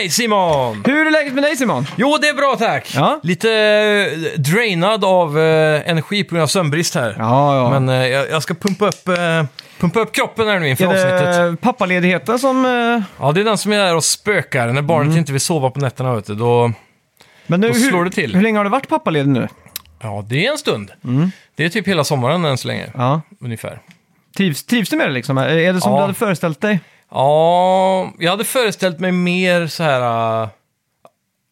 mig 0.00 0.10
Simon! 0.10 0.82
Hur 0.86 1.06
är 1.06 1.10
läget 1.10 1.34
med 1.34 1.42
dig 1.42 1.56
Simon? 1.56 1.86
Jo, 1.96 2.18
det 2.20 2.28
är 2.28 2.34
bra 2.34 2.56
tack! 2.58 2.94
Ja. 2.94 3.20
Lite 3.22 3.50
eh, 3.52 4.40
drainad 4.40 5.04
av 5.04 5.38
eh, 5.38 5.90
energi 5.90 6.24
på 6.24 6.34
grund 6.34 6.42
av 6.42 6.46
sömnbrist 6.46 6.94
här. 6.94 7.16
Ja, 7.18 7.56
ja. 7.56 7.80
Men 7.80 7.88
eh, 7.88 8.06
jag, 8.08 8.30
jag 8.30 8.42
ska 8.42 8.54
pumpa 8.54 8.86
upp, 8.88 9.08
eh, 9.08 9.44
pumpa 9.80 10.00
upp 10.00 10.12
kroppen 10.12 10.48
här 10.48 10.58
nu 10.60 10.68
inför 10.68 10.84
är 10.84 10.88
avsnittet. 10.88 11.50
det 11.50 11.56
pappaledigheten 11.56 12.38
som... 12.38 12.64
eh, 12.64 13.02
Ja, 13.24 13.32
det 13.32 13.40
är 13.40 13.44
den 13.44 13.58
som 13.58 13.72
är 13.72 13.78
där 13.78 13.96
och 13.96 14.04
spökar. 14.04 14.68
När 14.68 14.82
barnet 14.82 15.16
inte 15.16 15.32
vill 15.32 15.40
sova 15.40 15.70
på 15.70 15.80
nätterna, 15.80 16.14
vet 16.14 16.26
du, 16.26 16.34
då... 16.34 16.72
Men 17.46 17.60
nu, 17.60 17.68
Då 17.68 17.74
hur, 17.74 17.88
slår 17.88 18.04
det 18.04 18.10
till. 18.10 18.34
Hur 18.34 18.42
länge 18.42 18.58
har 18.58 18.64
du 18.64 18.70
varit 18.70 18.88
pappaledig 18.88 19.28
nu? 19.28 19.48
Ja, 20.02 20.24
det 20.28 20.46
är 20.46 20.50
en 20.50 20.58
stund. 20.58 20.90
Det 21.56 21.64
är 21.64 21.68
typ 21.68 21.88
hela 21.88 22.04
sommaren 22.04 22.44
än 22.44 22.58
så 22.58 22.68
länge, 22.68 22.86
Ja. 22.94 23.20
ungefär. 23.40 23.78
Trivs, 24.36 24.66
trivs 24.66 24.88
du 24.90 24.96
med 24.96 25.06
det 25.08 25.12
liksom? 25.12 25.38
Är 25.38 25.72
det 25.72 25.80
som 25.80 25.92
Ja. 25.92 25.96
du 25.98 26.02
hade 26.02 26.14
föreställt 26.14 26.60
dig? 26.60 26.80
Ja, 27.10 28.12
jag 28.18 28.30
hade 28.30 28.44
föreställt 28.44 29.00
mig 29.00 29.12
mer 29.12 29.66
så 29.66 29.82
här... 29.82 30.42
äh, 30.42 30.48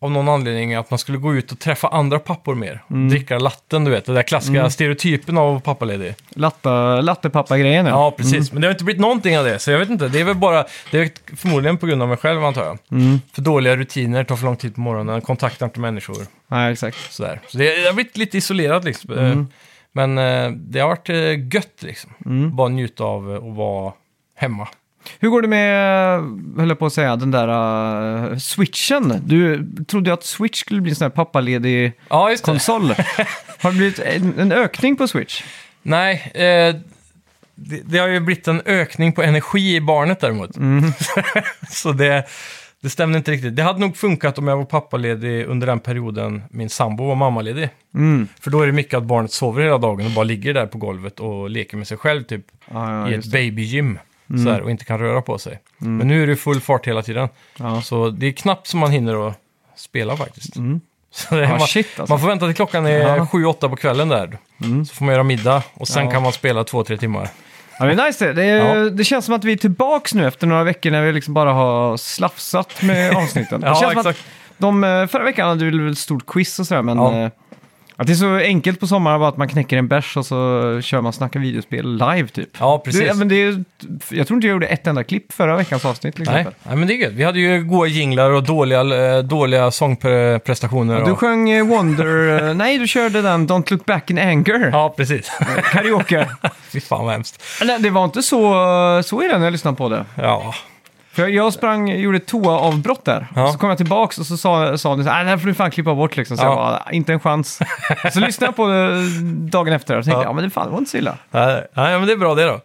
av 0.00 0.10
någon 0.10 0.28
anledning 0.28 0.74
att 0.74 0.90
man 0.90 0.98
skulle 0.98 1.18
gå 1.18 1.34
ut 1.34 1.52
och 1.52 1.58
träffa 1.58 1.88
andra 1.88 2.18
pappor 2.18 2.54
mer. 2.54 2.82
Mm. 2.90 3.08
Dricka 3.08 3.38
latten, 3.38 3.84
du 3.84 3.90
vet. 3.90 4.04
Den 4.06 4.14
där 4.14 4.22
klassiska 4.22 4.70
stereotypen 4.70 5.38
av 5.38 5.60
pappaledig. 5.60 6.14
Latta, 6.30 7.00
lattepappa-grejen 7.00 7.86
Ja, 7.86 8.10
precis. 8.10 8.52
Men 8.52 8.62
det 8.62 8.68
har 8.68 8.72
inte 8.72 8.84
blivit 8.84 9.00
någonting 9.00 9.38
av 9.38 9.44
det, 9.44 9.58
så 9.58 9.70
jag 9.70 9.78
vet 9.78 9.90
inte. 9.90 10.08
Det 10.08 10.20
är 10.20 10.24
väl 10.24 10.34
bara... 10.36 10.64
Det 10.90 10.98
är 10.98 11.36
förmodligen 11.36 11.78
på 11.78 11.86
grund 11.86 12.02
av 12.02 12.08
mig 12.08 12.16
själv, 12.16 12.44
antar 12.44 12.64
jag. 12.64 12.78
Mm. 12.90 13.20
För 13.32 13.42
dåliga 13.42 13.76
rutiner, 13.76 14.24
tar 14.24 14.36
för 14.36 14.44
lång 14.44 14.56
tid 14.56 14.74
på 14.74 14.80
morgonen, 14.80 15.20
kontaktar 15.20 15.66
inte 15.66 15.80
människor. 15.80 16.16
Nej, 16.48 16.72
exakt. 16.72 17.12
Sådär. 17.12 17.40
Så 17.48 17.58
det, 17.58 17.64
jag 17.78 17.86
har 17.86 17.94
blivit 17.94 18.16
lite 18.16 18.38
isolerad 18.38 18.84
liksom. 18.84 19.12
Eh, 19.18 19.18
Mm. 19.24 19.46
Men 19.92 20.18
eh, 20.18 20.50
det 20.50 20.80
har 20.80 20.88
varit 20.88 21.08
eh, 21.08 21.54
gött 21.54 21.82
liksom. 21.82 22.10
Bara 22.56 22.68
njuta 22.68 23.04
av 23.04 23.30
eh, 23.30 23.36
att 23.36 23.56
vara 23.56 23.92
hemma. 24.36 24.68
Hur 25.20 25.28
går 25.28 25.42
det 25.42 25.48
med, 25.48 26.20
höll 26.58 26.68
jag 26.68 26.78
på 26.78 26.86
att 26.86 26.92
säga, 26.92 27.16
den 27.16 27.30
där 27.30 27.48
uh, 28.30 28.38
switchen? 28.38 29.22
Du 29.24 29.68
trodde 29.84 30.10
ju 30.10 30.14
att 30.14 30.24
Switch 30.24 30.60
skulle 30.60 30.80
bli 30.80 30.90
en 30.90 30.96
sån 30.96 31.04
här 31.04 31.10
pappaledig 31.10 31.92
Ja, 32.08 32.30
just 32.30 32.44
det. 32.44 32.50
konsol. 32.50 32.82
har 33.58 33.70
det 33.70 33.76
blivit 33.76 33.98
en, 33.98 34.38
en 34.38 34.52
ökning 34.52 34.96
på 34.96 35.08
Switch? 35.08 35.42
Nej, 35.82 36.30
eh, 36.34 36.76
det, 37.54 37.80
det 37.84 37.98
har 37.98 38.08
ju 38.08 38.20
blivit 38.20 38.48
en 38.48 38.62
ökning 38.66 39.12
på 39.12 39.22
energi 39.22 39.76
i 39.76 39.80
barnet 39.80 40.20
däremot. 40.20 40.56
Mm. 40.56 40.92
så 41.70 41.92
det, 41.92 42.24
det 42.80 42.90
stämde 42.90 43.18
inte 43.18 43.30
riktigt. 43.30 43.56
Det 43.56 43.62
hade 43.62 43.80
nog 43.80 43.96
funkat 43.96 44.38
om 44.38 44.48
jag 44.48 44.56
var 44.56 44.64
pappaledig 44.64 45.46
under 45.46 45.66
den 45.66 45.80
perioden 45.80 46.42
min 46.50 46.68
sambo 46.70 47.06
var 47.06 47.14
mammaledig. 47.14 47.68
Mm. 47.94 48.28
För 48.40 48.50
då 48.50 48.62
är 48.62 48.66
det 48.66 48.72
mycket 48.72 48.94
att 48.94 49.04
barnet 49.04 49.32
sover 49.32 49.62
hela 49.62 49.78
dagen 49.78 50.06
och 50.06 50.12
bara 50.12 50.24
ligger 50.24 50.54
där 50.54 50.66
på 50.66 50.78
golvet 50.78 51.20
och 51.20 51.50
leker 51.50 51.76
med 51.76 51.86
sig 51.86 51.96
själv 51.96 52.22
typ 52.22 52.44
Ja, 52.70 52.92
ja, 52.92 53.10
i 53.10 53.14
ett 53.14 53.32
det. 53.32 53.38
Mm. 54.30 54.44
babygym. 54.44 54.44
Sådär, 54.44 54.60
och 54.64 54.70
inte 54.70 54.84
kan 54.84 54.98
röra 54.98 55.22
på 55.22 55.38
sig. 55.38 55.58
Men 55.78 56.08
nu 56.08 56.22
är 56.22 56.26
det 56.26 56.36
full 56.36 56.60
fart 56.60 56.86
hela 56.88 57.02
tiden. 57.02 57.28
Ja. 57.58 57.82
Så 57.82 58.10
det 58.10 58.26
är 58.26 58.32
knappt 58.32 58.66
som 58.66 58.80
man 58.80 58.90
hinner 58.90 59.28
att 59.28 59.34
spela 59.76 60.16
faktiskt. 60.16 60.54
Så 61.10 61.34
det, 61.34 61.40
Mm. 61.40 61.50
Ja, 61.50 61.58
man, 61.58 61.66
shit, 61.68 61.86
alltså. 62.00 62.12
man 62.12 62.20
får 62.20 62.28
vänta 62.28 62.46
till 62.46 62.54
klockan 62.54 62.86
är 62.86 62.98
Ja. 63.16 63.26
7-8 63.32 63.68
på 63.68 63.76
kvällen 63.76 64.08
där. 64.08 64.38
Så 64.88 64.94
får 64.94 65.04
man 65.04 65.12
göra 65.14 65.22
middag 65.24 65.62
och 65.74 65.88
sen 65.88 66.04
Ja. 66.04 66.10
kan 66.10 66.22
man 66.22 66.32
spela 66.32 66.62
2-3 66.64 66.96
timmar. 66.96 67.28
Ja, 67.78 67.84
det 67.86 67.92
är 67.92 68.06
nice 68.06 68.26
det. 68.26 68.32
Det, 68.32 68.44
Ja. 68.46 68.74
det 68.90 69.04
känns 69.04 69.24
som 69.24 69.34
att 69.34 69.44
vi 69.44 69.52
är 69.52 69.56
tillbaks 69.56 70.14
nu 70.14 70.26
efter 70.28 70.46
några 70.46 70.64
veckor 70.64 70.90
när 70.90 71.02
vi 71.02 71.12
liksom 71.12 71.34
bara 71.34 71.52
har 71.52 71.96
slafsat 71.96 72.82
med 72.82 73.12
avsnitten. 73.16 73.62
Ja, 73.64 73.68
det 73.68 73.74
känns 73.74 73.92
som 73.92 74.00
exakt. 74.00 74.06
att 74.18 74.26
de, 74.58 74.84
eh, 74.84 75.06
förra 75.06 75.24
veckan 75.24 75.48
hade 75.48 75.64
vi 75.64 75.78
väl 75.78 75.92
ett 75.92 75.98
stort 75.98 76.26
quiz 76.26 76.58
och 76.58 76.66
sådär, 76.66 76.82
men 76.82 76.96
Ja. 76.98 77.30
Att 78.00 78.06
det 78.06 78.12
är 78.12 78.14
så 78.14 78.36
enkelt 78.36 78.80
på 78.80 78.86
sommaren 78.86 79.20
bara 79.20 79.28
att 79.28 79.36
man 79.36 79.48
knäcker 79.48 79.76
en 79.76 79.88
bärs 79.88 80.16
och 80.16 80.26
så 80.26 80.36
kör 80.82 81.00
man 81.00 81.12
snacka 81.12 81.38
videospel 81.38 81.92
live 81.92 82.28
typ. 82.28 82.48
Ja, 82.60 82.78
precis. 82.84 83.00
Det, 83.00 83.14
men 83.14 83.28
det 83.28 83.34
är, 83.42 83.64
jag 84.10 84.26
tror 84.26 84.36
inte 84.36 84.46
jag 84.46 84.52
gjorde 84.52 84.66
ett 84.66 84.86
enda 84.86 85.04
klipp 85.04 85.32
förra 85.32 85.56
veckans 85.56 85.84
avsnitt 85.84 86.14
till 86.14 86.24
Nej. 86.24 86.40
exempel. 86.40 86.60
Nej, 86.62 86.76
men 86.76 86.88
det 86.88 86.94
är 86.94 86.96
gött. 86.96 87.12
Vi 87.12 87.24
hade 87.24 87.40
ju 87.40 87.64
goa 87.64 87.86
jinglar 87.86 88.30
och 88.30 88.42
dåliga, 88.42 88.80
eh, 89.16 89.22
dåliga 89.22 89.70
sångprestationer. 89.70 91.04
Du 91.04 91.10
Och... 91.12 91.18
sjöng 91.18 91.50
eh, 91.50 91.66
Wonder... 91.66 92.48
eh, 92.48 92.54
nej, 92.54 92.78
du 92.78 92.86
körde 92.86 93.22
den 93.22 93.48
Don't 93.48 93.70
Look 93.70 93.84
Back 93.84 94.10
in 94.10 94.18
Anger. 94.18 94.70
Ja, 94.72 94.94
precis. 94.96 95.30
Karaoke. 95.72 96.28
Fy 96.72 96.80
fan 96.80 97.04
vad 97.04 97.12
hemskt. 97.12 97.44
nej, 97.64 97.78
det 97.80 97.90
var 97.90 98.04
inte 98.04 98.22
så, 98.22 99.02
så 99.04 99.22
illa 99.22 99.38
när 99.38 99.44
jag 99.44 99.52
lyssnade 99.52 99.76
på 99.76 99.88
det. 99.88 100.04
Ja, 100.14 100.54
För 101.22 101.28
jag- 101.28 101.52
sprang, 101.52 101.88
gjorde 102.00 102.18
toaavbrott 102.20 103.04
där. 103.04 103.26
Ja. 103.36 103.52
Så 103.52 103.58
kom 103.58 103.68
jag 103.68 103.78
tillbaks 103.78 104.18
och 104.18 104.26
så 104.26 104.36
sa, 104.36 104.78
sa 104.78 104.96
ni 104.96 105.04
så 105.04 105.10
här, 105.10 105.16
"Nej, 105.16 105.24
det 105.24 105.30
här 105.30 105.38
får 105.38 105.46
du 105.48 105.54
fan 105.54 105.70
klippa 105.70 105.94
bort 105.94 106.16
liksom. 106.16 106.36
Så 106.36 106.42
Ja. 106.44 106.48
jag 106.48 106.56
bara, 106.56 106.92
inte 106.92 107.12
en 107.12 107.20
chans. 107.20 107.58
så 108.12 108.20
lyssnade 108.20 108.48
jag 108.48 108.56
på 108.56 108.66
det 108.66 109.02
dagen 109.50 109.72
efter 109.72 109.96
och 109.98 110.04
tänkte, 110.04 110.20
Ja. 110.20 110.24
ja, 110.24 110.32
men 110.32 110.44
det, 110.44 110.50
fan, 110.50 110.66
det 110.66 110.70
var 110.72 110.78
inte 110.78 110.90
så 110.90 110.96
illa. 110.96 111.16
Nej, 111.30 111.62
men 111.74 112.06
det 112.06 112.12
är 112.12 112.16
bra 112.16 112.34
det 112.34 112.44
då. 112.44 112.60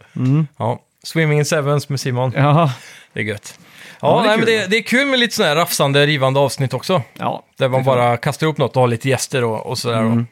Ja. 0.57 0.79
Swimming 1.03 1.37
in 1.39 1.45
Sevens 1.45 1.89
med 1.89 1.99
Simon. 1.99 2.31
Ja, 2.35 2.71
Det 3.13 3.19
är 3.19 3.23
gött. 3.23 3.59
Ja, 4.01 4.07
Ja, 4.07 4.21
det 4.21 4.25
är 4.25 4.27
nej, 4.27 4.37
men 4.37 4.45
det, 4.45 4.69
det 4.69 4.77
är 4.77 4.81
kul 4.83 5.07
med 5.07 5.19
lite 5.19 5.35
sådana 5.35 5.49
här 5.53 5.61
rafsande, 5.61 6.05
rivande 6.05 6.39
avsnitt 6.39 6.73
också. 6.73 7.01
ja. 7.19 7.43
Där 7.57 7.69
man 7.69 7.83
bara 7.83 8.17
kastar 8.17 8.47
ihop 8.47 8.57
något 8.57 8.75
och 8.75 8.81
har 8.81 8.87
lite 8.87 9.09
gäster 9.09 9.43
och, 9.43 9.65
och 9.65 9.77
sådär. 9.77 10.03
då. 10.03 10.23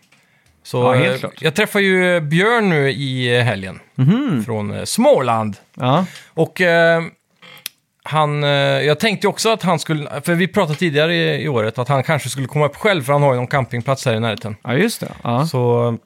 Så 0.63 0.77
Ja, 0.83 0.93
helt 0.93 1.13
eh, 1.13 1.19
klart. 1.19 1.33
jag 1.41 1.55
träffar 1.55 1.79
ju 1.79 2.21
Björn 2.21 2.69
nu 2.69 2.91
i 2.91 3.37
eh, 3.37 3.43
helgen. 3.43 3.79
Från 4.45 4.73
eh, 4.73 4.83
Småland. 4.83 5.55
ja. 5.73 6.05
Och 6.33 6.61
eh, 6.61 7.01
han, 8.03 8.43
eh, 8.43 8.49
jag 8.49 8.99
tänkte 8.99 9.27
också 9.27 9.49
att 9.49 9.63
han 9.63 9.79
skulle, 9.79 10.21
för 10.21 10.35
vi 10.35 10.47
pratade 10.47 10.79
tidigare 10.79 11.15
i, 11.15 11.43
i 11.43 11.47
året, 11.47 11.77
att 11.77 11.87
han 11.87 12.03
kanske 12.03 12.29
skulle 12.29 12.47
komma 12.47 12.65
upp 12.65 12.75
själv 12.75 13.03
för 13.03 13.13
han 13.13 13.21
har 13.23 13.33
ju 13.33 13.37
någon 13.37 13.47
campingplats 13.47 14.05
här 14.05 14.13
i 14.13 14.19
närheten. 14.19 14.55
ja 14.63 14.73
just 14.73 15.01
det. 15.01 15.11
Ja. 15.23 15.45
Så, 15.45 15.97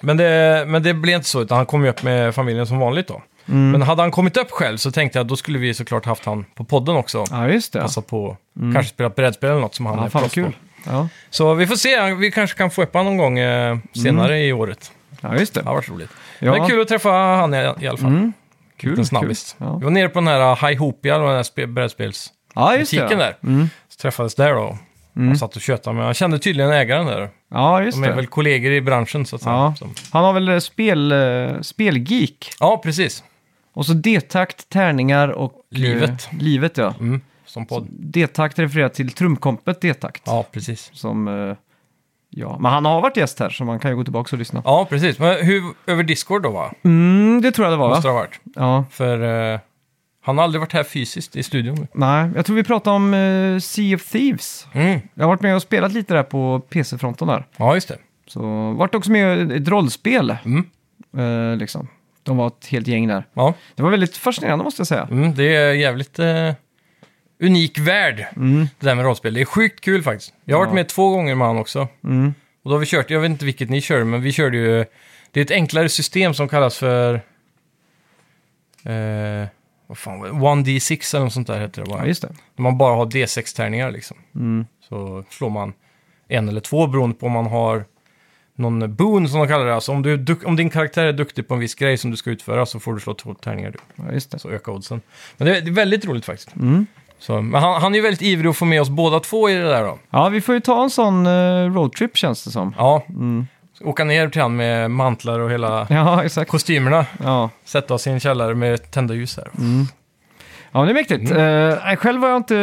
men, 0.00 0.16
det, 0.16 0.64
men 0.66 0.82
det 0.82 0.94
blev 0.94 1.16
inte 1.16 1.28
så, 1.28 1.42
utan 1.42 1.56
han 1.56 1.66
kom 1.66 1.84
ju 1.84 1.90
upp 1.90 2.02
med 2.02 2.34
familjen 2.34 2.66
som 2.66 2.78
vanligt 2.78 3.08
då. 3.08 3.22
Mm. 3.48 3.70
Men 3.70 3.82
hade 3.82 4.02
han 4.02 4.10
kommit 4.10 4.36
upp 4.36 4.50
själv 4.50 4.76
så 4.76 4.90
tänkte 4.90 5.18
jag 5.18 5.24
att 5.24 5.28
då 5.28 5.36
skulle 5.36 5.58
vi 5.58 5.74
såklart 5.74 6.06
haft 6.06 6.24
han 6.24 6.44
på 6.54 6.64
podden 6.64 6.96
också. 6.96 7.24
ja, 7.30 7.48
just 7.48 7.72
det. 7.72 7.80
Passa 7.80 8.02
på, 8.02 8.36
kanske 8.74 8.94
spela 8.94 9.10
brädspel 9.10 9.50
eller 9.50 9.60
något 9.60 9.74
som 9.74 9.86
han 9.86 9.98
ja, 9.98 10.04
är 10.04 10.08
fan 10.08 10.22
proffs 10.22 10.34
på. 10.34 10.40
kul. 10.40 10.52
Ja. 10.86 11.08
Så 11.30 11.54
vi 11.54 11.66
får 11.66 11.76
se, 11.76 12.14
vi 12.14 12.30
kanske 12.30 12.58
kan 12.58 12.70
få 12.70 12.82
upp 12.82 12.94
honom 12.94 13.16
någon 13.16 13.16
gång 13.16 13.38
eh, 13.38 13.78
senare 14.02 14.40
i 14.40 14.52
året. 14.52 14.92
ja, 15.20 15.36
just 15.36 15.54
det. 15.54 15.60
Det 15.60 15.66
har 15.68 15.74
varit 15.74 15.88
roligt. 15.88 16.10
Ja. 16.38 16.50
Men 16.50 16.60
det 16.60 16.66
är 16.66 16.68
kul 16.68 16.80
att 16.80 16.88
träffa 16.88 17.10
han 17.10 17.54
i, 17.54 17.56
i 17.80 17.88
alla 17.88 17.98
fall. 17.98 18.10
Mm. 18.10 18.32
Kul, 18.82 18.90
Liten 18.90 19.06
snabbis. 19.06 19.56
kul. 19.58 19.66
Ja. 19.66 19.76
Vi 19.76 19.84
var 19.84 19.90
nere 19.90 20.08
på 20.08 20.18
den 20.20 20.26
här 20.28 20.68
Highhopia, 20.68 21.18
den 21.18 21.28
här 21.28 21.42
spe- 21.42 21.66
brädspelsbutiken 21.66 22.36
Ja, 22.54 22.76
just 22.76 22.90
det. 22.92 23.14
där. 23.16 23.36
Mm. 23.42 23.68
Så 23.88 23.96
träffades 24.02 24.34
där 24.34 24.54
då. 24.54 24.78
Han 25.14 25.36
satt 25.36 25.56
och 25.56 25.62
tjötade, 25.62 25.96
men 25.96 26.06
jag 26.06 26.16
kände 26.16 26.38
tydligen 26.38 26.70
ägaren 26.72 27.06
där. 27.06 27.30
Ja, 27.50 27.82
just 27.82 27.98
De 27.98 28.04
är 28.04 28.08
det. 28.08 28.14
väl 28.14 28.26
kollegor 28.26 28.72
i 28.72 28.80
branschen 28.80 29.26
så 29.26 29.36
att 29.36 29.42
säga. 29.42 29.54
Ja. 29.54 29.74
Så- 29.78 29.88
Han 30.12 30.24
har 30.24 30.32
väl 30.32 30.48
eh, 30.48 30.58
spel, 30.58 31.12
eh, 31.12 31.60
spelgeek. 31.60 32.50
ja, 32.60 32.80
precis. 32.84 33.24
Och 33.74 33.86
så 33.86 33.92
D-takt, 33.92 34.68
tärningar 34.68 35.28
och... 35.28 35.52
eh, 35.74 35.78
Livet. 35.78 36.28
livet, 36.40 36.76
ja. 36.76 36.94
Mm, 37.00 37.20
som 37.46 37.66
podd. 37.66 37.86
D-takt 37.90 38.58
refererar 38.58 38.88
till 38.88 39.10
trumkompet 39.10 39.80
D-takt. 39.80 40.22
Ja, 40.26 40.46
precis. 40.52 40.90
Som, 40.92 41.28
eh, 41.28 41.56
ja, 42.34 42.58
men 42.60 42.72
han 42.72 42.84
har 42.84 43.00
varit 43.00 43.16
gäst 43.16 43.38
här 43.40 43.50
så 43.50 43.64
man 43.64 43.78
kan 43.78 43.90
ju 43.90 43.96
gå 43.96 44.04
tillbaka 44.04 44.36
och 44.36 44.38
lyssna. 44.38 44.62
Ja, 44.64 44.86
precis. 44.90 45.18
Men 45.18 45.46
hur, 45.46 45.62
över 45.86 46.02
Discord 46.02 46.42
då 46.42 46.50
va? 46.50 46.72
Mm, 46.84 47.40
det 47.42 47.52
tror 47.52 47.66
jag 47.66 47.72
det 47.72 47.76
var 47.76 47.88
Måste 47.88 48.08
det 48.08 48.12
ha 48.12 48.18
varit. 48.18 48.40
Ja, 48.56 48.84
För 48.90 49.52
eh, 49.54 49.60
han 50.24 50.38
har 50.38 50.44
aldrig 50.44 50.60
varit 50.60 50.72
här 50.72 50.84
fysiskt 50.84 51.36
i 51.36 51.42
studion. 51.42 51.86
nej, 51.94 52.30
jag 52.36 52.46
tror 52.46 52.56
vi 52.56 52.64
pratade 52.64 52.96
om 52.96 53.14
eh, 53.14 53.58
Sea 53.58 53.96
of 53.96 54.04
Thieves. 54.10 54.66
Mm. 54.72 55.00
Jag 55.14 55.24
har 55.24 55.28
varit 55.28 55.40
med 55.42 55.54
och 55.56 55.62
spelat 55.62 55.92
lite 55.92 56.14
där 56.14 56.22
på 56.22 56.60
PC-fronten 56.70 57.28
där. 57.28 57.46
Ja, 57.56 57.74
just 57.74 57.88
det. 57.88 57.96
Så 58.26 58.70
vart 58.72 58.94
också 58.94 59.10
med 59.10 59.52
i 59.52 59.56
ett 59.56 59.68
rollspel, 59.68 60.36
Mm. 60.44 60.64
eh, 61.52 61.56
liksom. 61.56 61.88
De 62.22 62.36
var 62.36 62.46
ett 62.46 62.66
helt 62.66 62.86
gäng 62.86 63.08
där. 63.08 63.24
Ja, 63.34 63.54
Det 63.74 63.82
var 63.82 63.90
väldigt 63.90 64.16
fascinerande 64.16 64.64
måste 64.64 64.80
jag 64.80 64.86
säga. 64.86 65.08
mm, 65.10 65.34
det 65.34 65.56
är 65.56 65.72
jävligt 65.72 66.18
eh, 66.18 66.50
unik 67.42 67.78
värld, 67.78 68.26
Mm, 68.36 68.66
det 68.78 68.86
där 68.86 68.94
med 68.94 69.04
rollspel. 69.04 69.34
Det 69.34 69.40
är 69.40 69.44
sjukt 69.44 69.80
kul 69.80 70.02
faktiskt. 70.02 70.34
Jag 70.44 70.56
har 70.56 70.60
varit 70.60 70.70
Ja. 70.70 70.74
med 70.74 70.88
två 70.88 71.10
gånger 71.10 71.34
med 71.34 71.46
han 71.46 71.58
också. 71.58 71.88
mm. 72.04 72.34
Och 72.62 72.70
då 72.70 72.74
har 72.76 72.80
vi 72.80 72.86
kört, 72.86 73.10
jag 73.10 73.20
vet 73.20 73.30
inte 73.30 73.44
vilket 73.44 73.70
ni 73.70 73.80
körde, 73.80 74.04
men 74.04 74.22
vi 74.22 74.32
körde 74.32 74.56
ju... 74.56 74.84
Det 75.30 75.40
är 75.40 75.44
ett 75.44 75.50
enklare 75.50 75.88
system 75.88 76.34
som 76.34 76.48
kallas 76.48 76.78
för... 76.78 77.14
Eh, 78.84 79.46
vad 79.86 79.98
fan 79.98 80.20
var 80.20 80.28
det? 80.28 80.34
1D6 80.70 81.14
eller 81.16 81.24
något 81.24 81.32
sånt 81.32 81.46
där 81.46 81.60
heter 81.60 81.82
det 81.82 81.88
bara. 81.90 82.00
Ja, 82.00 82.06
just 82.06 82.22
det. 82.22 82.28
När 82.56 82.62
man 82.62 82.78
bara 82.78 82.94
har 82.96 83.06
D6-tärningar 83.06 83.90
liksom. 83.90 84.16
Mm. 84.34 84.66
Så 84.88 85.24
slår 85.30 85.50
man 85.50 85.72
en 86.28 86.48
eller 86.48 86.60
två 86.60 86.86
beroende 86.86 87.16
på 87.16 87.26
om 87.26 87.32
man 87.32 87.46
har 87.46 87.84
någon 88.54 88.94
boon 88.94 89.28
som 89.28 89.38
de 89.38 89.48
kallar 89.48 89.66
det. 89.66 89.74
Alltså 89.74 89.92
om, 89.92 90.02
du 90.02 90.12
är 90.12 90.16
duk- 90.16 90.44
om 90.44 90.56
din 90.56 90.70
karaktär 90.70 91.04
är 91.04 91.12
duktig 91.12 91.48
på 91.48 91.54
en 91.54 91.60
viss 91.60 91.74
grej 91.74 91.96
som 91.98 92.10
du 92.10 92.16
ska 92.16 92.30
utföra 92.30 92.66
så 92.66 92.80
får 92.80 92.94
du 92.94 93.00
slå 93.00 93.14
två 93.14 93.34
tärningar 93.34 93.70
du. 93.70 93.78
Ja, 94.04 94.12
just 94.12 94.30
det. 94.30 94.38
Så 94.38 94.50
ökar 94.50 94.72
oddsen. 94.72 95.00
Men 95.36 95.48
det 95.48 95.56
är, 95.56 95.60
det 95.60 95.70
är 95.70 95.72
väldigt 95.72 96.04
roligt 96.04 96.24
faktiskt. 96.24 96.56
Mm. 96.56 96.86
Så, 97.22 97.40
men 97.42 97.62
han, 97.62 97.82
han 97.82 97.92
är 97.92 97.96
ju 97.96 98.02
väldigt 98.02 98.22
ivrig 98.22 98.50
att 98.50 98.56
få 98.56 98.64
med 98.64 98.80
oss 98.80 98.88
båda 98.90 99.20
två 99.20 99.50
i 99.50 99.54
det 99.54 99.68
där 99.68 99.82
då. 99.82 99.98
Ja, 100.10 100.28
vi 100.28 100.40
får 100.40 100.54
ju 100.54 100.60
ta 100.60 100.82
en 100.82 100.90
sån 100.90 101.26
uh, 101.26 101.74
roadtrip 101.74 102.16
känns 102.16 102.44
det 102.44 102.50
som. 102.50 102.74
Ja, 102.78 103.02
Mm. 103.08 103.46
åka 103.84 104.04
ner 104.04 104.28
till 104.28 104.42
han 104.42 104.56
med 104.56 104.90
mantlar 104.90 105.38
och 105.38 105.50
hela 105.50 105.86
Ja, 105.90 106.24
exakt. 106.24 106.50
kostymerna. 106.50 107.06
Ja. 107.22 107.50
Sätta 107.64 107.94
oss 107.94 108.06
i 108.06 108.10
en 108.10 108.20
källare 108.20 108.54
med 108.54 108.90
tända 108.90 109.14
ljus 109.14 109.36
här. 109.36 109.48
Mm. 109.58 109.84
Ja, 110.72 110.84
det 110.84 110.90
är 110.90 110.94
mäktigt. 110.94 111.30
Mm. 111.30 111.70
Eh, 111.70 111.78
nej, 111.84 111.96
själv 111.96 112.20
har 112.22 112.28
jag 112.28 112.36
inte 112.36 112.54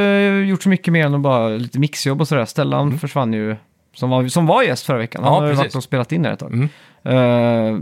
gjort 0.50 0.64
så 0.64 0.70
mycket 0.70 0.94
mer 0.94 1.06
än 1.06 1.14
att 1.16 1.22
bara 1.22 1.48
lite 1.48 1.80
mixjobb 1.80 2.22
och 2.22 2.28
sådär. 2.28 2.46
Stellan 2.46 3.00
försvann 3.00 3.34
ju, 3.34 3.56
som 3.96 4.10
var, 4.10 4.28
som 4.28 4.46
var 4.46 4.64
gäst 4.64 4.86
förra 4.86 4.98
veckan. 4.98 5.24
Han 5.24 5.34
Mm. 5.34 5.36
Ja, 5.36 5.42
har 5.42 5.48
ju 5.48 5.54
precis. 5.58 5.64
varit 5.74 5.76
och 5.76 5.84
spelat 5.84 6.12
in 6.12 6.22
där 6.22 6.32
ett 6.32 6.40
tag. 6.40 6.54
Mm. 6.54 6.70
Eh, 7.04 7.80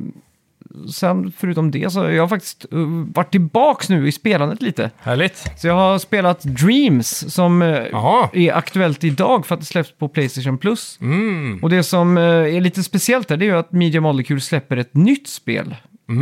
sen 0.93 1.33
förutom 1.37 1.71
det 1.71 1.89
så 1.89 1.99
har 1.99 2.09
jag 2.09 2.29
faktiskt 2.29 2.65
uh, 2.73 3.05
varit 3.13 3.31
tillbaks 3.31 3.89
nu 3.89 4.07
i 4.07 4.11
spelandet 4.11 4.61
lite. 4.61 4.91
Härligt. 4.97 5.51
Så 5.57 5.67
jag 5.67 5.73
har 5.73 5.99
spelat 5.99 6.41
Dreams 6.43 7.33
som 7.33 7.61
uh, 7.61 7.87
Jaha. 7.91 8.29
är 8.33 8.53
aktuellt 8.53 9.03
idag 9.03 9.45
för 9.45 9.55
att 9.55 9.59
det 9.61 9.65
släpps 9.67 9.91
på 9.91 10.07
Playstation 10.07 10.57
Plus. 10.57 10.97
Mm. 11.01 11.59
Och 11.61 11.69
det 11.69 11.83
som 11.83 12.17
uh, 12.17 12.55
är 12.55 12.61
lite 12.61 12.83
speciellt 12.83 13.27
där 13.27 13.37
det 13.37 13.45
är 13.45 13.49
ju 13.49 13.57
att 13.57 13.71
Media 13.71 14.01
Molecule 14.01 14.41
släpper 14.41 14.77
ett 14.77 14.93
nytt 14.93 15.27
spel 15.27 15.75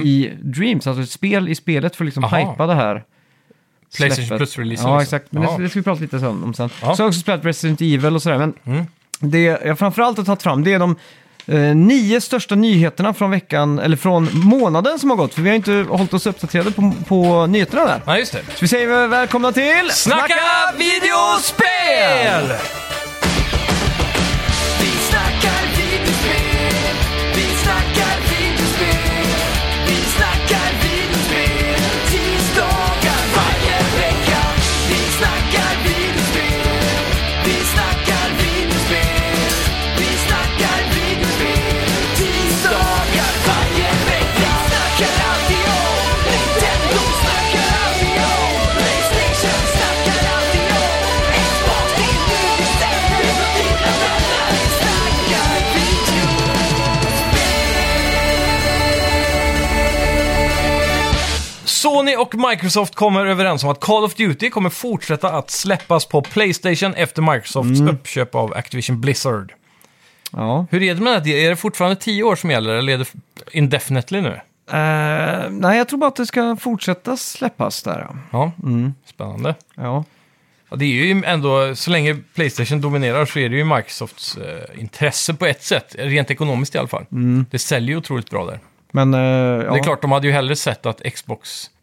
i 0.04 0.32
Dreams. 0.42 0.88
Alltså 0.88 1.04
ett 1.04 1.10
spel 1.10 1.50
i 1.50 1.56
spelet 1.56 1.96
för 1.96 2.04
att 2.04 2.06
liksom. 2.06 2.24
Aha. 2.24 2.38
hypa 2.38 2.68
det 2.68 2.76
här. 2.76 3.04
Playstation 3.98 4.26
släppet. 4.26 4.38
Plus-releasen 4.40 4.90
Ja, 4.90 5.02
exakt. 5.02 5.32
Men 5.32 5.42
det, 5.42 5.64
det 5.64 5.70
ska 5.70 5.80
vi 5.80 5.84
prata 5.84 6.02
lite 6.02 6.20
sen- 6.20 6.44
om 6.44 6.54
sen. 6.54 6.70
Ja. 6.74 6.80
Så 6.80 6.86
har 6.86 6.96
jag 6.98 7.08
också 7.08 7.20
spelat 7.20 7.46
Resident 7.46 7.82
Evil 7.82 8.16
och 8.16 8.22
sådär. 8.22 8.38
Men 8.38 8.54
Mm. 8.64 8.86
det 9.20 9.44
jag 9.44 9.80
framförallt 9.80 10.18
har 10.18 10.26
tagit 10.26 10.44
fram 10.44 10.64
det 10.64 10.74
är 10.74 10.80
de 10.80 10.96
eh, 11.48 11.60
nio 11.60 12.22
största 12.22 12.56
nyheterna 12.56 13.14
från 13.14 13.32
veckan, 13.32 13.80
eller 13.80 13.98
från 13.98 14.30
månaden 14.34 15.00
som 15.00 15.10
har 15.10 15.18
gått. 15.18 15.34
För 15.34 15.42
vi 15.42 15.50
har 15.50 15.56
inte 15.56 15.86
hållit 15.90 16.14
oss 16.14 16.26
uppdaterade 16.26 16.72
på, 16.72 16.94
på 17.08 17.46
nyheterna 17.46 17.86
där. 17.86 18.02
Ja, 18.06 18.18
just 18.18 18.32
det. 18.32 18.40
Så 18.40 18.58
vi 18.62 18.68
säger 18.68 19.08
välkomna 19.08 19.52
till 19.52 19.90
Snacka 19.92 20.36
videospel! 20.78 22.85
Microsoft 62.36 62.96
kommer 62.96 63.26
överens 63.26 63.64
om 63.64 63.70
att 63.70 63.80
Call 63.80 64.04
of 64.04 64.16
Duty 64.16 64.50
kommer 64.50 64.70
fortsätta 64.70 65.32
att 65.32 65.52
släppas 65.52 66.06
på 66.06 66.22
Playstation 66.22 66.94
efter 66.94 67.22
Microsofts 67.22 67.82
uppköp 67.82 68.36
av 68.36 68.54
Activision 68.54 69.02
Blizzard. 69.02 69.54
Ja. 70.32 70.66
Hur 70.72 70.84
är 70.84 70.96
det 70.96 71.02
med 71.02 71.24
det? 71.24 71.46
Är 71.46 71.50
det 71.50 71.56
fortfarande 71.56 71.96
10 71.96 72.24
år 72.24 72.36
som 72.36 72.52
gäller 72.52 72.74
eller 72.74 72.94
är 72.94 72.98
det 72.98 73.14
indefinitely 73.52 74.22
nu? 74.22 74.40
Eh, 74.72 75.50
nej, 75.50 75.78
jag 75.78 75.88
tror 75.88 76.00
bara 76.00 76.08
att 76.08 76.16
det 76.16 76.26
ska 76.26 76.56
fortsätta 76.56 77.18
släppas 77.18 77.84
där. 77.84 78.00
ja. 78.00 78.16
Ja, 78.32 78.52
spännande. 79.06 79.56
Ja. 79.76 80.04
Ja, 80.70 80.76
det 80.76 80.86
är 80.86 80.90
ju 80.90 81.24
ändå, 81.26 81.76
så 81.76 81.92
länge 81.92 82.16
Playstation 82.36 82.82
dominerar 82.82 83.26
så 83.26 83.40
är 83.40 83.50
det 83.50 83.56
ju 83.56 83.64
Microsofts 83.64 84.38
eh, 84.38 84.80
intresse 84.82 85.34
på 85.34 85.46
ett 85.46 85.64
sätt, 85.64 85.96
rent 86.00 86.32
ekonomiskt 86.32 86.76
i 86.76 86.78
alla 86.78 86.88
fall. 86.88 87.06
Det 87.52 87.60
säljer 87.60 87.90
ju 87.90 87.98
otroligt 87.98 88.30
bra 88.30 88.46
där. 88.46 88.60
Men 88.92 89.14
eh, 89.14 89.20
ja. 89.20 89.74
Det 89.74 89.80
är 89.80 89.84
klart, 89.84 90.02
de 90.02 90.12
hade 90.12 90.28
ju 90.28 90.34
hellre 90.34 90.56
sett 90.56 90.86
att 90.86 91.02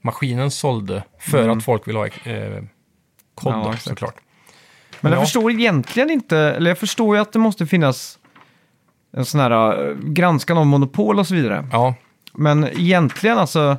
Xbox-maskinen 0.03 0.51
sålde 0.51 1.05
för 1.19 1.49
att 1.49 1.65
folk 1.65 1.89
vill 1.89 1.97
ha 1.97 2.07
eh, 2.07 2.63
kod, 3.35 3.53
Ja, 3.53 3.75
såklart. 3.77 4.15
Men 5.01 5.13
jag 5.13 5.21
Ja. 5.21 5.25
förstår 5.25 5.51
egentligen 5.53 6.11
inte, 6.11 6.39
eller 6.39 6.71
jag 6.71 6.79
förstår 6.79 7.17
ju 7.17 7.23
att 7.23 7.33
det 7.33 7.39
måste 7.39 7.67
finnas 7.67 8.19
en 9.13 9.25
sån 9.25 9.41
här 9.41 9.81
uh, 9.91 9.97
granskan 9.99 10.59
av 10.59 10.67
monopol 10.67 11.19
och 11.19 11.27
så 11.27 11.35
vidare. 11.35 11.69
Ja, 11.73 11.95
Men 12.35 12.65
egentligen 12.65 13.39
alltså, 13.39 13.77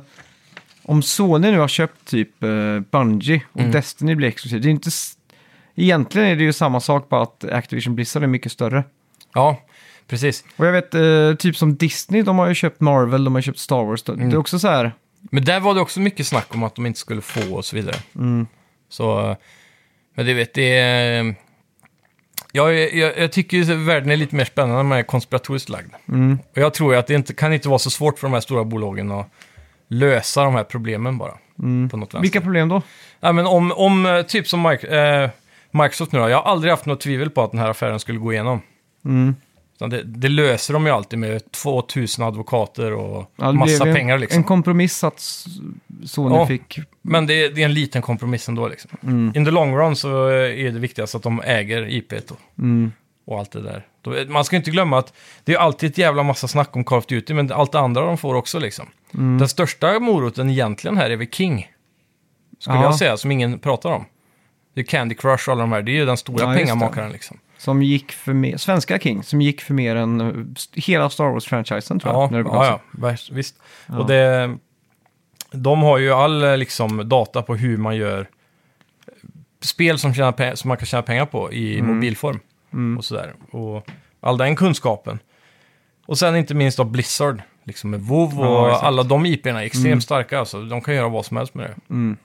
om 0.82 1.02
Sony 1.02 1.50
nu 1.50 1.58
har 1.58 1.68
köpt 1.68 2.04
typ 2.04 2.42
uh, 2.42 2.80
Bungie 2.80 3.42
och 3.52 3.60
Mm. 3.60 3.72
Destiny 3.72 4.14
blir 4.14 4.28
exklusivt, 4.28 4.62
det 4.62 4.68
är 4.68 4.70
inte... 4.70 4.90
Egentligen 5.76 6.28
är 6.28 6.36
det 6.36 6.42
ju 6.42 6.52
samma 6.52 6.80
sak, 6.80 7.08
bara 7.08 7.22
att 7.22 7.44
Activision 7.44 7.94
Blizzard 7.94 8.22
är 8.22 8.26
mycket 8.26 8.52
större. 8.52 8.84
ja 9.34 9.60
precis. 10.06 10.44
Och 10.56 10.66
jag 10.66 10.72
vet, 10.72 10.94
eh, 10.94 11.34
typ 11.38 11.56
som 11.56 11.76
Disney, 11.76 12.22
de 12.22 12.38
har 12.38 12.48
ju 12.48 12.54
köpt 12.54 12.80
Marvel, 12.80 13.24
de 13.24 13.34
har 13.34 13.42
köpt 13.42 13.58
Star 13.58 13.84
Wars. 13.84 14.08
Mm. 14.08 14.30
Det 14.30 14.36
är 14.36 14.38
också 14.38 14.58
så 14.58 14.68
här, 14.68 14.92
Men 15.30 15.44
där 15.44 15.60
var 15.60 15.74
det 15.74 15.80
också 15.80 16.00
mycket 16.00 16.26
snack 16.26 16.54
om 16.54 16.62
att 16.62 16.74
de 16.74 16.86
inte 16.86 16.98
skulle 16.98 17.20
få 17.20 17.54
och 17.54 17.64
så 17.64 17.76
vidare. 17.76 17.96
Mm. 18.14 18.46
Så, 18.88 19.36
men 20.14 20.26
det 20.26 20.34
vet, 20.34 20.54
det 20.54 20.76
är... 20.78 21.34
Jag, 22.52 22.94
jag, 22.94 23.18
jag 23.18 23.32
tycker 23.32 23.74
världen 23.74 24.10
är 24.10 24.16
lite 24.16 24.36
mer 24.36 24.44
spännande 24.44 24.76
när 24.76 24.82
man 24.82 24.98
är 24.98 25.02
konspiratoriskt 25.02 25.68
lagd. 25.68 25.94
Mm. 26.08 26.38
Och 26.52 26.58
jag 26.58 26.74
tror 26.74 26.94
att 26.94 27.06
det 27.06 27.14
inte, 27.14 27.34
kan 27.34 27.52
inte 27.52 27.68
vara 27.68 27.78
så 27.78 27.90
svårt 27.90 28.18
för 28.18 28.26
de 28.26 28.32
här 28.32 28.40
stora 28.40 28.64
bolagen 28.64 29.12
att 29.12 29.30
lösa 29.88 30.44
de 30.44 30.54
här 30.54 30.64
problemen 30.64 31.18
bara. 31.18 31.32
På 31.90 31.96
något. 31.96 32.12
Mm. 32.12 32.22
vilka 32.22 32.40
problem 32.40 32.68
då? 32.68 32.82
Ja, 33.20 33.32
men 33.32 33.46
om, 33.46 33.72
om 33.72 34.06
eh, 34.06 34.22
typ 34.22 34.48
som 34.48 34.66
Mic- 34.66 35.22
eh, 35.24 35.30
Microsoft 35.70 36.12
nu 36.12 36.18
då, 36.18 36.28
jag 36.28 36.36
har 36.42 36.50
aldrig 36.50 36.70
haft 36.70 36.86
något 36.86 37.00
tvivel 37.00 37.30
på 37.30 37.42
att 37.42 37.50
den 37.50 37.60
här 37.60 37.70
affären 37.70 38.00
skulle 38.00 38.18
gå 38.18 38.32
igenom. 38.32 38.60
Mm. 39.04 39.36
Det, 39.78 40.02
det 40.02 40.28
löser 40.28 40.74
de 40.74 40.86
ju 40.86 40.92
alltid 40.92 41.18
med 41.18 41.50
2000 41.52 42.24
advokater 42.24 42.92
och 42.92 43.30
Ja, 43.36 43.52
massa 43.52 43.86
ju 43.88 43.94
pengar 43.94 44.14
en, 44.14 44.20
liksom. 44.20 44.38
En 44.38 44.44
kompromiss 44.44 45.04
att 45.04 45.20
Sony 46.04 46.34
Ja. 46.34 46.46
fick... 46.46 46.78
Men 47.02 47.26
det, 47.26 47.48
det 47.48 47.60
är 47.60 47.64
en 47.64 47.74
liten 47.74 48.02
kompromiss 48.02 48.48
ändå 48.48 48.68
liksom. 48.68 48.90
Mm. 49.02 49.32
In 49.36 49.44
the 49.44 49.50
long 49.50 49.76
run 49.76 49.96
så 49.96 50.26
är 50.26 50.70
det 50.72 50.78
viktigast 50.78 51.14
att 51.14 51.22
de 51.22 51.40
äger 51.44 51.88
IP 51.88 52.12
och, 52.12 52.38
Mm. 52.58 52.92
och 53.26 53.38
allt 53.38 53.50
det 53.52 53.62
där. 53.62 53.86
Man 54.28 54.44
ska 54.44 54.56
inte 54.56 54.70
glömma 54.70 54.98
att 54.98 55.12
det 55.44 55.54
är 55.54 55.58
alltid 55.58 55.90
ett 55.90 55.98
jävla 55.98 56.22
massa 56.22 56.48
snack 56.48 56.76
om 56.76 56.84
Call 56.84 56.98
of 56.98 57.06
Duty, 57.06 57.34
men 57.34 57.52
allt 57.52 57.72
det 57.72 57.78
andra 57.80 58.04
de 58.06 58.18
får 58.18 58.34
också 58.34 58.58
liksom. 58.58 58.86
Mm. 59.14 59.38
Den 59.38 59.48
största 59.48 60.00
moroten 60.00 60.50
egentligen 60.50 60.96
här 60.96 61.10
är 61.10 61.16
väl 61.16 61.26
King. 61.30 61.68
Skulle 62.58 62.76
Ja. 62.76 62.82
jag 62.82 62.94
säga, 62.94 63.16
som 63.16 63.30
ingen 63.32 63.58
pratar 63.58 63.90
om. 63.90 64.04
Det 64.74 64.80
är 64.80 64.84
Candy 64.84 65.14
Crush 65.14 65.48
och 65.48 65.52
alla 65.52 65.60
de 65.60 65.72
här, 65.72 65.82
det 65.82 65.90
är 65.90 65.94
ju 65.94 66.04
den 66.06 66.16
stora 66.16 66.50
Ja, 66.52 66.58
pengamakaren 66.58 67.12
liksom. 67.12 67.38
Som 67.64 67.82
gick 67.82 68.12
för 68.12 68.32
mer, 68.32 68.56
svenska 68.56 68.98
King, 68.98 69.22
som 69.22 69.40
gick 69.40 69.60
för 69.60 69.74
mer 69.74 69.96
än 69.96 70.20
eh, 70.20 70.32
hela 70.72 71.10
Star 71.10 71.24
Wars-franchisen 71.24 72.00
tror 72.00 72.14
jag. 72.14 72.22
Ja, 72.22 72.30
när 72.30 72.42
det 72.42 72.48
ja, 72.52 72.80
ja, 73.02 73.16
visst. 73.30 73.56
Och 73.88 74.06
det, 74.06 74.56
de 75.50 75.82
har 75.82 75.98
ju 75.98 76.12
all 76.12 76.44
eh, 76.44 76.56
liksom, 76.56 77.08
data 77.08 77.42
på 77.42 77.56
hur 77.56 77.76
man 77.76 77.96
gör 77.96 78.28
spel 79.60 79.98
som, 79.98 80.14
tjänar 80.14 80.54
som 80.54 80.68
man 80.68 80.76
kan 80.76 80.86
tjäna 80.86 81.02
pengar 81.02 81.26
på 81.26 81.52
i 81.52 81.78
Mm. 81.78 81.94
mobilform. 81.94 82.40
Och 82.98 83.04
sådär. 83.04 83.34
Och 83.50 83.86
all 84.20 84.38
den 84.38 84.56
kunskapen. 84.56 85.18
Och 86.06 86.18
sen 86.18 86.36
inte 86.36 86.54
minst 86.54 86.78
då 86.78 86.84
Blizzard, 86.84 87.42
liksom 87.64 87.90
med 87.90 88.00
WoW 88.00 88.40
och 88.40 88.68
Ja, 88.68 88.80
alla 88.82 89.02
de 89.02 89.26
IP'erna 89.26 89.58
är 89.60 89.62
extremt 89.66 90.02
starka. 90.02 90.38
Alltså. 90.38 90.62
De 90.62 90.80
kan 90.80 90.94
göra 90.94 91.08
vad 91.08 91.26
som 91.26 91.36
helst 91.36 91.54
med 91.54 91.64
det. 91.70 91.94
Mm. 91.94 92.16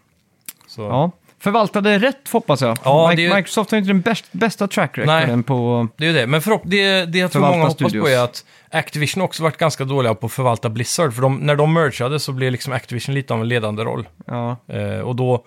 Så, 0.68 0.82
Ja. 0.82 1.12
Förvaltade 1.40 1.98
rätt 2.00 2.30
hoppas 2.32 2.62
jag. 2.62 2.78
Ja, 2.84 3.10
Mi- 3.12 3.16
det 3.16 3.36
Microsoft 3.36 3.72
har 3.72 3.78
inte 3.78 3.90
den 3.90 4.02
bäst, 4.02 4.26
bästa 4.32 4.68
track 4.68 4.98
recorden 4.98 5.44
på... 5.44 5.88
Det 5.98 6.04
är 6.04 6.08
ju 6.08 6.14
det. 6.18 6.28
Men 6.28 6.42
förhopp- 6.42 6.62
det, 6.66 7.06
det 7.06 7.18
jag 7.20 7.32
tror 7.32 7.42
många 7.42 7.58
hoppas 7.58 7.74
studios. 7.74 8.04
på 8.04 8.10
är 8.10 8.20
att 8.24 8.46
Activision 8.72 9.24
också 9.24 9.44
varit 9.44 9.58
ganska 9.58 9.86
dåliga 9.86 10.14
på 10.16 10.26
att 10.26 10.32
förvalta 10.32 10.70
Blizzard. 10.70 11.14
För 11.14 11.22
de, 11.22 11.38
när 11.38 11.56
de 11.56 11.74
mergade 11.74 12.20
så 12.20 12.32
blev 12.32 12.52
liksom 12.52 12.74
Activision 12.74 13.16
lite 13.16 13.34
av 13.34 13.42
en 13.42 13.48
ledande 13.48 13.84
roll. 13.84 14.08
Ja. 14.26 14.58
Eh, 14.68 15.00
och 15.00 15.16
då, 15.16 15.46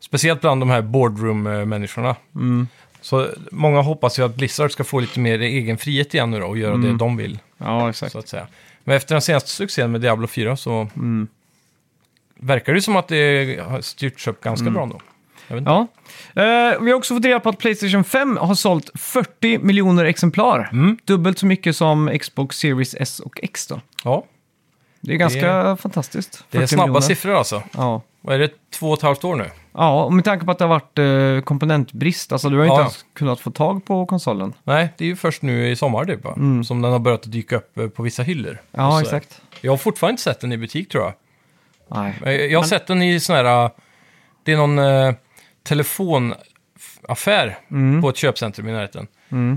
speciellt 0.00 0.40
bland 0.40 0.60
de 0.62 0.70
här 0.70 0.82
boardroom-människorna. 0.82 2.16
Mm. 2.34 2.68
Så 3.00 3.26
många 3.50 3.80
hoppas 3.80 4.18
ju 4.18 4.24
att 4.24 4.34
Blizzard 4.36 4.70
ska 4.72 4.84
få 4.84 5.00
lite 5.00 5.20
mer 5.20 5.38
egen 5.40 5.78
frihet 5.78 6.14
igen 6.14 6.30
nu 6.30 6.40
då 6.40 6.46
och 6.46 6.58
göra 6.58 6.74
Mm. 6.74 6.92
det 6.92 6.98
de 6.98 7.16
vill, 7.16 7.38
ja, 7.58 7.90
exakt. 7.90 8.12
så 8.12 8.18
att 8.18 8.28
säga. 8.28 8.46
Men 8.84 8.96
efter 8.96 9.14
den 9.14 9.22
senaste 9.22 9.50
succén 9.50 9.92
med 9.92 10.00
Diablo 10.00 10.26
4 10.26 10.56
så 10.56 10.86
Mm. 10.96 11.28
verkar 12.40 12.74
det 12.74 12.82
som 12.82 12.96
att 12.96 13.08
det 13.08 13.60
har 13.68 13.80
styrts 13.80 14.28
upp 14.28 14.40
ganska 14.40 14.70
bra 14.70 14.82
ändå. 14.82 15.00
Ja. 15.48 15.86
Eh, 16.42 16.80
vi 16.80 16.90
har 16.90 16.94
också 16.94 17.14
fått 17.14 17.24
reda 17.24 17.40
på 17.40 17.48
att 17.48 17.58
Playstation 17.58 18.04
5 18.04 18.36
har 18.36 18.54
sålt 18.54 18.90
40 18.94 19.58
miljoner 19.58 20.04
exemplar. 20.04 20.68
Mm. 20.72 20.98
Dubbelt 21.04 21.38
så 21.38 21.46
mycket 21.46 21.76
som 21.76 22.18
Xbox 22.20 22.56
Series 22.58 22.94
S 22.98 23.20
och 23.20 23.40
X 23.42 23.66
då. 23.66 23.80
Ja, 24.04 24.24
Det 25.00 25.12
är 25.12 25.16
ganska 25.16 25.76
fantastiskt. 25.76 26.44
det 26.50 26.58
är 26.58 26.60
40 26.60 26.74
snabba 26.74 26.86
miljoner. 26.86 27.00
siffror 27.00 27.34
alltså. 27.34 27.62
Ja. 27.76 28.02
Vad 28.20 28.34
är 28.34 28.38
det, 28.38 28.50
två 28.70 28.88
och 28.90 28.96
ett 28.98 29.02
halvt 29.02 29.24
år 29.24 29.36
nu? 29.36 29.50
ja, 29.72 30.04
och 30.04 30.12
med 30.12 30.24
tanke 30.24 30.44
på 30.44 30.50
att 30.52 30.58
det 30.58 30.64
har 30.64 30.68
varit 30.68 30.98
eh, 30.98 31.44
komponentbrist. 31.44 32.32
Alltså 32.32 32.48
du 32.50 32.56
har 32.56 32.64
ju 32.64 32.70
inte 32.70 32.80
Ja. 32.80 32.82
ens 32.82 33.04
kunnat 33.14 33.40
få 33.40 33.50
tag 33.50 33.84
på 33.84 34.06
konsolen. 34.06 34.52
Nej, 34.64 34.88
det 34.98 35.04
är 35.04 35.08
ju 35.08 35.16
först 35.16 35.42
nu 35.42 35.70
i 35.70 35.76
sommar 35.76 36.04
typ, 36.04 36.24
va? 36.24 36.34
som 36.64 36.82
den 36.82 36.92
har 36.92 36.98
börjat 36.98 37.22
dyka 37.32 37.56
upp 37.56 37.78
eh, 37.78 37.88
på 37.88 38.02
vissa 38.02 38.22
hyllor. 38.22 38.50
Mm. 38.50 38.60
Ja, 38.70 38.90
så. 38.92 39.00
exakt. 39.00 39.40
Jag 39.60 39.72
har 39.72 39.76
fortfarande 39.76 40.12
inte 40.12 40.22
sett 40.22 40.40
den 40.40 40.52
i 40.52 40.56
butik 40.56 40.88
tror 40.88 41.04
jag. 41.04 41.12
Nej. 41.88 42.14
Eh, 42.24 42.32
Jag 42.32 42.58
har 42.58 42.64
sett 42.66 42.86
den 42.86 43.02
i 43.02 43.20
sån 43.20 43.36
här... 43.36 43.64
eh, 43.64 43.70
Det 44.42 44.52
är 44.52 44.56
någon 44.56 44.78
eh, 44.78 45.14
telefonaffär 45.68 47.58
Mm. 47.70 48.02
på 48.02 48.08
ett 48.08 48.16
köpcentrum 48.16 48.68
i 48.68 48.72
närheten. 48.72 49.06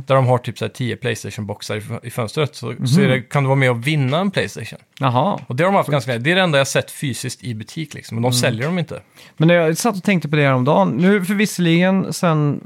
Där 0.07 0.15
de 0.15 0.25
har 0.27 0.37
typ 0.37 0.57
så 0.57 0.65
här 0.65 0.69
10 0.69 0.95
Playstation-boxar 0.95 1.75
i, 1.77 2.07
i 2.07 2.09
fönstret. 2.11 2.55
Så, 2.55 2.73
så 2.85 3.01
är 3.01 3.07
det, 3.07 3.21
kan 3.21 3.43
du 3.43 3.47
vara 3.47 3.55
med 3.59 3.69
och 3.71 3.87
vinna 3.87 4.19
en 4.19 4.31
Playstation. 4.31 4.79
Jaha. 4.99 5.39
Och 5.47 5.55
det 5.55 5.63
har 5.63 5.71
de 5.71 5.75
haft 5.77 5.89
ganska 5.89 6.17
Det 6.17 6.31
är 6.31 6.35
det 6.35 6.41
enda 6.41 6.57
jag 6.57 6.67
sett 6.67 6.91
fysiskt 6.91 7.43
i 7.43 7.55
butik 7.55 7.93
liksom. 7.93 8.15
Mm. 8.17 8.21
Men 8.21 8.31
de 8.31 8.37
säljer 8.37 8.65
dem 8.65 8.79
inte. 8.79 9.01
Men 9.37 9.49
jag 9.49 9.77
satt 9.77 9.95
och 9.97 10.03
tänkte 10.03 10.29
på 10.29 10.35
det 10.35 10.41
här 10.45 10.53
om 10.53 10.65
dagen. 10.65 10.89
Nu 10.97 11.25
för 11.25 11.33
visserligen 11.33 12.13
sen 12.13 12.61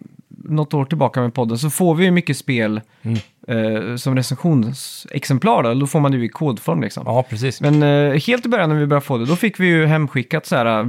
något 0.47 0.73
år 0.73 0.85
tillbaka 0.85 1.21
med 1.21 1.33
podden 1.33 1.57
så 1.57 1.69
får 1.69 1.95
vi 1.95 2.05
ju 2.05 2.11
mycket 2.11 2.37
spel 2.37 2.81
Mm. 3.01 3.17
eh, 3.47 3.95
som 3.95 4.15
recensionsexemplar. 4.15 5.63
Då. 5.63 5.73
då 5.73 5.87
får 5.87 5.99
man 5.99 6.11
det 6.11 6.17
ju 6.17 6.25
i 6.25 6.29
kodform 6.29 6.81
liksom. 6.81 7.03
Ja, 7.05 7.23
precis. 7.29 7.61
Men 7.61 7.83
eh, 7.83 8.19
helt 8.19 8.45
i 8.45 8.49
början 8.49 8.69
när 8.69 8.75
vi 8.79 8.85
började 8.85 9.05
få 9.05 9.17
det, 9.17 9.25
då 9.25 9.35
fick 9.35 9.59
vi 9.59 9.67
ju 9.67 9.85
hemskickat 9.85 10.45
så 10.45 10.55
här 10.55 10.77
eh, 10.79 10.83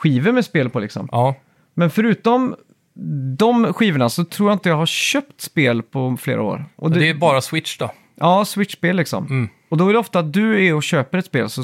Blu-ray-skivor 0.00 0.32
med 0.32 0.44
spel 0.44 0.70
på 0.70 0.80
liksom. 0.80 1.08
Ja, 1.12 1.34
Men 1.74 1.90
förutom 1.90 2.56
de 3.38 3.72
skivorna 3.72 4.08
så 4.08 4.24
tror 4.24 4.50
jag 4.50 4.54
inte 4.54 4.68
jag 4.68 4.76
har 4.76 4.86
köpt 4.86 5.40
spel 5.40 5.82
på 5.82 6.16
flera 6.20 6.42
år. 6.42 6.64
Och 6.76 6.90
det 6.90 7.08
är 7.08 7.14
bara 7.14 7.40
Switch 7.40 7.78
då. 7.78 7.90
Ja, 8.20 8.44
Switch-spel 8.44 8.96
liksom. 8.96 9.26
Mm. 9.26 9.48
Och 9.68 9.76
då 9.76 9.88
är 9.88 9.92
det 9.92 9.98
ofta 9.98 10.18
att 10.18 10.32
du 10.32 10.66
är 10.66 10.74
och 10.74 10.82
köper 10.82 11.18
ett 11.18 11.26
spel 11.26 11.50
så 11.50 11.62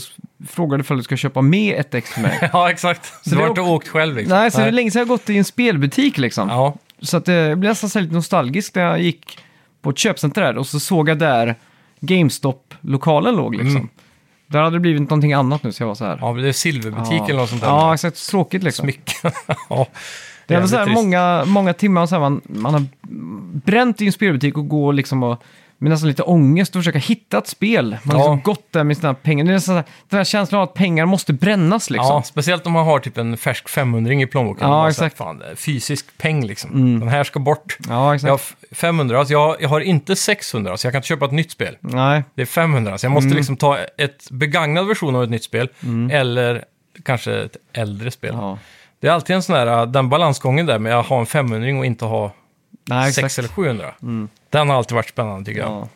frågar 0.49 0.79
du 0.79 0.83
ifall 0.83 0.97
du 0.97 1.03
ska 1.03 1.17
köpa 1.17 1.43
med 1.43 1.81
ett 1.81 1.95
ex 1.95 2.15
till 2.15 2.23
mig. 2.23 2.39
Ja, 2.53 2.71
exakt. 2.71 3.07
Så 3.07 3.31
du 3.31 3.37
det 3.37 3.43
har 3.43 3.49
inte 3.49 3.61
åkt 3.61 3.89
själv 3.89 4.17
liksom. 4.17 4.39
Nej, 4.39 4.51
så 4.51 4.61
det 4.61 4.67
är 4.67 4.73
länge 4.73 4.91
sedan 4.91 5.01
jag 5.01 5.09
gått 5.09 5.31
i 5.31 5.39
en 5.39 5.45
spelbutik 5.45 6.19
liksom. 6.19 6.49
Ja, 6.49 6.77
Så 7.01 7.17
att 7.17 7.25
det 7.25 7.33
jag 7.33 7.59
blev 7.59 7.71
nästan 7.71 8.03
lite 8.03 8.15
nostalgisk 8.15 8.75
när 8.75 8.83
jag 8.83 9.01
gick 9.01 9.39
på 9.83 9.91
ett 9.91 9.99
köpcenter 9.99 10.43
där 10.43 10.59
och 10.59 10.67
så 10.67 10.81
såg 10.81 11.09
jag 11.09 11.19
där 11.19 11.55
GameStop-lokalen 12.01 13.37
låg 13.37 13.55
liksom. 13.55 13.77
Mm. 13.77 13.89
Där 14.47 14.63
hade 14.63 14.77
det 14.77 14.81
blivit 14.81 15.01
någonting 15.01 15.33
annat 15.33 15.63
nu 15.63 15.73
så 15.73 15.83
jag 15.83 15.89
var 15.89 15.95
så 15.95 16.05
här. 16.05 16.19
ja 16.21 16.33
det 16.33 16.49
är 16.49 16.53
silverbutik 16.53 17.23
eller 17.29 17.41
något 17.41 17.49
sånt 17.49 17.61
där. 17.63 17.69
Ja, 17.69 17.95
exakt. 17.95 18.29
Tråkigt 18.29 18.63
liksom. 18.63 18.83
Smycken. 18.83 19.31
ja, 19.69 19.87
Det 20.47 20.55
är 20.55 20.67
så 20.67 20.77
här 20.77 20.87
många, 20.87 21.45
många 21.47 21.73
timmar 21.73 22.07
så 22.07 22.15
här, 22.15 22.21
man, 22.21 22.41
man 22.45 22.75
har 22.75 22.85
bränt 23.65 24.01
i 24.01 24.07
en 24.07 24.13
spelbutik 24.13 24.59
och 24.59 24.69
gå 24.69 24.93
liksom 24.93 25.23
och 25.23 25.43
med 25.79 25.91
nästan 25.91 26.09
lite 26.09 26.23
ångest 26.23 26.77
och 26.77 26.81
försöka 26.83 26.99
hitta 26.99 27.39
ett 27.39 27.47
spel. 27.47 27.97
Man 28.05 28.17
har 28.17 28.23
Ja. 28.25 28.33
liksom 28.35 28.41
gått 28.53 28.73
där 28.73 28.85
med 28.85 28.97
sina 28.97 29.15
pengar. 29.15 29.45
Det 29.45 29.51
är 29.51 29.55
nästan 29.55 29.73
så 29.73 29.77
här, 29.77 29.85
den 30.09 30.17
här 30.17 30.25
känslan 30.25 30.61
av 30.61 30.69
att 30.69 30.75
pengar 30.75 31.07
måste 31.07 31.33
brännas 31.33 31.91
liksom. 31.91 32.09
Ja, 32.09 32.23
speciellt 32.23 32.67
om 32.67 32.73
man 32.73 32.85
har 32.87 32.99
typ 32.99 33.19
en 33.19 33.37
färsk 33.37 33.69
500 33.69 34.15
i 34.15 34.27
plånboken. 34.27 34.69
Ja, 34.69 34.75
Bara 34.75 34.93
så 34.93 35.01
här, 35.01 35.07
exakt. 35.07 35.19
Fan, 35.19 35.39
det 35.39 35.47
är 35.47 35.55
fysisk 35.55 36.19
peng 36.19 36.47
liksom. 36.47 37.01
Den 37.01 37.09
här 37.09 37.25
ska 37.25 37.41
bort. 37.41 37.79
Ja, 37.89 38.15
exakt. 38.15 38.27
Jag 38.27 38.33
har 38.33 38.39
f- 38.39 38.57
500, 38.73 39.19
alltså 39.19 39.33
jag, 39.33 39.57
jag 39.61 39.69
har 39.69 39.81
inte 39.81 40.17
600, 40.17 40.77
så 40.77 40.87
jag 40.87 40.93
kan 40.93 40.99
inte 40.99 41.09
köpa 41.09 41.25
ett 41.25 41.33
nytt 41.33 41.51
spel. 41.51 41.77
Nej, 41.81 42.23
Det 42.35 42.43
är 42.43 42.47
500, 42.47 42.99
så 42.99 43.07
jag 43.07 43.13
måste 43.13 43.27
Mm. 43.27 43.37
liksom 43.37 43.57
ta 43.57 43.79
ett 43.99 44.31
begagnad 44.31 44.87
version 44.87 45.17
av 45.17 45.23
ett 45.25 45.31
nytt 45.31 45.45
spel. 45.45 45.69
Eller 46.13 46.65
kanske 47.05 47.35
ett 47.43 47.57
äldre 47.73 48.11
spel. 48.11 48.35
ja. 48.35 48.59
Det 49.01 49.09
är 49.09 49.13
alltid 49.13 49.37
en 49.37 49.43
sån 49.43 49.57
här, 49.57 49.67
äh, 49.67 49.87
den 49.87 50.09
balansgången 50.09 50.67
där 50.67 50.79
med 50.79 50.99
att 50.99 51.07
ha 51.07 51.21
en 51.21 51.27
500 51.27 51.79
och 51.79 51.87
inte 51.87 52.05
ha 52.05 52.33
Nej, 52.89 53.13
6 53.13 53.39
exakt. 53.39 53.59
Mm. 53.59 53.71
eller 53.71 53.89
700. 54.01 54.29
Den 54.51 54.69
har 54.69 54.77
alltid 54.77 54.95
varit 54.95 55.09
spännande 55.09 55.45
tycker 55.45 55.61
jag. 55.61 55.71
Ja. 55.71 55.89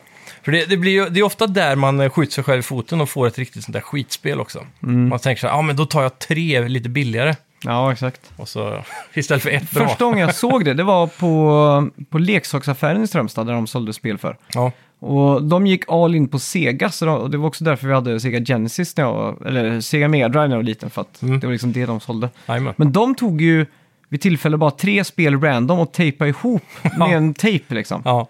För 0.43 0.51
det, 0.51 0.65
det, 0.65 0.77
blir 0.77 0.91
ju, 0.91 1.09
det 1.09 1.19
är 1.19 1.23
ofta 1.23 1.47
där 1.47 1.75
man 1.75 1.99
eh, 1.99 2.09
skjuter 2.09 2.33
sig 2.33 2.43
själv 2.43 2.59
i 2.59 2.63
foten 2.63 3.01
och 3.01 3.09
får 3.09 3.27
ett 3.27 3.37
riktigt 3.37 3.63
sånt 3.63 3.73
där 3.73 3.81
skitspel 3.81 4.39
också. 4.39 4.65
Mm. 4.83 5.09
Man 5.09 5.19
tänker 5.19 5.39
så 5.41 5.47
här, 5.47 5.53
ja 5.55 5.61
men 5.61 5.75
då 5.75 5.85
tar 5.85 6.01
jag 6.03 6.19
tre 6.19 6.67
lite 6.67 6.89
billigare. 6.89 7.35
ja, 7.63 7.91
exakt. 7.91 8.31
Och 8.37 8.49
så 8.49 8.83
istället 9.13 9.43
för 9.43 9.49
ett 9.49 9.71
bra. 9.71 9.87
Första 9.87 10.05
gången 10.05 10.19
jag 10.19 10.35
såg 10.35 10.65
det, 10.65 10.73
det 10.73 10.83
var 10.83 11.07
på, 11.07 11.89
på 12.09 12.17
leksaksaffären 12.17 13.03
i 13.03 13.07
Strömstad 13.07 13.47
där 13.47 13.53
de 13.53 13.67
sålde 13.67 13.93
spel 13.93 14.17
för. 14.17 14.37
Ja, 14.53 14.71
Och 14.99 15.43
de 15.43 15.67
gick 15.67 15.83
all 15.87 16.15
in 16.15 16.27
på 16.27 16.39
Sega, 16.39 16.89
så 16.89 17.05
de, 17.05 17.15
och 17.17 17.29
det 17.31 17.37
var 17.37 17.47
också 17.47 17.63
därför 17.63 17.87
vi 17.87 17.93
hade 17.93 18.19
Sega 18.19 18.39
Genesis, 18.45 18.97
när 18.97 19.03
jag, 19.03 19.43
eller 19.47 19.81
Sega 19.81 20.07
Mega 20.07 20.29
Drive 20.29 20.47
när 20.47 20.55
jag 20.55 20.59
var 20.61 20.63
liten, 20.63 20.89
för 20.89 21.01
att 21.01 21.21
Mm. 21.21 21.39
det 21.39 21.47
var 21.47 21.51
liksom 21.51 21.73
det 21.73 21.85
de 21.85 21.99
sålde. 21.99 22.29
jajamän. 22.47 22.73
Men 22.77 22.91
de 22.91 23.15
tog 23.15 23.41
ju 23.41 23.65
vid 24.11 24.21
tillfälle 24.21 24.57
bara 24.57 24.71
tre 24.71 25.03
spel 25.03 25.41
random 25.41 25.79
och 25.79 25.91
tejpade 25.91 26.29
ihop 26.29 26.63
med 26.97 27.17
en 27.17 27.33
tejp 27.33 27.75
liksom. 27.75 28.01
Ja, 28.05 28.27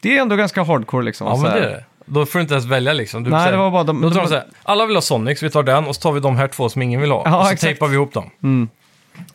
Det 0.00 0.16
är 0.18 0.22
ändå 0.22 0.36
ganska 0.36 0.62
hardcore 0.62 1.04
liksom. 1.04 1.26
ja 1.26 1.36
så 1.36 1.42
men 1.42 1.52
det 1.52 1.58
är 1.58 1.70
det. 1.70 1.84
Då 2.06 2.26
får 2.26 2.38
du 2.38 2.42
inte 2.42 2.54
ens 2.54 2.66
välja 2.66 2.92
liksom. 2.92 3.24
Du, 3.24 3.30
Nej, 3.30 3.38
så 3.38 3.44
här- 3.44 3.52
det 3.52 3.58
var 3.58 3.70
bara 3.70 3.84
de- 3.84 4.00
Då 4.00 4.08
de- 4.08 4.14
tar 4.14 4.22
de 4.22 4.28
så 4.28 4.34
här, 4.34 4.44
alla 4.62 4.86
vill 4.86 4.96
ha 4.96 5.00
Sonic, 5.02 5.38
så 5.38 5.46
vi 5.46 5.50
tar 5.50 5.62
den 5.62 5.84
och 5.86 5.94
så 5.94 6.00
tar 6.00 6.12
vi 6.12 6.20
de 6.20 6.36
här 6.36 6.48
två 6.48 6.68
som 6.68 6.82
ingen 6.82 7.00
vill 7.00 7.10
ha. 7.10 7.22
Ja, 7.24 7.36
och 7.38 7.44
så 7.46 7.52
exakt. 7.52 7.60
tejpar 7.60 7.88
vi 7.88 7.94
ihop 7.94 8.12
dem. 8.12 8.30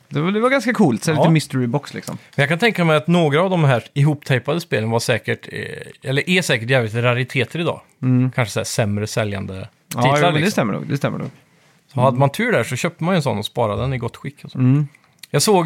Det, 0.10 0.22
var, 0.22 0.32
det 0.32 0.40
var 0.40 0.50
ganska 0.50 0.74
coolt, 0.74 1.04
så 1.04 1.12
Ja. 1.12 1.16
lite 1.16 1.30
mystery 1.30 1.68
box 1.68 1.94
liksom. 1.94 2.18
Men 2.36 2.44
jag 2.44 2.50
kan 2.50 2.60
tänka 2.60 2.86
mig 2.86 2.96
att 2.98 3.08
några 3.08 3.42
av 3.42 3.50
de 3.50 3.64
här 3.64 3.84
ihoptejpade 3.94 4.62
spelen 4.62 4.90
var 4.90 5.00
säkert, 5.00 5.48
eh, 5.54 6.10
eller 6.10 6.30
är 6.30 6.42
säkert 6.42 6.70
jävligt 6.70 6.94
rariteter 6.96 7.60
idag. 7.60 7.82
Kanske 8.36 8.54
så 8.54 8.60
här 8.60 8.66
sämre 8.66 9.08
säljande 9.08 9.54
Ja, 9.96 10.02
titlar 10.02 10.18
jo, 10.18 10.22
men 10.24 10.34
det 10.34 10.40
liksom. 10.40 10.52
stämmer 10.52 10.74
nog. 10.74 10.88
Det 10.90 10.98
stämmer 10.98 11.18
nog. 11.20 11.30
Så 11.94 12.00
hade 12.02 12.18
man 12.18 12.30
tur 12.30 12.52
där 12.52 12.64
så 12.64 12.76
köpte 12.76 13.04
man 13.04 13.14
ju 13.14 13.16
en 13.16 13.22
sån 13.24 13.38
och 13.38 13.46
sparade 13.46 13.82
den 13.82 13.94
i 13.94 13.98
gott 13.98 14.18
skick. 14.18 14.44
Och 14.46 14.52
så. 14.52 14.58
Mm. 14.58 14.88
Jag 15.34 15.42
såg, 15.42 15.64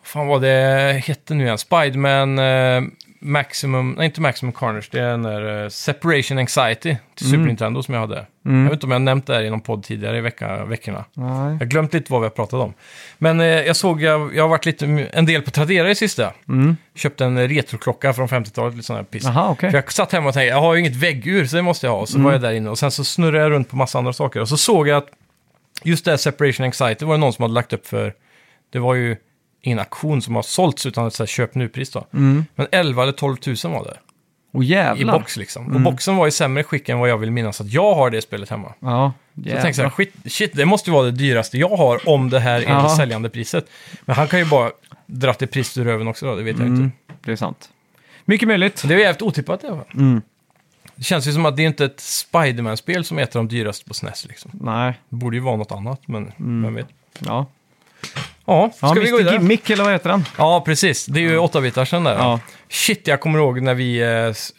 vad 0.00 0.06
fan 0.06 0.26
vad 0.26 0.42
det 0.42 1.02
hette 1.06 1.34
nu 1.34 1.44
igen, 1.44 1.58
Spiderman 1.58 2.38
eh, 2.38 2.82
Maximum, 3.20 3.94
nej 3.98 4.06
inte 4.06 4.20
Maximum 4.20 4.52
Carnage, 4.52 4.88
det 4.92 5.00
är 5.00 5.08
den 5.08 5.22
där 5.22 5.62
eh, 5.62 5.68
Separation 5.68 6.38
Anxiety 6.38 6.96
till 7.14 7.26
Super 7.26 7.44
Nintendo 7.46 7.82
som 7.82 7.94
jag 7.94 8.00
hade. 8.00 8.26
Jag 8.42 8.52
vet 8.64 8.72
inte 8.72 8.86
om 8.86 8.90
jag 8.92 8.98
har 8.98 9.04
nämnt 9.04 9.26
det 9.26 9.34
här 9.34 9.42
i 9.42 9.50
någon 9.50 9.60
podd 9.60 9.82
tidigare 9.82 10.18
i 10.18 10.20
vecka, 10.20 10.64
veckorna. 10.64 11.04
Nej. 11.14 11.26
Jag 11.28 11.58
har 11.58 11.64
glömt 11.64 11.94
lite 11.94 12.12
vad 12.12 12.20
vi 12.20 12.24
har 12.24 12.30
pratat 12.30 12.60
om. 12.60 12.74
Men 13.18 13.40
eh, 13.40 13.46
jag 13.46 13.76
såg, 13.76 14.02
jag, 14.02 14.36
jag 14.36 14.44
har 14.44 14.48
varit 14.48 14.66
lite, 14.66 15.08
en 15.12 15.26
del 15.26 15.42
på 15.42 15.50
Tradera 15.50 15.90
i 15.90 15.94
sista. 15.94 16.32
Köpte 16.94 17.24
en 17.24 17.48
retroklocka 17.48 18.12
från 18.12 18.28
50-talet, 18.28 18.74
lite 18.74 18.86
sån 18.86 18.96
här 18.96 19.02
piss. 19.02 19.24
Jaha, 19.24 19.50
okej. 19.50 19.70
För 19.70 19.78
jag 19.78 19.92
satt 19.92 20.12
hemma 20.12 20.28
och 20.28 20.34
tänkte, 20.34 20.48
jag 20.48 20.60
har 20.60 20.74
ju 20.74 20.80
inget 20.80 20.96
väggur, 20.96 21.46
så 21.46 21.56
det 21.56 21.62
måste 21.62 21.86
jag 21.86 21.92
ha. 21.92 22.00
Och 22.00 22.08
så 22.08 22.18
var 22.18 22.32
jag 22.32 22.40
där 22.40 22.52
inne 22.52 22.70
och 22.70 22.78
sen 22.78 22.90
så 22.90 23.04
snurrade 23.04 23.44
jag 23.44 23.50
runt 23.50 23.68
på 23.68 23.76
massa 23.76 23.98
andra 23.98 24.12
saker. 24.12 24.40
Och 24.40 24.48
så 24.48 24.56
såg 24.56 24.88
jag 24.88 24.96
att 24.96 25.08
just 25.82 26.04
det 26.04 26.10
här 26.10 26.18
Separation 26.18 26.64
Anxiety 26.66 27.04
var 27.04 27.14
det 27.14 27.20
någon 27.20 27.32
som 27.32 27.42
hade 27.42 27.54
lagt 27.54 27.72
upp 27.72 27.86
för, 27.86 28.14
det 28.74 28.80
var 28.80 28.94
ju 28.94 29.16
ingen 29.60 29.78
auktion 29.78 30.22
som 30.22 30.34
har 30.34 30.42
sålts 30.42 30.86
utan 30.86 31.06
ett 31.06 31.14
så 31.14 31.22
här 31.22 31.26
köp 31.28 31.54
nu-pris 31.54 31.90
då. 31.90 32.06
Men 32.10 32.66
11 32.72 33.02
eller 33.02 33.12
12 33.12 33.36
000 33.46 33.56
var 33.72 33.84
det 33.84 33.96
Och 34.52 34.64
i 34.64 34.66
jävlar. 34.66 35.18
box 35.18 35.36
liksom. 35.36 35.74
Och 35.74 35.80
boxen 35.80 36.16
var 36.16 36.26
i 36.26 36.30
sämre 36.30 36.64
skick 36.64 36.88
än 36.88 36.98
vad 36.98 37.08
jag 37.08 37.18
vill 37.18 37.30
minnas 37.30 37.60
att 37.60 37.72
jag 37.72 37.94
har 37.94 38.10
det 38.10 38.22
spelet 38.22 38.50
hemma. 38.50 38.74
Ja, 38.80 39.12
Så 39.34 39.40
jag 39.50 39.62
tänkte 39.62 39.72
så 39.74 39.82
här, 39.82 39.90
jävlar. 39.98 40.04
shit, 40.22 40.32
shit, 40.32 40.52
det 40.54 40.64
måste 40.66 40.90
ju 40.90 40.94
vara 40.94 41.04
det 41.04 41.10
dyraste 41.10 41.58
jag 41.58 41.76
har 41.76 42.08
om 42.08 42.30
det 42.30 42.40
här 42.40 42.60
är 42.60 42.68
Ja. 42.68 42.82
det 42.82 42.88
säljande 42.90 43.28
priset. 43.30 43.66
Men 44.04 44.16
han 44.16 44.28
kan 44.28 44.38
ju 44.38 44.44
bara 44.46 44.70
dra 45.06 45.34
till 45.34 45.48
pris 45.48 45.78
ur 45.78 45.84
röven 45.84 46.08
också 46.08 46.26
då, 46.26 46.36
det 46.36 46.42
vet 46.42 46.58
jag 46.58 46.66
Mm. 46.66 46.84
inte. 46.84 46.96
Det 47.24 47.32
är 47.32 47.36
sant. 47.36 47.68
Mycket 48.24 48.48
möjligt. 48.48 48.82
Det 48.88 48.94
är 48.94 48.98
jävligt 48.98 49.22
otippat 49.22 49.64
i 49.64 49.66
alla 49.66 49.76
fall. 49.76 49.86
Mm. 49.94 50.22
Det 50.96 51.04
känns 51.04 51.28
ju 51.28 51.32
som 51.32 51.46
att 51.46 51.56
det 51.56 51.62
är 51.62 51.66
inte 51.66 51.84
ett 51.84 52.00
Spiderman-spel 52.00 53.04
som 53.04 53.18
är 53.18 53.22
ett 53.22 53.36
av 53.36 53.44
de 53.46 53.56
dyraste 53.56 53.84
på 53.84 53.94
SNES 53.94 54.26
liksom. 54.28 54.50
Nej, 54.54 55.00
Det 55.08 55.16
borde 55.16 55.36
ju 55.36 55.42
vara 55.42 55.56
något 55.56 55.72
annat, 55.72 56.08
men 56.08 56.32
vem 56.36 56.74
vet. 56.74 56.86
ja. 57.18 57.46
Ja, 58.46 58.70
ska 58.76 58.86
ja 58.86 58.92
vi 58.92 59.00
gå 59.00 59.06
Mr. 59.06 59.18
vidare? 59.18 59.34
Gimmick, 59.36 59.70
eller 59.70 59.84
vad 59.84 59.92
heter 59.92 60.10
han? 60.10 60.24
Ja, 60.38 60.62
precis. 60.66 61.06
Det 61.06 61.18
är 61.20 61.22
ju 61.22 61.38
8-bitars 61.38 61.90
där. 62.04 62.14
Ja. 62.14 62.40
Shit, 62.68 63.06
jag 63.08 63.20
kommer 63.20 63.38
ihåg 63.38 63.60
när 63.60 63.74
vi 63.74 64.00
eh, 64.02 64.08
s- 64.08 64.52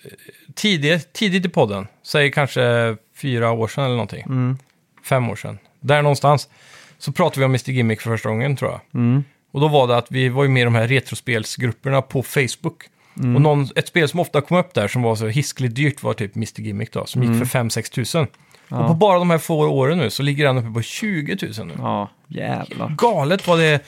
tidigt, 0.56 1.13
tidigt 1.13 1.46
i 1.46 1.50
podden, 1.50 1.88
säg 2.04 2.32
kanske 2.32 2.96
fyra 3.22 3.51
år 3.51 3.68
sedan 3.68 3.84
eller 3.84 3.94
någonting, 3.96 4.22
Mm. 4.24 4.58
fem 5.04 5.30
år 5.30 5.36
sedan, 5.36 5.58
där 5.80 6.01
någonstans, 6.01 6.50
så 6.98 7.12
pratade 7.12 7.39
vi 7.39 7.46
om 7.46 7.51
Mr. 7.51 7.70
Gimmick 7.72 8.01
för 8.01 8.10
första 8.10 8.30
gången 8.30 8.56
tror 8.56 8.72
jag. 8.72 8.82
Mm. 8.94 9.24
Och 9.51 9.62
då 9.62 9.68
var 9.68 9.88
det 9.88 9.98
att 9.98 10.08
vi 10.12 10.30
var 10.30 10.44
ju 10.44 10.50
med 10.50 10.62
i 10.62 10.63
de 10.63 10.75
här 10.75 10.88
retrospelsgrupperna 10.88 12.01
på 12.01 12.24
Facebook. 12.24 12.84
Mm. 13.20 13.36
Och 13.36 13.42
någon, 13.42 13.68
ett 13.75 13.88
spel 13.88 14.10
som 14.10 14.20
ofta 14.20 14.42
kom 14.42 14.58
upp 14.58 14.74
där 14.74 14.88
som 14.88 15.01
var 15.01 15.15
så 15.15 15.27
hiskligt 15.27 15.75
dyrt 15.75 16.04
var 16.04 16.13
typ 16.13 16.36
Mr. 16.36 16.62
Gimmick 16.62 16.92
då, 16.94 17.06
som 17.06 17.22
Mm. 17.22 17.34
gick 17.39 17.48
för 17.51 17.60
5-6 17.60 17.89
tusen. 17.92 18.27
Och 18.69 18.88
på 18.88 18.93
bara 18.93 19.19
de 19.19 19.29
här 19.29 19.38
få 19.38 19.67
åren 19.67 19.98
nu 19.98 20.10
så 20.10 20.24
ligger 20.24 20.45
den 20.45 20.57
uppe 20.57 20.72
på 20.72 20.81
20 20.81 21.38
000 21.57 21.67
nu. 21.67 21.74
Ja, 21.77 22.10
jävlar. 22.27 22.89
Galet 22.98 23.48
vad 23.48 23.60
det 23.60 23.65
är 23.65 23.79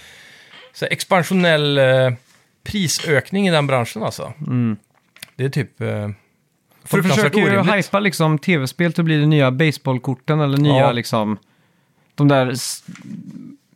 så 0.73 0.85
här 0.85 0.91
expansionell 0.91 1.77
eh, 1.77 2.13
prisökning 2.63 3.47
i 3.47 3.51
den 3.51 3.67
branschen 3.67 4.03
alltså. 4.03 4.33
Det 5.35 5.45
är 5.45 5.49
typ 5.49 5.81
eh, 5.81 5.87
De 5.87 6.15
fruktansvärt 6.83 7.15
försöker 7.15 7.69
ju 7.71 7.75
hypa 7.77 7.99
liksom 7.99 8.37
tv-spel 8.39 8.93
till 8.93 9.01
att 9.01 9.05
bli 9.05 9.19
de 9.19 9.25
nya 9.25 9.51
baseballkorten 9.51 10.39
eller 10.39 10.57
nya 10.57 10.77
Ja. 10.79 10.91
liksom... 10.91 11.37
De 12.15 12.27
där... 12.27 12.53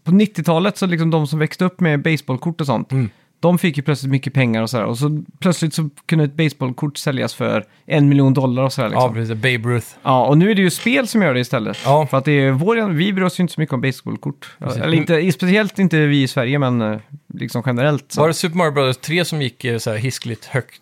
På 0.03 0.11
90-talet 0.11 0.77
så 0.77 0.85
liksom 0.85 1.09
de 1.09 1.27
som 1.27 1.39
växte 1.39 1.65
upp 1.65 1.79
med 1.79 2.01
baseballkort 2.01 2.61
och 2.61 2.67
sånt. 2.67 2.91
Mm. 2.91 3.09
De 3.41 3.57
fick 3.57 3.77
ju 3.77 3.83
plötsligt 3.83 4.11
mycket 4.11 4.33
pengar 4.33 4.61
och 4.61 4.69
sådär. 4.69 4.85
Och 4.85 4.97
så 4.97 5.23
plötsligt 5.39 5.73
så 5.73 5.89
kunde 6.05 6.25
ett 6.25 6.33
baseballkort 6.33 6.97
säljas 6.97 7.33
för 7.33 7.65
en 7.85 8.09
miljon 8.09 8.33
dollar 8.33 8.63
och 8.63 8.73
sådär 8.73 8.89
liksom. 8.89 9.03
Ja, 9.03 9.13
precis. 9.13 9.35
Babe 9.35 9.75
Ruth. 9.75 9.87
Ja, 10.03 10.25
och 10.25 10.37
nu 10.37 10.51
är 10.51 10.55
det 10.55 10.61
ju 10.61 10.69
spel 10.69 11.07
som 11.07 11.21
gör 11.21 11.33
det 11.33 11.39
istället. 11.39 11.77
Ja. 11.85 12.07
För 12.07 12.17
att 12.17 12.25
det 12.25 12.31
är 12.31 12.51
vår, 12.51 12.89
vi 12.89 13.13
bryr 13.13 13.25
oss 13.25 13.39
ju 13.39 13.41
inte 13.41 13.53
så 13.53 13.61
mycket 13.61 13.73
om 13.73 13.81
baseballkort. 13.81 14.55
Precis. 14.59 14.81
Eller 14.81 14.97
inte, 14.97 15.31
speciellt 15.31 15.79
inte 15.79 16.05
vi 16.05 16.23
i 16.23 16.27
Sverige, 16.27 16.59
men 16.59 16.81
eh, 16.81 16.99
liksom 17.33 17.63
generellt. 17.65 18.11
Så. 18.11 18.21
Var 18.21 18.27
det 18.27 18.33
Super 18.33 18.57
Mario 18.57 18.71
Bros 18.71 18.97
3 18.97 19.25
som 19.25 19.41
gick 19.41 19.65
eh, 19.65 19.77
så 19.77 19.89
här 19.91 19.97
hiskligt 19.97 20.45
högt? 20.45 20.81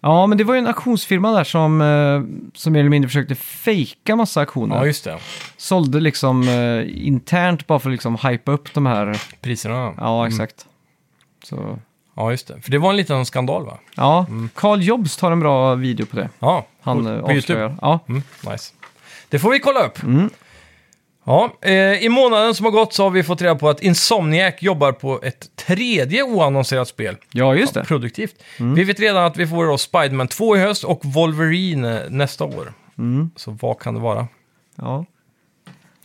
Ja, 0.00 0.26
men 0.26 0.38
det 0.38 0.44
var 0.44 0.54
ju 0.54 0.58
en 0.58 0.66
auktionsfirma 0.66 1.32
där 1.32 1.44
som, 1.44 1.80
eh, 1.80 2.48
som 2.54 2.72
mer 2.72 2.80
eller 2.80 2.90
mindre 2.90 3.08
försökte 3.08 3.34
fejka 3.34 4.16
massa 4.16 4.40
auktioner. 4.40 4.76
Ja, 4.76 4.86
just 4.86 5.04
det. 5.04 5.18
Sålde 5.56 6.00
liksom 6.00 6.42
internt 6.88 7.66
bara 7.66 7.78
för 7.78 7.90
att 7.90 7.94
liksom 7.94 8.18
hypa 8.22 8.52
upp 8.52 8.74
de 8.74 8.86
här. 8.86 9.22
Priserna. 9.40 9.94
Ja, 9.96 10.26
exakt. 10.26 10.66
Så, 11.44 11.78
Ja, 12.16 12.30
just 12.30 12.48
det. 12.48 12.60
För 12.60 12.70
det 12.70 12.78
var 12.78 12.90
en 12.90 12.96
liten 12.96 13.26
skandal 13.26 13.64
va? 13.66 13.78
ja, 13.94 14.26
Carl 14.54 14.82
Jobs 14.82 15.16
tar 15.16 15.32
en 15.32 15.40
bra 15.40 15.74
video 15.74 16.06
på 16.06 16.16
det. 16.16 16.28
Ja, 16.38 16.66
Han 16.80 17.04
på, 17.04 17.10
eh, 17.10 17.20
på 17.20 17.32
YouTube. 17.32 17.76
Ja. 17.82 17.98
Mm, 18.08 18.22
nice. 18.50 18.72
Det 19.28 19.38
får 19.38 19.50
vi 19.50 19.58
kolla 19.58 19.80
upp. 19.86 20.02
Mm. 20.02 20.30
Ja, 21.24 21.52
eh, 21.62 21.72
I 22.04 22.08
månaden 22.08 22.54
som 22.54 22.64
har 22.64 22.70
gått 22.70 22.92
så 22.92 23.02
har 23.02 23.10
vi 23.10 23.22
fått 23.22 23.42
reda 23.42 23.54
på 23.54 23.68
att 23.68 23.82
Insomniac 23.82 24.54
jobbar 24.60 24.92
på 24.92 25.20
ett 25.22 25.56
tredje 25.56 26.22
oannonserat 26.22 26.88
spel. 26.88 27.16
ja, 27.32 27.54
just 27.54 27.74
det. 27.74 27.84
Produktivt. 27.84 28.34
Mm. 28.58 28.74
Vi 28.74 28.84
vet 28.84 29.00
redan 29.00 29.24
att 29.24 29.36
vi 29.36 29.46
får 29.46 29.66
då 29.66 29.78
Spiderman 29.78 30.28
2 30.28 30.56
i 30.56 30.60
höst 30.60 30.84
och 30.84 31.00
Wolverine 31.04 32.00
eh, 32.00 32.10
nästa 32.10 32.44
år. 32.44 32.72
Mm. 32.98 33.30
Så 33.36 33.50
vad 33.60 33.78
kan 33.78 33.94
det 33.94 34.00
vara? 34.00 34.28
Ja. 34.76 35.04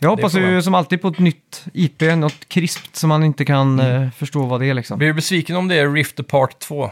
Jag 0.02 0.10
hoppas 0.10 0.34
ju 0.34 0.62
som 0.62 0.74
alltid 0.74 1.02
på 1.02 1.08
ett 1.08 1.18
nytt 1.18 1.64
IP, 1.74 2.02
något 2.16 2.48
krispt 2.48 2.96
som 2.96 3.08
man 3.08 3.24
inte 3.24 3.44
kan 3.44 3.80
eh, 3.80 4.10
förstå 4.10 4.46
vad 4.46 4.60
det 4.60 4.66
är 4.66 4.74
liksom. 4.74 4.98
Blir 4.98 5.08
du 5.08 5.14
besviken 5.14 5.56
om 5.56 5.68
det 5.68 5.74
är 5.74 5.92
Rift 5.92 6.20
Apart 6.20 6.58
2? 6.58 6.90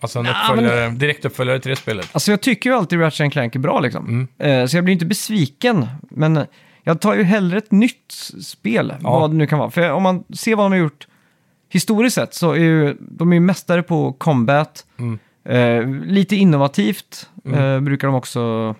Alltså 0.00 0.18
en 0.18 0.24
Nja, 0.24 0.32
uppföljare, 0.32 0.88
direkt 0.90 1.24
uppföljare 1.24 1.60
till 1.60 1.70
det 1.70 1.76
spelet. 1.76 2.08
Alltså 2.12 2.30
jag 2.30 2.40
tycker 2.40 2.70
ju 2.70 2.76
alltid 2.76 3.00
Ratchet 3.00 3.32
Clank 3.32 3.54
är 3.54 3.58
bra 3.58 3.80
liksom. 3.80 4.06
Mm. 4.38 4.62
Eh, 4.62 4.66
så 4.66 4.76
jag 4.76 4.84
blir 4.84 4.92
inte 4.92 5.06
besviken. 5.06 5.86
Men 6.10 6.46
jag 6.82 7.00
tar 7.00 7.14
ju 7.14 7.22
hellre 7.22 7.58
ett 7.58 7.70
nytt 7.70 8.12
spel, 8.44 8.94
Ja. 9.02 9.10
vad 9.18 9.30
det 9.30 9.36
nu 9.36 9.46
kan 9.46 9.58
vara. 9.58 9.70
För 9.70 9.90
om 9.90 10.02
man 10.02 10.24
ser 10.34 10.56
vad 10.56 10.64
de 10.64 10.72
har 10.72 10.78
gjort 10.78 11.06
historiskt 11.68 12.14
sett 12.14 12.34
så 12.34 12.52
är 12.52 12.58
ju 12.58 12.96
de 13.00 13.32
är 13.32 13.36
ju 13.36 13.40
mästare 13.40 13.82
på 13.82 14.12
combat. 14.12 14.86
Mm. 14.98 15.18
Eh, 15.44 16.12
lite 16.12 16.36
innovativt 16.36 17.30
eh, 17.54 17.80
brukar 17.80 18.08
de 18.08 18.14
också... 18.14 18.74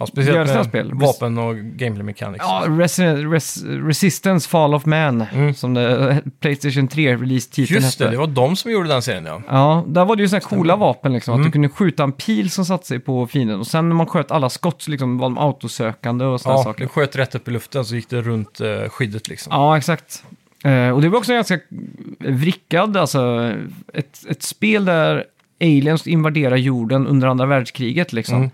Ja, 0.00 0.06
speciellt 0.06 0.54
med 0.54 0.66
spel. 0.66 0.90
vapen 0.94 1.38
och 1.38 1.56
gameplay 1.56 2.02
mechanics. 2.04 2.44
Ja, 2.48 2.64
Res 2.68 3.62
Resistance 3.64 4.48
Fall 4.48 4.74
of 4.74 4.86
Man, 4.86 5.24
Mm. 5.32 5.54
som 5.54 5.74
det, 5.74 6.22
Playstation 6.40 6.88
3-release-titeln 6.88 7.82
Just 7.82 7.98
det, 7.98 8.04
hette. 8.04 8.14
det 8.14 8.18
var 8.18 8.26
de 8.26 8.56
som 8.56 8.70
gjorde 8.70 8.88
den 8.88 9.02
serien 9.02 9.24
ja. 9.26 9.42
Ja, 9.48 9.84
där 9.86 10.04
var 10.04 10.16
det 10.16 10.22
ju 10.22 10.28
sådana 10.28 10.40
coola 10.48 10.76
vapen 10.76 11.12
liksom. 11.12 11.34
Att 11.34 11.38
Mm. 11.38 11.46
du 11.48 11.52
kunde 11.52 11.68
skjuta 11.68 12.02
en 12.04 12.12
pil 12.12 12.50
som 12.50 12.64
satte 12.64 12.86
sig 12.86 12.98
på 13.00 13.26
fienden. 13.26 13.60
Och 13.60 13.66
sen 13.66 13.88
när 13.88 13.96
man 13.96 14.06
sköt 14.06 14.30
alla 14.30 14.50
skott 14.50 14.82
så 14.82 14.90
liksom 14.90 15.18
var 15.18 15.26
de 15.26 15.38
autosökande 15.38 16.24
och 16.24 16.40
sådana 16.40 16.58
Ja, 16.60 16.64
saker. 16.64 16.80
du 16.84 16.88
sköt 16.88 17.16
rätt 17.16 17.34
upp 17.34 17.48
i 17.48 17.50
luften 17.50 17.84
så 17.84 17.94
gick 17.94 18.10
det 18.10 18.22
runt 18.22 18.60
eh, 18.60 18.88
skyddet 18.88 19.28
liksom. 19.28 19.50
Ja, 19.52 19.76
exakt. 19.78 20.24
Eh, 20.64 20.88
och 20.90 21.02
det 21.02 21.08
var 21.08 21.18
också 21.18 21.32
ganska 21.32 21.58
vrickad, 22.18 22.96
alltså 22.96 23.52
ett, 23.94 24.18
ett 24.28 24.42
spel 24.42 24.84
där 24.84 25.24
aliens 25.60 26.06
invaderar 26.06 26.56
jorden 26.56 27.06
under 27.06 27.28
andra 27.28 27.46
världskriget 27.46 28.12
liksom. 28.12 28.36
Mm. 28.38 28.50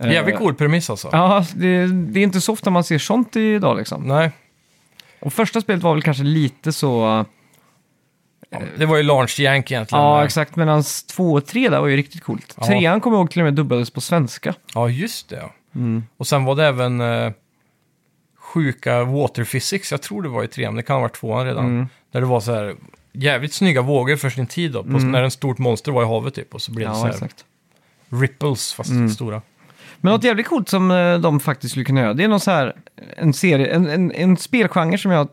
Eh, 0.00 0.12
Jävligt 0.12 0.36
cool 0.38 0.54
premiss 0.54 0.90
alltså. 0.90 1.08
Ja, 1.12 1.44
det, 1.54 1.86
det 1.86 2.20
är 2.20 2.24
inte 2.24 2.40
så 2.40 2.52
ofta 2.52 2.70
man 2.70 2.84
ser 2.84 2.98
sånt 2.98 3.36
idag 3.36 3.76
liksom. 3.76 4.02
Nej, 4.08 4.30
Och 5.20 5.32
första 5.32 5.60
spelet 5.60 5.82
var 5.82 5.94
väl 5.94 6.02
kanske 6.02 6.22
lite 6.24 6.72
så... 6.72 7.24
det 8.76 8.86
var 8.86 8.96
ju 8.96 9.02
launch 9.02 9.40
jank 9.40 9.70
egentligen. 9.70 10.04
Ja, 10.04 10.18
Eh, 10.18 10.24
exakt. 10.24 10.56
Medan 10.56 10.82
två 11.12 11.32
och 11.32 11.46
tre 11.46 11.68
där 11.68 11.80
var 11.80 11.86
ju 11.86 11.96
riktigt 11.96 12.22
coolt. 12.22 12.54
Ja. 12.60 12.66
Trean 12.66 13.00
kommer 13.00 13.16
jag 13.16 13.20
ihåg 13.22 13.30
till 13.30 13.40
och 13.40 13.44
med 13.44 13.54
dubbades 13.54 13.90
på 13.90 14.00
svenska. 14.00 14.54
Ja, 14.74 14.88
just 14.88 15.28
det. 15.28 15.36
Ja. 15.36 15.50
Mm. 15.74 16.02
Och 16.16 16.26
sen 16.26 16.44
var 16.44 16.54
det 16.56 16.66
även 16.66 17.00
eh, 17.00 17.32
sjuka 18.38 19.04
water 19.04 19.44
physics, 19.44 19.90
jag 19.90 20.02
tror 20.02 20.22
det 20.22 20.28
var 20.28 20.44
i 20.44 20.48
trean, 20.48 20.74
det 20.74 20.82
kan 20.82 20.94
ha 20.96 21.00
varit 21.00 21.14
tvåan 21.16 21.46
redan. 21.46 21.64
Mm. 21.66 21.88
Där 22.12 22.20
det 22.20 22.26
var 22.26 22.40
så 22.40 22.54
här 22.54 22.74
jävligt 23.12 23.52
snygga 23.52 23.82
vågor 23.82 24.16
för 24.16 24.30
sin 24.30 24.46
tid 24.46 24.72
då, 24.72 24.82
på, 24.82 24.88
när 24.90 25.22
en 25.22 25.30
stort 25.30 25.58
monster 25.58 25.92
var 25.92 26.02
i 26.02 26.06
havet 26.06 26.34
typ. 26.34 26.54
Och 26.54 26.62
så 26.62 26.72
blev 26.72 26.88
det 26.88 26.94
så 26.94 27.00
Ja, 27.00 27.04
här 27.04 27.10
exakt. 27.12 27.44
ripples, 28.08 28.72
fast 28.74 28.90
Mm. 28.90 29.08
stora. 29.10 29.42
Men 30.00 30.12
något 30.12 30.24
jävligt 30.24 30.46
coolt 30.46 30.68
som 30.68 30.90
eh, 30.90 31.18
de 31.18 31.40
faktiskt 31.40 31.70
skulle 31.70 31.84
kunna 31.84 32.00
göra, 32.00 32.14
det 32.14 32.24
är 32.24 32.28
någon 32.28 32.40
så 32.40 32.50
här, 32.50 32.76
en 33.16 33.32
serie, 33.32 33.66
en, 33.74 33.86
en, 33.86 34.12
en 34.12 34.36
spelgenre 34.36 34.98
som 34.98 35.10
jag 35.10 35.28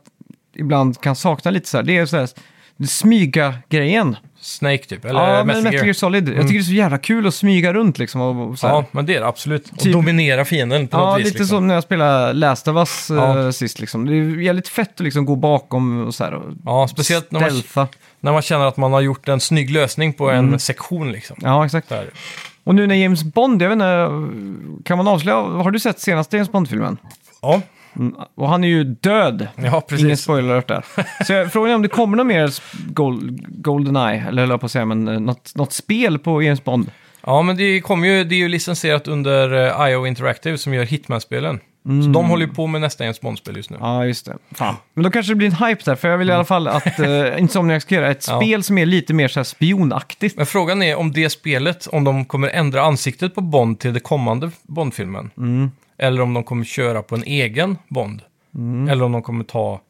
ibland 0.55 1.01
kan 1.01 1.15
sakna 1.15 1.51
lite 1.51 1.69
så 1.69 1.77
här. 1.77 1.83
Det 1.83 1.97
är 1.97 2.05
så 2.05 2.17
här, 2.17 2.29
smyga-grejen. 2.87 4.17
Snake 4.39 4.77
typ, 4.85 5.05
eller 5.05 5.19
Ja, 5.37 5.43
men 5.43 5.63
Metal 5.63 5.73
Gear. 5.85 5.93
Solid. 5.93 6.29
Jag 6.29 6.35
tycker 6.41 6.53
det 6.53 6.59
är 6.59 6.63
så 6.63 6.71
jävla 6.71 6.97
kul 6.97 7.27
att 7.27 7.33
smyga 7.35 7.73
runt 7.73 7.97
liksom. 7.97 8.21
Och, 8.21 8.49
och 8.49 8.59
så 8.59 8.67
här. 8.67 8.73
Ja, 8.73 8.85
men 8.91 9.05
det 9.05 9.15
är 9.15 9.19
det 9.19 9.27
absolut. 9.27 9.69
Och 9.71 9.79
Typ- 9.79 9.93
dominera 9.93 10.45
fienden 10.45 10.87
på 10.87 10.97
Ja, 10.97 11.05
något 11.11 11.19
vis. 11.19 11.25
lite 11.25 11.37
liksom. 11.39 11.57
som 11.57 11.67
när 11.67 11.73
jag 11.73 11.83
spelade 11.83 12.33
Last 12.33 12.67
of 12.67 12.75
Us 12.77 13.09
eh, 13.11 13.15
Ja. 13.17 13.51
sist 13.51 13.79
liksom. 13.79 14.05
Det 14.05 14.13
är 14.13 14.41
jävligt 14.41 14.67
fett 14.67 14.91
att 14.93 14.99
liksom 14.99 15.25
gå 15.25 15.35
bakom 15.35 16.05
och 16.07 16.15
så 16.15 16.23
här. 16.23 16.33
Och 16.33 16.43
Ja, 16.65 16.87
speciellt 16.87 17.31
när 17.31 17.39
man, 17.39 17.49
stealtha. 17.49 17.87
när 18.19 18.31
man 18.31 18.41
känner 18.41 18.65
att 18.65 18.77
man 18.77 18.93
har 18.93 19.01
gjort 19.01 19.27
en 19.27 19.39
snygg 19.39 19.69
lösning 19.69 20.13
på 20.13 20.29
Mm. 20.29 20.53
en 20.53 20.59
sektion 20.59 21.11
liksom. 21.11 21.37
Ja, 21.41 21.65
exakt. 21.65 21.89
Där. 21.89 22.09
Och 22.65 22.75
nu 22.75 22.87
när 22.87 22.95
James 22.95 23.23
Bond, 23.23 23.61
jag 23.61 23.69
vet 23.69 23.75
inte, 23.75 24.09
kan 24.83 24.97
man 24.97 25.07
avslöja, 25.07 25.37
har 25.37 25.71
du 25.71 25.79
sett 25.79 25.99
senaste 25.99 26.35
James 26.37 26.51
Bond-filmen? 26.51 26.97
Ja, 27.41 27.61
Mm, 27.97 28.15
Och 28.35 28.49
han 28.49 28.63
är 28.63 28.67
ju 28.67 28.83
död. 28.83 29.47
ja 29.55 29.61
Ingen 29.67 29.81
precis. 29.81 30.21
spoiler 30.21 30.53
alert 30.53 30.67
där. 30.67 30.85
Så 31.25 31.33
jag, 31.33 31.51
frågan 31.53 31.71
är 31.71 31.75
om 31.75 31.81
det 31.81 31.87
kommer 31.87 32.17
något 32.17 32.25
mer 32.27 32.51
Gold, 32.93 33.45
Goldeneye, 33.61 34.25
eller 34.27 34.41
höll 34.41 34.49
jag 34.49 34.59
på 34.59 34.65
att 34.65 34.71
säga, 34.71 34.85
men 34.85 35.07
eh, 35.07 35.19
något, 35.19 35.51
något 35.55 35.73
spel 35.73 36.19
på 36.19 36.41
James 36.43 36.63
Bond. 36.63 36.91
Ja, 37.25 37.41
men 37.41 37.57
det, 37.57 37.81
kommer 37.81 38.07
ju, 38.07 38.23
det 38.23 38.35
är 38.35 38.37
ju 38.39 38.47
licensierat 38.47 39.07
under 39.07 39.53
eh, 39.83 39.89
IO 39.91 40.05
Interactive 40.07 40.57
som 40.57 40.73
gör 40.73 40.83
Hitman-spelen. 40.83 41.59
Så 41.85 41.91
Mm. 41.91 42.11
de 42.11 42.29
håller 42.29 42.45
ju 42.47 42.53
på 42.53 42.67
med 42.67 42.81
nästa 42.81 43.03
James 43.03 43.21
Bond-spel 43.21 43.55
just 43.57 43.69
nu. 43.69 43.77
Ja, 43.79 44.05
just 44.05 44.25
det. 44.25 44.37
Fan. 44.51 44.75
Men 44.93 45.03
då 45.03 45.11
kanske 45.11 45.31
det 45.31 45.35
blir 45.35 45.47
en 45.47 45.67
hype 45.67 45.81
där, 45.85 45.95
för 45.95 46.07
jag 46.07 46.17
vill 46.17 46.29
i 46.29 46.33
alla 46.33 46.45
fall 46.45 46.67
att 46.67 46.99
uh, 46.99 47.39
Insomniac 47.39 47.83
ska 47.83 47.95
göra 47.95 48.11
ett 48.11 48.25
Ja. 48.27 48.37
spel 48.41 48.63
som 48.63 48.77
är 48.77 48.85
lite 48.85 49.13
mer 49.13 49.27
så 49.27 49.39
här 49.39 49.43
spionaktigt. 49.43 50.37
Men 50.37 50.45
frågan 50.45 50.81
är 50.83 50.95
om 50.95 51.11
det 51.11 51.29
spelet, 51.29 51.87
om 51.87 52.03
de 52.03 52.25
kommer 52.25 52.47
ändra 52.49 52.81
ansiktet 52.81 53.35
på 53.35 53.41
Bond 53.41 53.79
till 53.79 53.93
det 53.93 53.99
kommande 53.99 54.51
Bond-filmen. 54.63 55.31
Mm. 55.37 55.71
Eller 55.97 56.21
om 56.21 56.33
de 56.33 56.43
kommer 56.43 56.63
köra 56.65 57.01
på 57.01 57.15
en 57.15 57.23
egen 57.23 57.77
Bond. 57.87 58.21
Mm. 58.55 58.89
Eller 58.89 59.05
om 59.05 59.11
de 59.11 59.21
kommer 59.21 59.43
ta 59.43 59.81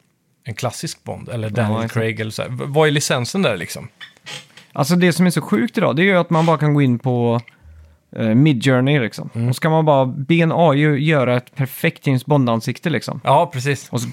en 0.43 0.53
klassisk 0.53 1.03
Bond, 1.03 1.29
eller 1.29 1.49
Daniel 1.49 1.75
exakt. 1.77 1.93
Craig 1.93 2.19
eller 2.19 2.31
så 2.31 2.41
här. 2.41 2.49
V- 2.49 2.63
Vad 2.67 2.87
är 2.87 2.91
licensen 2.91 3.41
där 3.41 3.57
liksom? 3.57 3.87
Alltså 4.73 4.95
det 4.95 5.13
som 5.13 5.25
är 5.25 5.29
så 5.29 5.41
sjukt 5.41 5.77
idag, 5.77 5.95
det 5.95 6.01
är 6.01 6.05
ju 6.05 6.17
att 6.17 6.29
man 6.29 6.45
bara 6.45 6.57
kan 6.57 6.73
gå 6.73 6.81
in 6.81 6.99
på 6.99 7.41
uh, 8.19 8.35
Midjourney 8.35 8.99
liksom. 8.99 9.29
Mm. 9.35 9.49
Och 9.49 9.55
så 9.55 9.61
kan 9.61 9.71
man 9.71 9.85
bara 9.85 10.05
be 10.05 10.35
en 10.35 10.51
AI 10.51 10.79
göra 11.03 11.37
ett 11.37 11.55
perfekt 11.55 12.07
James 12.07 12.25
Bond-ansikte 12.25 12.89
liksom. 12.89 13.21
Ja, 13.23 13.49
precis. 13.53 13.89
Och 13.89 14.01
så, 14.01 14.07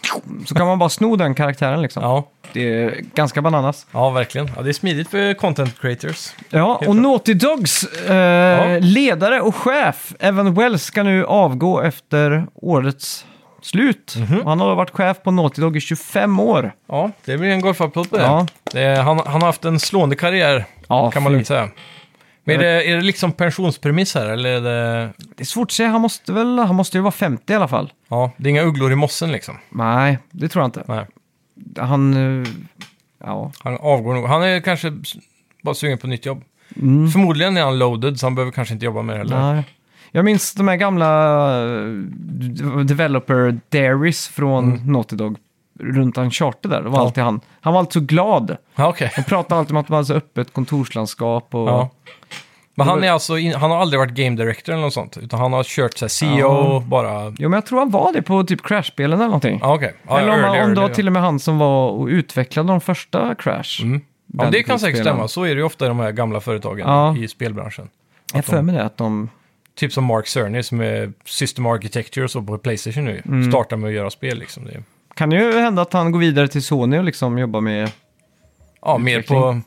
så 0.46 0.54
kan 0.54 0.66
man 0.66 0.78
bara 0.78 0.88
sno 0.88 1.16
den 1.16 1.34
karaktären 1.34 1.82
liksom. 1.82 2.02
Ja, 2.02 2.28
Det 2.52 2.74
är 2.82 2.94
ganska 3.14 3.42
bananas. 3.42 3.86
ja 3.92 4.10
verkligen. 4.10 4.50
Ja, 4.56 4.62
det 4.62 4.68
är 4.68 4.72
smidigt 4.72 5.08
för 5.10 5.34
content 5.34 5.80
creators. 5.80 6.34
Ja, 6.50 6.80
och. 6.86 6.96
Naughty 6.96 7.34
Dogs 7.34 7.84
eh, 7.84 8.80
ledare 8.80 9.40
och 9.40 9.54
chef, 9.54 10.14
Evan 10.20 10.54
Wells, 10.54 10.82
ska 10.82 11.02
nu 11.02 11.24
avgå 11.24 11.80
efter 11.80 12.46
årets 12.54 13.26
slut. 13.62 14.14
Mhm. 14.18 14.42
Han 14.46 14.60
har 14.60 14.74
varit 14.74 14.90
chef 14.90 15.22
på 15.22 15.30
Naughty 15.30 15.60
Dog 15.62 15.76
i 15.76 15.80
25 15.80 16.40
år. 16.40 16.72
Ja, 16.88 17.10
det 17.24 17.38
blir 17.38 17.50
en 17.50 17.60
golfapplåd 17.60 18.10
på 18.10 18.16
det. 18.16 18.22
Ja. 18.22 18.46
det 18.72 18.80
är, 18.80 19.02
han, 19.02 19.18
han 19.26 19.40
har 19.40 19.46
haft 19.48 19.64
en 19.64 19.80
slående 19.80 20.16
karriär, 20.16 20.64
Ja, 20.88 21.10
kan 21.10 21.22
man 21.22 21.32
lugnt 21.32 21.46
säga. 21.46 21.68
Men 22.44 22.55
är 22.55 22.59
det, 22.59 22.90
är 22.90 22.96
det 22.96 23.02
liksom 23.02 23.33
pensionspremiss 23.33 24.14
här, 24.14 24.26
eller 24.26 24.50
är 24.50 24.61
det... 24.61 25.12
Det 25.37 25.42
är 25.42 25.44
svårt 25.44 25.68
att 25.68 25.72
säga, 25.72 25.88
han 25.88 26.00
måste 26.00 26.33
väl, 26.33 26.59
han 26.59 26.74
måste 26.74 26.98
ju 26.98 27.02
vara 27.02 27.12
50 27.12 27.52
i 27.52 27.57
alla 27.57 27.68
fall. 27.68 27.92
Ja, 28.09 28.31
det 28.37 28.48
är 28.48 28.50
inga 28.50 28.62
ugglor 28.62 28.92
i 28.92 28.96
mossen 28.96 29.33
liksom. 29.33 29.57
Nej, 29.70 30.18
det 30.31 30.48
tror 30.48 30.62
jag 30.62 30.66
inte. 30.68 30.85
Nej, 30.88 31.07
Han, 31.78 32.14
eh, 32.42 32.48
ja. 33.24 33.52
han 33.59 33.76
avgår 33.81 34.14
nog. 34.14 34.26
Han 34.26 34.42
är 34.42 34.61
kanske 34.61 34.92
bara 35.62 35.74
sugen 35.74 35.98
på 35.98 36.07
nytt 36.07 36.26
jobb. 36.26 36.44
Mm. 36.76 37.11
Förmodligen 37.11 37.57
är 37.57 37.62
han 37.62 37.78
loaded, 37.78 38.20
så 38.20 38.26
han 38.26 38.35
behöver 38.35 38.52
kanske 38.52 38.74
inte 38.74 38.85
jobba 38.87 39.02
mer 39.02 39.16
heller. 39.16 39.52
Nej. 39.55 39.64
Jag 40.12 40.24
minns 40.24 40.55
de 40.55 40.68
här 40.68 40.76
gamla 40.76 41.09
eh, 41.64 42.85
developer 42.85 43.61
diaries 43.68 44.28
från 44.28 44.64
Mm. 44.72 44.92
Naughty 44.92 45.16
Dog 45.16 45.37
runt 45.83 46.18
Uncharted 46.18 46.71
där. 46.71 46.83
Det 46.83 46.88
var 46.88 46.99
Ja. 46.99 47.05
alltid 47.05 47.25
han. 47.25 47.40
Han 47.61 47.73
var 47.73 47.81
alltid 47.81 47.92
så 47.92 48.01
glad. 48.01 48.57
Ja, 48.75 48.88
okej. 48.88 49.12
De 49.16 49.23
pratade 49.23 49.59
alltid 49.59 49.71
om 49.71 49.77
att 49.77 49.87
de 49.87 49.92
hade 49.92 50.07
så 50.07 50.14
öppet 50.14 50.53
kontorslandskap 50.53 51.55
och... 51.55 51.68
Ja. 51.68 51.90
Men 52.75 52.87
han, 52.88 53.05
är 53.05 53.11
alltså 53.11 53.38
in, 53.38 53.55
han 53.55 53.71
har 53.71 53.79
aldrig 53.79 54.01
varit 54.01 54.12
game 54.12 54.37
director 54.37 54.73
eller 54.73 54.83
något 54.83 54.95
sånt, 54.95 55.18
utan 55.18 55.40
han 55.40 55.53
har 55.53 55.64
kört 55.64 55.99
så 55.99 56.09
CEO 56.09 56.38
Ja. 56.38 56.83
bara... 56.87 57.25
Jo, 57.38 57.49
men 57.49 57.53
jag 57.53 57.66
tror 57.66 57.79
han 57.79 57.90
var 57.90 58.12
det 58.12 58.23
på 58.23 58.45
typ 58.45 58.62
Crash-spelen 58.62 59.12
eller 59.18 59.25
någonting. 59.27 59.59
Ja, 59.62 59.75
okej. 59.75 59.95
Ja, 60.09 60.18
eller 60.18 60.33
om, 60.33 60.40
early, 60.40 60.59
han, 60.59 60.68
om 60.68 60.75
det 60.75 60.81
var 60.81 60.88
till 60.88 61.07
och 61.07 61.12
med 61.12 61.23
han 61.23 61.38
som 61.40 61.59
var 61.59 61.88
och 61.90 62.07
utvecklade 62.07 62.68
de 62.68 62.81
första 62.81 63.35
Crash. 63.35 63.83
Mm. 63.83 64.01
Ja, 64.27 64.49
det 64.53 64.62
kan 64.62 64.79
säkert 64.79 65.01
stämma. 65.01 65.29
Så 65.29 65.42
är 65.45 65.49
det 65.49 65.55
ju 65.59 65.62
ofta 65.62 65.85
i 65.85 65.88
de 65.88 65.99
här 65.99 66.12
gamla 66.12 66.40
företagen 66.40 66.79
Ja. 66.79 67.16
i 67.16 67.29
spelbranschen. 67.29 67.88
Jag 68.33 68.38
Att 68.38 68.47
har 68.47 68.57
för 68.57 68.62
mig 68.62 68.75
det, 68.75 68.85
att 68.85 68.97
de... 68.97 69.29
typ 69.75 69.92
som 69.92 70.05
Mark 70.05 70.27
Cerny 70.27 70.62
som 70.62 70.81
är 70.81 71.12
System 71.25 71.66
Architecture 71.66 72.25
och 72.25 72.31
så 72.31 72.42
på 72.42 72.59
Playstation 72.59 73.05
nu. 73.05 73.23
Mm. 73.25 73.51
Startar 73.53 73.77
med 73.77 73.88
att 73.88 73.95
göra 73.95 74.11
spel 74.11 74.38
liksom. 74.38 74.64
Det 74.64 74.71
är, 74.73 74.83
Kan 75.14 75.31
det 75.31 75.37
ju 75.37 75.53
hända 75.61 75.83
att 75.83 75.92
han 75.92 76.12
går 76.12 76.18
vidare 76.18 76.48
till 76.48 76.62
Sony 76.62 76.98
och 76.98 77.05
liksom 77.05 77.38
jobbar 77.38 77.61
med 77.61 77.90
ja, 78.83 78.98
mer 78.98 79.18
Utveckling. 79.18 79.40
på, 79.40 79.61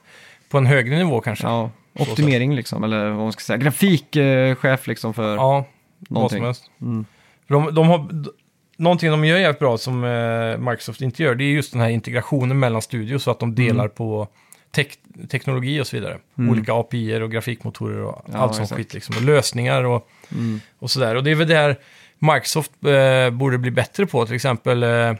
på 0.49 0.57
en 0.57 0.65
högre 0.65 0.97
nivå 0.97 1.21
kanske. 1.21 1.47
ja, 1.47 1.69
optimering 1.99 2.55
liksom, 2.55 2.83
eller 2.83 3.09
vad 3.09 3.17
man 3.23 3.31
ska 3.31 3.39
säga. 3.41 3.57
Grafikchef 3.57 4.87
liksom 4.87 5.13
för 5.13 5.35
Ja, 5.35 5.65
vad 5.99 6.11
någonting. 6.11 6.37
som 6.37 6.45
helst. 6.45 6.69
Mm. 6.81 7.05
De, 7.47 7.75
de 7.75 7.87
har, 7.87 7.97
d- 8.23 8.29
någonting 8.77 9.11
de 9.11 9.25
gör 9.25 9.37
jävligt 9.37 9.59
bra 9.59 9.77
som 9.77 10.03
eh, 10.03 10.57
Microsoft 10.57 11.01
inte 11.01 11.23
gör, 11.23 11.35
det 11.35 11.43
är 11.43 11.51
just 11.51 11.71
den 11.71 11.81
här 11.81 11.89
integrationen 11.89 12.59
mellan 12.59 12.81
studios 12.81 13.23
så 13.23 13.31
att 13.31 13.39
de 13.39 13.55
delar 13.55 13.83
Mm. 13.85 13.95
på 13.95 14.27
tek- 14.75 15.27
teknologi 15.29 15.81
och 15.81 15.87
så 15.87 15.95
vidare. 15.95 16.17
Olika 16.37 16.73
API 16.73 17.21
och 17.21 17.31
grafikmotorer 17.31 18.01
och 18.01 18.25
Ja, 18.33 18.37
allt 18.37 18.55
sånt 18.55 18.63
exakt. 18.65 18.77
skit 18.77 18.93
liksom. 18.93 19.15
Och 19.17 19.21
lösningar 19.21 19.83
och, 19.83 20.09
Mm. 20.31 20.59
och 20.79 20.91
sådär. 20.91 21.15
Och 21.15 21.23
det 21.23 21.31
är 21.31 21.35
väl 21.35 21.47
det 21.47 21.55
här 21.55 21.75
Microsoft 22.19 22.71
eh, 22.85 23.29
borde 23.29 23.57
bli 23.57 23.71
bättre 23.71 24.05
på. 24.05 24.25
Till 24.25 24.35
exempel 24.35 24.83
eh, 24.83 25.13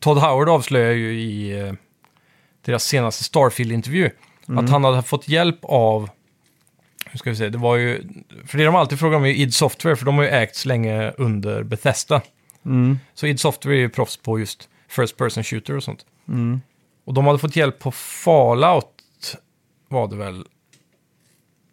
Todd 0.00 0.18
Howard 0.18 0.48
avslöjar 0.48 0.92
ju 0.92 1.20
i 1.20 1.60
eh, 1.60 1.72
deras 2.64 2.84
senaste 2.84 3.24
Starfield-intervju 3.24 4.10
Mm. 4.48 4.64
att 4.64 4.70
han 4.70 4.84
hade 4.84 5.02
fått 5.02 5.28
hjälp 5.28 5.58
av 5.62 6.10
hur 7.06 7.18
ska 7.18 7.30
vi 7.30 7.36
säga, 7.36 7.50
det 7.50 7.58
var 7.58 7.76
ju, 7.76 8.02
för 8.46 8.58
det 8.58 8.64
de 8.64 8.74
alltid 8.74 8.98
frågar 8.98 9.16
om 9.16 9.24
är 9.24 9.28
ju 9.28 9.36
id 9.36 9.54
Software, 9.54 9.96
för 9.96 10.04
de 10.04 10.16
har 10.16 10.24
ju 10.24 10.30
ägts 10.30 10.66
länge 10.66 11.10
under 11.10 11.62
Bethesda. 11.62 12.22
Mm. 12.64 12.98
Så 13.14 13.26
id 13.26 13.40
Software 13.40 13.76
är 13.76 13.78
ju 13.78 13.88
proffs 13.88 14.16
på 14.16 14.38
just 14.38 14.68
First 14.88 15.16
Person 15.16 15.44
Shooter 15.44 15.76
och 15.76 15.82
sånt. 15.82 16.06
Mm. 16.28 16.60
Och 17.04 17.14
de 17.14 17.26
hade 17.26 17.38
fått 17.38 17.56
hjälp 17.56 17.78
på 17.78 17.92
Fallout, 17.92 19.36
var 19.88 20.08
det 20.08 20.16
väl. 20.16 20.44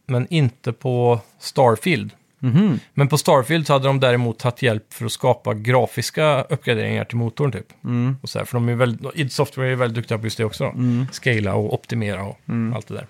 Men 0.07 0.27
inte 0.29 0.73
på 0.73 1.19
Starfield. 1.39 2.11
Mhm. 2.45 2.79
Men 2.93 3.07
på 3.07 3.17
Starfield 3.17 3.67
så 3.67 3.73
hade 3.73 3.87
de 3.87 3.99
däremot 3.99 4.39
tagit 4.39 4.61
hjälp 4.61 4.93
för 4.93 5.05
att 5.05 5.11
skapa 5.11 5.53
grafiska 5.53 6.41
uppgraderingar 6.43 7.03
till 7.05 7.17
motorn 7.17 7.51
typ. 7.51 7.67
Mm. 7.83 8.17
Och 8.21 8.29
så 8.29 8.39
här, 8.39 8.45
för 8.45 8.53
de 8.57 8.69
är 8.69 8.75
väldigt, 8.75 9.11
id 9.15 9.31
Software 9.31 9.71
är 9.71 9.75
väldigt 9.75 9.95
duktiga 9.95 10.17
på 10.17 10.23
just 10.25 10.37
det 10.37 10.45
också. 10.45 10.63
Då. 10.63 11.05
Scala 11.11 11.55
och 11.55 11.73
optimera 11.73 12.23
och 12.23 12.39
Mm. 12.49 12.73
allt 12.73 12.87
det 12.87 12.93
där. 12.93 13.07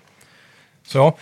Så 0.86 0.98
ja, 0.98 1.16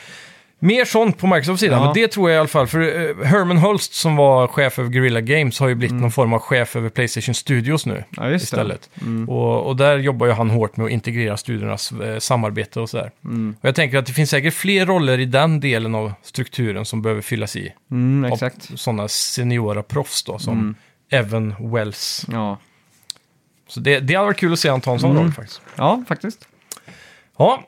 mer 0.64 0.84
sånt 0.84 1.18
på 1.18 1.26
Microsoft-sidan. 1.26 1.78
Ja. 1.78 1.84
Men 1.84 1.94
det 1.94 2.08
tror 2.08 2.30
jag 2.30 2.36
i 2.36 2.38
alla 2.38 2.48
fall. 2.48 2.66
För 2.66 2.80
eh, 3.20 3.26
Herman 3.26 3.56
Hulst 3.58 3.94
som 3.94 4.16
var 4.16 4.46
chef 4.46 4.78
över 4.78 4.90
Guerrilla 4.90 5.20
Games 5.20 5.58
har 5.60 5.68
ju 5.68 5.74
blivit 5.74 5.94
någon 6.00 6.10
form 6.10 6.32
av 6.32 6.38
chef 6.38 6.76
över 6.76 6.88
Playstation 6.88 7.34
Studios 7.34 7.86
nu. 7.86 7.92
Mm. 7.94 8.04
Ja, 8.16 8.30
istället. 8.30 8.90
Mm. 9.02 9.28
Och, 9.28 9.66
och 9.66 9.76
där 9.76 9.98
jobbar 9.98 10.26
ju 10.26 10.32
han 10.32 10.50
hårt 10.50 10.76
med 10.76 10.84
att 10.86 10.92
integrera 10.92 11.36
studiernas 11.36 11.92
eh, 11.92 12.18
samarbete 12.18 12.80
och 12.80 12.90
sådär. 12.90 13.10
Mm. 13.24 13.56
Och 13.60 13.68
jag 13.68 13.74
tänker 13.74 13.98
att 13.98 14.06
det 14.06 14.12
finns 14.12 14.30
säkert 14.30 14.54
fler 14.54 14.86
roller 14.86 15.18
i 15.20 15.24
den 15.24 15.60
delen 15.60 15.94
av 15.94 16.12
strukturen 16.22 16.84
som 16.84 17.02
behöver 17.02 17.22
fyllas 17.22 17.56
i. 17.56 17.72
Mm, 17.90 18.24
Av 18.24 18.32
exakt. 18.32 18.78
sådana 18.78 19.08
seniora 19.08 19.82
proffs 19.82 20.22
då, 20.22 20.38
som 20.38 20.52
Mm. 20.58 20.74
Evan 21.10 21.54
Wells. 21.72 22.26
Ja. 22.32 22.58
Så 23.68 23.80
det, 23.80 24.00
det 24.00 24.14
hade 24.14 24.26
varit 24.26 24.36
kul 24.38 24.52
att 24.52 24.58
se 24.58 24.68
han 24.68 24.80
ta 24.80 24.92
en 24.92 25.00
sån 25.00 25.10
Mm. 25.10 25.22
roll 25.22 25.32
faktiskt. 25.32 25.60
ja, 25.76 26.04
faktiskt. 26.08 26.48
Ja, 27.38 27.62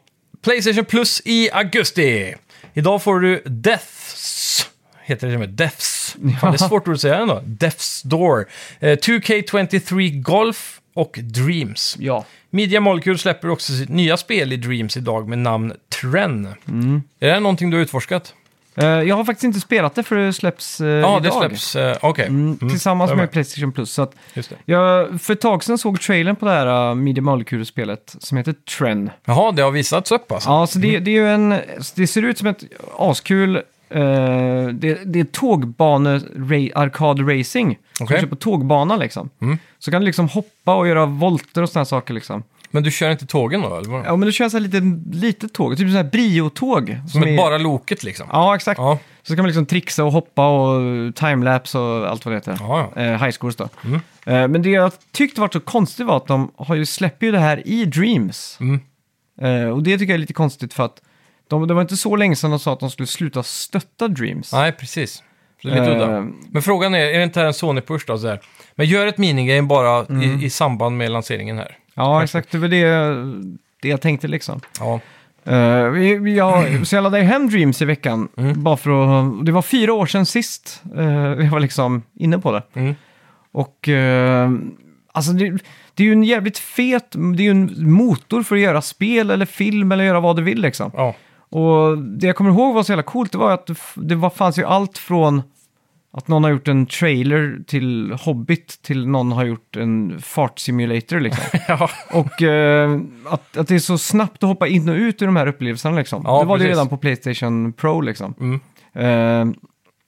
Playstation 0.45 0.85
Plus 0.85 1.23
i 1.25 1.51
augusti. 1.53 2.35
Idag 2.79 3.03
får 3.03 3.21
du 3.21 3.43
Deaths, 3.47 4.71
heter 5.03 5.29
det 5.29 5.47
Deaths. 5.47 6.17
Fan, 6.41 6.53
det 6.53 6.57
är 6.57 6.69
svårt 6.69 6.89
att 6.89 7.01
säga 7.01 7.19
ändå. 7.19 7.43
Death's 7.47 8.07
Door. 8.07 8.47
Eh, 8.81 8.99
2K23 8.99 10.21
Golf 10.21 10.81
och 10.95 11.19
Dreams. 11.23 11.97
Ja. 12.01 12.25
Media 12.51 12.81
Molecule 12.81 13.19
släpper 13.19 13.49
också 13.49 13.73
sitt 13.73 13.89
nya 13.89 14.17
spel 14.17 14.53
i 14.53 14.57
Dreams 14.57 14.97
idag 14.97 15.29
med 15.29 15.39
namn 15.39 15.73
Tren. 16.01 16.55
Mm. 16.69 17.03
Är 17.21 17.27
det 17.27 17.33
här 17.33 17.41
någonting 17.41 17.71
du 17.71 17.77
har 17.77 17.83
utforskat? 17.83 18.35
Eh, 18.79 18.87
jag 18.87 19.17
har 19.17 19.25
faktiskt 19.25 19.45
inte 19.45 19.61
spelat 19.61 19.95
det 19.95 20.03
för 20.03 20.17
det 20.17 20.33
släpps 20.33 20.81
Ja, 20.81 20.87
idag. 20.87 21.23
det 21.23 21.31
släpps. 21.31 21.77
eh, 21.77 21.97
Okej. 22.01 22.27
Mm, 22.27 22.47
Mm, 22.61 22.71
tillsammans 22.71 23.11
jag 23.11 23.17
med. 23.19 23.31
Playstation 23.33 23.73
Plus. 23.73 23.91
Så 23.93 24.03
att 24.03 24.15
Just 24.35 24.51
det. 24.51 24.57
jag 24.65 25.21
för 25.21 25.33
ett 25.33 25.41
tag 25.41 25.65
sedan 25.65 25.79
såg 25.79 26.01
trailern 26.01 26.37
på 26.37 26.47
det 26.47 26.53
här 26.53 26.89
uh, 26.91 26.95
Media 26.95 27.23
Molecule-spelet 27.23 28.17
som 28.19 28.39
heter 28.39 28.53
Tren. 28.79 29.11
Jaha, 29.25 29.53
det 29.53 29.63
har 29.63 29.71
visats 29.71 30.13
upp 30.13 30.33
alltså? 30.33 30.51
Ja, 30.51 30.67
så 30.67 30.79
det, 30.79 30.99
det 30.99 31.11
är 31.11 31.13
ju 31.13 31.29
en... 31.29 31.61
Det 31.95 32.07
ser 32.07 32.23
ut 32.23 32.39
som 32.39 32.47
ett 32.47 32.63
askul... 32.99 33.57
eh, 33.57 33.63
det, 34.73 34.99
det 35.05 35.21
är 35.21 35.25
tågbane-arkad-racing. 35.25 37.77
Okej. 38.01 38.17
Okay. 38.17 38.27
på 38.27 38.37
tågbana 38.37 38.97
liksom. 38.97 39.31
Mm. 39.43 39.59
Så 39.79 39.91
kan 39.91 40.01
du 40.01 40.07
liksom 40.07 40.29
hoppa 40.29 40.75
och 40.75 40.89
göra 40.89 41.07
volter 41.07 41.63
och 41.63 41.69
sådana 41.69 41.85
saker 41.85 42.15
liksom. 42.15 42.43
Men 42.71 42.83
du 42.83 42.91
kör 42.91 43.11
inte 43.11 43.27
tågen 43.27 43.63
då, 43.63 43.77
eller? 43.77 44.05
Ja, 44.05 44.17
men 44.17 44.27
du 44.27 44.33
kör 44.33 44.49
så 44.49 44.57
här 44.57 44.63
lite 44.63 44.81
litet 45.19 45.55
tåg, 45.55 45.77
typ 45.77 45.91
så 45.91 45.97
här 45.97 46.05
Brio-tåg. 46.05 46.99
Som 47.09 47.23
är- 47.23 47.37
bara 47.37 47.59
loket 47.59 48.03
liksom? 48.05 48.27
Ja, 48.33 48.55
exakt. 48.57 48.79
Ja, 48.79 48.99
Så 49.23 49.35
kan 49.35 49.43
man 49.43 49.47
liksom 49.47 49.67
trixa 49.67 50.05
och 50.05 50.13
hoppa 50.13 50.49
och 50.49 50.81
timelapse 51.15 51.79
och 51.79 52.09
allt 52.11 52.25
vad 52.25 52.33
det 52.35 52.37
heter. 52.37 52.57
ja. 52.61 52.91
ja. 52.97 53.03
Eh, 53.03 53.23
high 53.23 53.31
scores 53.31 53.57
då. 53.57 53.69
Mm. 53.85 54.01
Eh, 54.27 54.49
men 54.49 54.63
det 54.63 54.71
jag 54.71 54.93
tyckte 55.13 55.41
var 55.41 55.49
så 55.53 55.61
konstigt 55.61 56.07
var 56.07 56.17
att 56.17 56.27
de 56.27 56.51
har 56.57 56.75
ju, 56.75 56.87
släpper 56.87 57.27
ju 57.27 57.33
det 57.33 57.39
här 57.39 57.69
i 57.69 57.85
Dreams. 57.85 58.59
Mm. 58.61 58.81
Eh, 59.41 59.69
och 59.71 59.83
det 59.83 59.99
tycker 59.99 60.13
jag 60.13 60.15
är 60.15 60.19
lite 60.21 60.33
konstigt 60.33 60.75
för 60.75 60.85
att 60.85 61.03
de, 61.49 61.69
det 61.69 61.75
var 61.75 61.83
inte 61.83 61.97
så 61.97 62.17
länge 62.17 62.37
sedan 62.37 62.51
de 62.51 62.59
sa 62.59 62.73
att 62.73 62.81
de 62.81 62.91
skulle 62.91 63.07
sluta 63.07 63.43
stötta 63.43 64.09
Dreams. 64.09 64.53
Nej, 64.53 64.73
precis. 64.73 65.23
Så 65.63 65.69
det 65.69 65.75
är 65.75 65.81
lite 65.81 65.93
Eh, 65.93 65.97
udda. 66.03 66.27
Men 66.51 66.63
frågan 66.63 66.95
är, 66.95 66.99
är 67.07 67.19
det 67.19 67.25
inte 67.25 67.41
här 67.41 67.47
en 67.47 67.53
Sony-push 67.53 68.05
då? 68.07 68.19
Så 68.19 68.29
här? 68.29 68.41
Men 68.75 68.87
gör 68.87 69.07
ett 69.07 69.19
minigame 69.19 69.63
bara 69.69 70.05
Mm. 70.07 70.41
i, 70.41 70.45
i 70.45 70.51
samband 70.51 70.97
med 70.97 71.11
lanseringen 71.11 71.59
här. 71.59 71.77
Ja, 71.97 72.23
exakt. 72.23 72.51
Det 72.53 72.59
var 72.59 72.69
det, 72.69 72.87
det 73.83 73.89
jag 73.89 74.01
tänkte 74.01 74.29
liksom. 74.29 74.61
Ja, 74.81 75.01
Uh, 75.49 75.89
vi, 75.91 76.37
jag, 76.37 76.87
så 76.87 76.97
jag 76.97 77.03
laddade 77.03 77.23
hem 77.23 77.49
Dreams 77.49 77.83
i 77.83 77.85
veckan. 77.85 78.29
Mm. 78.37 78.63
Bara 78.63 78.77
för 78.77 78.91
att, 79.21 79.47
det 79.47 79.53
var 79.53 79.63
fyra 79.63 79.93
år 79.93 80.07
sedan 80.07 80.27
sist 80.27 80.83
uh, 80.97 81.05
jag 81.45 81.51
var 81.51 81.61
liksom 81.61 82.03
inne 82.15 82.39
på 82.39 82.53
det. 82.53 82.63
mm. 82.75 82.95
Och 83.53 83.89
eh, 83.89 84.51
alltså 85.13 85.33
det, 85.33 85.51
det 85.95 86.03
är 86.03 86.07
ju 86.07 86.13
en 86.13 86.25
jävligt 86.25 86.59
fet, 86.59 87.07
det 87.11 87.43
är 87.43 87.45
ju 87.45 87.51
en 87.51 87.91
motor 87.93 88.43
för 88.43 88.57
att 88.57 88.63
göra 88.63 88.83
spel 88.83 89.31
eller 89.31 89.47
film 89.47 89.93
eller 89.93 90.05
göra 90.05 90.21
vad 90.21 90.37
du 90.37 90.43
vill 90.43 90.61
liksom. 90.61 90.91
ja. 90.95 91.15
Och 91.49 91.99
det 91.99 92.27
jag 92.27 92.37
kommer 92.37 92.51
ihåg 92.51 92.75
var 92.75 92.83
så 92.83 92.93
jävla 92.93 93.03
coolt, 93.03 93.33
det 93.33 93.39
var 93.39 93.51
att 93.53 93.67
det, 93.67 93.73
f- 93.73 93.95
det 93.97 94.15
var, 94.15 94.31
fanns 94.31 94.59
ju 94.59 94.65
allt 94.65 94.99
från 94.99 95.43
att 96.17 96.29
någon 96.29 96.45
har 96.45 96.51
gjort 96.51 96.69
en 96.69 96.87
trailer 96.87 97.59
till 97.67 98.13
Hobbit 98.13 98.83
till 98.83 99.09
någon 99.09 99.33
har 99.33 99.45
gjort 99.45 99.77
en 99.77 100.21
fartsimulator 100.21 101.21
liksom. 101.21 101.45
ja. 101.69 101.91
Och 102.13 102.43
eh, 102.43 103.01
att, 103.31 103.57
att 103.57 103.69
det 103.69 103.75
är 103.75 103.79
så 103.79 103.99
snabbt 103.99 104.43
att 104.43 104.49
hoppa 104.49 104.67
in 104.69 104.89
och 104.89 104.95
ut 104.95 105.23
ur 105.23 105.27
de 105.27 105.37
här 105.37 105.47
upplevelserna 105.47 105.97
liksom. 105.97 106.23
Ja, 106.27 106.41
det 106.41 106.47
var 106.47 106.59
det 106.59 106.65
precis. 106.65 106.77
redan 106.77 106.89
på 106.89 106.97
Playstation 106.97 107.73
Pro 107.73 108.01
liksom. 108.01 108.35
Mm. 108.41 108.61
Eh, 108.95 109.57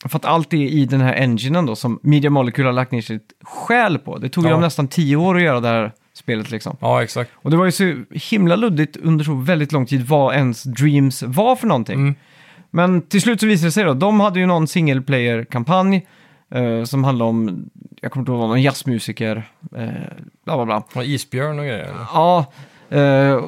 för 0.09 0.17
att 0.17 0.25
allt 0.25 0.53
är 0.53 0.57
i 0.57 0.85
den 0.85 1.01
här 1.01 1.15
enginen 1.15 1.67
då 1.67 1.77
som 1.77 2.01
Media 2.03 2.31
Molecule 2.31 2.69
har 2.69 2.73
lagt 2.73 2.93
ner 2.93 3.01
sitt 3.01 3.33
själ 3.45 3.99
på. 3.99 4.19
Det 4.19 4.29
tog 4.29 4.45
Ja. 4.47 4.51
dem 4.51 4.61
nästan 4.61 4.89
tio 4.89 5.17
år 5.17 5.37
att 5.37 5.43
göra 5.43 5.61
det 5.61 5.69
här 5.69 5.93
spelet 6.15 6.51
liksom. 6.51 6.77
ja, 6.81 7.03
exakt. 7.03 7.31
Och 7.35 7.51
det 7.51 7.57
var 7.57 7.65
ju 7.65 7.73
så 7.73 7.95
himla 8.11 8.57
luddigt 8.57 8.97
under 8.97 9.25
så 9.25 9.35
väldigt 9.35 9.73
lång 9.73 9.87
tid 9.87 10.07
vad 10.07 10.35
ens 10.35 10.63
Dreams 10.63 11.23
var 11.23 11.57
för 11.57 11.67
någonting. 11.67 12.01
Mm. 12.01 12.15
Men 12.71 13.03
till 13.03 13.21
slut 13.21 13.41
så 13.41 13.47
visade 13.47 13.69
det 13.69 13.73
sig 13.73 13.85
då, 13.85 13.95
de 13.95 14.21
hade 14.21 14.41
ju 14.41 14.47
någon 14.47 14.67
single 14.69 15.01
player-kampanj 15.01 16.07
eh, 16.55 16.85
som 16.85 17.05
handlade 17.05 17.29
om, 17.29 17.71
jag 18.01 18.13
kommer 18.13 18.23
inte 18.23 18.33
ihåg 18.33 18.41
vad, 18.41 18.49
någon 18.49 18.63
jazzmusiker, 18.63 19.49
eh, 19.77 19.87
bla 20.45 20.57
bla 20.57 20.65
bla. 20.67 20.83
Och 20.95 21.05
isbjörn 21.05 21.59
och 21.59 21.65
grejer. 21.65 21.85
Eller? 21.85 22.07
Ja, 22.15 22.53
eh, 22.91 23.45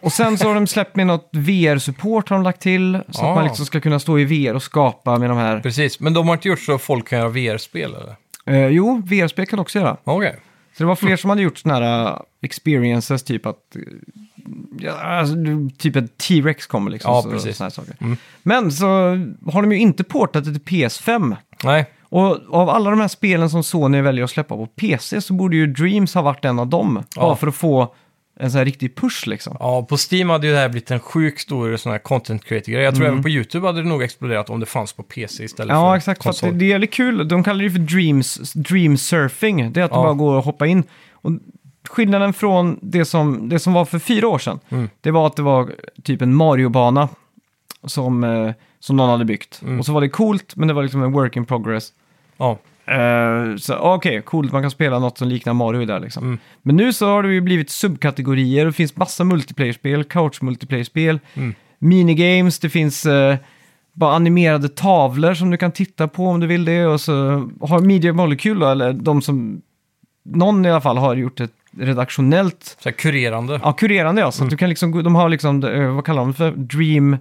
och 0.00 0.12
sen 0.12 0.38
så 0.38 0.48
har 0.48 0.54
de 0.54 0.66
släppt 0.66 0.96
med 0.96 1.06
något 1.06 1.28
VR-support 1.32 2.28
har 2.28 2.36
de 2.36 2.42
lagt 2.42 2.60
till. 2.60 2.98
Så 3.10 3.22
Ah. 3.24 3.30
att 3.30 3.36
man 3.36 3.44
liksom 3.44 3.66
ska 3.66 3.80
kunna 3.80 3.98
stå 3.98 4.18
i 4.18 4.24
VR 4.24 4.54
och 4.54 4.62
skapa 4.62 5.18
med 5.18 5.30
de 5.30 5.38
här. 5.38 5.60
Precis, 5.60 6.00
men 6.00 6.12
de 6.14 6.28
har 6.28 6.34
inte 6.34 6.48
gjort 6.48 6.60
så 6.60 6.74
att 6.74 6.82
folk 6.82 7.08
kan 7.08 7.18
göra 7.18 7.28
VR-spel 7.28 7.94
eller? 7.94 8.16
Eh, 8.58 8.66
jo, 8.68 9.02
VR-spel 9.06 9.46
kan 9.46 9.58
också 9.58 9.78
göra. 9.78 9.96
Okej. 10.04 10.36
Så 10.76 10.82
det 10.82 10.86
var 10.86 10.96
fler 10.96 11.16
som 11.16 11.30
hade 11.30 11.42
gjort 11.42 11.58
sådana 11.58 11.86
här 11.86 12.12
uh, 12.12 12.20
experiences, 12.42 13.22
typ 13.22 13.46
att... 13.46 13.56
eh, 13.76 13.82
Ja, 14.80 14.92
alltså, 14.92 15.34
du- 15.34 15.70
typ 15.78 15.96
ett 15.96 16.18
T-Rex 16.18 16.66
kommer 16.66 16.90
liksom. 16.90 17.12
Ja, 17.12 17.22
så, 17.22 17.30
precis. 17.30 17.56
såna 17.56 17.64
här 17.64 17.70
saker. 17.70 17.94
Mm. 18.00 18.16
Men 18.42 18.72
så 18.72 18.86
har 19.52 19.62
de 19.62 19.72
ju 19.72 19.78
inte 19.78 20.04
portat 20.04 20.44
det 20.44 20.52
till 20.52 20.60
PS5. 20.62 21.36
Nej, 21.64 21.90
Och 22.02 22.38
av 22.50 22.68
alla 22.68 22.90
de 22.90 23.00
här 23.00 23.08
spelen 23.08 23.50
som 23.50 23.62
Sony 23.62 24.00
väljer 24.00 24.24
att 24.24 24.30
släppa 24.30 24.56
på 24.56 24.66
PC 24.66 25.20
så 25.20 25.32
borde 25.34 25.56
ju 25.56 25.66
Dreams 25.66 26.14
ha 26.14 26.22
varit 26.22 26.44
en 26.44 26.58
av 26.58 26.66
dem. 26.66 27.02
Ja. 27.16 27.22
Bara 27.22 27.36
för 27.36 27.46
att 27.46 27.54
få 27.54 27.94
en 28.40 28.50
sån 28.50 28.58
här 28.58 28.64
riktig 28.64 28.96
push 28.96 29.26
liksom. 29.26 29.56
ja, 29.60 29.82
på 29.88 29.96
Steam 30.12 30.30
hade 30.30 30.46
ju 30.46 30.52
det 30.52 30.58
här 30.58 30.68
blivit 30.68 30.90
en 30.90 31.00
sjuk 31.00 31.40
stor 31.40 31.76
sån 31.76 31.92
här 31.92 31.98
content 31.98 32.44
creator-grej. 32.44 32.82
Jag 32.84 32.94
tror 32.94 33.04
Mm. 33.06 33.12
även 33.14 33.22
på 33.22 33.28
YouTube 33.28 33.66
hade 33.66 33.82
det 33.82 33.88
nog 33.88 34.02
exploderat 34.02 34.50
om 34.50 34.60
det 34.60 34.66
fanns 34.66 34.92
på 34.92 35.02
PC 35.02 35.44
istället 35.44 35.74
Ja, 35.74 35.90
för 35.92 35.96
exakt. 35.96 36.22
För 36.22 36.30
att 36.30 36.36
det, 36.36 36.40
konsol. 36.40 36.58
det 36.58 36.64
är 36.64 36.68
jävligt 36.68 36.92
kul. 36.92 37.28
De 37.28 37.44
kallar 37.44 37.64
det 37.64 37.70
för 37.70 37.78
dreams, 37.78 38.52
dream 38.54 38.96
surfing. 38.96 39.72
Det 39.72 39.80
är 39.80 39.84
att 39.84 39.90
Ja. 39.90 39.96
du 39.96 40.02
bara 40.02 40.14
går 40.14 40.36
och 40.36 40.44
hoppar 40.44 40.66
in. 40.66 40.82
Och 41.12 41.30
skillnaden 41.90 42.32
från 42.32 42.78
det 42.82 43.04
som, 43.04 43.48
det 43.48 43.58
som 43.58 43.72
var 43.72 43.84
för 43.84 43.98
fyra 43.98 44.28
år 44.28 44.38
sedan, 44.38 44.58
Mm. 44.68 44.88
det 45.00 45.10
var 45.10 45.26
att 45.26 45.36
det 45.36 45.42
var 45.42 45.72
typ 46.02 46.22
en 46.22 46.34
Mario-bana 46.34 47.08
som, 47.84 48.24
eh, 48.24 48.52
som 48.80 48.96
någon 48.96 49.10
hade 49.10 49.24
byggt. 49.24 49.60
Mm. 49.62 49.78
Och 49.78 49.86
så 49.86 49.92
var 49.92 50.00
det 50.00 50.08
coolt, 50.08 50.56
men 50.56 50.68
det 50.68 50.74
var 50.74 50.82
liksom 50.82 51.02
en 51.02 51.12
work 51.12 51.36
in 51.36 51.46
progress. 51.46 51.92
Ja, 52.36 52.58
Eh, 52.86 53.56
så 53.56 53.74
okej, 53.76 54.22
coolt, 54.22 54.52
man 54.52 54.62
kan 54.62 54.70
spela 54.70 54.98
något 54.98 55.18
som 55.18 55.28
liknar 55.28 55.52
Mario 55.54 55.84
där 55.86 56.00
liksom. 56.00 56.24
Mm. 56.24 56.38
Men 56.62 56.76
nu 56.76 56.92
så 56.92 57.06
har 57.06 57.22
det 57.22 57.28
ju 57.32 57.40
blivit 57.40 57.70
subkategorier, 57.70 58.66
det 58.66 58.72
finns 58.72 58.96
massa 58.96 59.24
multiplayer-spel, 59.24 60.04
couch-multiplayer-spel, 60.04 61.18
Mm. 61.34 61.54
minigames, 61.78 62.58
det 62.58 62.68
finns 62.68 63.06
eh, 63.06 63.36
bara 63.92 64.14
animerade 64.14 64.68
tavlor 64.68 65.34
som 65.34 65.50
du 65.50 65.56
kan 65.56 65.72
titta 65.72 66.08
på 66.08 66.26
om 66.26 66.40
du 66.40 66.46
vill 66.46 66.64
det. 66.64 66.86
Och 66.86 67.00
så 67.00 67.12
har 67.60 67.80
Media 67.80 68.12
Molecule, 68.12 68.70
eller 68.70 68.92
de 68.92 69.22
som, 69.22 69.62
någon 70.24 70.66
i 70.66 70.70
alla 70.70 70.80
fall 70.80 70.98
har 70.98 71.14
gjort 71.16 71.40
ett 71.40 71.52
redaktionellt, 71.76 72.76
så 72.80 72.88
här 72.88 72.96
kurerande. 72.96 73.60
ja 73.62 73.72
kurerande 73.72 74.20
ja, 74.20 74.32
så 74.32 74.42
Mm. 74.42 74.46
att 74.46 74.50
du 74.50 74.56
kan 74.56 74.68
liksom, 74.68 75.02
de 75.02 75.14
har 75.14 75.28
liksom, 75.28 75.64
eh, 75.64 75.94
vad 75.94 76.04
kallar 76.04 76.22
de 76.22 76.34
för, 76.34 76.50
Dream, 76.50 77.16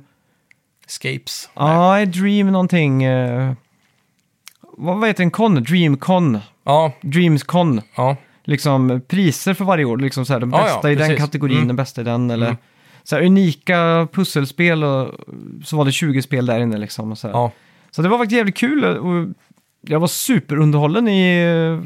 Escapes. 0.88 1.50
ja, 1.54 2.06
Dream 2.06 2.52
någonting, 2.52 3.04
eh, 3.04 3.54
vad, 4.78 4.98
vad 5.00 5.10
heter 5.10 5.24
en 5.24 5.32
con? 5.32 5.64
Dreamcon, 5.64 6.40
Ja, 6.64 6.92
Dreamscon. 7.02 7.82
ja. 7.96 8.16
liksom 8.44 9.02
priser 9.08 9.54
för 9.54 9.66
varje 9.66 9.86
år. 9.86 9.98
Liksom 9.98 10.26
så 10.26 10.34
här, 10.34 10.40
den 10.40 10.50
Ja, 10.52 10.58
ja, 10.60 10.64
bästa 10.74 10.92
i 10.92 10.96
den 10.96 11.08
precis. 11.08 11.24
kategorin, 11.26 11.56
Mm. 11.56 11.68
den 11.68 11.76
bästa 11.76 12.02
i 12.02 12.04
den. 12.04 12.32
Eller 12.32 12.46
Mm. 12.46 12.58
så 13.04 13.16
här, 13.16 13.24
unika 13.24 14.08
pusselspel 14.14 14.84
och 14.84 15.12
så 15.66 15.78
var 15.78 15.86
det 15.86 15.92
20 15.92 16.22
spel 16.22 16.46
där 16.46 16.60
inne. 16.60 16.78
Liksom, 16.78 17.12
och 17.12 17.18
så, 17.18 17.28
här. 17.28 17.34
ja. 17.34 17.52
så 17.92 18.02
det 18.02 18.10
var 18.10 18.18
faktiskt 18.18 18.38
jävligt 18.38 18.58
kul. 18.58 18.84
Och 18.86 19.28
jag 19.82 20.00
var 20.00 20.08
superunderhållen 20.08 21.08
i, 21.08 21.80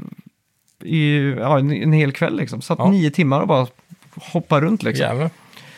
i 0.86 1.34
ja, 1.40 1.60
en, 1.60 1.72
en 1.72 1.94
hel 1.94 2.12
kväll. 2.12 2.38
Liksom. 2.38 2.62
Satt 2.62 2.80
Ja. 2.80 2.90
nio 2.90 3.12
timmar 3.12 3.42
och 3.42 3.48
bara 3.48 3.68
hoppa 4.16 4.62
runt. 4.62 4.84
Liksom. 4.84 5.06
Jävlar. 5.06 5.30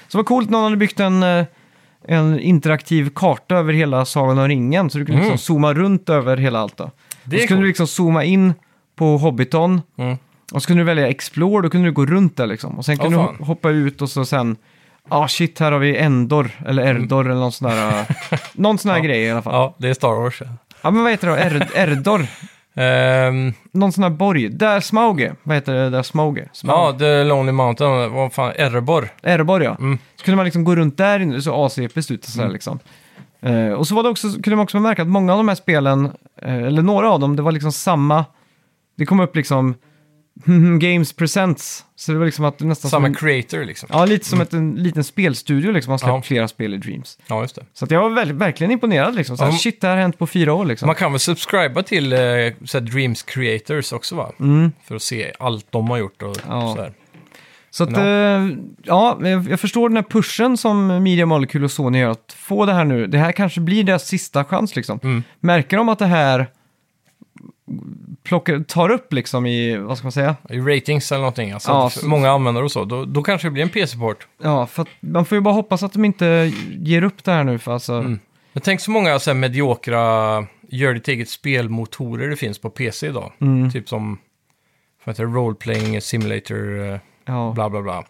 Så 0.08 0.18
det 0.18 0.18
var 0.18 0.24
coolt, 0.24 0.50
någon 0.50 0.64
hade 0.64 0.78
byggt 0.78 1.00
en, 1.00 1.24
eh, 1.24 1.46
en 2.08 2.40
interaktiv 2.40 3.10
karta 3.16 3.56
över 3.56 3.74
hela 3.74 4.06
Sagan 4.06 4.38
om 4.40 4.48
ringen. 4.48 4.90
Så 4.90 4.98
du 4.98 5.06
kunde 5.06 5.22
Mm. 5.22 5.32
liksom 5.32 5.54
zooma 5.56 5.74
runt 5.74 6.10
över 6.10 6.38
hela 6.38 6.60
allt. 6.60 6.78
Då. 6.78 6.92
Det 7.24 7.36
och 7.36 7.42
är 7.42 7.42
så 7.42 7.48
kunde 7.48 7.62
du 7.64 7.68
coolt. 7.68 7.80
liksom 7.80 7.88
zooma 7.88 8.24
in 8.24 8.54
på 8.96 9.18
Hobbiton. 9.18 9.82
Mm. 9.98 10.18
Och 10.54 10.62
så 10.64 10.68
kunde 10.68 10.82
du 10.84 10.86
välja 10.86 11.08
Explore, 11.08 11.62
då 11.64 11.70
kunde 11.70 11.88
du 11.88 11.92
gå 11.92 12.06
runt 12.06 12.38
där 12.38 12.48
liksom. 12.48 12.78
Och 12.78 12.86
sen 12.86 12.98
kunde 12.98 13.18
fan. 13.18 13.36
du 13.40 13.44
hoppa 13.46 13.70
ut 13.70 14.02
och 14.02 14.10
så 14.10 14.26
sen, 14.26 14.56
ah 15.10 15.28
shit, 15.28 15.60
här 15.60 15.72
har 15.72 15.80
vi 15.80 15.98
Endor, 15.98 16.52
eller 16.66 16.84
Erdor 16.84 17.26
eller 17.26 17.40
någon 17.40 17.52
sån 17.52 17.70
där, 17.70 18.06
någon 18.54 18.78
sån 18.78 18.92
här 18.92 19.00
grej 19.00 19.22
i 19.22 19.32
alla 19.32 19.42
fall. 19.42 19.54
Ja. 19.54 19.76
Det 19.78 19.90
är 19.90 19.94
Star 19.94 20.08
Wars. 20.22 20.42
Ja, 20.82 20.92
men 20.92 21.04
vad 21.04 21.12
heter 21.12 21.28
det? 21.28 21.38
Er, 21.44 21.68
Erdor? 21.76 22.28
Ehm, 22.76 23.54
Någon 23.72 23.92
sån 23.92 24.04
här 24.04 24.12
borg. 24.12 24.50
Där 24.50 24.80
Smaug 24.80 25.22
är. 25.22 25.36
Vad 25.44 25.56
heter 25.56 25.74
det 25.74 25.90
där 25.90 26.04
Smaug 26.04 26.38
är? 26.38 26.50
Smaug. 26.54 26.78
ja, 26.78 26.96
The 27.00 27.24
Lonely 27.24 27.52
Mountain, 27.52 28.14
vad 28.14 28.34
fan, 28.34 28.54
Erebor. 28.56 29.10
Erebor 29.24 29.64
ja. 29.64 29.76
Mm. 29.80 29.98
Så 30.16 30.26
kunde 30.26 30.36
man 30.36 30.46
liksom 30.46 30.64
gå 30.64 30.76
runt 30.76 30.98
där 30.98 31.20
inne, 31.20 31.42
så 31.42 31.66
ACPs 31.66 32.12
ut 32.12 32.24
och 32.26 32.30
sådär 32.30 32.50
liksom. 32.50 32.80
Eh, 33.42 33.70
och 33.70 33.88
så 33.88 33.96
var 33.96 34.04
det 34.04 34.10
också, 34.10 34.28
kunde 34.30 34.56
man 34.56 34.64
också 34.64 34.80
märka 34.80 35.02
att 35.02 35.08
många 35.08 35.32
av 35.34 35.38
de 35.38 35.48
här 35.48 35.56
spelen, 35.56 36.06
eh, 36.42 36.64
eller 36.64 36.82
några 36.82 37.12
av 37.12 37.20
dem, 37.20 37.36
det 37.36 37.42
var 37.42 37.52
liksom 37.52 37.72
samma, 37.72 38.26
det 38.98 39.06
kom 39.06 39.20
upp 39.20 39.36
liksom 39.36 39.76
Games 40.80 41.14
Presents. 41.14 41.86
Så 41.96 42.12
det 42.12 42.18
var 42.18 42.26
liksom 42.26 42.46
att 42.46 42.58
det 42.58 42.66
nästan 42.66 42.92
Samma 42.92 43.08
som 43.08 43.16
creator 43.16 43.66
liksom. 43.66 43.90
Ja, 43.92 44.06
lite 44.06 44.26
som 44.26 44.42
ett, 44.42 44.54
en 44.54 44.76
liten 44.76 45.04
spelstudio 45.04 45.72
liksom, 45.72 45.92
man 45.92 46.00
släppt 46.00 46.10
Ja. 46.14 46.22
flera 46.22 46.48
spel 46.48 46.74
i 46.74 46.78
Dreams. 46.78 47.18
Ja, 47.28 47.42
just 47.42 47.56
det. 47.56 47.66
Så 47.74 47.88
jag 47.90 48.02
var 48.02 48.10
väl, 48.10 48.34
verkligen 48.34 48.72
imponerad 48.72 49.16
liksom. 49.16 49.38
Så 49.38 49.44
här, 49.44 49.52
Ja. 49.52 49.58
shit, 49.58 49.82
det 49.82 49.88
här 49.88 49.96
har 49.96 50.02
hänt 50.02 50.18
på 50.20 50.28
fyra 50.28 50.54
år 50.54 50.66
liksom. 50.66 50.88
Man 50.88 50.96
kan 50.96 51.12
väl 51.12 51.20
subscriba 51.20 51.84
till 51.84 52.14
eh, 52.14 52.20
så 52.66 52.80
Dreams 52.80 53.24
Creators 53.24 53.94
också 53.94 54.16
va? 54.16 54.32
För 54.88 54.96
att 54.96 55.02
se 55.02 55.32
allt 55.40 55.66
de 55.72 55.90
har 55.90 55.98
gjort 55.98 56.22
och 56.22 56.38
Ja. 56.48 56.76
sådär. 56.76 56.94
Så 57.72 57.84
att, 57.84 57.92
Ja. 57.92 58.06
ja, 58.06 58.48
ja 59.22 59.30
jag 59.30 59.50
jag 59.50 59.60
förstår 59.60 59.90
den 59.90 59.96
här 59.96 60.04
pushen 60.04 60.58
som 60.58 61.04
Media 61.04 61.26
Molecule 61.26 61.66
och 61.66 61.72
Sony 61.72 62.00
gör 62.00 62.10
att 62.10 62.36
få 62.38 62.66
det 62.66 62.74
här 62.74 62.86
nu. 62.86 63.08
Det 63.08 63.18
här 63.18 63.32
kanske 63.32 63.62
blir 63.62 63.84
deras 63.84 64.08
sista 64.08 64.44
chans 64.44 64.76
liksom. 64.76 65.00
Mm. 65.04 65.24
Märker 65.40 65.78
de 65.78 65.90
att 65.90 66.00
det 66.00 66.06
här 66.06 66.48
plockar, 68.24 68.60
tar 68.60 68.90
upp 68.90 69.14
liksom 69.14 69.46
i, 69.46 69.78
vad 69.78 69.98
ska 69.98 70.06
man 70.06 70.12
säga? 70.12 70.36
I 70.50 70.60
ratings 70.60 71.12
eller 71.12 71.20
någonting, 71.20 71.52
alltså 71.52 71.72
Ja, 71.72 71.90
så- 71.90 72.08
många 72.08 72.32
användare 72.32 72.64
och 72.66 72.72
så, 72.72 72.86
då, 72.86 73.06
då 73.06 73.24
kanske 73.24 73.48
det 73.48 73.52
blir 73.52 73.64
en 73.64 73.70
PC-port. 73.70 74.28
Ja, 74.44 74.68
för 74.68 74.82
att 74.82 74.88
man 75.00 75.26
får 75.26 75.36
ju 75.36 75.42
bara 75.42 75.54
hoppas 75.54 75.84
att 75.84 75.94
de 75.94 76.06
inte 76.06 76.52
ger 76.80 77.04
upp 77.04 77.24
det 77.24 77.32
här 77.32 77.44
nu 77.44 77.60
för 77.60 77.72
alltså. 77.74 77.94
Mm. 77.94 78.20
Jag 78.54 78.64
tänker 78.64 78.84
så 78.84 78.92
många 78.92 79.20
så 79.20 79.30
här, 79.30 79.36
mediokra 79.38 80.02
gör 80.70 80.94
ditt 80.94 81.08
eget 81.08 81.30
spelmotorer 81.30 82.30
det 82.30 82.36
finns 82.36 82.60
på 82.60 82.70
PC 82.70 83.08
idag. 83.08 83.32
Mm. 83.42 83.72
Typ 83.72 83.90
som 83.90 84.18
vad 85.06 85.16
heter 85.16 85.26
det, 85.26 85.32
Role 85.34 85.56
Playing 85.56 86.02
Simulator, 86.02 86.80
eh, 86.94 87.00
Ja. 87.26 87.52
bla 87.56 87.70
bla 87.70 87.82
bla. 87.82 88.04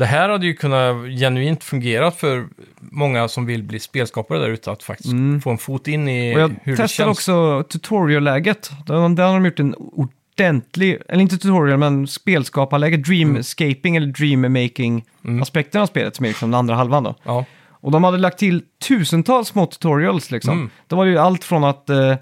Det 0.00 0.06
här 0.06 0.28
hade 0.28 0.46
ju 0.46 0.54
kunnat 0.54 0.96
genuint 1.20 1.64
fungera 1.64 2.10
för 2.10 2.48
många 2.80 3.28
som 3.28 3.46
vill 3.46 3.62
bli 3.62 3.80
spelskapare 3.80 4.38
där 4.38 4.48
ute, 4.48 4.70
att 4.70 4.82
faktiskt 4.82 5.14
få 5.42 5.50
en 5.50 5.58
fot 5.58 5.88
in 5.88 6.08
i 6.08 6.32
Mm. 6.32 6.44
Och 6.44 6.50
jag 6.50 6.56
hur 6.62 6.76
det 6.76 6.88
känns. 6.88 7.18
också 7.18 7.64
tutorial-läget. 7.70 8.70
Där, 8.86 9.08
där 9.08 9.24
har 9.24 9.34
de 9.34 9.44
gjort 9.44 9.60
en 9.60 9.74
ordentlig, 9.74 10.98
eller 11.08 11.22
inte 11.22 11.38
tutorial, 11.38 11.78
men 11.78 12.06
spelskaparläge, 12.06 12.96
dreamscaping 12.96 13.96
eller 13.96 14.06
dreammaking-aspekten 14.06 15.80
av 15.80 15.86
spelet 15.86 16.16
som 16.16 16.24
är 16.24 16.28
liksom 16.28 16.50
den 16.50 16.58
andra 16.58 16.74
halvan 16.74 17.04
då. 17.04 17.14
Ja, 17.22 17.44
Och 17.70 17.90
de 17.90 18.04
hade 18.04 18.18
lagt 18.18 18.38
till 18.38 18.62
tusentals 18.88 19.48
små 19.48 19.66
tutorials 19.66 20.30
liksom. 20.30 20.54
Mm. 20.58 20.70
Det 20.86 20.94
var 20.94 21.04
ju 21.04 21.18
allt 21.18 21.44
från 21.44 21.64
att 21.64 21.90
eh, 21.90 22.14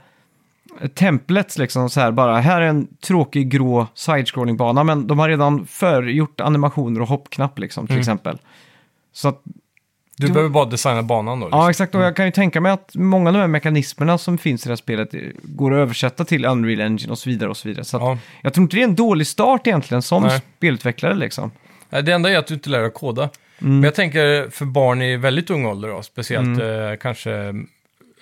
templets 0.94 1.58
liksom 1.58 1.90
så 1.90 2.00
här 2.00 2.10
bara, 2.10 2.38
här 2.40 2.60
är 2.60 2.66
en 2.66 2.86
tråkig 3.06 3.50
grå 3.50 3.86
side-scrolling-bana, 3.94 4.84
men 4.84 5.06
de 5.06 5.18
har 5.18 5.28
redan 5.28 5.66
förgjort 5.66 6.40
animationer 6.40 7.00
och 7.00 7.08
hoppknapp 7.08 7.58
liksom 7.58 7.86
till 7.86 7.94
Mm. 7.94 8.00
exempel. 8.00 8.38
Så 9.12 9.28
att, 9.28 9.42
du 10.16 10.26
Du- 10.26 10.32
behöver 10.32 10.50
bara 10.50 10.64
designa 10.64 11.02
banan 11.02 11.40
då. 11.40 11.46
Liksom. 11.46 11.60
ja 11.60 11.70
exakt, 11.70 11.94
och 11.94 12.00
jag 12.02 12.16
kan 12.16 12.24
ju 12.26 12.32
tänka 12.32 12.60
mig 12.60 12.72
att 12.72 12.90
många 12.94 13.28
av 13.30 13.34
de 13.34 13.40
här 13.40 13.46
mekanismerna 13.48 14.18
som 14.18 14.38
finns 14.38 14.66
i 14.66 14.68
det 14.68 14.70
här 14.72 14.76
spelet 14.76 15.14
eh, 15.14 15.20
går 15.42 15.72
att 15.74 15.78
översätta 15.78 16.24
till 16.24 16.44
Unreal 16.44 16.80
Engine 16.80 17.10
och 17.12 17.18
så 17.18 17.30
vidare 17.30 17.50
och 17.50 17.56
så 17.56 17.68
vidare. 17.68 17.84
Så 17.84 17.96
att, 17.96 18.02
Ja. 18.02 18.18
jag 18.42 18.54
tror 18.54 18.62
inte 18.62 18.76
det 18.76 18.82
är 18.82 18.84
en 18.88 18.94
dålig 18.94 19.26
start 19.26 19.66
egentligen 19.66 20.02
som 20.02 20.22
Nej. 20.22 20.42
spelutvecklare 20.56 21.14
liksom. 21.14 21.50
Nej, 21.90 22.02
Det 22.02 22.12
enda 22.12 22.30
är 22.30 22.38
att 22.38 22.46
du 22.46 22.54
inte 22.54 22.70
lär 22.70 22.78
dig 22.78 22.86
att 22.86 22.94
koda. 22.94 23.22
Mm. 23.22 23.74
Men 23.74 23.82
jag 23.82 23.94
tänker 23.94 24.50
för 24.50 24.64
barn 24.64 25.02
i 25.02 25.16
väldigt 25.16 25.50
ung 25.50 25.66
ålder 25.66 25.88
då, 25.88 26.02
speciellt 26.02 26.60
eh, 26.60 26.66
kanske 27.00 27.54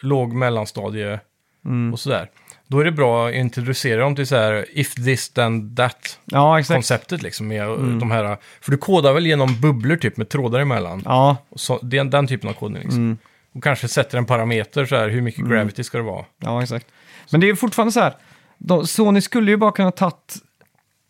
låg 0.00 0.32
mellanstadie 0.32 1.20
Mm. 1.64 1.92
och 1.92 2.00
sådär. 2.00 2.28
Då 2.68 2.80
är 2.80 2.84
det 2.84 2.92
bra 2.92 3.28
att 3.28 3.34
introducera 3.34 4.00
dem 4.00 4.16
till 4.16 4.26
så 4.26 4.36
här 4.36 4.66
if 4.72 4.94
this 4.94 5.28
then 5.28 5.74
that 5.76 6.18
Ja, 6.24 6.62
konceptet 6.68 7.22
liksom. 7.22 7.48
Med 7.48 7.68
de 8.00 8.10
här, 8.10 8.36
för 8.60 8.70
du 8.70 8.76
kodar 8.78 9.12
väl 9.12 9.26
genom 9.26 9.60
bubblor 9.60 9.96
typ 9.96 10.16
med 10.16 10.28
trådar 10.28 10.60
emellan. 10.60 11.02
Ja, 11.04 11.36
Och 11.48 11.60
Så, 11.60 11.74
är 11.74 12.04
den 12.04 12.26
typen 12.26 12.50
av 12.50 12.54
kodning 12.54 12.82
liksom. 12.82 12.98
Mm. 13.02 13.18
Och 13.54 13.62
kanske 13.62 13.88
sätter 13.88 14.18
en 14.18 14.24
parameter 14.26 14.86
så 14.86 14.96
här, 14.96 15.08
hur 15.08 15.20
mycket 15.22 15.44
gravity 15.44 15.84
ska 15.84 15.98
det 15.98 16.04
vara? 16.04 16.24
Ja, 16.40 16.62
exakt. 16.62 16.86
Men 17.30 17.40
det 17.40 17.48
är 17.48 17.54
fortfarande 17.54 17.92
så 17.92 18.00
här, 18.00 18.12
de, 18.58 18.86
Sony 18.86 19.20
skulle 19.20 19.50
ju 19.50 19.56
bara 19.56 19.72
kunna 19.72 19.90
tagit 19.90 20.34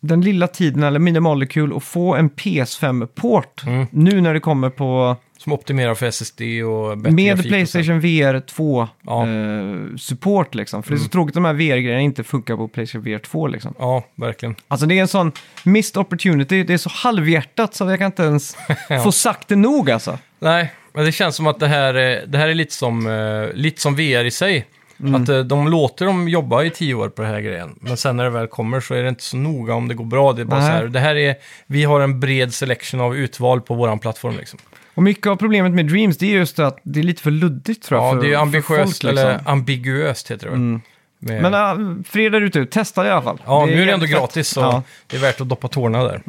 den 0.01 0.21
lilla 0.21 0.49
tiden, 0.49 0.83
eller 0.83 0.99
Minimolecule, 0.99 1.75
och 1.75 1.83
få 1.83 2.15
en 2.15 2.31
PS5-port 2.31 3.63
Mm. 3.67 3.87
nu 3.91 4.21
när 4.21 4.35
det 4.35 4.41
kommer 4.41 4.71
på, 4.71 5.17
Som 5.39 5.53
optimerar 5.53 5.95
för 5.95 6.07
SSD 6.07 6.41
och 6.65 6.99
bättre 6.99 7.13
med 7.13 7.27
grafik 7.27 7.39
och 7.39 7.45
så. 7.45 7.49
Playstation 7.49 8.01
VR 8.01 8.41
2 8.41 8.89
Ja. 9.07 9.23
Mm. 9.23 9.91
eh, 9.93 9.97
support 9.97 10.55
liksom. 10.55 10.83
För 10.83 10.91
det 10.91 10.97
är 10.97 10.99
så 10.99 11.09
tråkigt 11.09 11.31
att 11.31 11.35
de 11.35 11.45
här 11.45 11.53
VR-grejerna 11.53 12.01
inte 12.01 12.25
funkar 12.25 12.57
på 12.57 12.69
Playstation 12.69 13.05
VR 13.05 13.19
2 13.19 13.47
liksom. 13.47 13.75
Ja, 13.79 14.05
verkligen. 14.15 14.55
Alltså 14.69 14.87
det 14.87 14.95
är 14.99 15.01
en 15.01 15.09
sån 15.09 15.33
missed 15.65 16.01
opportunity, 16.01 16.63
det 16.63 16.75
är 16.75 16.79
så 16.79 16.91
halvhjärtat 16.93 17.75
så 17.75 17.85
jag 17.91 17.99
kan 17.99 18.07
inte 18.07 18.23
ens 18.23 18.57
få 19.05 19.13
sagt 19.13 19.49
det 19.49 19.57
nog 19.57 19.91
alltså. 19.91 20.19
Nej, 20.39 20.73
men 20.93 21.05
det 21.05 21.13
känns 21.13 21.37
som 21.37 21.47
att 21.47 21.61
det 21.61 21.69
här, 21.69 21.95
är- 21.95 22.27
det 22.27 22.39
här 22.39 22.49
är 22.49 22.55
lite 22.55 22.75
som, 22.75 23.07
eh, 23.07 23.55
lite 23.57 23.81
som 23.81 23.95
VR 23.97 24.25
i 24.25 24.31
sig. 24.31 24.67
Mm. 25.01 25.23
Att 25.23 25.29
eh, 25.29 25.39
de 25.39 25.69
låter 25.69 26.07
dem 26.07 26.29
jobba 26.29 26.63
i 26.63 26.71
tio 26.71 26.95
år 26.95 27.09
på 27.09 27.23
den 27.23 27.31
här 27.31 27.41
grejen. 27.41 27.79
Men 27.81 27.97
sen 27.97 28.17
när 28.17 28.25
det 28.25 28.31
väl 28.31 28.47
kommer 28.47 28.81
så 28.81 28.95
är 28.95 29.03
det 29.03 29.09
inte 29.09 29.23
så 29.23 29.37
noga 29.37 29.75
om 29.75 29.89
det 29.89 29.95
går 29.95 30.05
bra. 30.05 30.33
Det 30.33 30.43
är 30.43 30.45
bara 30.45 30.61
Nej. 30.61 30.69
så 30.69 30.73
här, 30.73 30.85
det 30.87 31.01
här 31.01 31.17
är, 31.17 31.35
vi 31.67 31.85
har 31.85 32.01
en 32.01 32.21
bred 32.21 32.55
selection 32.55 33.01
av 33.01 33.17
utval 33.17 33.61
på 33.61 33.75
våran 33.75 33.99
plattform 33.99 34.37
liksom. 34.37 34.59
Och 34.97 35.03
mycket 35.03 35.27
av 35.27 35.37
problemet 35.37 35.73
med 35.73 35.87
Dreams 35.87 36.19
det 36.19 36.27
är 36.27 36.31
just 36.31 36.59
att 36.59 36.79
det 36.83 37.01
är 37.01 37.05
lite 37.05 37.23
för 37.23 37.31
luddigt 37.31 37.83
tror 37.83 38.01
jag. 38.01 38.09
Ja, 38.09 38.21
för, 38.21 38.29
det 38.29 38.35
är 38.35 38.39
ambitiöst, 38.39 39.03
folk, 39.03 39.13
eller 39.13 39.33
liksom. 39.33 39.53
ambiguöst 39.53 40.31
heter 40.31 40.45
det 40.47 40.51
väl. 40.51 40.61
Mm. 40.61 40.81
Med, 41.19 41.43
Men 41.43 41.55
äh, 41.55 42.03
för 42.05 42.19
er 42.19 42.31
där 42.31 42.41
ute, 42.41 42.67
testa 42.67 43.03
det 43.03 43.09
i 43.09 43.13
alla 43.13 43.23
fall. 43.23 43.43
ja, 43.47 43.67
nu 43.67 43.83
är 43.83 43.87
det 43.87 43.93
ändå 43.93 44.07
fett. 44.07 44.15
gratis 44.17 44.49
så 44.49 44.61
Ja. 44.61 44.83
det 45.07 45.17
är 45.17 45.21
värt 45.21 45.41
att 45.41 45.49
doppa 45.49 45.69
tårna 45.69 46.05
där. 46.05 46.23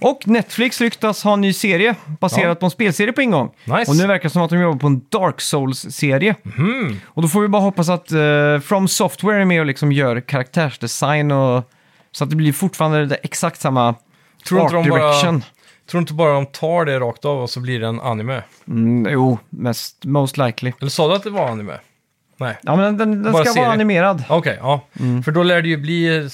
Och 0.00 0.20
Netflix 0.26 0.80
ryktas 0.80 1.24
ha 1.24 1.32
en 1.32 1.40
ny 1.40 1.52
serie 1.52 1.94
baserad 2.20 2.50
Ja. 2.50 2.54
på 2.54 2.64
en 2.66 2.70
spelserie 2.70 3.12
på 3.12 3.22
ingång. 3.22 3.50
Nice. 3.64 3.90
Och 3.90 3.96
nu 3.96 4.06
verkar 4.06 4.22
det 4.22 4.30
som 4.30 4.42
att 4.42 4.50
de 4.50 4.60
jobbar 4.60 4.78
på 4.78 4.86
en 4.86 5.00
Dark 5.08 5.40
Souls-serie. 5.40 6.34
Mhm. 6.42 7.00
Och 7.06 7.22
då 7.22 7.28
får 7.28 7.40
vi 7.40 7.48
bara 7.48 7.62
hoppas 7.62 7.88
att 7.88 8.12
eh, 8.12 8.58
From 8.64 8.88
Software 8.88 9.40
är 9.40 9.44
med 9.44 9.60
och 9.60 9.66
liksom 9.66 9.92
gör 9.92 10.20
karaktärsdesign 10.20 11.30
och 11.32 11.70
så 12.12 12.24
att 12.24 12.30
det 12.30 12.36
blir 12.36 12.52
fortfarande 12.52 13.06
det 13.06 13.14
exakt 13.14 13.60
samma 13.60 13.94
Tror 14.48 14.60
art 14.60 14.72
de 14.72 14.88
bara- 14.88 15.00
direction. 15.12 15.42
Tror 15.92 16.00
inte 16.00 16.12
bara 16.12 16.32
de 16.34 16.46
tar 16.46 16.84
det 16.84 17.00
rakt 17.00 17.24
av 17.24 17.42
och 17.42 17.50
så 17.50 17.60
blir 17.60 17.80
det 17.80 17.86
en 17.86 18.00
anime? 18.00 18.42
Mm, 18.68 19.12
jo, 19.12 19.38
mest, 19.50 20.04
most 20.04 20.36
likely. 20.38 20.72
Eller 20.80 20.90
sa 20.90 21.08
du 21.08 21.14
att 21.14 21.22
det 21.22 21.30
var 21.30 21.48
anime? 21.48 21.72
Nej. 22.36 22.58
Ja, 22.62 22.76
men 22.76 22.96
den, 22.98 23.22
den 23.22 23.32
Bara 23.32 23.44
ska 23.44 23.52
serie. 23.52 23.64
vara 23.64 23.74
animerad. 23.74 24.24
Okej, 24.28 24.58
ja. 24.60 24.80
Mm. 25.00 25.22
För 25.22 25.32
då 25.32 25.42
lär 25.42 25.62
det 25.62 25.68
ju 25.68 25.76
bli... 25.76 26.28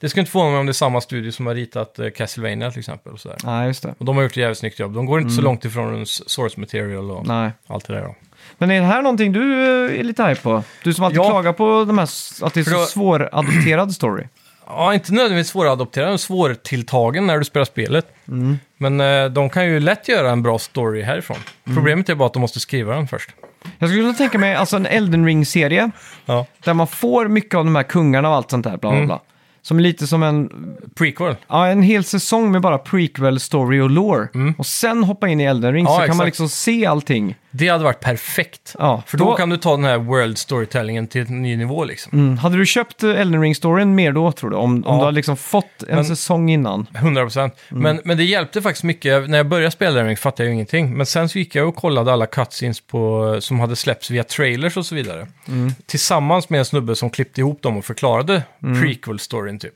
Det 0.00 0.08
skulle 0.08 0.20
inte 0.20 0.32
förvåna 0.32 0.50
mig 0.50 0.60
om 0.60 0.66
det 0.66 0.70
är 0.70 0.72
samma 0.72 1.00
studio 1.00 1.30
som 1.32 1.46
har 1.46 1.54
ritat 1.54 1.98
eh, 1.98 2.10
Castlevania 2.10 2.70
till 2.70 2.78
exempel. 2.80 3.12
Och, 3.12 3.20
sådär. 3.20 3.38
Nej, 3.44 3.66
just 3.66 3.82
det. 3.82 3.94
och 3.98 4.04
de 4.04 4.16
har 4.16 4.22
gjort 4.22 4.32
ett 4.32 4.36
jävligt 4.36 4.58
snyggt 4.58 4.78
jobb. 4.78 4.94
De 4.94 5.06
går 5.06 5.20
inte 5.20 5.34
så 5.34 5.42
långt 5.42 5.64
ifrån 5.64 6.06
source 6.06 6.60
material 6.60 7.10
och 7.10 7.24
Mm. 7.24 7.42
Nej. 7.42 7.50
allt 7.66 7.86
det 7.86 7.94
där. 7.94 8.02
Då. 8.02 8.14
Men 8.58 8.70
är 8.70 8.80
det 8.80 8.86
här 8.86 9.02
någonting 9.02 9.32
du 9.32 9.52
eh, 9.92 10.00
är 10.00 10.04
lite 10.04 10.24
hype 10.24 10.40
på? 10.40 10.62
Du 10.84 10.94
som 10.94 11.04
alltid 11.04 11.18
Ja. 11.18 11.28
klagar 11.30 11.52
på 11.52 11.84
de 11.84 11.98
här, 11.98 12.04
s- 12.04 12.42
att 12.42 12.54
det 12.54 12.60
är 12.60 12.64
För 12.64 12.70
så 12.70 12.76
då- 12.78 12.84
svåradopterad 12.86 13.92
story. 13.92 14.24
Ja, 14.66 14.94
inte 14.94 15.12
nödvändigtvis 15.12 15.50
svåradopterad, 15.52 16.08
men 16.08 16.18
svårtilltagen 16.18 17.26
när 17.26 17.38
du 17.38 17.44
spelar 17.44 17.64
spelet. 17.64 18.06
Mm. 18.28 18.58
Men 18.76 19.00
eh, 19.00 19.24
de 19.30 19.50
kan 19.50 19.66
ju 19.66 19.80
lätt 19.80 20.08
göra 20.08 20.30
en 20.30 20.42
bra 20.42 20.58
story 20.58 21.02
härifrån. 21.02 21.36
Mm. 21.66 21.76
Problemet 21.76 22.08
är 22.08 22.14
bara 22.14 22.26
att 22.26 22.32
de 22.32 22.40
måste 22.40 22.60
skriva 22.60 22.94
den 22.94 23.08
först. 23.08 23.30
Jag 23.78 23.88
skulle 23.88 24.02
kunna 24.02 24.14
tänka 24.14 24.38
mig 24.38 24.54
alltså 24.54 24.76
en 24.76 24.86
Elden 24.86 25.26
Ring-serie 25.26 25.90
Ja. 26.26 26.46
där 26.64 26.74
man 26.74 26.86
får 26.86 27.28
mycket 27.28 27.54
av 27.54 27.64
de 27.64 27.76
här 27.76 27.82
kungarna 27.82 28.28
och 28.28 28.34
allt 28.34 28.50
sånt 28.50 28.64
där, 28.64 28.70
bla 28.70 28.78
bla 28.90 28.92
Mm. 28.92 29.06
bla. 29.06 29.20
Som 29.62 29.78
är 29.78 29.82
lite 29.82 30.06
som 30.06 30.22
en, 30.22 30.50
Prequel. 30.94 31.36
ja, 31.48 31.66
en 31.68 31.82
hel 31.82 32.04
säsong 32.04 32.52
med 32.52 32.60
bara 32.60 32.78
prequel, 32.78 33.40
story 33.40 33.80
och 33.80 33.90
lore. 33.90 34.28
Och 34.58 34.66
sen 34.66 35.04
hoppa 35.04 35.28
in 35.28 35.40
i 35.40 35.44
Elden 35.44 35.72
Ring 35.72 35.86
Mm. 35.86 35.92
Ja, 35.94 36.00
så 36.00 36.06
kan 36.06 36.16
man 36.16 36.26
exakt. 36.26 36.40
liksom 36.40 36.48
se 36.48 36.86
allting. 36.86 37.34
Det 37.56 37.68
hade 37.68 37.84
varit 37.84 38.00
perfekt. 38.00 38.76
Ja, 38.78 39.02
För 39.06 39.18
då, 39.18 39.34
kan 39.36 39.50
du 39.50 39.56
ta 39.56 39.70
den 39.76 39.84
här 39.84 39.98
world 39.98 40.38
storytellingen 40.38 41.06
till 41.06 41.20
en 41.28 41.42
ny 41.42 41.56
nivå 41.56 41.84
liksom. 41.84 42.18
Mm. 42.18 42.38
Hade 42.38 42.56
du 42.56 42.66
köpt 42.66 43.02
eh, 43.02 43.20
Elden 43.20 43.40
Ring-storyn 43.42 43.94
mer 43.94 44.12
då, 44.12 44.32
tror 44.32 44.50
du? 44.50 44.56
Om, 44.56 44.74
om 44.74 44.82
Ja. 44.86 44.92
du 44.92 45.04
hade 45.04 45.14
liksom 45.16 45.36
fått 45.36 45.82
en 45.88 45.94
Men- 45.94 46.04
säsong 46.04 46.50
innan? 46.50 46.86
100 46.94 47.22
procent. 47.22 47.54
Mm. 47.70 47.82
Men, 47.82 48.00
men 48.04 48.16
det 48.16 48.24
hjälpte 48.24 48.62
faktiskt 48.62 48.84
mycket. 48.84 49.30
När 49.30 49.36
jag 49.38 49.46
började 49.48 49.70
spela 49.70 50.04
Ring 50.04 50.16
fattade 50.16 50.42
jag 50.42 50.48
ju 50.48 50.54
ingenting. 50.54 50.96
Men 50.96 51.06
sen 51.06 51.28
så 51.28 51.38
gick 51.38 51.54
jag 51.54 51.68
och 51.68 51.76
kollade 51.76 52.12
alla 52.12 52.26
cutscenes 52.26 52.80
på, 52.80 53.36
som 53.40 53.60
hade 53.60 53.76
släppts 53.76 54.10
via 54.10 54.24
trailers 54.24 54.76
och 54.76 54.86
så 54.86 54.94
vidare. 54.94 55.26
Mm. 55.48 55.72
Tillsammans 55.86 56.48
med 56.48 56.58
en 56.58 56.64
snubbe 56.64 56.96
som 56.96 57.10
klippte 57.10 57.40
ihop 57.40 57.62
dem 57.62 57.76
och 57.76 57.84
förklarade 57.84 58.42
prequel-storyn 58.82 59.58
typ. 59.58 59.74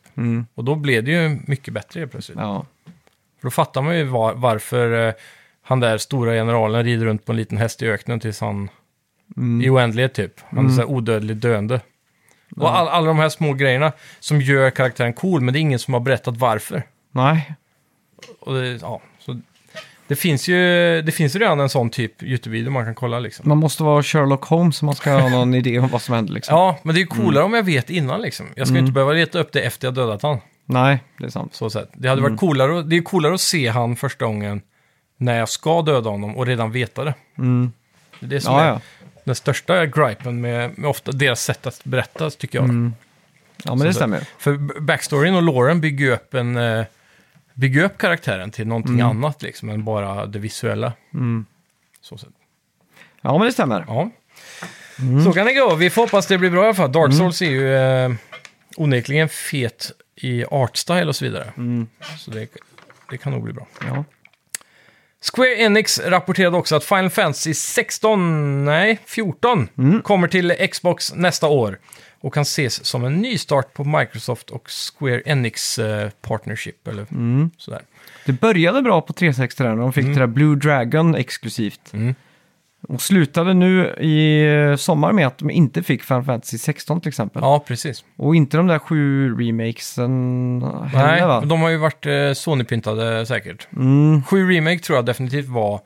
Och 0.55 0.65
då 0.65 0.75
blev 0.75 1.05
det 1.05 1.11
ju 1.11 1.39
mycket 1.47 1.75
bättre 1.75 2.07
plötsligt. 2.07 2.39
Mm. 2.39 2.49
Ja. 2.51 2.67
För 3.41 3.47
då 3.47 3.51
fattar 3.51 3.83
man 3.83 3.97
ju 3.97 4.05
var, 4.05 4.35
varför 4.35 5.09
eh, 5.09 5.15
han 5.69 5.81
där 5.81 5.99
stora 5.99 6.33
generalen 6.33 6.85
rider 6.85 7.07
runt 7.07 7.25
på 7.25 7.33
en 7.33 7.37
liten 7.37 7.59
häst 7.59 7.83
i 7.83 7.87
öknen 7.89 8.21
tills 8.21 8.41
han 8.41 8.69
Mm. 9.37 9.63
i 9.63 9.71
oändlighet 9.71 10.15
typ. 10.15 10.33
Han 10.51 10.67
är 10.67 10.71
så 10.71 10.77
här 10.77 10.85
odödlig 10.91 11.37
döende. 11.37 11.81
Och 12.57 12.77
all, 12.79 12.89
alla 12.89 13.07
de 13.07 13.19
här 13.19 13.29
små 13.29 13.53
grejerna 13.53 13.93
som 14.21 14.41
gör 14.41 14.71
karaktären 14.71 15.13
cool, 15.13 15.41
men 15.41 15.53
det 15.55 15.59
är 15.59 15.61
ingen 15.61 15.79
som 15.79 15.95
har 15.95 16.01
berättat 16.01 16.37
varför. 16.37 16.83
Nej. 17.13 17.55
Och 18.41 18.55
det, 18.55 18.69
ja, 18.83 19.01
så 19.19 19.41
Det 20.07 20.17
finns 20.17 20.49
ju 20.49 20.57
det 21.03 21.13
finns 21.13 21.37
ju 21.37 21.41
redan 21.41 21.61
en 21.61 21.69
sån 21.69 21.91
typ 21.91 22.23
YouTube-video 22.23 22.71
man 22.71 22.85
kan 22.85 22.95
kolla 22.95 23.19
liksom. 23.19 23.49
Man 23.49 23.59
måste 23.59 23.83
vara 23.83 24.03
Sherlock 24.03 24.45
Holmes 24.45 24.83
om 24.83 24.87
man 24.87 24.95
ska 24.95 25.13
ha 25.13 25.29
någon 25.29 25.55
idé 25.61 25.79
om 25.79 25.89
vad 25.89 26.03
som 26.03 26.15
händer 26.15 26.33
liksom. 26.35 26.57
Ja, 26.57 26.79
men 26.83 26.95
det 26.95 26.99
är 26.99 27.03
ju 27.03 27.07
coolare 27.07 27.45
om 27.45 27.55
jag 27.55 27.63
vet 27.63 27.91
innan 27.91 28.21
liksom. 28.21 28.47
Jag 28.57 28.67
ska 28.67 28.75
ju 28.75 28.81
inte 28.81 28.93
behöva 28.93 29.13
leta 29.13 29.39
upp 29.39 29.53
det 29.53 29.61
efter 29.61 29.87
jag 29.87 29.95
dödat 29.95 30.23
han. 30.23 30.39
Nej, 30.65 31.03
det 31.19 31.25
är 31.27 31.31
sant. 31.31 31.55
Så 31.55 31.71
sätt. 31.71 31.91
Det 31.95 32.09
hade 32.09 32.23
varit 32.23 32.39
coolare, 32.39 32.83
det 32.83 32.97
är 32.97 33.03
coolare 33.03 33.35
att 33.35 33.41
se 33.41 33.69
han 33.69 33.97
första 33.97 34.25
gången 34.25 34.63
när 35.21 35.39
jag 35.39 35.49
ska 35.49 35.83
döda 35.83 36.11
honom 36.11 36.37
och 36.37 36.47
redan 36.47 36.73
veta 36.73 37.05
det. 37.05 37.15
Mm. 37.39 37.73
Det 38.21 38.27
är 38.27 38.31
det 38.31 38.41
som 38.41 38.55
Ja, 38.55 38.61
är 38.63 38.69
ja. 38.69 38.81
den 39.25 39.35
största 39.35 39.87
gripen 39.87 40.41
med, 40.41 40.79
med 40.79 40.91
ofta 40.91 41.13
deras 41.13 41.43
sätt 41.43 41.67
att 41.67 41.85
berätta, 41.85 42.31
tycker 42.31 42.59
jag. 42.59 42.65
Mm. 42.65 42.95
Ja, 43.65 43.75
men 43.75 43.87
det 43.87 43.93
Så- 43.93 43.97
stämmer. 43.97 44.21
För 44.39 44.81
backstoryn 44.81 45.35
och 45.35 45.43
Lauren 45.43 45.81
bygger 45.81 46.05
ju 46.07 46.13
upp, 46.13 46.35
en, 46.35 46.57
eh, 46.57 46.85
bygger 47.55 47.85
upp 47.85 47.99
karaktären 47.99 48.51
till 48.51 48.67
någonting 48.67 49.01
annat 49.01 49.43
liksom, 49.43 49.69
än 49.69 49.85
bara 49.85 50.27
det 50.27 50.39
visuella. 50.39 50.93
Mm. 51.15 51.47
Så 52.01 52.19
sätt. 52.19 52.29
Ja, 53.21 53.39
men 53.39 53.47
det 53.47 53.53
stämmer. 53.53 53.85
Ja. 53.89 54.11
Så 55.25 55.33
kan 55.33 55.47
det 55.47 55.55
gå. 55.55 55.75
Vi 55.75 55.91
får 55.91 56.03
hoppas 56.03 56.27
det 56.27 56.39
blir 56.39 56.51
bra 56.51 56.63
i 56.63 56.65
alla 56.65 56.75
fall. 56.75 56.93
Dark 56.93 57.15
Souls 57.15 57.43
är 57.43 57.51
ju 57.51 57.75
eh, 57.77 58.11
onekligen 58.77 59.29
fet 59.29 59.91
i 60.17 60.45
artstyle 60.45 61.07
och 61.09 61.17
så 61.17 61.25
vidare. 61.25 61.53
Så 62.19 62.31
det, 62.31 62.49
det 63.11 63.17
kan 63.19 63.33
nog 63.33 63.43
bli 63.43 63.53
bra. 63.53 63.67
Ja. 63.87 64.05
Square 65.21 65.55
Enix 65.55 65.99
rapporterade 65.99 66.57
också 66.57 66.77
att 66.77 66.85
Final 66.85 67.11
Fantasy 67.11 67.55
16, 67.55 68.65
nej 68.65 68.99
14, 69.07 69.69
kommer 70.03 70.29
till 70.29 70.69
Xbox 70.71 71.15
nästa 71.15 71.49
år 71.49 71.79
och 72.21 72.35
kan 72.35 72.43
ses 72.43 72.85
som 72.85 73.05
en 73.05 73.15
nystart 73.15 73.75
på 73.75 73.85
Microsoft 73.85 74.51
och 74.51 74.71
Square 74.71 75.23
Enix 75.25 75.79
eh, 75.79 76.11
partnership 76.21 76.89
eller 76.89 77.07
sådär. 77.57 77.83
Det 78.25 78.33
började 78.33 78.83
bra 78.83 79.01
på 79.01 79.13
360 79.13 79.63
där 79.63 79.71
när 79.71 79.83
de 79.83 79.93
fick 79.93 80.07
det 80.07 80.15
där 80.15 80.27
Blue 80.27 80.57
Dragon 80.57 81.15
exklusivt. 81.15 81.93
Mm. 81.93 82.15
Och 82.83 83.03
slutade 83.03 83.55
nu 83.55 83.95
i 84.01 84.45
eh, 84.47 84.77
sommar 84.77 85.13
med 85.13 85.27
att 85.27 85.39
de 85.39 85.51
inte 85.51 85.83
fick 85.83 86.03
Final 86.03 86.25
Fantasy 86.25 86.59
16 86.59 87.01
till 87.01 87.09
exempel. 87.09 87.43
Ja, 87.43 87.65
precis. 87.67 88.05
Och 88.17 88.37
inte 88.37 88.57
de 88.57 88.67
där 88.67 88.79
sju 88.79 89.35
remakesen 89.35 90.59
Nej, 90.59 90.91
heller 90.93 91.27
va? 91.27 91.41
de 91.41 91.61
har 91.61 91.69
ju 91.69 91.77
varit 91.77 92.07
eh, 92.07 92.33
Sony-pyntade 92.35 93.27
säkert. 93.27 93.69
Mm. 93.73 94.23
Sju 94.23 94.51
Remake 94.51 94.79
tror 94.79 94.99
jag 94.99 95.07
definitivt 95.07 95.49
var 95.49 95.81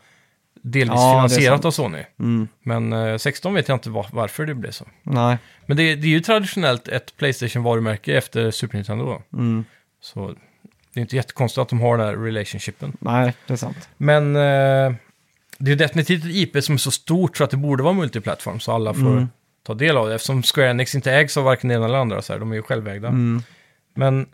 delvis 0.63 0.95
Ja, 0.95 1.13
finansierat 1.13 1.65
av 1.65 1.71
Sony. 1.71 2.03
Mm. 2.19 2.49
Men 2.63 2.93
eh, 2.93 3.17
16 3.17 3.55
vet 3.55 3.69
jag 3.69 3.77
inte 3.77 3.91
var, 3.91 4.07
varför 4.13 4.47
det 4.47 4.55
blev 4.55 4.71
så. 4.71 4.85
Nej. 5.03 5.39
Men 5.67 5.77
det, 5.77 5.95
det 5.95 6.07
är 6.07 6.11
ju 6.11 6.21
traditionellt 6.21 6.89
ett 6.89 7.17
Playstation-varumärke 7.17 8.17
efter 8.17 8.51
Super 8.51 8.77
Nintendo. 8.77 9.23
Mm. 9.33 9.65
Så 10.01 10.35
det 10.95 11.01
är 11.01 11.03
inte 11.03 11.17
jättekonstigt 11.17 11.63
att 11.63 11.69
de 11.69 11.81
har 11.81 11.99
den 11.99 12.07
här 12.07 12.17
relationshipen. 12.17 12.97
Nej, 13.01 13.35
det 13.47 13.53
är 13.53 13.57
sant. 13.57 13.89
Men 13.97 14.37
eh, 14.37 14.93
det 15.59 15.73
är 15.73 15.77
definitivt 15.77 16.25
ett 16.25 16.31
IP 16.31 16.65
som 16.65 16.75
är 16.75 16.79
så 16.79 16.91
stort 16.91 17.37
så 17.37 17.45
att 17.45 17.51
det 17.51 17.57
borde 17.57 17.83
vara 17.83 17.93
multiplattform 17.95 18.61
så 18.61 18.73
alla 18.73 18.95
får 18.95 19.01
Mm. 19.13 19.29
ta 19.63 19.75
del 19.75 19.97
av 19.97 20.09
det. 20.09 20.15
Eftersom 20.15 20.43
Square 20.43 20.71
Enix 20.71 20.95
inte 20.95 21.13
ägs 21.13 21.37
av 21.37 21.45
varken 21.45 21.69
det 21.69 21.75
ena 21.75 21.85
eller 21.85 21.99
andra, 21.99 22.23
så 22.23 22.33
här, 22.33 22.41
de 22.41 22.53
är 22.53 22.57
ju 22.57 22.63
självägda. 22.63 23.09
Mm. 23.09 23.43
Men 23.95 24.27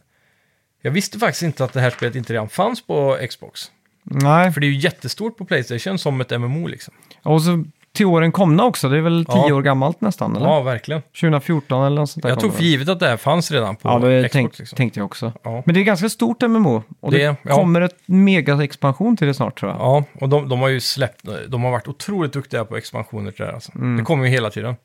jag 0.83 0.91
visste 0.91 1.19
faktiskt 1.19 1.43
inte 1.43 1.65
att 1.65 1.73
det 1.73 1.81
här 1.81 1.91
spelet 1.91 2.15
inte 2.17 2.33
redan 2.33 2.49
fanns 2.49 2.87
på 2.87 3.19
Xbox. 3.31 3.71
Nej, 4.03 4.53
För 4.53 4.61
det 4.61 4.67
är 4.67 4.69
ju 4.71 4.79
jättestort 4.79 5.37
på 5.37 5.45
Playstation 5.45 5.99
som 5.99 6.21
ett 6.21 6.31
MMO 6.41 6.67
liksom. 6.67 6.95
och 7.23 7.43
så 7.43 7.65
till 7.93 8.07
åren 8.07 8.33
komna 8.33 8.65
också. 8.65 8.89
Det 8.89 8.97
är 8.97 9.01
väl 9.01 9.25
tio 9.25 9.49
Ja. 9.49 9.55
år 9.55 9.63
gammalt 9.63 10.01
nästan, 10.01 10.37
eller? 10.37 10.47
Ja, 10.47 10.61
verkligen. 10.63 11.03
2014 11.03 11.87
eller 11.87 11.97
något 12.01 12.11
sånt 12.11 12.23
där. 12.23 12.31
Jag 12.31 12.41
tog 12.41 12.55
för 12.55 12.63
givet 12.63 12.89
att 12.89 13.01
det 13.01 13.09
här 13.09 13.17
fanns 13.17 13.51
redan 13.51 13.77
på 13.77 13.89
Ja, 13.89 13.99
det 13.99 14.19
Xbox. 14.21 14.33
tänk, 14.33 14.59
liksom. 14.59 14.77
tänkte 14.77 15.01
jag 15.01 15.05
också. 15.05 15.33
Ja. 15.43 15.63
Men 15.67 15.75
det 15.75 15.81
är 15.81 15.85
ganska 15.85 16.09
stort 16.09 16.43
MMO. 16.43 16.83
Och 17.01 17.13
det, 17.13 17.19
Det- 17.19 17.37
ja. 17.43 17.55
kommer 17.55 17.81
ett 17.81 17.97
mega-expansion 18.07 19.17
till 19.17 19.27
det 19.27 19.35
snart 19.35 19.61
tror 19.61 19.73
jag. 19.73 19.81
Ja, 19.81 20.05
och 20.21 20.29
de, 20.29 20.49
de 20.49 20.61
har 20.61 20.69
ju 20.69 20.81
släppt, 20.81 21.25
de 21.49 21.63
har 21.65 21.71
varit 21.71 21.89
otroligt 21.89 22.33
duktiga 22.33 22.65
på 22.65 22.77
expansioner 22.77 23.31
till 23.31 23.41
det 23.41 23.47
här. 23.47 23.55
Alltså. 23.55 23.73
Mm. 23.75 23.97
Det 23.97 24.03
kommer 24.05 24.25
ju 24.25 24.31
hela 24.31 24.51
tiden. 24.51 24.77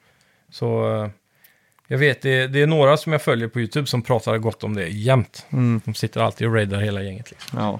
Så 0.51 0.95
eh, 1.03 1.09
jag 1.87 1.97
vet, 1.97 2.21
det, 2.21 2.47
det 2.47 2.61
är 2.61 2.67
några 2.67 2.97
som 2.97 3.11
jag 3.11 3.21
följer 3.21 3.47
på 3.47 3.59
YouTube 3.59 3.87
som 3.87 4.01
pratar 4.01 4.37
gott 4.37 4.63
om 4.63 4.75
det 4.75 4.87
jämt. 4.87 5.45
Mm. 5.53 5.81
De 5.85 5.93
sitter 5.93 6.21
alltid 6.21 6.47
och 6.47 6.53
raidar 6.53 6.79
hela 6.79 7.01
gänget. 7.01 7.31
Liksom. 7.31 7.59
Ja. 7.59 7.79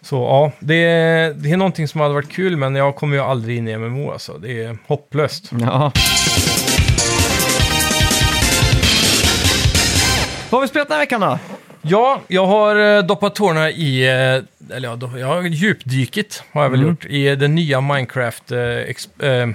Så 0.00 0.16
ja, 0.16 0.52
det, 0.60 0.74
det 1.36 1.50
är 1.52 1.56
någonting 1.56 1.88
som 1.88 2.00
hade 2.00 2.14
varit 2.14 2.30
kul, 2.32 2.56
men 2.56 2.74
jag 2.74 2.96
kommer 2.96 3.16
ju 3.16 3.22
aldrig 3.22 3.56
in 3.58 3.68
i 3.68 3.76
MMO 3.78 4.12
alltså. 4.12 4.32
Det 4.38 4.62
är 4.64 4.78
hopplöst. 4.86 5.50
ja. 5.60 5.92
Vad 10.50 10.58
har 10.58 10.60
vi 10.62 10.68
spelat 10.68 10.88
den 10.88 10.94
här 10.94 11.02
veckan 11.02 11.20
då? 11.20 11.38
Ja, 11.82 12.20
jag 12.28 12.46
har 12.46 12.96
eh, 12.96 13.02
doppat 13.02 13.34
tårna 13.34 13.70
i, 13.70 14.06
eh, 14.08 14.74
eller 14.76 14.88
ja, 14.88 15.18
jag 15.18 15.26
har 15.26 15.42
djupdykit 15.42 16.42
har 16.52 16.62
jag 16.62 16.70
väl 16.70 16.80
Mm. 16.80 16.90
gjort, 16.90 17.04
i 17.04 17.36
det 17.36 17.48
nya 17.48 17.80
Minecraft, 17.80 18.52
eh, 18.52 18.60
ex, 18.78 19.08
eh, 19.22 19.48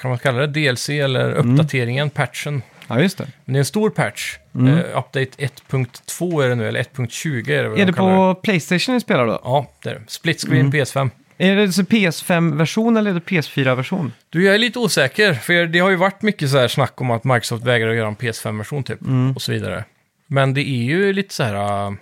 kan 0.00 0.10
man 0.10 0.18
kalla 0.18 0.46
det, 0.46 0.46
DLC 0.46 0.88
eller 0.88 1.30
Mm. 1.32 1.50
uppdateringen, 1.50 2.10
patchen. 2.10 2.62
Ja, 2.88 3.00
just 3.00 3.18
det. 3.18 3.26
Men 3.44 3.52
det 3.52 3.56
är 3.56 3.60
en 3.60 3.64
stor 3.64 3.90
patch. 3.90 4.36
Eh, 4.54 4.98
update 4.98 5.30
1.2 5.70 6.44
är 6.44 6.48
det 6.48 6.54
nu, 6.54 6.68
eller 6.68 6.82
1.20 6.82 7.50
är 7.50 7.62
det 7.62 7.68
vad 7.68 7.78
Är 7.78 7.84
de 7.84 7.90
det 7.92 7.96
kallar 7.96 8.34
på 8.34 8.40
Playstation 8.40 8.94
ni 8.94 9.00
spelar 9.00 9.26
då? 9.26 9.40
Ja, 9.44 9.70
det 9.82 9.90
är 9.90 9.94
det. 9.94 10.02
Split 10.06 10.40
screen 10.40 10.60
Mm. 10.66 10.72
PS5. 10.72 11.10
Är 11.38 11.56
det 11.56 11.72
så 11.72 11.82
PS5-version 11.82 12.96
eller 12.96 13.10
är 13.10 13.14
det 13.14 13.20
PS4-version? 13.20 14.12
Du, 14.30 14.44
jag 14.44 14.54
är 14.54 14.58
lite 14.58 14.78
osäker, 14.78 15.34
för 15.34 15.66
det 15.66 15.78
har 15.78 15.90
ju 15.90 15.96
varit 15.96 16.22
mycket 16.22 16.50
så 16.50 16.58
här 16.58 16.68
snack 16.68 17.00
om 17.00 17.10
att 17.10 17.24
Microsoft 17.24 17.64
vägrar 17.64 17.90
att 17.90 17.96
göra 17.96 18.08
en 18.08 18.16
PS5-version 18.16 18.82
typ, 18.84 19.00
Mm. 19.02 19.32
och 19.32 19.42
så 19.42 19.52
vidare. 19.52 19.84
Men 20.26 20.54
det 20.54 20.60
är 20.60 20.82
ju 20.84 21.12
lite 21.12 21.34
så 21.34 21.42
här... 21.42 21.86
äh, 21.86 21.92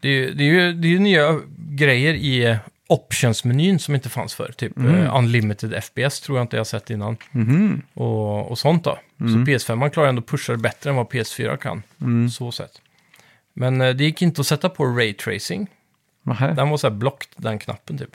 Det 0.00 0.08
är, 0.08 0.12
ju- 0.12 0.34
det 0.34 0.42
är 0.44 0.46
ju 0.46 0.72
det 0.72 0.88
är 0.88 0.90
ju 0.90 0.98
nya 0.98 1.40
grejer 1.56 2.14
i 2.14 2.44
äh, 2.44 2.56
options-menyn 2.88 3.78
som 3.78 3.94
inte 3.94 4.08
fanns 4.08 4.34
förr. 4.34 4.52
Typ 4.56 4.76
Mm. 4.78 4.94
äh, 5.02 5.16
unlimited 5.16 5.82
FPS 5.84 6.20
tror 6.20 6.38
jag 6.38 6.44
inte 6.44 6.56
jag 6.56 6.66
sett 6.66 6.90
innan. 6.90 7.16
Mhm. 7.30 7.82
Och, 7.94 8.50
och 8.50 8.58
sånt 8.58 8.84
då. 8.84 8.98
Mm. 9.20 9.32
Så 9.46 9.50
PS5 9.50 9.76
man 9.76 9.90
klarar 9.90 10.08
ändå 10.08 10.22
pusha 10.22 10.52
det 10.52 10.58
bättre 10.58 10.90
än 10.90 10.96
vad 10.96 11.06
PS4 11.06 11.56
kan. 11.56 11.82
Så 12.30 12.52
sett. 12.52 12.80
Men 13.54 13.80
äh, 13.80 13.94
det 13.94 14.04
gick 14.04 14.22
inte 14.22 14.40
att 14.40 14.46
sätta 14.46 14.68
på 14.68 14.84
Ray 14.86 15.12
Tracing. 15.14 15.66
Nähä. 16.22 16.52
Den 16.54 16.68
var 16.70 16.76
så 16.76 16.88
här 16.88 16.94
blocked, 16.94 17.28
den 17.36 17.58
knappen 17.58 17.98
typ. 17.98 18.10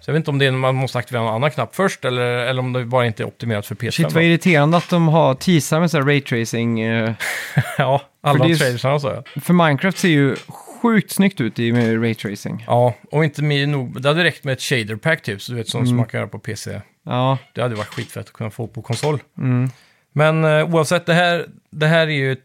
Så 0.00 0.10
jag 0.10 0.12
vet 0.12 0.20
inte 0.20 0.30
om 0.30 0.38
det 0.38 0.46
är 0.46 0.50
man 0.52 0.74
måste 0.74 0.98
aktivera 0.98 1.22
någon 1.22 1.34
annan 1.34 1.50
knapp 1.50 1.74
först 1.74 2.04
eller, 2.04 2.22
eller 2.22 2.60
om 2.62 2.72
det 2.72 2.84
bara 2.84 3.06
inte 3.06 3.22
är 3.22 3.26
optimerat 3.26 3.66
för 3.66 3.74
PS5. 3.74 3.90
Shit 3.90 4.12
vad 4.12 4.24
irriterande 4.24 4.76
att 4.76 4.88
de 4.90 5.08
har 5.08 5.34
teasar 5.34 5.80
med 5.80 5.90
så 5.90 5.96
här 5.98 6.04
raytracing. 6.04 6.80
eh, 6.80 7.12
ja, 7.78 8.02
alla 8.20 8.44
det 8.46 8.52
är- 8.52 8.56
trailersarna 8.56 9.00
sa 9.00 9.14
jag. 9.34 9.42
För 9.44 9.52
Minecraft 9.52 9.98
ser 9.98 10.08
ju 10.08 10.36
sjukt 10.82 11.10
snyggt 11.10 11.40
ut 11.40 11.58
i 11.58 11.72
med 11.72 12.02
raytracing. 12.02 12.64
Ja, 12.66 12.94
och 13.10 13.24
inte 13.24 13.42
mer 13.42 13.66
nog. 13.66 14.02
Det 14.02 14.08
hade 14.08 14.24
räckt 14.24 14.44
med 14.44 14.52
ett 14.52 14.62
shader 14.62 14.96
pack 14.96 15.22
typ, 15.22 15.42
så 15.42 15.52
du 15.52 15.58
vet 15.58 15.68
sånt 15.68 15.88
som 15.88 15.96
man 15.96 16.06
kan 16.06 16.18
göra 16.20 16.28
på 16.28 16.38
PC. 16.38 16.80
Ja, 17.04 17.38
Det 17.54 17.62
hade 17.62 17.74
varit 17.74 17.88
skitfett 17.94 18.26
att 18.26 18.32
kunna 18.32 18.50
få 18.50 18.66
på 18.66 18.82
konsol. 18.82 19.18
mm. 19.38 19.70
Men 20.12 20.44
eh, 20.44 20.74
oavsett, 20.74 21.06
det 21.06 21.14
här, 21.14 21.46
det 21.70 21.86
här 21.86 22.06
är 22.06 22.10
ju, 22.10 22.36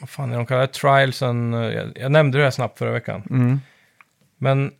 vad 0.00 0.10
fan 0.10 0.32
är 0.32 0.36
de 0.36 0.46
kallar 0.46 0.60
det? 0.60 0.66
Trialsen, 0.66 1.54
eh, 1.54 1.60
jag, 1.60 1.92
jag 1.94 2.12
nämnde 2.12 2.38
det 2.38 2.44
här 2.44 2.50
snabbt 2.50 2.78
förra 2.78 2.92
veckan. 2.92 3.22
Mm. 3.30 3.60
Men 4.38 4.72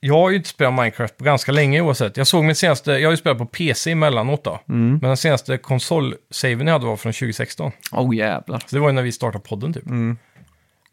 jag 0.00 0.14
har 0.14 0.30
ju 0.30 0.36
inte 0.36 0.48
spelat 0.48 0.74
Minecraft 0.74 1.16
på 1.16 1.24
ganska 1.24 1.52
länge 1.52 1.80
oavsett. 1.80 2.16
Jag 2.16 2.26
såg 2.26 2.44
min 2.44 2.54
senaste, 2.54 2.92
jag 2.92 3.08
har 3.08 3.10
ju 3.10 3.16
spelat 3.16 3.38
på 3.38 3.46
PC 3.46 3.90
emellanåt 3.90 4.44
då. 4.44 4.60
Mm. 4.68 4.90
Men 4.90 5.00
den 5.00 5.16
senaste 5.16 5.56
konsol-saven 5.56 6.66
jag 6.66 6.72
hade 6.72 6.86
var 6.86 6.96
från 6.96 7.12
2016. 7.12 7.72
Oh 7.92 8.16
jävlar. 8.16 8.58
Så 8.58 8.76
det 8.76 8.80
var 8.80 8.88
ju 8.88 8.94
när 8.94 9.02
vi 9.02 9.12
startade 9.12 9.44
podden 9.44 9.72
typ. 9.72 9.86
Mm. 9.86 10.18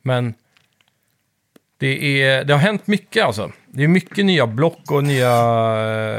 Men 0.01 0.33
det, 1.77 2.21
är, 2.21 2.43
det 2.43 2.53
har 2.53 2.59
hänt 2.59 2.87
mycket 2.87 3.25
alltså. 3.25 3.51
Det 3.67 3.83
är 3.83 3.87
mycket 3.87 4.25
nya 4.25 4.47
block 4.47 4.91
och 4.91 5.03
nya 5.03 5.31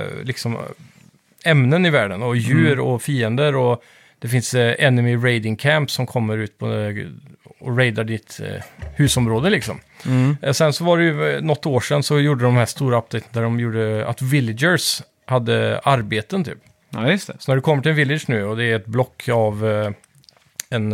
eh, 0.00 0.24
liksom, 0.24 0.58
ämnen 1.44 1.86
i 1.86 1.90
världen. 1.90 2.22
Och 2.22 2.36
djur 2.36 2.80
och 2.80 3.02
fiender. 3.02 3.56
Och 3.56 3.82
det 4.18 4.28
finns 4.28 4.54
eh, 4.54 4.74
enemy 4.78 5.16
raiding 5.16 5.56
camps 5.56 5.94
som 5.94 6.06
kommer 6.06 6.38
ut 6.38 6.58
på, 6.58 6.72
eh, 6.72 7.06
och 7.60 7.76
raidar 7.76 8.04
ditt 8.04 8.40
eh, 8.40 8.62
husområde 8.96 9.50
liksom. 9.50 9.80
Mm. 10.06 10.54
Sen 10.54 10.72
så 10.72 10.84
var 10.84 10.98
det 10.98 11.04
ju 11.04 11.40
något 11.40 11.66
år 11.66 11.80
sedan 11.80 12.02
så 12.02 12.20
gjorde 12.20 12.44
de 12.44 12.56
här 12.56 12.66
stora 12.66 12.98
updaten 12.98 13.28
där 13.32 13.42
de 13.42 13.60
gjorde 13.60 14.06
att 14.06 14.22
villagers 14.22 15.02
hade 15.26 15.80
arbeten 15.84 16.44
typ. 16.44 16.58
Ja, 16.90 17.10
just 17.10 17.26
det. 17.26 17.36
Så 17.38 17.50
när 17.50 17.56
du 17.56 17.62
kommer 17.62 17.82
till 17.82 17.90
en 17.90 17.96
village 17.96 18.28
nu 18.28 18.44
och 18.44 18.56
det 18.56 18.64
är 18.64 18.76
ett 18.76 18.86
block 18.86 19.28
av 19.28 19.64
en... 20.70 20.90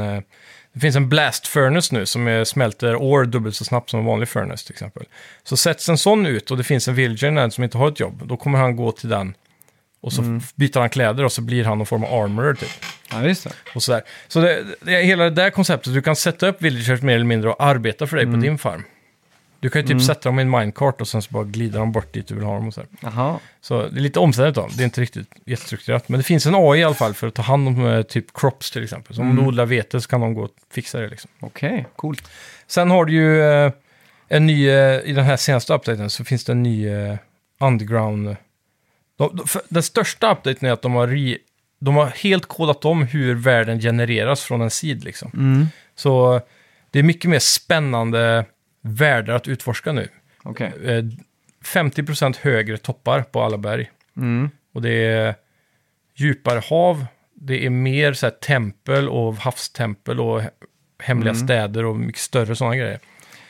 Det 0.72 0.80
finns 0.80 0.96
en 0.96 1.08
blast 1.08 1.46
furnace 1.46 1.94
nu 1.94 2.06
som 2.06 2.28
är, 2.28 2.44
smälter 2.44 2.96
ore 2.96 3.26
dubbelt 3.26 3.56
så 3.56 3.64
snabbt 3.64 3.90
som 3.90 4.00
en 4.00 4.06
vanlig 4.06 4.28
furnace 4.28 4.66
till 4.66 4.72
exempel. 4.72 5.04
Så 5.44 5.56
sätts 5.56 5.88
en 5.88 5.98
sån 5.98 6.26
ut 6.26 6.50
och 6.50 6.56
det 6.56 6.64
finns 6.64 6.88
en 6.88 6.94
villager 6.94 7.50
som 7.50 7.64
inte 7.64 7.78
har 7.78 7.88
ett 7.88 8.00
jobb, 8.00 8.22
då 8.24 8.36
kommer 8.36 8.58
han 8.58 8.76
gå 8.76 8.92
till 8.92 9.08
den 9.08 9.34
och 10.04 10.12
så 10.12 10.22
Mm. 10.22 10.40
byter 10.54 10.78
han 10.80 10.90
kläder 10.90 11.24
och 11.24 11.32
så 11.32 11.40
blir 11.42 11.64
han 11.64 11.78
någon 11.78 11.86
form 11.86 12.04
av 12.04 12.22
armorer 12.24 12.54
typ. 12.54 12.70
Ja, 13.12 13.16
det. 13.18 13.46
Och 13.74 13.82
sådär. 13.82 14.02
Så 14.28 14.40
det, 14.40 14.64
det, 14.80 15.02
hela 15.02 15.24
det 15.24 15.30
där 15.30 15.50
konceptet, 15.50 15.94
du 15.94 16.02
kan 16.02 16.16
sätta 16.16 16.48
upp 16.48 16.62
villagers 16.62 17.02
mer 17.02 17.14
eller 17.14 17.24
mindre 17.24 17.50
och 17.50 17.64
arbeta 17.64 18.06
för 18.06 18.16
dig 18.16 18.24
Mm. 18.26 18.40
på 18.40 18.44
din 18.46 18.58
farm. 18.58 18.82
Du 19.60 19.70
kan 19.70 19.82
ju 19.82 19.88
typ 19.88 20.02
sätta 20.02 20.28
dem 20.28 20.38
i 20.38 20.42
en 20.42 20.50
minecart 20.50 21.00
och 21.00 21.08
sen 21.08 21.22
så 21.22 21.28
bara 21.32 21.44
glider 21.44 21.78
de 21.78 21.92
bort 21.92 22.12
dit 22.14 22.26
du 22.28 22.34
vill 22.34 22.44
ha 22.44 22.54
dem 22.54 22.68
och 22.68 22.74
så 22.74 22.80
här. 22.80 22.88
Jaha. 23.02 23.38
Så 23.60 23.82
det 23.88 23.98
är 23.98 24.00
lite 24.00 24.18
omständigt 24.20 24.54
då. 24.54 24.68
Det 24.76 24.82
är 24.82 24.84
inte 24.84 25.00
riktigt 25.00 25.28
jättestrukturerat. 25.46 26.08
Men 26.08 26.18
det 26.18 26.24
finns 26.24 26.46
en 26.46 26.54
AI 26.54 26.80
i 26.80 26.84
alla 26.84 26.94
fall 26.94 27.14
för 27.14 27.26
att 27.26 27.34
ta 27.34 27.42
hand 27.42 27.68
om 27.68 27.86
eh, 27.86 28.02
typ 28.02 28.26
crops 28.34 28.70
till 28.70 28.84
exempel. 28.84 29.14
Så 29.16 29.22
om 29.22 29.30
Mm. 29.30 29.42
du 29.42 29.48
odlar 29.48 29.66
vete 29.66 30.00
så 30.00 30.08
kan 30.08 30.20
de 30.20 30.34
gå 30.34 30.42
och 30.42 30.50
fixa 30.72 31.00
det 31.00 31.08
liksom. 31.08 31.30
Okej, 31.40 31.86
coolt. 31.96 32.30
Sen 32.66 32.90
har 32.90 33.04
du 33.04 33.12
ju 33.12 33.42
eh, 33.42 33.72
en 34.28 34.46
ny, 34.46 34.68
eh, 34.68 35.00
i 35.04 35.12
den 35.12 35.24
här 35.24 35.36
senaste 35.36 35.74
updaten 35.74 36.10
så 36.10 36.24
finns 36.24 36.44
det 36.44 36.52
en 36.52 36.62
ny 36.62 36.88
underground... 37.60 38.36
De, 39.16 39.36
de, 39.36 39.44
den 39.68 39.82
största 39.82 40.32
updaten 40.32 40.68
är 40.68 40.72
att 40.72 40.82
de 40.82 40.92
har, 40.94 41.06
re, 41.08 41.38
de 41.80 41.94
har 41.96 42.06
helt 42.06 42.46
kodat 42.46 42.84
om 42.84 43.02
hur 43.02 43.34
världen 43.34 43.80
genereras 43.80 44.42
från 44.44 44.60
en 44.60 44.70
sid 44.70 45.04
liksom. 45.04 45.30
Mm. 45.34 45.66
Så 45.94 46.40
det 46.90 46.98
är 46.98 47.02
mycket 47.02 47.30
mer 47.30 47.38
spännande 47.38 48.44
världar 48.82 49.34
att 49.34 49.48
utforska 49.48 49.92
nu. 49.92 50.08
Eh, 50.84 51.04
50% 51.64 52.36
högre 52.40 52.78
toppar 52.78 53.22
på 53.22 53.42
alla 53.42 53.58
berg. 53.58 53.90
Mm. 54.16 54.50
Och 54.74 54.82
det 54.82 54.90
är 55.04 55.34
djupare 56.16 56.62
hav, 56.70 57.06
det 57.34 57.66
är 57.66 57.70
mer 57.70 58.12
så 58.12 58.30
tempel 58.30 59.08
och 59.08 59.34
havstempel 59.36 60.20
och 60.20 60.40
he- 60.40 60.50
hemliga 61.02 61.32
Mm. 61.34 61.46
städer 61.46 61.84
och 61.84 61.96
mycket 61.96 62.20
större 62.22 62.56
sådana 62.56 62.76
grejer. 62.76 62.98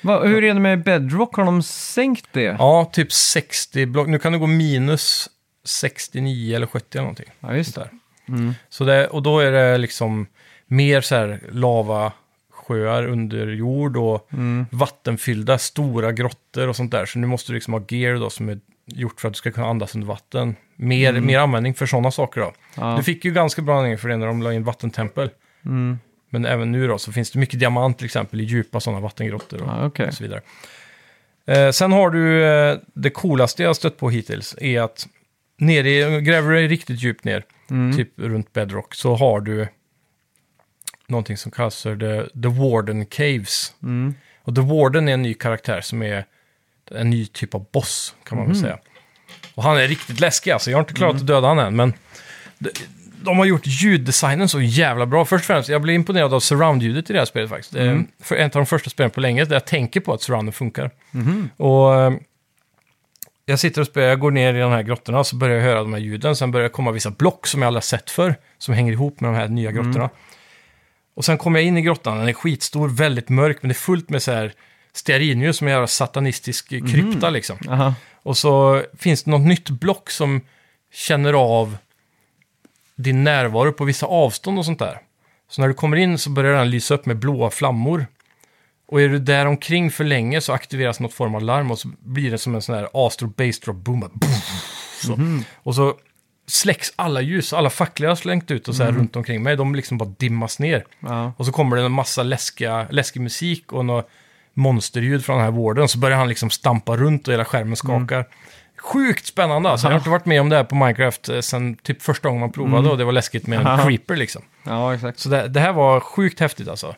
Va, 0.03 0.25
hur 0.25 0.45
är 0.45 0.55
det 0.55 0.61
med 0.61 0.83
Bedrock? 0.83 1.37
Har 1.37 1.45
de 1.45 1.63
sänkt 1.63 2.27
det? 2.33 2.57
Ja, 2.59 2.91
typ 2.93 3.13
60 3.13 3.87
block. 3.87 4.09
Nu 4.09 4.19
kan 4.19 4.33
det 4.33 4.39
gå 4.39 4.47
minus 4.47 5.29
69 5.65 6.57
eller 6.57 6.67
70 6.67 6.87
eller 6.99 7.03
någonting. 7.03 7.31
Ja, 7.41 7.57
just 7.57 7.75
det. 7.75 7.89
Mm. 8.29 8.55
Så 8.69 8.85
det, 8.85 9.07
och 9.09 9.23
då 9.23 9.39
är 9.39 9.53
det 9.53 9.79
liksom 9.79 10.27
mer 10.67 11.01
så 11.01 11.15
här 11.15 11.41
lavasjöar 11.53 13.07
under 13.07 13.47
jord 13.47 13.97
och 13.97 14.29
Mm. 14.33 14.67
vattenfyllda 14.71 15.59
stora 15.59 16.13
grottor 16.13 16.69
och 16.69 16.77
sånt 16.77 16.91
där. 16.93 17.07
Så 17.07 17.19
nu 17.19 17.27
måste 17.27 17.53
du 17.53 17.55
liksom 17.55 17.73
ha 17.75 17.83
gear 17.89 18.15
då 18.15 18.31
som 18.31 18.49
är 18.49 18.59
gjort 18.87 19.21
för 19.21 19.29
att 19.29 19.35
du 19.35 19.39
ska 19.39 19.51
kunna 19.53 19.67
andas 19.67 19.95
under 19.95 20.09
vatten. 20.09 20.57
Mer, 20.77 21.13
mer 21.13 21.39
användning 21.39 21.75
för 21.75 21.87
sådana 21.87 22.11
saker 22.11 22.41
då. 22.41 22.47
Mm. 22.47 22.57
Ja. 22.91 22.97
Du 22.97 23.03
fick 23.03 23.25
ju 23.25 23.31
ganska 23.33 23.63
bra 23.63 23.75
användning 23.77 23.99
för 23.99 24.09
det 24.09 24.17
när 24.17 24.27
de 24.27 24.43
la 24.43 24.53
in 24.53 24.65
vattentempel. 24.65 25.31
Mm. 25.65 25.99
Men 26.31 26.45
även 26.47 26.73
nu 26.73 26.89
då 26.89 26.99
så 26.99 27.13
finns 27.13 27.31
det 27.31 27.39
mycket 27.39 27.61
diamant 27.61 27.99
till 27.99 28.05
exempel 28.05 28.41
i 28.41 28.45
djupa 28.45 28.81
sådana 28.81 29.01
vattengrottor 29.01 29.63
och, 29.63 29.69
Ja, 29.69 29.87
okej. 29.87 30.07
och 30.09 30.15
så 30.15 30.25
vidare. 30.25 30.41
Eh, 31.47 31.71
sen 31.71 31.93
har 31.93 32.11
du 32.11 32.45
eh, 32.45 32.79
det 32.95 33.11
coolaste 33.11 33.63
jag 33.63 33.77
stött 33.77 33.97
på 33.97 34.11
hittills 34.11 34.57
är 34.61 34.81
att 34.81 35.07
nere 35.57 35.91
i, 35.91 36.21
gräver 36.21 36.51
du 36.51 36.57
dig 36.57 36.69
riktigt 36.69 37.03
djupt 37.03 37.25
ner, 37.25 37.45
Mm. 37.71 37.97
typ 37.97 38.19
runt 38.19 38.53
bedrock, 38.53 38.95
så 38.95 39.15
har 39.15 39.41
du 39.41 39.69
någonting 41.07 41.37
som 41.37 41.53
kallas 41.53 41.83
för 41.83 41.97
the, 41.97 42.41
the 42.43 42.49
Warden 42.49 43.07
Caves. 43.07 43.75
Mm. 43.83 44.15
Och 44.43 44.55
The 44.55 44.61
Warden 44.61 45.09
är 45.09 45.13
en 45.15 45.23
ny 45.23 45.35
karaktär 45.35 45.81
som 45.81 46.03
är 46.03 46.25
en 46.91 47.11
ny 47.11 47.27
typ 47.27 47.55
av 47.55 47.67
boss, 47.73 48.15
kan 48.25 48.39
man 48.39 48.47
väl 48.47 48.57
säga. 48.57 48.79
Och 49.55 49.63
han 49.63 49.77
är 49.77 49.89
riktigt 49.89 50.21
läskig 50.21 50.51
alltså. 50.51 50.71
Jag 50.71 50.79
har 50.79 50.83
inte 50.83 50.95
klarat 50.95 51.17
att 51.17 51.27
döda 51.27 51.49
han 51.49 51.59
än, 51.59 51.77
men 51.77 51.93
de, 52.59 52.71
de 53.23 53.39
har 53.39 53.45
gjort 53.45 53.67
ljuddesignen 53.67 54.49
så 54.49 54.61
jävla 54.61 55.07
bra. 55.07 55.25
Först 55.25 55.43
och 55.43 55.47
främst, 55.47 55.69
jag 55.69 55.83
blev 55.83 55.95
imponerad 55.95 56.35
av 56.35 56.41
surround-ljudet 56.41 57.11
i 57.11 57.13
det 57.13 57.19
här 57.19 57.27
spelet 57.27 57.51
faktiskt. 57.51 57.73
Det 57.73 57.83
är 57.83 58.05
för 58.23 58.37
en 58.37 58.45
av 58.45 58.51
de 58.51 58.67
första 58.67 58.91
spelen 58.91 59.11
på 59.11 59.21
länge 59.21 59.45
där 59.45 59.57
jag 59.57 59.65
tänker 59.67 60.01
på 60.01 60.13
att 60.13 60.23
surrounden 60.23 60.53
funkar. 60.53 60.91
Och 61.57 61.95
eh, 61.95 62.13
jag 63.47 63.59
sitter 63.59 63.81
och 63.81 63.87
spelar, 63.87 64.09
jag 64.09 64.21
går 64.21 64.31
ner 64.31 64.55
i 64.55 64.59
de 64.59 64.73
här 64.73 64.83
grottorna 64.83 65.19
och 65.19 65.27
så 65.27 65.37
börjar 65.37 65.57
jag 65.57 65.65
höra 65.65 65.79
de 65.79 65.93
här 65.93 66.01
ljuden. 66.01 66.37
Sen 66.37 66.51
börjar 66.51 66.65
det 66.65 66.71
komma 66.73 66.91
vissa 66.91 67.11
block 67.11 67.47
som 67.47 67.63
jag 67.63 67.67
aldrig 67.67 67.83
har 67.83 67.87
sett 67.87 68.11
för 68.11 68.35
som 68.59 68.75
hänger 68.75 68.93
ihop 68.93 69.21
med 69.21 69.31
de 69.31 69.37
här 69.37 69.49
nya 69.49 69.71
grottorna. 69.73 70.11
Och 71.15 71.25
sen 71.25 71.39
kommer 71.39 71.61
jag 71.61 71.67
in 71.67 71.77
i 71.77 71.83
grottan, 71.83 72.19
den 72.19 72.29
är 72.29 72.33
skitstor, 72.33 72.89
väldigt 72.89 73.29
mörk, 73.29 73.59
men 73.61 73.69
det 73.69 73.73
är 73.73 73.75
fullt 73.75 74.11
med 74.11 74.23
så 74.23 74.33
här 74.33 74.53
stearinljus 74.93 75.57
som 75.57 75.69
är 75.69 75.87
satanistisk 75.87 76.73
eh, 76.73 76.85
krypta 76.87 77.31
liksom. 77.31 77.59
Aha. 77.69 77.95
Och 78.23 78.37
så 78.37 78.83
finns 78.99 79.23
det 79.23 79.31
något 79.31 79.47
nytt 79.47 79.71
block 79.71 80.11
som 80.11 80.41
känner 80.93 81.33
av 81.33 81.77
din 82.97 83.25
närvaro 83.25 83.73
på 83.73 83.85
vissa 83.85 84.07
avstånd 84.07 84.59
och 84.59 84.65
sånt 84.65 84.79
där. 84.79 84.99
Så 85.49 85.61
när 85.61 85.69
du 85.69 85.75
kommer 85.75 85.97
in 85.97 86.19
så 86.19 86.31
börjar 86.31 86.59
den 86.59 86.71
lysa 86.71 86.95
upp 86.95 87.07
med 87.07 87.17
blåa 87.17 87.51
flammor. 87.51 88.07
Och 88.87 89.03
är 89.03 89.09
du 89.09 89.19
där 89.19 89.47
omkring 89.47 89.91
för 89.91 90.05
länge 90.05 90.41
så 90.41 90.53
aktiveras 90.53 91.01
något 91.01 91.13
form 91.15 91.35
av 91.35 91.43
larm 91.43 91.71
och 91.71 91.79
så 91.79 91.89
blir 92.01 92.31
det 92.31 92.39
som 92.39 92.55
en 92.55 92.63
sån 92.63 92.75
här 92.75 92.89
A-stor 92.93 93.27
bass 93.27 93.61
drop 93.61 93.77
boom. 93.77 94.21
Så. 95.03 95.19
Och 95.55 95.75
så 95.75 95.95
släcks 96.47 96.93
alla 96.97 97.21
ljus, 97.21 97.53
alla 97.53 97.71
facklor 97.71 98.09
har 98.09 98.17
slängt 98.17 98.51
ut 98.51 98.69
och 98.69 98.75
så 98.75 98.85
här 98.85 98.93
runt 98.93 99.17
omkring 99.17 99.43
mig, 99.43 99.57
de 99.57 99.75
liksom 99.75 99.99
bara 99.99 100.09
dimmas 100.19 100.59
ner. 100.59 100.85
Ja. 101.01 101.33
Och 101.37 101.47
så 101.47 101.53
kommer 101.53 101.77
det 101.77 101.83
en 101.83 101.93
massa 101.93 102.23
läskiga, 102.23 102.87
läskig 102.91 103.21
musik 103.21 103.73
och 103.73 103.85
något 103.85 104.09
monsterljud 104.55 105.25
från 105.25 105.37
den 105.37 105.45
här 105.45 105.53
vården. 105.53 105.89
Så 105.89 105.99
börjar 105.99 106.19
han 106.19 106.29
liksom 106.29 106.51
stampa 106.51 106.97
runt 106.97 107.29
och 107.29 107.35
hela 107.35 107.45
skärmen 107.45 107.77
skakar. 107.77 108.27
Sjukt 108.79 109.27
spännande 109.27 109.71
alltså. 109.71 109.87
Jag 109.87 109.93
har 109.93 109.99
inte 109.99 110.11
varit 110.11 110.27
med 110.27 110.41
om 110.41 110.49
det 110.49 110.57
här 110.57 110.65
på 110.65 110.75
Minecraft 110.75 111.29
eh, 111.29 111.41
sen 111.41 111.77
typ 111.77 112.03
första 112.03 112.29
gången 112.29 112.41
man 112.41 112.53
provade 112.53 112.89
och 112.89 112.99
det 112.99 113.05
var 113.05 113.13
läskigt 113.13 113.47
med 113.47 113.67
en 113.67 113.79
creeper 113.87 114.17
liksom. 114.17 114.43
ja, 114.65 114.95
exakt. 114.95 115.19
Så 115.19 115.29
det, 115.29 115.49
det 115.49 115.61
här 115.61 115.73
var 115.73 116.01
sjukt 116.01 116.41
häftigt 116.41 116.69
alltså. 116.69 116.95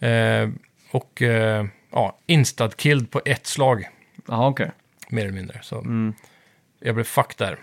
Eh, 0.00 0.48
och 0.92 1.22
eh, 1.22 1.66
ja, 1.92 2.18
instad-killed 2.26 3.10
på 3.10 3.20
ett 3.24 3.46
slag, 3.46 3.88
Ja, 4.28 4.48
okej. 4.48 4.70
mer 5.08 5.22
eller 5.24 5.32
mindre. 5.34 5.58
Så 5.62 5.84
jag 6.80 6.94
blev 6.94 7.04
fucked 7.04 7.34
där. 7.38 7.58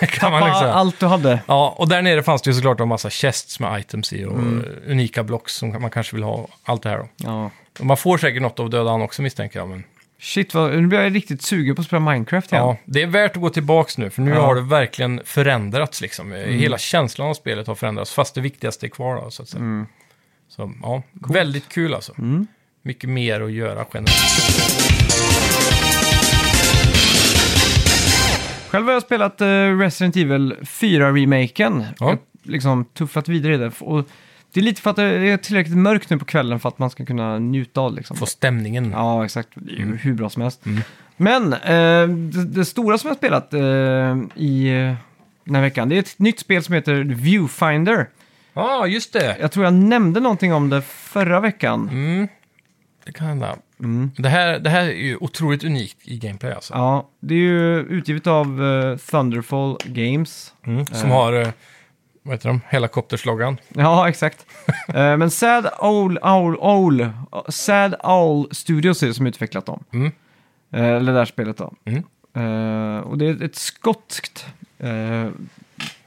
kan 0.06 0.30
man 0.32 0.40
liksom 0.44 0.60
säga. 0.60 0.72
allt 0.72 1.00
du 1.00 1.06
hade. 1.06 1.40
Ja, 1.46 1.74
och 1.78 1.88
där 1.88 2.02
nere 2.02 2.22
fanns 2.22 2.42
det 2.42 2.50
ju 2.50 2.54
såklart 2.54 2.80
en 2.80 2.88
massa 2.88 3.10
chests 3.10 3.60
med 3.60 3.80
items 3.80 4.12
i 4.12 4.24
och 4.24 4.38
eh, 4.38 4.46
unika 4.86 5.22
blocks 5.22 5.52
som 5.54 5.80
man 5.82 5.90
kanske 5.90 6.16
vill 6.16 6.22
ha. 6.22 6.48
Allt 6.64 6.82
det 6.82 6.88
här 6.88 6.98
då. 6.98 7.08
Ja. 7.16 7.50
Och 7.78 7.86
man 7.86 7.96
får 7.96 8.18
säkert 8.18 8.42
något 8.42 8.60
av 8.60 8.70
döda 8.70 8.90
han 8.90 9.02
också 9.02 9.22
misstänker 9.22 9.58
jag. 9.58 9.68
Men 9.68 9.84
Shit, 10.18 10.54
vad, 10.54 10.70
nu 10.70 10.86
blir 10.86 11.00
jag 11.02 11.14
riktigt 11.14 11.42
sugen 11.42 11.74
på 11.74 11.80
att 11.80 11.86
spela 11.86 12.00
Minecraft 12.00 12.52
igen. 12.52 12.64
ja, 12.64 12.76
det 12.84 13.02
är 13.02 13.06
värt 13.06 13.36
att 13.36 13.42
gå 13.42 13.50
tillbaks 13.50 13.98
nu, 13.98 14.10
för 14.10 14.22
nu 14.22 14.30
Ja. 14.30 14.36
Mm. 14.36 14.46
har 14.48 14.54
det 14.54 14.60
verkligen 14.60 15.20
förändrats. 15.24 16.00
Liksom. 16.00 16.32
Hela 16.32 16.78
känslan 16.78 17.28
av 17.28 17.34
spelet 17.34 17.66
har 17.66 17.74
förändrats, 17.74 18.12
fast 18.12 18.34
det 18.34 18.40
viktigaste 18.40 18.86
är 18.86 18.88
kvar. 18.88 19.14
Då, 19.24 19.30
så 19.30 19.42
att 19.42 19.48
säga. 19.48 19.60
Mm. 19.60 19.86
Så 20.56 20.72
ja, 20.82 21.02
väldigt 21.12 21.68
kul 21.68 21.94
alltså. 21.94 22.12
Mycket 22.82 23.10
mer 23.10 23.40
att 23.40 23.52
göra 23.52 23.84
generellt. 23.94 25.22
Själv 28.70 28.86
har 28.86 28.92
jag 28.92 29.02
spelat 29.02 29.40
eh, 29.40 29.46
Resident 29.78 30.16
Evil 30.16 30.54
4-remaken. 30.62 31.84
Ja. 31.98 32.16
Liksom 32.42 32.84
tuffat 32.84 33.28
vidare 33.28 33.54
i 33.54 33.56
det. 33.56 33.72
Och 33.80 34.08
det 34.52 34.60
är 34.60 34.64
lite 34.64 34.80
för 34.82 34.90
att 34.90 34.96
det 34.96 35.02
är 35.04 35.36
tillräckligt 35.36 35.76
mörkt 35.76 36.10
nu 36.10 36.18
på 36.18 36.24
kvällen 36.24 36.60
för 36.60 36.68
att 36.68 36.78
man 36.78 36.90
ska 36.90 37.04
kunna 37.04 37.38
njuta 37.38 37.80
av 37.80 37.94
liksom. 37.94 38.16
Få 38.16 38.26
stämningen. 38.26 38.90
Ja, 38.90 39.24
exakt. 39.24 39.48
Det 39.54 39.72
är 39.72 39.76
Mm. 39.76 39.90
ju 39.90 39.96
hur 39.96 40.14
bra 40.14 40.30
som 40.30 40.42
helst. 40.42 40.64
Men 41.16 41.52
eh, 41.52 42.08
det, 42.08 42.44
det 42.44 42.64
stora 42.64 42.98
som 42.98 43.08
jag 43.08 43.14
har 43.14 43.18
spelat 43.18 43.54
eh, 43.54 44.40
i 44.44 44.68
den 45.44 45.54
här 45.54 45.62
veckan, 45.62 45.88
det 45.88 45.94
är 45.94 45.98
ett 46.00 46.18
nytt 46.18 46.38
spel 46.40 46.62
som 46.62 46.74
heter 46.74 46.94
Viewfinder. 46.94 48.06
Ja, 48.52 48.86
just 48.86 49.12
det. 49.12 49.36
Jag 49.40 49.52
tror 49.52 49.64
jag 49.64 49.74
nämnde 49.74 50.20
någonting 50.20 50.52
om 50.54 50.70
det 50.70 50.82
förra 50.82 51.40
veckan. 51.40 51.88
Mm, 51.88 52.28
det 53.04 53.12
kan 53.12 53.26
hända. 53.26 53.56
Det, 54.16 54.28
här, 54.28 54.58
det 54.58 54.70
här 54.70 54.82
är 54.82 54.92
ju 54.92 55.16
otroligt 55.16 55.64
unikt 55.64 55.98
i 56.04 56.18
gameplay 56.18 56.52
alltså. 56.52 56.74
Ja, 56.74 57.08
det 57.20 57.34
är 57.34 57.38
ju 57.38 57.78
utgivet 57.78 58.26
av 58.26 58.64
eh, 58.64 58.96
Thunderfall 58.96 59.76
Games. 59.84 60.54
Mm, 60.66 60.86
som 60.86 61.10
har, 61.10 61.32
eh, 61.32 61.48
vad 62.22 62.34
heter 62.34 62.48
de, 62.48 62.60
helikoptersloggan. 62.68 63.56
Ja, 63.68 64.08
exakt. 64.08 64.46
Eh, 64.88 65.16
men 65.16 65.30
Sad 65.30 65.68
Owl, 65.78 66.18
Owl, 66.18 66.56
Owl, 66.56 67.10
Sad 67.48 67.94
Owl 68.04 68.48
Studios 68.50 69.02
är 69.02 69.06
det 69.06 69.14
som 69.14 69.26
utvecklat 69.26 69.66
dem. 69.66 69.84
Mm. 69.92 70.12
Eller 70.72 71.12
det 71.12 71.18
här 71.18 71.24
spelet 71.24 71.56
då. 71.56 71.72
Mm. 71.84 73.02
Och 73.02 73.18
det 73.18 73.26
är 73.26 73.42
ett 73.42 73.56
skotskt 73.56 74.46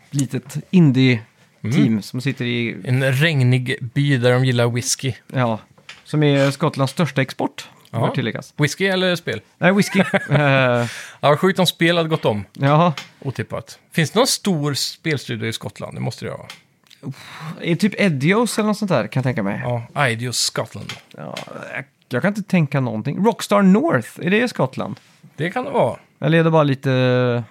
litet 0.10 0.58
indie-team 0.72 1.22
Mm. 1.72 2.02
som 2.02 2.22
sitter 2.22 2.46
i, 2.46 2.76
En 2.86 3.12
regnig 3.14 3.78
by 3.94 4.18
där 4.18 4.32
de 4.32 4.46
gillar 4.46 4.68
whisky. 4.70 5.14
ja, 5.34 5.60
som 6.04 6.24
är 6.24 6.52
Skottlands 6.52 6.94
största 6.94 7.22
export, 7.22 7.70
Ja. 7.92 8.00
bör 8.00 8.10
tilläggas. 8.10 8.54
Whisky 8.58 8.86
eller 8.86 9.16
spel? 9.16 9.42
Nej, 9.58 9.74
whisky. 9.74 10.00
Eh, 10.30 10.86
Ja, 11.20 11.38
sjukt 11.38 11.60
om 11.60 11.66
spel 11.66 11.98
hade 11.98 12.10
gått 12.10 12.26
om. 12.26 12.44
ja, 12.54 12.94
Otippat. 13.20 13.80
Finns 13.92 14.12
det 14.12 14.20
någon 14.20 14.28
stor 14.28 14.74
spelstudio 14.74 15.48
i 15.50 15.54
Skottland? 15.54 15.98
Det 15.98 16.02
måste 16.02 16.26
det 16.26 16.32
vara. 16.32 16.48
är 17.62 17.76
typ 17.76 18.02
Edios 18.02 18.58
eller 18.60 18.68
något 18.68 18.78
sånt 18.78 18.92
där 18.92 19.08
kan 19.08 19.20
jag 19.20 19.24
tänka 19.24 19.44
mig. 19.44 19.62
Ja, 19.94 20.10
Ideos 20.10 20.38
Scotland. 20.38 20.94
Ja, 21.18 21.38
jag, 21.74 21.86
jag 22.10 22.22
kan 22.22 22.30
inte 22.32 22.44
tänka 22.44 22.80
någonting. 22.80 23.26
Rockstar 23.26 23.62
North, 23.62 24.10
är 24.22 24.30
det 24.30 24.44
i 24.44 24.48
Skottland? 24.48 25.00
Det 25.36 25.50
kan 25.52 25.66
det 25.66 25.72
vara. 25.72 25.98
Eller 26.20 26.40
är 26.40 26.44
det 26.44 26.52
bara 26.52 26.64
lite... 26.64 27.44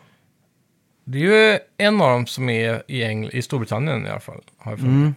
Det 1.04 1.18
är 1.18 1.52
ju 1.52 1.58
en 1.78 2.00
av 2.00 2.10
dem 2.10 2.26
som 2.26 2.48
är 2.48 2.82
i, 2.88 3.02
Engl- 3.04 3.30
i 3.32 3.42
Storbritannien 3.42 4.06
i 4.06 4.10
alla 4.10 4.20
fall. 4.20 4.40
Har 4.58 4.72
jag 4.72 4.78
för 4.78 4.86
mig. 4.86 4.94
Mm. 4.96 5.14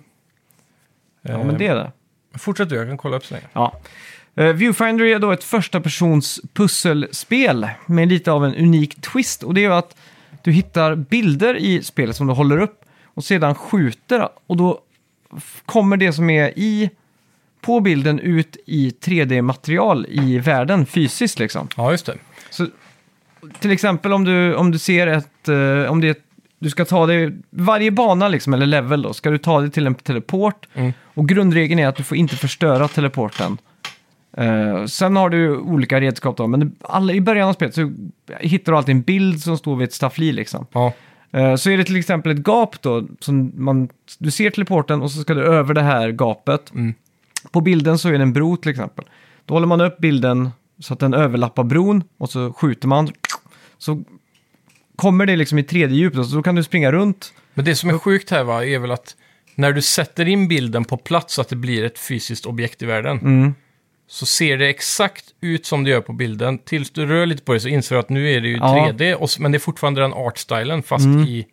Ja, 1.21 1.43
men 1.43 1.57
det 1.57 1.67
är 1.67 1.75
det. 1.75 1.91
Fortsätt 2.37 2.69
du, 2.69 2.75
jag 2.75 2.87
kan 2.87 2.97
kolla 2.97 3.17
upp 3.17 3.25
så 3.25 3.33
länge. 3.33 3.47
Ja. 3.53 3.79
Eh, 4.35 4.45
Viewfinder 4.53 5.05
är 5.05 5.19
då 5.19 5.31
ett 5.31 5.43
första 5.43 5.81
persons 5.81 6.39
pusselspel 6.53 7.67
med 7.85 8.07
lite 8.07 8.31
av 8.31 8.45
en 8.45 8.55
unik 8.55 9.01
twist. 9.01 9.43
Och 9.43 9.53
det 9.53 9.61
är 9.61 9.69
ju 9.69 9.73
att 9.73 9.97
du 10.41 10.51
hittar 10.51 10.95
bilder 10.95 11.55
i 11.57 11.83
spelet 11.83 12.15
som 12.15 12.27
du 12.27 12.33
håller 12.33 12.59
upp 12.59 12.85
och 13.05 13.23
sedan 13.23 13.55
skjuter. 13.55 14.29
Och 14.47 14.57
då 14.57 14.81
kommer 15.65 15.97
det 15.97 16.13
som 16.13 16.29
är 16.29 16.59
i 16.59 16.89
på 17.61 17.79
bilden 17.79 18.19
ut 18.19 18.57
i 18.65 18.89
3D-material 18.89 20.05
i 20.09 20.39
världen 20.39 20.85
fysiskt 20.85 21.39
liksom. 21.39 21.67
Ja, 21.77 21.91
just 21.91 22.05
det. 22.05 22.17
Så, 22.49 22.67
till 23.59 23.71
exempel 23.71 24.13
om 24.13 24.23
du, 24.23 24.55
om 24.55 24.71
du 24.71 24.77
ser 24.77 25.07
ett, 25.07 25.47
eh, 25.47 25.91
om 25.91 26.01
det 26.01 26.07
är 26.07 26.11
ett, 26.11 26.23
du 26.59 26.69
ska 26.69 26.85
ta 26.85 27.05
dig, 27.05 27.31
varje 27.49 27.91
bana 27.91 28.27
liksom, 28.27 28.53
eller 28.53 28.65
level 28.65 29.01
då, 29.01 29.13
ska 29.13 29.29
du 29.29 29.37
ta 29.37 29.61
dig 29.61 29.71
till 29.71 29.87
en 29.87 29.95
teleport. 29.95 30.67
Mm. 30.73 30.93
Och 31.03 31.29
grundregeln 31.29 31.79
är 31.79 31.87
att 31.87 31.95
du 31.95 32.03
får 32.03 32.17
inte 32.17 32.35
förstöra 32.35 32.87
teleporten. 32.87 33.57
Eh, 34.37 34.85
sen 34.85 35.15
har 35.15 35.29
du 35.29 35.57
olika 35.57 36.01
redskap 36.01 36.37
då, 36.37 36.47
men 36.47 36.59
det, 36.59 36.69
alla, 36.81 37.13
i 37.13 37.21
början 37.21 37.49
av 37.49 37.53
spelet 37.53 37.75
så 37.75 37.93
hittar 38.39 38.71
du 38.71 38.77
alltid 38.77 38.95
en 38.95 39.01
bild 39.01 39.41
som 39.41 39.57
står 39.57 39.75
vid 39.75 39.87
ett 39.87 39.93
staffli 39.93 40.31
liksom. 40.31 40.65
Ja, 40.71 40.93
Eh, 41.31 41.55
Så 41.55 41.69
är 41.69 41.77
det 41.77 41.83
till 41.83 41.95
exempel 41.95 42.31
ett 42.31 42.47
gap 42.47 42.81
då, 42.81 43.07
som 43.19 43.51
man, 43.55 43.89
du 44.17 44.31
ser 44.31 44.49
teleporten 44.49 45.01
och 45.01 45.11
så 45.11 45.21
ska 45.21 45.33
du 45.33 45.43
över 45.43 45.73
det 45.73 45.81
här 45.81 46.09
gapet. 46.11 46.71
Mm. 46.73 46.93
På 47.51 47.61
bilden 47.61 47.97
så 47.97 48.09
är 48.09 48.13
det 48.13 48.21
en 48.21 48.33
bro 48.33 48.57
till 48.57 48.71
exempel. 48.71 49.05
Då 49.45 49.53
håller 49.53 49.67
man 49.67 49.81
upp 49.81 49.97
bilden 49.97 50.49
så 50.79 50.93
att 50.93 50.99
den 50.99 51.13
överlappar 51.13 51.63
bron 51.63 52.03
och 52.17 52.29
så 52.29 52.53
skjuter 52.53 52.87
man. 52.87 53.09
Så 53.77 54.03
kommer 54.95 55.25
det 55.25 55.35
liksom 55.35 55.59
i 55.59 55.63
tredje 55.63 55.97
djup 55.97 56.13
då, 56.13 56.23
så 56.23 56.43
kan 56.43 56.55
du 56.55 56.63
springa 56.63 56.91
runt. 56.91 57.33
men 57.53 57.65
det 57.65 57.75
som 57.75 57.89
är 57.89 57.97
sjukt 57.97 58.29
här 58.29 58.43
va, 58.43 58.65
är 58.65 58.79
väl 58.79 58.91
att 58.91 59.15
när 59.55 59.71
du 59.71 59.81
sätter 59.81 60.27
in 60.27 60.47
bilden 60.47 60.85
på 60.85 60.97
plats 60.97 61.33
så 61.33 61.41
att 61.41 61.49
det 61.49 61.55
blir 61.55 61.83
ett 61.83 61.99
fysiskt 61.99 62.45
objekt 62.45 62.81
i 62.81 62.85
världen, 62.85 63.17
Mm. 63.17 63.53
så 64.07 64.25
ser 64.25 64.57
det 64.57 64.67
exakt 64.69 65.25
ut 65.41 65.65
som 65.65 65.83
det 65.83 65.89
gör 65.89 66.01
på 66.01 66.13
bilden. 66.13 66.57
Tills 66.57 66.89
du 66.91 67.05
rör 67.05 67.25
lite 67.25 67.43
på 67.43 67.53
det 67.53 67.59
så 67.59 67.67
inser 67.67 67.95
du 67.95 67.99
att 67.99 68.09
nu 68.09 68.31
är 68.31 68.41
det 68.41 68.47
ju 68.47 68.57
Ja. 68.57 68.91
3D, 68.97 69.13
och, 69.13 69.29
men 69.39 69.51
det 69.51 69.57
är 69.57 69.59
fortfarande 69.59 70.01
den 70.01 70.13
artstylen, 70.13 70.83
fast 70.83 71.05
Mm. 71.05 71.23
i... 71.23 71.47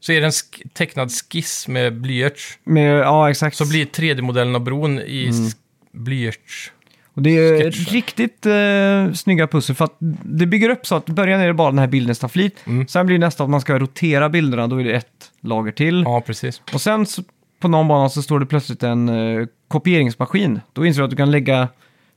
Så 0.00 0.12
är 0.12 0.20
det 0.20 0.26
en 0.26 0.30
sk- 0.32 0.68
tecknad 0.74 1.10
skiss 1.12 1.68
med 1.68 2.00
blyerts. 2.00 2.58
Med, 2.64 2.98
ja, 2.98 3.30
exakt. 3.30 3.56
Så 3.56 3.68
blir 3.68 3.86
3D-modellen 3.86 4.54
av 4.54 4.60
bron 4.64 4.98
i 4.98 5.28
mm. 5.28 5.50
blyerts. 5.92 6.72
Och 7.18 7.24
det 7.24 7.30
är 7.30 7.62
sketcher. 7.70 7.92
riktigt 7.92 8.46
eh, 8.46 9.12
snygga 9.14 9.46
pussel 9.46 9.76
för 9.76 9.84
att 9.84 9.96
det 10.22 10.46
bygger 10.46 10.68
upp 10.70 10.86
så 10.86 10.94
att 10.94 11.08
i 11.08 11.12
början 11.12 11.40
är 11.40 11.46
det 11.46 11.54
bara 11.54 11.70
den 11.70 11.78
här 11.78 11.86
bilden 11.86 12.14
stafflit. 12.14 12.58
Mm. 12.66 12.88
Sen 12.88 13.06
blir 13.06 13.18
det 13.18 13.26
nästa 13.26 13.44
att 13.44 13.50
man 13.50 13.60
ska 13.60 13.78
rotera 13.78 14.28
bilderna, 14.28 14.66
då 14.66 14.80
är 14.80 14.84
det 14.84 14.92
ett 14.92 15.30
lager 15.40 15.72
till. 15.72 16.02
Ja, 16.06 16.20
precis. 16.20 16.62
Och 16.74 16.80
sen 16.80 17.06
så, 17.06 17.22
på 17.60 17.68
någon 17.68 17.88
bana 17.88 18.08
så 18.08 18.22
står 18.22 18.40
det 18.40 18.46
plötsligt 18.46 18.82
en 18.82 19.08
eh, 19.08 19.46
kopieringsmaskin. 19.68 20.60
Då 20.72 20.86
inser 20.86 21.00
du 21.00 21.04
att 21.04 21.10
du 21.10 21.16
kan 21.16 21.30
lägga 21.30 21.68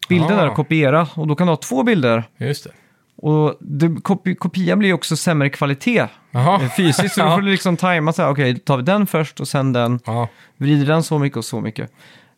bilden 0.10 0.32
Ah. 0.32 0.42
där 0.42 0.50
och 0.50 0.56
kopiera. 0.56 1.08
Och 1.16 1.28
då 1.28 1.36
kan 1.36 1.48
du 1.48 1.52
ha 1.52 1.58
två 1.58 1.84
bilder. 1.84 2.24
Just 2.38 2.64
det. 2.64 2.70
Och 3.16 3.56
det, 3.60 4.02
kopi, 4.04 4.36
kopian 4.36 4.80
blir 4.80 4.90
ju 4.90 4.94
också 4.94 5.16
sämre 5.18 5.50
kvalitet 5.50 6.08
Jaha. 6.32 6.62
eh, 6.64 6.70
fysiskt. 6.70 7.16
Så 7.16 7.22
då 7.22 7.28
Ja. 7.28 7.36
får 7.36 7.42
du 7.42 7.52
liksom 7.52 7.78
tajma 7.78 8.14
så 8.14 8.22
här, 8.22 8.30
okej, 8.30 8.60
tar 8.60 8.78
vi 8.78 8.84
den 8.84 9.08
först 9.08 9.40
och 9.40 9.48
sen 9.48 9.74
den. 9.74 10.00
Ja, 10.06 10.28
Vrider 10.58 10.86
den 10.86 11.04
så 11.04 11.20
mycket 11.20 11.38
och 11.38 11.46
så 11.46 11.62
mycket. 11.62 11.92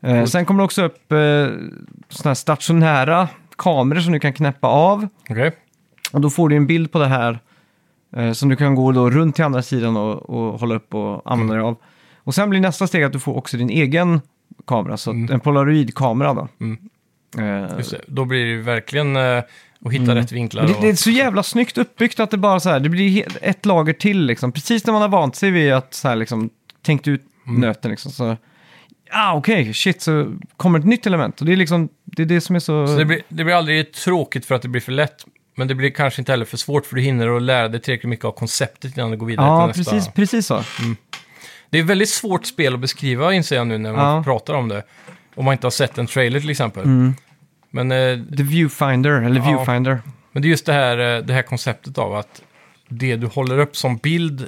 Eh, 0.04 0.26
sen 0.26 0.46
kommer 0.46 0.58
det 0.60 0.66
också 0.66 0.84
upp 0.84 1.12
eh, 1.12 1.18
såna 2.10 2.30
här 2.30 2.34
stationära 2.34 3.28
kameror 3.58 4.00
som 4.00 4.14
du 4.14 4.20
kan 4.20 4.34
knäppa 4.34 4.68
av. 4.68 5.08
okej. 5.30 5.52
Och 6.12 6.22
då 6.22 6.30
får 6.30 6.50
du 6.50 6.56
en 6.56 6.68
bild 6.68 6.92
på 6.92 7.00
det 7.00 7.08
här 7.08 7.40
eh, 8.16 8.32
som 8.32 8.50
du 8.50 8.56
kan 8.56 8.76
gå 8.76 8.92
då 8.92 9.10
runt 9.10 9.36
till 9.36 9.44
andra 9.46 9.62
sidan 9.62 9.98
och, 9.98 10.30
och 10.30 10.60
hålla 10.60 10.76
upp 10.76 10.94
och 10.94 11.32
använda 11.32 11.54
dig 11.54 11.64
av. 11.64 11.76
Och 12.18 12.36
sen 12.36 12.50
blir 12.50 12.60
nästa 12.60 12.88
steg 12.88 13.04
att 13.04 13.14
du 13.14 13.20
får 13.20 13.38
också 13.38 13.58
din 13.58 13.70
egen 13.70 14.22
kamera, 14.68 14.98
så 14.98 15.10
att 15.10 15.14
Mm. 15.16 15.32
en 15.32 15.40
polaroidkamera 15.40 16.34
då. 16.34 16.48
Mm. 16.60 16.78
Eh, 17.38 17.78
Just 17.78 17.92
det. 17.92 18.02
Då 18.08 18.26
blir 18.26 18.40
det 18.44 18.50
ju 18.52 18.62
verkligen 18.62 19.16
eh, 19.16 19.44
att 19.86 19.92
hitta 19.94 20.16
rätt 20.16 20.32
vinklar. 20.32 20.68
det, 20.68 20.74
och... 20.76 20.82
det 20.82 20.90
är 20.90 20.96
så 20.96 21.10
jävla 21.10 21.44
snyggt 21.44 21.78
uppbyggt 21.78 22.20
att 22.20 22.32
det 22.32 22.38
bara 22.38 22.60
så 22.60 22.70
här, 22.70 22.80
det 22.80 22.90
blir 22.90 23.10
he- 23.10 23.38
ett 23.42 23.66
lager 23.66 23.94
till 23.94 24.26
liksom. 24.26 24.52
Precis 24.52 24.86
när 24.86 24.94
man 24.94 25.02
har 25.02 25.10
vant 25.10 25.36
sig 25.36 25.52
vid 25.52 25.74
att 25.74 25.94
så 25.94 26.08
här 26.08 26.16
liksom 26.16 26.50
tänkt 26.82 27.08
ut 27.08 27.22
Mm. 27.48 27.62
nöten 27.62 27.92
liksom. 27.92 28.12
Så, 28.12 28.38
ah, 29.14 29.34
okej, 29.36 29.74
shit, 29.74 30.02
så 30.02 30.36
kommer 30.58 30.80
ett 30.80 30.86
nytt 30.86 31.06
element. 31.08 31.40
Och 31.40 31.46
det 31.46 31.52
är 31.54 31.56
liksom, 31.58 31.90
det 32.06 32.22
är 32.22 32.26
det 32.26 32.42
som 32.42 32.56
är 32.56 32.60
så... 32.60 32.88
Så 32.88 32.98
det 32.98 33.06
blir, 33.06 33.22
det 33.30 33.44
blir 33.44 33.54
aldrig 33.56 33.94
tråkigt 33.94 34.46
för 34.46 34.56
att 34.56 34.62
det 34.62 34.68
blir 34.68 34.82
för 34.82 34.92
lätt. 34.92 35.26
Men 35.56 35.68
det 35.68 35.76
blir 35.76 35.90
kanske 35.90 36.22
inte 36.22 36.32
heller 36.32 36.46
för 36.46 36.58
svårt 36.58 36.86
för 36.86 36.96
du 36.96 37.02
hinner 37.02 37.36
att 37.36 37.42
lära 37.42 37.68
dig 37.68 37.82
tillräckligt 37.82 38.10
mycket 38.10 38.26
av 38.26 38.32
konceptet 38.32 38.98
innan 38.98 39.12
du 39.12 39.18
går 39.18 39.28
vidare 39.28 39.48
ja, 39.48 39.72
till 39.72 39.80
nästa. 39.80 39.92
precis, 39.92 40.14
precis 40.14 40.48
så. 40.48 40.64
Det 41.70 41.80
är 41.80 41.84
väldigt 41.84 42.10
svårt 42.10 42.46
spel 42.46 42.74
att 42.74 42.80
beskriva 42.80 43.34
inser 43.34 43.56
jag 43.56 43.68
nu 43.68 43.78
när 43.78 43.94
man 43.94 44.16
Ja. 44.16 44.24
pratar 44.24 44.54
om 44.54 44.68
det. 44.70 44.84
Om 45.36 45.46
man 45.46 45.52
inte 45.52 45.66
har 45.66 45.72
sett 45.72 45.98
en 45.98 46.08
trailer 46.08 46.40
till 46.40 46.50
exempel. 46.50 46.84
Mm. 46.84 47.14
Men, 47.70 47.92
eh, 47.92 48.20
The 48.38 48.44
Viewfinder, 48.44 49.12
eller 49.22 49.42
Ja. 49.42 49.46
Viewfinder. 49.48 50.02
men 50.32 50.42
det 50.42 50.48
är 50.48 50.50
just 50.50 50.66
det 50.66 50.74
här, 50.74 51.18
eh, 51.18 51.24
det 51.24 51.34
här 51.34 51.42
konceptet 51.42 51.98
av 51.98 52.16
att 52.16 52.42
det 52.90 53.16
du 53.16 53.28
håller 53.28 53.60
upp 53.60 53.78
som 53.78 53.98
bild 53.98 54.48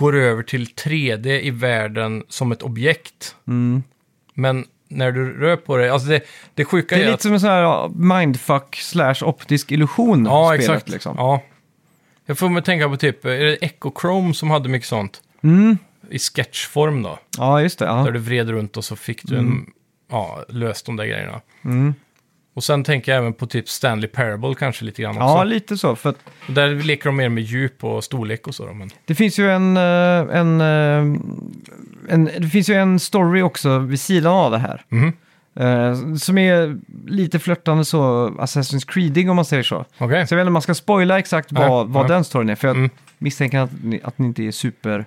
går 0.00 0.16
över 0.16 0.42
till 0.42 0.66
3D 0.66 1.40
i 1.40 1.50
världen 1.50 2.24
som 2.28 2.52
ett 2.52 2.62
objekt. 2.62 3.36
Mm. 3.48 3.82
Men 4.34 4.64
när 4.88 5.12
du 5.12 5.32
rör 5.32 5.56
på 5.56 5.76
det, 5.76 5.92
alltså 5.92 6.08
det, 6.08 6.20
det 6.54 6.64
sjuka 6.64 6.96
Det 6.96 7.02
är 7.02 7.06
är, 7.06 7.10
lite 7.10 7.22
som 7.22 7.32
en 7.32 7.40
sån 7.40 7.50
här 7.50 7.88
mindfuck 7.88 8.76
slash 8.76 9.14
optisk 9.22 9.72
illusion. 9.72 10.24
Ja, 10.24 10.48
spelet, 10.48 10.60
exakt. 10.60 10.88
Liksom. 10.88 11.14
Ja. 11.18 11.42
Jag 12.26 12.38
får 12.38 12.48
mig 12.48 12.62
tänka 12.62 12.88
på 12.88 12.96
typ, 12.96 13.24
är 13.24 13.44
det 13.44 13.56
Echochrome 13.64 14.34
som 14.34 14.50
hade 14.50 14.68
mycket 14.68 14.88
sånt? 14.88 15.22
Mm. 15.42 15.78
I 16.10 16.18
sketchform 16.18 17.02
då. 17.02 17.18
ja, 17.38 17.62
just 17.62 17.78
det. 17.78 17.84
Ja. 17.84 17.94
Där 17.94 18.12
du 18.12 18.18
vred 18.18 18.48
runt 18.48 18.76
och 18.76 18.84
så 18.84 18.96
fick 18.96 19.22
du 19.22 19.38
en, 19.38 19.66
ja, 20.10 20.44
löst 20.48 20.86
de 20.86 20.96
där 20.96 21.04
grejerna. 21.04 21.40
Mm. 21.64 21.94
Och 22.54 22.64
sen 22.64 22.84
tänker 22.84 23.12
jag 23.12 23.18
även 23.18 23.32
på 23.32 23.46
typ 23.46 23.68
Stanley 23.68 24.08
Parable 24.08 24.54
kanske 24.58 24.84
lite 24.84 25.02
grann 25.02 25.10
också. 25.16 25.20
ja, 25.26 25.44
lite 25.44 25.76
så. 25.76 25.96
För 25.96 26.10
att 26.10 26.16
Där 26.48 26.68
leker 26.74 27.04
de 27.06 27.16
mer 27.16 27.28
med 27.28 27.42
djup 27.44 27.84
och 27.84 28.04
storlek 28.04 28.46
och 28.46 28.54
så 28.54 28.66
då. 28.66 28.72
Men... 28.74 28.90
det 29.06 29.14
finns 29.14 29.38
ju 29.38 29.50
en, 29.50 29.76
eh, 29.76 30.36
en, 30.38 30.60
eh, 30.60 31.20
en, 32.08 32.24
det 32.38 32.48
finns 32.52 32.68
ju 32.70 32.74
en 32.74 32.98
story 33.00 33.42
också 33.42 33.78
vid 33.78 34.00
sidan 34.00 34.32
av 34.32 34.50
det 34.50 34.58
här. 34.58 34.84
Mhm. 34.88 35.12
Eh, 35.54 36.14
som 36.16 36.38
är 36.38 36.78
lite 37.06 37.38
flörtande 37.38 37.84
så 37.84 38.28
Assassin's 38.28 38.86
Creedig 38.92 39.30
om 39.30 39.36
man 39.36 39.44
säger 39.44 39.62
så. 39.62 39.84
Okej. 39.98 40.26
Så 40.26 40.34
jag 40.34 40.36
vet 40.36 40.42
inte 40.42 40.46
om 40.46 40.52
man 40.52 40.62
ska 40.62 40.74
spoila 40.74 41.18
exakt 41.18 41.52
vad, 41.52 41.64
Ja, 41.66 41.84
vad 41.84 42.04
ja. 42.04 42.08
den 42.08 42.24
storyn 42.24 42.48
är. 42.50 42.54
För 42.54 42.68
jag 42.68 42.76
Mm. 42.76 42.90
misstänker 43.18 43.58
att 43.58 43.70
ni, 43.82 44.00
att 44.04 44.18
ni 44.18 44.26
inte 44.26 44.42
är 44.42 44.50
super... 44.50 45.04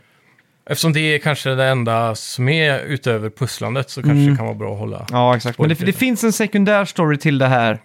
Eftersom 0.65 0.93
det 0.93 0.99
är 0.99 1.19
kanske 1.19 1.49
det 1.49 1.65
enda 1.65 2.15
som 2.15 2.49
är 2.49 2.79
utöver 2.79 3.29
pusslandet 3.29 3.89
så 3.89 4.01
kanske 4.01 4.17
Mm. 4.21 4.31
det 4.31 4.37
kan 4.37 4.45
vara 4.45 4.55
bra 4.55 4.73
att 4.73 4.79
hålla. 4.79 5.05
Ja, 5.11 5.35
exakt. 5.35 5.59
Men 5.59 5.69
det, 5.69 5.75
det 5.75 5.93
finns 5.93 6.23
en 6.23 6.33
sekundär 6.33 6.85
story 6.85 7.17
till 7.17 7.37
det 7.37 7.47
här 7.47 7.79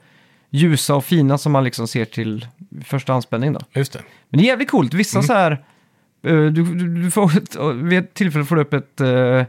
ljusa 0.51 0.95
och 0.95 1.05
fina 1.05 1.39
som 1.39 1.53
man 1.53 1.64
liksom 1.64 1.89
ser 1.89 2.05
till 2.05 2.47
första 2.85 3.12
anspänning 3.12 3.53
då. 3.53 3.61
Just 3.74 3.93
det. 3.93 4.01
Men 4.31 4.39
det 4.41 4.45
är 4.45 4.49
jävligt 4.49 4.70
coolt. 4.70 4.95
Vissa 4.95 5.18
Mm. 5.18 5.26
så 5.26 5.33
här... 5.33 5.53
eh, 5.53 6.35
Du, 6.35 6.51
du, 6.51 7.03
du 7.05 7.11
får 7.11 7.72
vid 7.89 7.99
ett 7.99 8.14
tillfälle 8.14 8.45
får 8.45 8.57
du 8.57 8.62
upp 8.62 8.72
ett... 8.72 9.01
eh, 9.01 9.45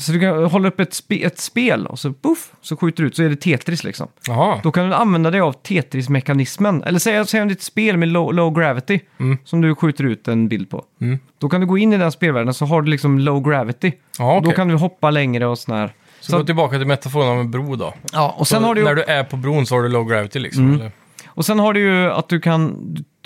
så 0.00 0.12
du 0.12 0.20
kan 0.20 0.44
hålla 0.44 0.68
upp 0.68 0.80
ett, 0.80 0.94
spe, 0.94 1.22
ett 1.24 1.38
spel 1.38 1.86
och 1.86 1.98
så 1.98 2.12
puff, 2.12 2.52
så 2.60 2.76
skjuter 2.76 3.02
du 3.02 3.08
ut 3.08 3.16
så 3.16 3.22
är 3.22 3.28
det 3.28 3.36
Tetris 3.36 3.84
liksom. 3.84 4.08
Jaha. 4.26 4.60
Då 4.62 4.72
kan 4.72 4.88
du 4.88 4.94
använda 4.94 5.30
dig 5.30 5.40
av 5.40 5.52
Tetris-mekanismen. 5.52 6.82
Eller 6.82 6.98
säg, 6.98 7.26
säg 7.26 7.42
om 7.42 7.48
det 7.48 7.52
är 7.52 7.56
ett 7.56 7.62
spel 7.62 7.96
med 7.96 8.08
low, 8.08 8.34
low 8.34 8.54
gravity 8.58 9.00
Mm. 9.20 9.38
som 9.44 9.60
du 9.60 9.74
skjuter 9.74 10.04
ut 10.04 10.28
en 10.28 10.48
bild 10.48 10.70
på. 10.70 10.84
Mm. 11.00 11.18
Då 11.38 11.48
kan 11.48 11.60
du 11.60 11.66
gå 11.66 11.78
in 11.78 11.92
i 11.92 11.96
den 11.98 12.12
spelvärlden 12.12 12.54
så 12.54 12.64
har 12.66 12.82
du 12.82 12.90
liksom 12.90 13.18
low 13.18 13.42
gravity. 13.48 13.92
Och 14.18 14.36
okej. 14.36 14.40
Då 14.50 14.56
kan 14.56 14.68
du 14.68 14.74
hoppa 14.74 15.10
längre 15.10 15.46
och 15.46 15.58
sån 15.58 15.76
här. 15.76 15.92
Så, 16.20 16.30
så- 16.30 16.38
gå 16.38 16.44
tillbaka 16.44 16.78
till 16.78 16.86
metaforen 16.86 17.28
av 17.28 17.40
en 17.40 17.50
bro 17.50 17.76
då. 17.76 17.94
Ja, 18.12 18.34
och 18.38 18.48
sen 18.48 18.60
så 18.60 18.66
har 18.66 18.74
du 18.74 18.84
När 18.84 18.94
du 18.94 19.02
är 19.02 19.24
på 19.24 19.36
bron 19.36 19.66
så 19.66 19.74
har 19.74 19.82
du 19.82 19.88
low 19.88 20.08
gravity 20.08 20.38
liksom. 20.38 20.64
Mm. 20.64 20.80
Eller? 20.80 20.92
Och 21.26 21.46
sen 21.46 21.58
har 21.58 21.72
du 21.72 21.80
ju 21.80 22.10
att 22.12 22.28
du 22.28 22.40
kan, 22.40 22.76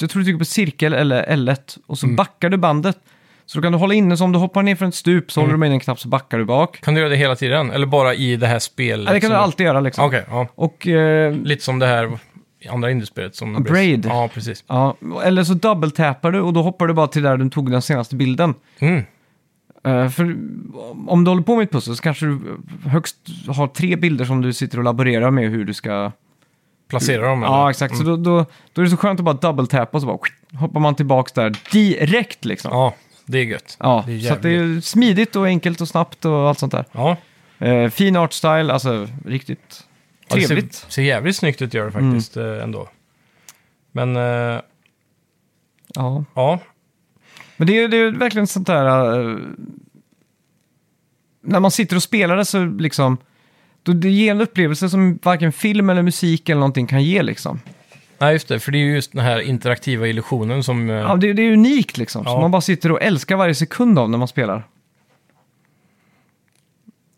jag 0.01 0.11
tror 0.11 0.21
du 0.21 0.25
trycker 0.25 0.39
på 0.39 0.45
cirkel 0.45 0.93
eller 0.93 1.27
L1 1.37 1.79
och 1.87 1.99
så 1.99 2.07
Mm. 2.07 2.17
backar 2.17 2.51
du 2.51 2.57
bandet. 2.57 2.99
Så 3.47 3.59
då 3.59 3.63
kan 3.63 3.73
du 3.73 3.79
hålla 3.79 3.95
inne, 3.95 4.17
så 4.17 4.25
om 4.25 4.33
du 4.33 4.39
hoppar 4.39 4.63
ner 4.63 4.77
från 4.77 4.89
ett 4.89 4.95
stup 4.95 5.33
så 5.33 5.41
håller 5.41 5.53
du 5.53 5.59
med 5.59 5.71
en 5.71 5.81
knapp 5.81 6.01
så 6.01 6.09
backar 6.09 6.39
du 6.39 6.45
bak. 6.45 6.81
Kan 6.81 6.95
du 6.95 7.01
göra 7.01 7.11
det 7.11 7.17
hela 7.17 7.37
tiden? 7.37 7.71
Eller 7.71 7.87
bara 7.87 8.15
i 8.15 8.37
det 8.37 8.47
här 8.47 8.59
spelet? 8.59 9.07
Ja, 9.07 9.13
det 9.13 9.21
kan 9.21 9.31
du 9.31 9.37
alltid 9.37 9.67
göra 9.67 9.81
liksom. 9.81 10.05
Okej, 10.05 10.25
ja. 10.29 10.47
Och, 10.55 10.87
eh, 10.89 11.35
Lite 11.35 11.65
som 11.65 11.79
det 11.79 11.87
här 11.87 12.19
andra 12.71 12.91
indiespelet 12.91 13.37
som... 13.37 13.63
Braid. 13.63 14.07
Ja, 14.07 14.31
precis. 14.35 14.65
ja, 14.67 14.97
eller 15.25 15.45
så 15.45 15.55
double-tappar 15.55 16.33
du 16.33 16.41
och 16.41 16.53
då 16.53 16.63
hoppar 16.63 16.87
du 16.87 16.95
bara 16.95 17.07
till 17.07 17.23
där 17.23 17.37
du 17.37 17.51
tog 17.51 17.71
den 17.71 17.83
senaste 17.83 18.17
bilden. 18.17 18.55
Mm. 18.79 19.05
Eh, 19.85 20.09
för 20.09 20.25
om 21.07 21.25
du 21.25 21.31
håller 21.31 21.43
på 21.43 21.57
med 21.57 21.65
ett 21.65 21.73
pussel 21.73 21.97
så 21.97 22.03
kanske 22.03 22.27
du 22.27 22.41
högst 22.87 23.17
har 23.49 23.67
tre 23.67 23.97
bilder 23.97 24.25
som 24.25 24.43
du 24.43 24.53
sitter 24.53 24.79
och 24.79 24.85
laborerar 24.85 25.31
med 25.31 25.51
hur 25.51 25.65
du 25.65 25.75
ska... 25.75 26.13
Placera 26.89 27.29
dem 27.29 27.43
eller? 27.43 27.53
Ja, 27.53 27.71
exakt. 27.71 27.97
Så 27.97 28.03
då, 28.03 28.17
då, 28.17 28.45
då 28.73 28.83
är 28.83 28.85
det 28.85 28.91
så 28.91 28.97
skönt 28.97 29.21
att 29.21 29.25
bara 29.25 29.35
double-tappa 29.35 29.97
och 29.97 30.01
så 30.01 30.07
bara 30.07 30.19
hoppar 30.59 30.81
man 30.81 30.95
tillbaks 30.95 31.33
där 31.33 31.57
direkt 31.73 32.45
liksom. 32.45 32.71
Ja, 32.73 32.95
det 33.27 33.39
är 33.39 33.45
gött. 33.45 33.77
Ja, 33.81 34.05
det 34.07 34.13
är 34.13 34.21
så 34.21 34.33
att 34.33 34.43
det 34.43 34.51
är 34.51 34.81
smidigt 34.81 35.37
och 35.37 35.47
enkelt 35.47 35.81
och 35.81 35.89
snabbt 35.89 36.25
och 36.25 36.49
allt 36.49 36.59
sånt 36.59 36.73
där. 36.73 36.85
Ja, 36.93 37.17
Eh, 37.59 37.89
fin 37.91 38.17
art 38.17 38.33
style, 38.33 38.73
alltså 38.73 39.09
riktigt 39.27 39.85
Ja, 40.29 40.35
trevligt. 40.37 40.75
ser, 40.75 40.91
ser 40.91 41.03
jävligt 41.03 41.37
snyggt 41.37 41.63
ut 41.63 41.75
gör 41.75 41.85
det 41.85 41.93
faktiskt 41.93 42.37
eh, 42.37 42.63
ändå. 42.63 42.89
Men 43.93 44.17
eh, 44.17 44.61
Ja. 45.95 46.25
ja, 46.35 46.59
Men 47.57 47.67
det 47.67 47.79
är, 47.79 47.89
det 47.89 47.97
är 47.97 48.11
verkligen 48.11 48.47
sånt 48.47 48.67
där... 48.67 49.21
eh, 49.31 49.37
när 51.43 51.61
man 51.61 51.71
sitter 51.71 51.97
och 51.97 52.03
spelar 52.03 52.37
det 52.37 52.45
så 52.45 52.65
liksom... 52.65 53.17
Då 53.83 53.93
det 53.93 54.11
ger 54.11 54.31
en 54.31 54.41
upplevelse 54.41 54.91
som 54.91 55.19
varken 55.23 55.53
film 55.53 55.91
eller 55.91 56.03
musik 56.03 56.49
eller 56.49 56.61
någonting 56.61 56.87
kan 56.87 57.05
ge 57.05 57.23
liksom. 57.23 57.61
Nej 58.23 58.33
just 58.33 58.49
det, 58.49 58.61
för 58.61 58.73
det 58.73 58.79
är 58.79 58.85
ju 58.85 58.95
just 58.95 59.13
den 59.13 59.21
här 59.25 59.41
interaktiva 59.41 60.07
illusionen 60.07 60.63
som... 60.63 60.91
eh, 60.91 60.97
Ja, 60.97 61.17
det, 61.17 61.33
det 61.33 61.43
är 61.43 61.53
unikt 61.53 61.97
liksom. 61.99 62.25
Så 62.25 62.31
Ja. 62.31 62.41
man 62.41 62.51
bara 62.51 62.63
sitter 62.63 62.93
och 62.93 63.03
älskar 63.03 63.37
varje 63.37 63.55
sekund 63.55 63.99
av 63.99 64.11
när 64.11 64.19
man 64.19 64.29
spelar. 64.29 64.69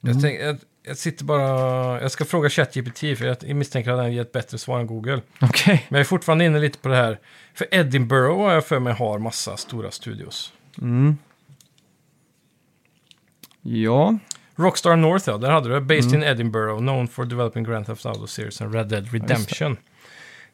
jag, 0.01 0.21
tänk, 0.23 0.41
jag, 0.41 0.57
jag 0.87 0.97
sitter 0.97 1.25
bara... 1.25 2.03
Jag 2.03 2.11
ska 2.11 2.25
fråga 2.25 2.49
ChatGPT 2.51 2.99
för 2.99 3.25
jag 3.47 3.57
misstänker 3.57 3.91
att 3.91 3.99
den 3.99 4.13
ger 4.13 4.23
ett 4.23 4.33
bättre 4.33 4.59
svar 4.59 4.81
än 4.81 4.87
Google. 4.87 5.21
Okej. 5.41 5.87
Men 5.89 5.99
jag 5.99 6.01
är 6.01 6.05
fortfarande 6.09 6.45
inne 6.45 6.59
lite 6.59 6.79
på 6.79 6.89
det 6.89 6.97
här. 6.97 7.19
För 7.55 7.67
Edinburgh 7.71 8.37
har 8.39 8.53
jag 8.53 8.67
för 8.67 8.79
mig 8.79 8.93
har 8.93 9.19
massa 9.19 9.57
stora 9.57 9.91
studios. 9.91 10.53
Mm. 10.83 11.17
Ja. 13.63 14.19
Rockstar 14.57 14.97
North, 14.97 15.25
ja, 15.29 15.37
där 15.39 15.51
hade 15.51 15.69
du 15.69 15.75
det. 15.75 15.81
Based 15.81 16.05
Mm. 16.15 16.23
in 16.23 16.29
Edinburgh, 16.29 16.79
known 16.79 17.09
for 17.09 17.25
developing 17.25 17.65
Grand 17.65 17.87
Theft 17.87 18.07
Auto 18.07 18.27
series 18.27 18.61
and 18.61 18.75
Red 18.75 18.89
Dead 18.89 19.13
Redemption. 19.13 19.77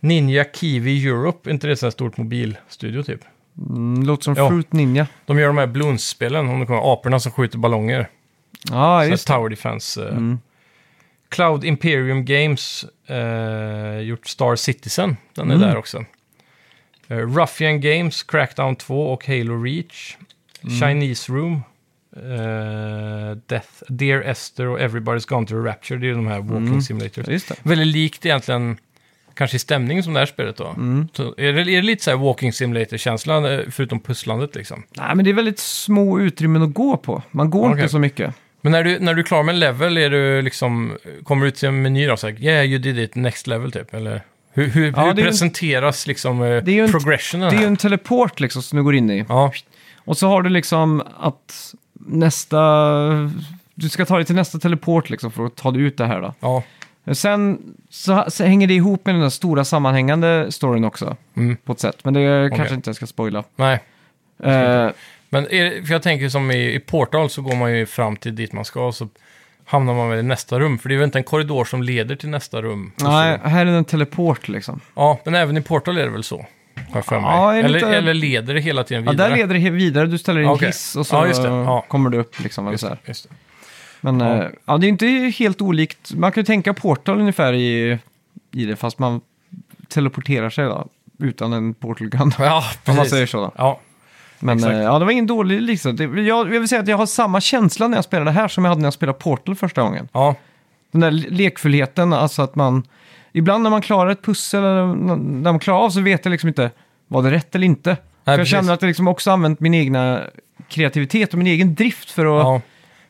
Ninja 0.01 0.45
Kiwi 0.55 1.07
Europe, 1.07 1.51
inte 1.51 1.67
det 1.67 1.77
så 1.77 1.87
här 1.87 1.91
stort 1.91 2.17
mobilstudio 2.17 3.03
typ? 3.03 3.21
Mm, 3.69 4.03
låter 4.03 4.23
som 4.25 4.35
Ja. 4.35 4.49
Fruit 4.49 4.73
Ninja. 4.73 5.07
De 5.27 5.39
gör 5.39 5.47
de 5.47 5.59
här 5.59 5.67
Bloons-spelen, 5.67 6.49
om 6.49 6.61
du 6.61 6.67
kommer 6.67 6.93
aporna 6.93 7.21
som 7.21 7.33
skjuter 7.33 7.59
ballonger. 7.59 8.09
Ja, 8.71 9.03
Så 9.05 9.11
just. 9.11 9.27
Tower 9.27 9.49
Defense. 9.49 10.03
eh. 10.03 10.09
Mm. 10.17 10.39
Cloud 11.29 11.65
Imperium 11.65 12.25
Games, 12.25 12.85
eh, 13.07 13.99
gjort 14.01 14.27
Star 14.27 14.57
Citizen, 14.57 15.17
den 15.35 15.51
är 15.51 15.55
Mm. 15.55 15.69
där 15.69 15.77
också. 15.77 16.05
Eh, 17.09 17.17
Ruffian 17.17 17.81
Games, 17.81 18.23
Crackdown 18.23 18.77
2 18.77 19.13
och 19.13 19.27
Halo 19.27 19.63
Reach. 19.63 20.17
Mm. 20.63 20.75
Chinese 20.81 21.33
Room, 21.33 21.63
eh, 22.17 23.37
Death, 23.47 23.69
Dear 23.89 24.21
Esther 24.23 24.67
och 24.69 24.79
Everybody's 24.81 25.29
Gone 25.29 25.47
to 25.47 25.51
the 25.55 25.69
Rapture. 25.69 25.99
Det 26.01 26.07
är 26.07 26.09
ju 26.09 26.15
de 26.15 26.27
här 26.27 26.41
walking 26.41 26.67
Mm. 26.67 26.83
simulators. 26.83 27.51
Väldigt 27.63 27.87
likt 27.87 28.27
egentligen, 28.27 28.77
kanske 29.41 29.57
i 29.57 29.61
stämning 29.61 30.03
som 30.03 30.13
det 30.15 30.19
här 30.21 30.27
spelet 30.27 30.57
då. 30.57 30.67
Mm. 30.67 31.09
Så 31.13 31.35
är, 31.37 31.53
det, 31.53 31.61
är 31.61 31.65
det 31.65 31.83
lite 31.83 32.05
så 32.05 32.11
här 32.11 32.19
walking 32.19 32.53
simulator-känsla, 32.53 33.53
eh, 33.55 33.61
förutom 33.71 34.01
pusslandet 34.01 34.55
liksom? 34.55 34.83
Nej, 34.97 35.15
men 35.15 35.25
det 35.25 35.31
är 35.31 35.35
väldigt 35.35 35.59
små 35.59 36.21
utrymmen 36.21 36.63
att 36.63 36.75
gå 36.75 36.97
på. 36.97 37.23
Man 37.31 37.51
går 37.51 37.69
Okej. 37.69 37.73
inte 37.81 37.89
så 37.89 37.99
mycket. 37.99 38.35
Men 38.61 38.73
när 38.73 38.85
du, 38.85 38.99
när 38.99 39.15
du 39.15 39.21
är 39.21 39.25
klar 39.25 39.43
med 39.43 39.53
en 39.53 39.59
level, 39.61 39.97
är 39.99 40.11
du 40.11 40.43
liksom, 40.43 40.93
kommer 41.25 41.43
du 41.43 41.49
ut 41.49 41.55
till 41.55 41.69
en 41.69 41.83
meny 41.83 42.07
då? 42.07 42.17
Så 42.17 42.29
här, 42.29 42.43
yeah, 42.43 42.67
you 42.67 42.79
did 42.79 42.99
it, 42.99 43.15
next 43.15 43.47
level 43.47 43.73
typ? 43.73 43.95
Eller 43.95 44.23
hur, 44.53 44.67
hur, 44.67 44.93
Ja, 44.97 45.01
hur 45.01 45.15
ju 45.15 45.21
en- 45.23 45.27
presenteras 45.27 46.07
liksom 46.07 46.39
det 46.41 46.47
är 46.47 46.71
ju 46.71 46.85
en- 46.85 46.91
progressionen 46.91 47.49
Det 47.49 47.55
är 47.55 47.59
ju 47.59 47.61
här? 47.65 47.67
en 47.67 47.77
teleport 47.77 48.41
liksom 48.41 48.63
som 48.63 48.77
du 48.79 48.83
går 48.85 48.95
in 48.95 49.11
i. 49.11 49.25
Ja, 49.29 49.53
Och 50.05 50.17
så 50.17 50.29
har 50.29 50.43
du 50.43 50.51
liksom 50.51 51.03
att 51.19 51.75
nästa... 52.07 52.71
Du 53.75 53.89
ska 53.89 54.05
ta 54.05 54.17
dig 54.17 54.25
till 54.25 54.35
nästa 54.35 54.59
teleport 54.59 55.11
liksom 55.11 55.31
för 55.33 55.47
att 55.47 55.57
ta 55.57 55.71
dig 55.71 55.83
ut 55.83 55.97
det 55.97 56.07
här 56.07 56.21
då. 56.21 56.35
ja, 56.41 56.63
Sen 57.13 57.59
så, 57.91 58.25
så 58.29 58.45
hänger 58.45 58.67
det 58.67 58.75
ihop 58.75 59.07
med 59.07 59.15
den 59.15 59.23
där 59.23 59.29
stora 59.29 59.65
sammanhängande 59.65 60.53
storyn 60.53 60.85
också. 60.85 61.17
mm, 61.37 61.57
På 61.57 61.73
ett 61.73 61.81
sätt. 61.81 61.97
Men 62.05 62.15
det 62.15 62.51
kanske 62.57 62.75
inte 62.75 62.89
jag 62.89 62.97
ska 62.97 63.07
spoila. 63.07 63.45
nej. 63.57 63.81
Eh, 64.43 64.89
Men 65.29 65.45
det- 65.45 65.87
för 65.87 65.93
jag 65.93 66.03
tänker 66.03 66.29
som 66.29 66.51
i, 66.51 66.75
i 66.75 66.81
Portal 66.81 67.31
så 67.31 67.43
går 67.43 67.57
man 67.57 67.73
ju 67.77 67.87
fram 67.87 68.17
till 68.17 68.35
dit 68.37 68.53
man 68.53 68.65
ska 68.65 68.87
och 68.87 68.95
så 68.95 69.09
hamnar 69.65 69.95
man 69.95 70.09
väl 70.11 70.19
i 70.19 70.23
nästa 70.23 70.59
rum. 70.61 70.79
För 70.79 70.89
det 70.89 70.95
är 70.95 70.97
väl 70.97 71.05
inte 71.05 71.19
en 71.19 71.25
korridor 71.25 71.65
som 71.65 71.83
leder 71.83 72.17
till 72.17 72.29
nästa 72.29 72.63
rum? 72.63 72.93
Nej, 72.97 73.39
här 73.45 73.67
är 73.67 73.71
en 73.71 73.85
teleport 73.85 74.49
liksom. 74.49 74.81
Ja, 74.95 75.19
men 75.25 75.35
även 75.35 75.57
i 75.57 75.63
Portal 75.63 75.99
är 75.99 76.05
det 76.05 76.11
väl 76.11 76.25
så? 76.25 76.47
För 77.05 77.21
mig. 77.21 77.31
Ja, 77.31 77.53
det 77.53 77.59
eller, 77.59 77.79
inte- 77.79 77.97
eller 77.97 78.15
leder 78.15 78.55
det 78.55 78.61
hela 78.61 78.85
tiden 78.85 79.05
Ja, 79.05 79.11
vidare? 79.11 79.29
där 79.29 79.37
leder 79.37 79.55
det 79.55 79.71
vidare. 79.71 80.07
Du 80.07 80.19
ställer 80.19 80.41
in 80.41 80.49
Okej. 80.49 80.67
hiss 80.69 80.97
och 80.97 81.07
så 81.07 81.17
Ja, 81.17 81.43
det. 81.43 81.49
Ja. 81.49 81.85
kommer 81.89 82.11
du 82.11 82.19
upp 82.19 82.41
liksom. 82.41 82.65
Eller 82.67 82.99
Just 83.07 83.23
så 83.23 83.29
Men 84.01 84.21
Ja. 84.21 84.37
ja. 84.43 84.49
ja, 84.65 84.79
det 84.79 84.87
är 84.87 84.89
inte 84.89 85.07
helt 85.39 85.61
olikt. 85.63 86.15
Man 86.15 86.33
kan 86.33 86.41
ju 86.41 86.45
tänka 86.45 86.75
Portal 86.75 87.21
ungefär 87.21 87.53
i, 87.53 87.99
i 88.53 88.65
det, 88.65 88.77
fast 88.77 88.99
man 88.99 89.21
teleporterar 89.89 90.51
sig 90.51 90.65
då, 90.65 90.87
utan 91.19 91.53
en 91.53 91.75
portal 91.75 92.09
gun. 92.09 92.33
Ja, 92.39 92.57
Om 92.87 92.95
man 92.95 92.97
precis. 92.97 93.11
säger 93.11 93.27
så 93.27 93.37
då. 93.41 93.53
Ja, 93.57 93.81
Men 94.41 94.57
Exakt. 94.59 94.73
eh, 94.75 94.81
ja, 94.81 94.99
det 94.99 95.05
var 95.05 95.13
ingen 95.13 95.27
dålig 95.27 95.63
liksom. 95.63 95.97
Det, 95.97 96.05
jag, 96.05 96.55
jag 96.55 96.61
vill 96.61 96.69
säga 96.69 96.81
att 96.83 96.89
jag 96.89 96.97
har 96.97 97.07
samma 97.07 97.41
känsla 97.41 97.89
när 97.89 97.97
jag 97.97 98.05
spelar 98.05 98.25
det 98.25 98.31
här 98.31 98.49
som 98.49 98.65
jag 98.65 98.71
hade 98.71 98.81
när 98.81 98.87
jag 98.87 98.95
spelade 98.95 99.19
Portal 99.19 99.55
första 99.55 99.83
gången. 99.83 100.09
ja, 100.13 100.35
Den 100.93 101.01
där 101.01 101.11
le- 101.11 101.29
lekfullheten, 101.31 102.13
alltså 102.13 102.43
att 102.43 102.55
man... 102.55 102.83
Ibland 103.33 103.63
när 103.63 103.71
man 103.71 103.83
klarar 103.83 104.11
ett 104.11 104.23
pussel 104.23 104.63
när 104.63 105.53
man 105.53 105.59
klarar 105.59 105.79
av 105.85 105.91
så 105.91 106.01
vet 106.01 106.25
jag 106.25 106.33
liksom 106.33 106.49
inte, 106.49 106.71
var 107.09 107.23
det 107.23 107.31
rätt 107.31 107.55
eller 107.55 107.67
inte? 107.67 107.97
För 108.25 108.33
jag 108.33 108.39
precis. 108.39 108.51
känner 108.51 108.73
att 108.75 108.83
jag 108.83 108.89
liksom 108.89 109.09
också 109.09 109.31
använt 109.31 109.61
min 109.61 109.75
egna 109.75 110.21
kreativitet 110.69 111.33
och 111.33 111.39
min 111.39 111.47
egen 111.47 111.75
drift 111.75 112.11
för 112.11 112.27
att... 112.27 112.45
ja. 112.45 112.61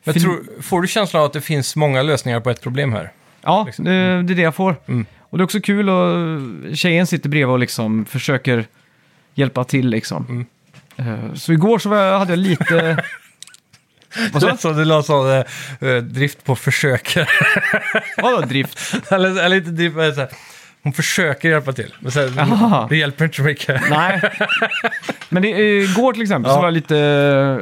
Men 0.03 0.13
tror, 0.13 0.61
får 0.61 0.81
du 0.81 0.87
känslan 0.87 1.21
av 1.21 1.25
att 1.25 1.33
det 1.33 1.41
finns 1.41 1.75
många 1.75 2.01
lösningar 2.01 2.39
på 2.39 2.49
ett 2.49 2.61
problem 2.61 2.93
här? 2.93 3.11
Ja, 3.41 3.63
liksom. 3.65 3.85
det, 3.85 3.91
det 4.23 4.33
är 4.33 4.35
det 4.35 4.41
jag 4.41 4.55
får. 4.55 4.75
Mm. 4.87 5.05
Och 5.19 5.37
det 5.37 5.41
är 5.41 5.43
också 5.43 5.61
kul 5.61 5.89
och 5.89 6.17
tjejen 6.77 7.07
sitter 7.07 7.29
bredvid 7.29 7.53
och 7.53 7.59
liksom 7.59 8.05
försöker 8.05 8.65
hjälpa 9.35 9.63
till 9.63 9.89
liksom. 9.89 10.45
Mm. 10.97 11.19
Eh, 11.29 11.33
Så 11.33 11.53
igår 11.53 11.79
så 11.79 11.89
jag, 11.89 12.19
hade 12.19 12.31
jag 12.31 12.39
lite... 12.39 13.03
Vad 14.31 14.41
sa 14.41 14.51
du? 14.51 14.57
Så 14.57 14.73
du 14.73 14.85
la 14.85 15.03
så 15.03 15.31
eh, 15.79 15.95
drift 16.01 16.43
på 16.43 16.55
försöker. 16.55 17.29
Vadå 18.21 18.41
drift? 18.41 18.93
eller, 19.11 19.43
eller 19.43 19.57
inte 19.57 19.69
drift, 19.69 19.95
men 19.95 20.15
så 20.15 20.21
här, 20.21 20.29
hon 20.83 20.93
försöker 20.93 21.49
hjälpa 21.49 21.73
till. 21.73 21.93
Men 21.99 22.39
Aha. 22.39 22.87
det 22.89 22.97
hjälper 22.97 23.25
inte 23.25 23.37
så 23.37 23.43
mycket. 23.43 23.81
Nej. 23.89 24.21
Men 25.29 25.41
det, 25.43 25.49
igår 25.49 26.13
till 26.13 26.21
exempel 26.21 26.51
så 26.51 26.55
Ja. 26.57 26.59
var 26.61 26.67
jag 26.67 26.73
lite, 26.73 26.95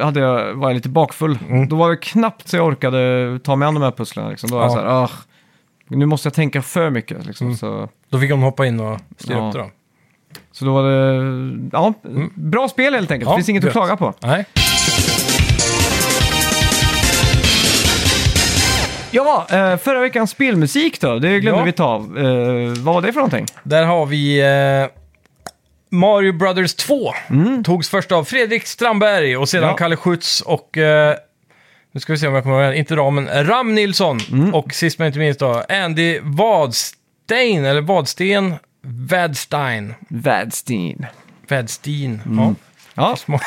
hade 0.02 0.20
jag, 0.20 0.54
var 0.54 0.70
jag 0.70 0.76
lite 0.76 0.90
bakfull. 0.90 1.38
Då 1.70 1.76
var 1.76 1.90
det 1.90 1.98
knappt 1.98 2.48
så 2.48 2.56
jag 2.58 2.68
orkade 2.68 3.40
ta 3.44 3.56
mig 3.56 3.68
an 3.68 3.74
de 3.74 3.84
här 3.84 3.92
pusslen. 3.92 4.30
Liksom. 4.30 4.50
Då 4.50 4.56
var 4.58 4.64
jag 4.64 4.72
Ja. 4.72 4.76
så 4.76 4.82
här, 4.82 4.88
"Ah, 5.04 5.10
nu 5.88 6.06
måste 6.06 6.28
jag 6.28 6.34
tänka 6.34 6.62
för 6.62 6.90
mycket. 6.90 7.26
Liksom. 7.26 7.56
Så, 7.58 7.90
Då 8.10 8.20
fick 8.20 8.32
hon 8.32 8.42
hoppa 8.42 8.66
in 8.66 8.80
och 8.80 9.00
styra 9.18 9.38
Ja. 9.38 9.48
upp 9.48 9.54
det 9.54 9.60
då. 9.60 9.70
så 10.52 10.66
då 10.66 10.74
var 10.74 10.84
det, 10.90 11.70
ja, 11.72 11.94
bra 12.36 12.68
spel 12.70 12.94
helt 12.94 13.12
enkelt. 13.12 13.30
Ja, 13.30 13.34
Det 13.36 13.38
finns 13.38 13.50
inget 13.50 13.64
gött. 13.64 13.70
att 13.70 13.74
klaga 13.74 13.98
på. 13.98 14.14
Nej. 14.28 14.46
Ja, 19.12 19.48
eh, 19.52 19.78
förra 19.78 20.00
veckans 20.00 20.32
spelmusik 20.32 21.02
då, 21.02 21.20
det 21.20 21.40
glömde 21.40 21.60
Ja. 21.62 21.66
vi 21.66 21.72
ta. 21.72 21.96
Eh, 21.96 22.84
vad 22.84 22.94
var 22.96 23.02
det 23.02 23.14
för 23.14 23.20
någonting? 23.20 23.46
Där 23.64 23.84
har 23.84 24.06
vi 24.06 24.40
eh, 24.42 24.90
Mario 25.92 26.34
Brothers 26.34 26.76
2. 26.76 27.14
Togs 27.64 27.90
först 27.90 28.12
av 28.12 28.24
Fredrik 28.24 28.66
Strandberg 28.68 29.38
och 29.38 29.50
sedan 29.50 29.60
Mm. 29.64 29.70
Ja. 29.70 29.76
Kalle 29.78 29.96
Schütz 29.96 30.44
och... 30.44 30.78
Eh, 30.78 31.16
nu 31.92 32.00
ska 32.00 32.14
vi 32.14 32.20
se 32.20 32.28
om 32.28 32.34
jag 32.34 32.44
kommer 32.44 32.64
ihåg, 32.66 32.76
inte 32.76 32.96
ramen, 32.96 33.48
Ram 33.48 33.76
Nilsson. 33.76 34.20
Mm. 34.32 34.54
Och 34.56 34.74
sist 34.74 35.00
men 35.00 35.08
inte 35.08 35.20
minst 35.20 35.40
då, 35.40 35.64
Andy 35.70 36.20
Vadstein, 36.24 37.66
eller 37.66 37.82
Vadsten, 37.82 38.56
Vadstein. 38.82 39.94
Vadstein. 40.10 41.06
Vadstein. 41.50 42.22
Mm. 42.26 42.56
Ja, 43.00 43.16
Små- 43.16 43.40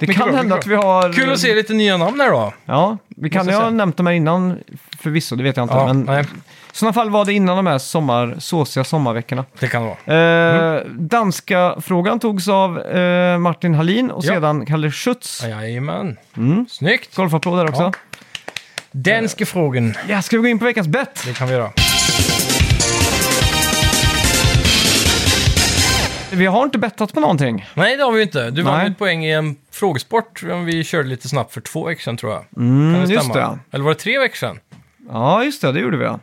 det 0.00 0.06
kan 0.06 0.28
bra, 0.28 0.36
hända 0.36 0.54
att 0.54 0.66
vi 0.66 0.74
har... 0.74 1.12
Kul 1.12 1.32
att 1.32 1.38
se 1.40 1.54
lite 1.54 1.72
nya 1.72 1.96
namn 1.96 2.20
här 2.20 2.30
då. 2.30 2.52
Ja, 2.64 2.98
vi 3.16 3.30
kan 3.30 3.46
ju 3.48 3.52
ha 3.54 3.70
nämnt 3.70 3.96
dem 3.96 4.06
här 4.06 4.14
innan 4.14 4.58
förvisso, 5.02 5.36
det 5.36 5.42
vet 5.42 5.56
jag 5.56 5.64
inte. 5.64 5.74
Ja, 5.74 5.86
men 5.86 6.00
nej, 6.02 6.22
i 6.24 6.26
sådana 6.72 6.92
fall 6.92 7.10
var 7.10 7.24
det 7.24 7.32
innan 7.32 7.56
de 7.56 7.66
här 7.66 7.78
sommar, 7.78 8.34
såsiga 8.38 8.84
sommarveckorna. 8.84 9.44
det 9.60 9.66
kan 9.68 9.82
det 9.82 9.96
vara. 10.06 10.76
Eh, 10.78 10.82
Danska 10.90 11.76
frågan 11.80 12.20
togs 12.20 12.48
av 12.48 12.78
eh, 12.80 13.38
Martin 13.38 13.74
Hallin 13.74 14.10
och 14.10 14.24
Ja. 14.24 14.32
sedan 14.34 14.66
Kalle 14.66 14.88
Schütz. 14.88 15.48
Jajamän. 15.48 16.16
Mm. 16.36 16.66
Snyggt. 16.70 17.16
Golfapplåd 17.16 17.58
där 17.58 17.68
också. 17.68 17.82
Ja. 17.82 17.92
Danske 18.92 19.46
frågan. 19.46 19.94
Ja, 20.08 20.22
ska 20.22 20.36
vi 20.36 20.42
gå 20.42 20.48
in 20.48 20.58
på 20.58 20.64
veckans 20.64 20.88
bett? 20.88 21.22
Det 21.26 21.32
kan 21.32 21.48
vi 21.48 21.54
göra. 21.54 21.70
Vi 26.32 26.46
har 26.46 26.64
inte 26.64 26.78
bettat 26.78 27.12
på 27.14 27.20
någonting. 27.20 27.66
Nej, 27.74 27.96
det 27.96 28.02
har 28.04 28.12
vi 28.12 28.18
ju 28.18 28.22
inte. 28.22 28.50
Du 28.50 28.62
vann 28.62 28.78
Nej. 28.78 28.86
ju 28.86 28.92
ett 28.92 28.98
poäng 28.98 29.24
i 29.24 29.32
en 29.32 29.56
frågesport 29.72 30.42
om 30.52 30.64
vi 30.64 30.84
körde 30.84 31.08
lite 31.08 31.28
snabbt 31.28 31.52
för 31.54 31.60
två 31.60 31.84
veckor 31.86 32.00
sedan 32.02 32.16
tror 32.16 32.32
jag. 32.32 32.44
Mm, 32.56 32.94
Kan 32.94 33.06
det 33.08 33.14
just 33.14 33.24
stämma? 33.30 33.48
det. 33.50 33.58
Eller 33.76 33.84
var 33.84 33.90
det 33.94 34.00
tre 34.00 34.18
veckor 34.18 34.36
sedan? 34.36 34.58
Ja, 35.08 35.44
just 35.44 35.62
det. 35.62 35.72
Det 35.72 35.80
gjorde 35.80 35.96
vi 35.96 36.04
ja. 36.04 36.18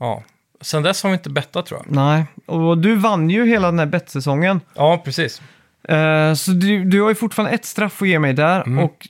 Ja. 0.00 0.22
Sen 0.60 0.82
dess 0.82 1.02
har 1.02 1.10
vi 1.10 1.14
inte 1.14 1.30
bettat 1.30 1.66
tror 1.66 1.80
jag. 1.86 1.94
Nej, 1.96 2.24
och 2.46 2.78
du 2.78 2.94
vann 2.96 3.30
ju 3.30 3.46
hela 3.46 3.66
den 3.66 3.78
här 3.78 3.86
bettsäsongen. 3.86 4.60
Ja, 4.74 5.02
precis. 5.04 5.42
Eh, 5.88 6.34
så 6.34 6.50
du, 6.50 6.84
du 6.84 7.00
har 7.02 7.08
ju 7.08 7.14
fortfarande 7.14 7.54
ett 7.54 7.64
straff 7.64 8.02
att 8.02 8.08
ge 8.08 8.18
mig 8.18 8.32
där 8.32 8.62
Mm. 8.66 8.84
och 8.84 9.08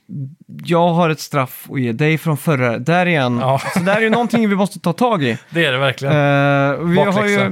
jag 0.65 0.87
har 0.89 1.09
ett 1.09 1.19
straff 1.19 1.67
att 1.71 1.81
ge 1.81 1.91
dig 1.91 2.17
från 2.17 2.37
förra. 2.37 2.77
Där 2.77 3.05
igen. 3.05 3.37
Ja. 3.41 3.61
Så 3.73 3.79
där 3.79 3.95
är 3.95 4.01
ju 4.01 4.09
någonting 4.09 4.49
vi 4.49 4.55
måste 4.55 4.79
ta 4.79 4.93
tag 4.93 5.23
i. 5.23 5.37
Det 5.49 5.65
är 5.65 5.71
det 5.71 5.77
verkligen. 5.77 6.13
Eh, 6.13 6.19
vi 6.87 6.97
har 6.97 7.05
Bakläxa. 7.05 7.51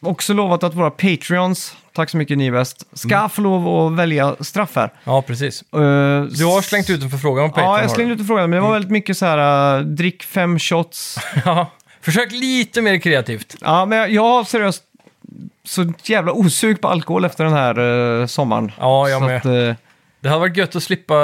Också 0.00 0.32
lovat 0.34 0.62
att 0.62 0.74
våra 0.74 0.90
Patreons, 0.90 1.76
tack 1.92 2.10
så 2.10 2.16
mycket 2.16 2.38
ni 2.38 2.46
är 2.46 2.52
bäst, 2.52 2.98
ska 2.98 3.16
Mm. 3.16 3.28
få 3.30 3.40
lov 3.42 3.68
att 3.92 3.98
välja 3.98 4.36
straff 4.40 4.70
här. 4.76 4.90
Ja, 5.04 5.22
precis. 5.22 5.62
Eh, 5.62 5.78
Du 6.22 6.44
har 6.44 6.62
slängt 6.62 6.90
ut 6.90 7.02
en 7.02 7.10
förfrågan 7.10 7.44
om 7.44 7.50
Patreon. 7.50 7.68
Ja, 7.70 7.76
jag 7.80 7.88
har 7.88 7.94
slängde 7.94 8.14
du? 8.14 8.20
ut 8.22 8.26
frågan, 8.26 8.50
men 8.50 8.56
det 8.56 8.60
var 8.60 8.72
väldigt 8.72 8.90
mycket 8.90 9.16
så 9.16 9.26
här, 9.26 9.78
uh, 9.78 9.84
drick 9.86 10.22
fem 10.22 10.58
shots. 10.58 11.18
Ja. 11.44 11.70
Försök 12.00 12.32
lite 12.32 12.82
mer 12.82 12.98
kreativt. 12.98 13.56
Ja, 13.60 13.86
men 13.86 13.98
jag- 13.98 14.10
jag 14.10 14.22
har 14.22 14.44
seriöst 14.44 14.82
så 15.64 15.92
jävla 16.02 16.32
osug 16.32 16.80
på 16.80 16.88
alkohol 16.88 17.24
efter 17.24 17.44
den 17.44 17.52
här 17.52 17.78
uh, 17.78 18.26
sommaren. 18.26 18.72
Ja, 18.78 19.08
jag 19.08 19.20
så 19.20 19.26
med. 19.26 19.36
Att, 19.36 19.44
eh, 19.44 19.74
Det 20.20 20.28
hade 20.28 20.40
varit 20.40 20.56
gött 20.56 20.76
att 20.76 20.82
slippa... 20.82 21.14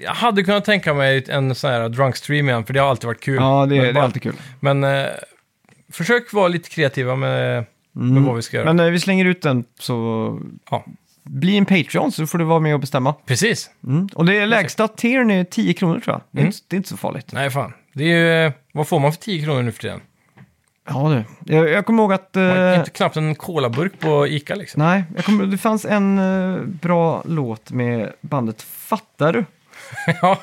Jag 0.00 0.14
hade 0.14 0.42
kunnat 0.42 0.64
tänka 0.64 0.94
mig 0.94 1.24
en 1.28 1.54
sån 1.54 1.70
här 1.70 1.88
drunk 1.88 2.16
stream 2.16 2.48
igen, 2.48 2.64
för 2.64 2.72
det 2.74 2.80
har 2.80 2.88
alltid 2.90 3.06
varit 3.06 3.20
kul. 3.22 3.34
ja, 3.36 3.66
det, 3.66 3.74
Men 3.74 3.82
det 3.84 3.88
är 3.88 3.92
bara- 3.92 4.04
alltid 4.04 4.22
kul. 4.22 4.34
Men 4.60 4.84
eh, 4.84 5.06
försök 5.92 6.32
vara 6.32 6.48
lite 6.48 6.68
kreativa 6.70 7.16
med, 7.16 7.64
med 7.94 8.22
vad 8.22 8.36
vi 8.36 8.42
ska 8.42 8.56
göra. 8.56 8.70
Mm. 8.70 8.76
Men 8.76 8.86
eh, 8.86 8.92
vi 8.92 9.00
slänger 9.00 9.24
ut 9.24 9.42
den, 9.42 9.64
så 9.78 10.38
Ja. 10.70 10.84
bli 11.22 11.56
en 11.56 11.66
Patreon 11.66 12.12
så 12.12 12.26
får 12.26 12.38
du 12.38 12.44
vara 12.44 12.60
med 12.60 12.74
och 12.74 12.80
bestämma. 12.80 13.12
Precis. 13.26 13.70
Mm. 13.86 14.08
Och 14.14 14.26
det 14.26 14.36
är 14.38 14.46
lägsta 14.46 14.88
tiern 14.88 15.30
är 15.30 15.44
10 15.44 15.74
kronor 15.74 16.00
tror 16.00 16.14
jag. 16.14 16.20
Det 16.30 16.38
är, 16.38 16.42
Mm. 16.42 16.46
inte, 16.46 16.58
det 16.68 16.74
är 16.74 16.76
inte 16.76 16.88
så 16.88 16.96
farligt. 16.96 17.30
Nej, 17.32 17.50
fan. 17.50 17.72
Det 17.92 18.04
är 18.12 18.44
ju... 18.44 18.52
Vad 18.72 18.88
får 18.88 19.00
man 19.00 19.12
för 19.12 19.20
10 19.20 19.44
kronor 19.44 19.62
nu 19.62 19.72
för 19.72 19.80
tiden? 19.82 20.00
Ja 20.88 21.22
du, 21.44 21.54
jag, 21.54 21.70
jag 21.70 21.86
kommer 21.86 22.02
ihåg 22.02 22.12
att... 22.12 22.34
Man 22.34 22.44
har 22.44 22.72
eh, 22.72 22.78
Inte 22.78 22.90
knappt 22.90 23.16
en 23.16 23.34
colaburk 23.34 24.00
på 24.00 24.26
Ica 24.26 24.54
liksom. 24.54 24.82
Nej, 24.82 25.04
jag 25.16 25.24
kommer, 25.24 25.46
det 25.46 25.58
fanns 25.58 25.84
en 25.84 26.18
eh, 26.18 26.60
bra 26.62 27.22
låt 27.26 27.70
med 27.72 28.12
bandet 28.20 28.62
Fattar 28.62 29.32
du? 29.32 29.44
ja. 30.22 30.38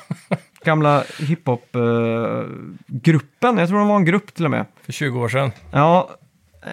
gamla 0.64 1.04
hiphop-gruppen. 1.18 3.58
jag 3.58 3.68
tror 3.68 3.78
de 3.78 3.88
var 3.88 3.96
en 3.96 4.04
grupp 4.04 4.34
till 4.34 4.44
och 4.44 4.50
med. 4.50 4.66
För 4.84 4.92
20 4.92 5.20
år 5.20 5.28
sedan. 5.28 5.52
Ja, 5.70 6.08
eh, 6.10 6.16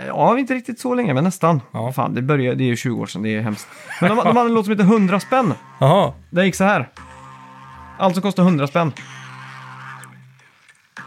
ja, 0.07 0.37
inte 0.39 0.53
riktigt 0.53 0.79
så 0.79 0.93
länge, 0.95 1.13
men 1.13 1.23
nästan. 1.23 1.61
Ja. 1.71 1.91
Fan, 1.91 2.13
det, 2.13 2.21
började, 2.21 2.55
det 2.55 2.63
är 2.63 2.67
ju 2.67 2.75
20 2.75 3.01
år 3.01 3.05
sedan, 3.05 3.21
det 3.23 3.35
är 3.35 3.41
hemskt. 3.41 3.67
Men 4.01 4.09
de, 4.09 4.15
de 4.17 4.37
hade 4.37 4.49
en 4.49 4.53
låt 4.53 4.65
som 4.65 4.71
heter 4.71 4.83
100 4.83 5.19
spänn. 5.19 5.53
Jaha. 5.79 6.13
Det 6.29 6.45
gick 6.45 6.55
så 6.55 6.63
här. 6.63 6.89
Allt 7.99 8.13
som 8.15 8.21
kostar 8.21 8.43
100 8.43 8.67
spänn. 8.67 8.91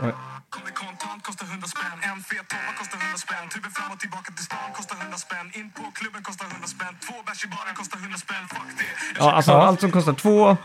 Oj. 0.01 0.13
Kommer 0.55 0.71
kontant, 0.83 1.23
kostar 1.29 1.47
100 1.47 1.67
spänn. 1.75 1.97
En 2.11 2.21
fet 2.31 2.49
tolva 2.49 2.73
kostar 2.79 2.99
100 2.99 3.19
spänn. 3.25 3.45
Tuben 3.55 3.71
fram 3.71 3.93
och 3.95 4.01
tillbaka 4.01 4.33
till 4.37 4.45
stan 4.45 4.69
kostar 4.79 4.97
100 5.03 5.17
spänn. 5.27 5.47
In 5.59 5.71
på 5.77 5.83
klubben 5.99 6.23
kostar 6.23 6.47
100 6.47 6.67
spänn. 6.75 6.95
Två 7.07 7.15
bärs 7.27 7.45
i 7.45 7.49
baren 7.55 7.75
kostar 7.81 7.99
100 7.99 8.19
spänn. 8.25 8.45
Fuck 8.53 8.69
det. 8.79 8.85
Jag 9.19 9.27
Ja, 9.27 9.33
alltså 9.33 9.53
Ja. 9.53 9.63
allt 9.67 9.81
som 9.81 9.91
kostar 9.97 10.13
två, 10.25 10.57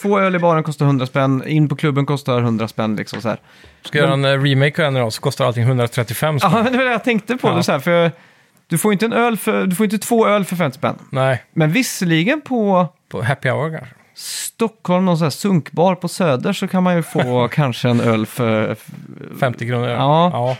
två 0.00 0.18
öl 0.20 0.34
i 0.34 0.38
baren 0.38 0.62
kostar 0.62 0.86
100 0.86 1.06
spänn. 1.06 1.42
In 1.46 1.68
på 1.68 1.76
klubben 1.76 2.06
kostar 2.06 2.38
100 2.40 2.68
spänn 2.68 2.96
liksom 2.96 3.22
så 3.22 3.28
här. 3.28 3.40
Ska 3.82 3.98
jag 3.98 4.04
göra 4.04 4.14
en 4.14 4.24
eh, 4.24 4.42
remake 4.42 4.86
av 4.86 4.92
den 4.92 4.96
idag 4.96 5.12
så 5.12 5.20
kostar 5.20 5.44
allting 5.44 5.62
135 5.62 6.40
spänn. 6.40 6.50
Ja, 6.54 6.62
det 6.70 6.76
var 6.76 6.84
det 6.84 6.90
jag 6.90 7.04
tänkte 7.04 7.36
på. 7.36 7.48
Ja. 7.48 7.54
Det 7.54 7.62
så 7.62 7.72
här, 7.72 7.78
för 7.78 8.12
du 8.66 8.78
får 8.78 8.92
inte 8.92 9.04
en 9.06 9.12
öl 9.12 9.36
för, 9.36 9.66
du 9.66 9.76
får 9.76 9.84
inte 9.84 9.98
två 9.98 10.26
öl 10.26 10.44
för 10.44 10.56
50 10.56 10.78
spänn. 10.78 10.98
Nej, 11.10 11.42
Men 11.52 11.72
visserligen 11.72 12.40
på 12.40 12.88
på 13.08 13.22
happy 13.22 13.48
hour 13.48 13.70
kanske. 13.70 13.94
Stockholm, 14.14 15.04
någon 15.04 15.18
sån 15.18 15.24
här 15.24 15.30
sunkbar 15.30 15.94
på 15.94 16.08
Söder, 16.08 16.52
så 16.52 16.68
kan 16.68 16.82
man 16.82 16.96
ju 16.96 17.02
få 17.02 17.48
kanske 17.52 17.88
en 17.88 18.00
öl 18.00 18.26
för... 18.26 18.76
50 19.40 19.66
kronor. 19.66 19.88
Ja. 19.88 20.30
ja, 20.32 20.56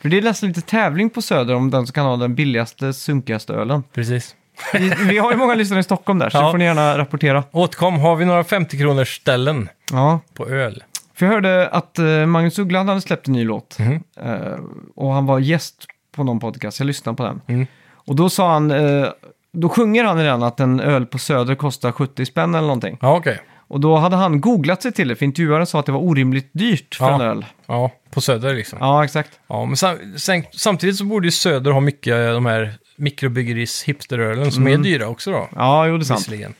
För 0.00 0.08
det 0.08 0.18
är 0.18 0.22
nästan 0.22 0.48
lite 0.48 0.60
tävling 0.60 1.10
på 1.10 1.22
Söder 1.22 1.54
om 1.54 1.70
den 1.70 1.86
som 1.86 1.92
kan 1.92 2.06
ha 2.06 2.16
den 2.16 2.34
billigaste, 2.34 2.92
sunkigaste 2.92 3.52
ölen. 3.52 3.82
precis. 3.94 4.34
Vi, 4.72 4.88
vi 5.08 5.18
har 5.18 5.30
ju 5.30 5.36
många 5.36 5.54
lyssnare 5.54 5.80
i 5.80 5.82
Stockholm 5.82 6.18
där, 6.18 6.30
så 6.30 6.38
Ja. 6.38 6.50
får 6.50 6.58
ni 6.58 6.64
gärna 6.64 6.98
rapportera. 6.98 7.44
Återkom, 7.52 7.98
har 7.98 8.16
vi 8.16 8.24
några 8.24 8.44
50 8.44 8.78
kronors 8.78 9.16
ställen 9.16 9.68
Ja. 9.92 10.20
på 10.34 10.48
öl? 10.48 10.82
För 11.14 11.26
jag 11.26 11.32
hörde 11.32 11.68
att 11.68 11.98
eh, 11.98 12.26
Magnus 12.26 12.58
Uggla 12.58 12.84
hade 12.84 13.00
släppt 13.00 13.26
en 13.26 13.32
ny 13.32 13.44
låt. 13.44 13.78
Mhm. 13.78 14.02
Eh, 14.20 14.58
och 14.96 15.12
han 15.12 15.26
var 15.26 15.38
gäst 15.38 15.86
på 16.16 16.24
någon 16.24 16.40
podcast, 16.40 16.78
jag 16.80 16.86
lyssnade 16.86 17.16
på 17.16 17.22
den. 17.24 17.40
Mm. 17.46 17.66
Och 17.94 18.16
då 18.16 18.28
sa 18.30 18.52
han, 18.52 18.70
eh, 18.70 19.06
då 19.52 19.68
sjunger 19.68 20.04
han 20.04 20.20
i 20.20 20.24
den 20.24 20.42
att 20.42 20.60
en 20.60 20.80
öl 20.80 21.06
på 21.06 21.18
Söder 21.18 21.54
kostar 21.54 21.92
70 21.92 22.26
spänn 22.26 22.54
eller 22.54 22.66
någonting. 22.66 22.98
Ja, 23.00 23.16
okej. 23.16 23.40
Och 23.68 23.80
då 23.80 23.96
hade 23.96 24.16
han 24.16 24.40
googlat 24.40 24.82
sig 24.82 24.92
till 24.92 25.08
det, 25.08 25.16
för 25.16 25.24
intervjuaren 25.24 25.66
sa 25.66 25.80
att 25.80 25.86
det 25.86 25.92
var 25.92 26.00
orimligt 26.00 26.50
dyrt 26.52 26.94
för 26.94 27.04
Ja. 27.08 27.14
en 27.14 27.20
öl. 27.20 27.44
Ja, 27.66 27.90
på 28.10 28.20
Söder 28.20 28.54
liksom. 28.54 28.78
Ja, 28.80 28.86
Ja, 28.86 29.04
exakt. 29.04 29.30
men 29.48 29.76
sam 29.76 29.98
sen, 30.16 30.44
samtidigt 30.52 30.96
så 30.96 31.04
borde 31.04 31.26
ju 31.26 31.30
Söder 31.30 31.70
ha 31.70 31.80
mycket 31.80 32.14
eh, 32.14 32.32
de 32.32 32.46
här 32.46 32.74
mikrobryggeriss 32.96 33.82
hipsterölen 33.82 34.52
som 34.52 34.68
är 34.68 34.76
dyra 34.78 35.08
också 35.08 35.30
då. 35.30 35.48
Ja, 35.54 35.86
jo 35.86 35.96
det 35.98 36.02
är 36.02 36.04
sant. 36.04 36.20
Visserligen. 36.20 36.54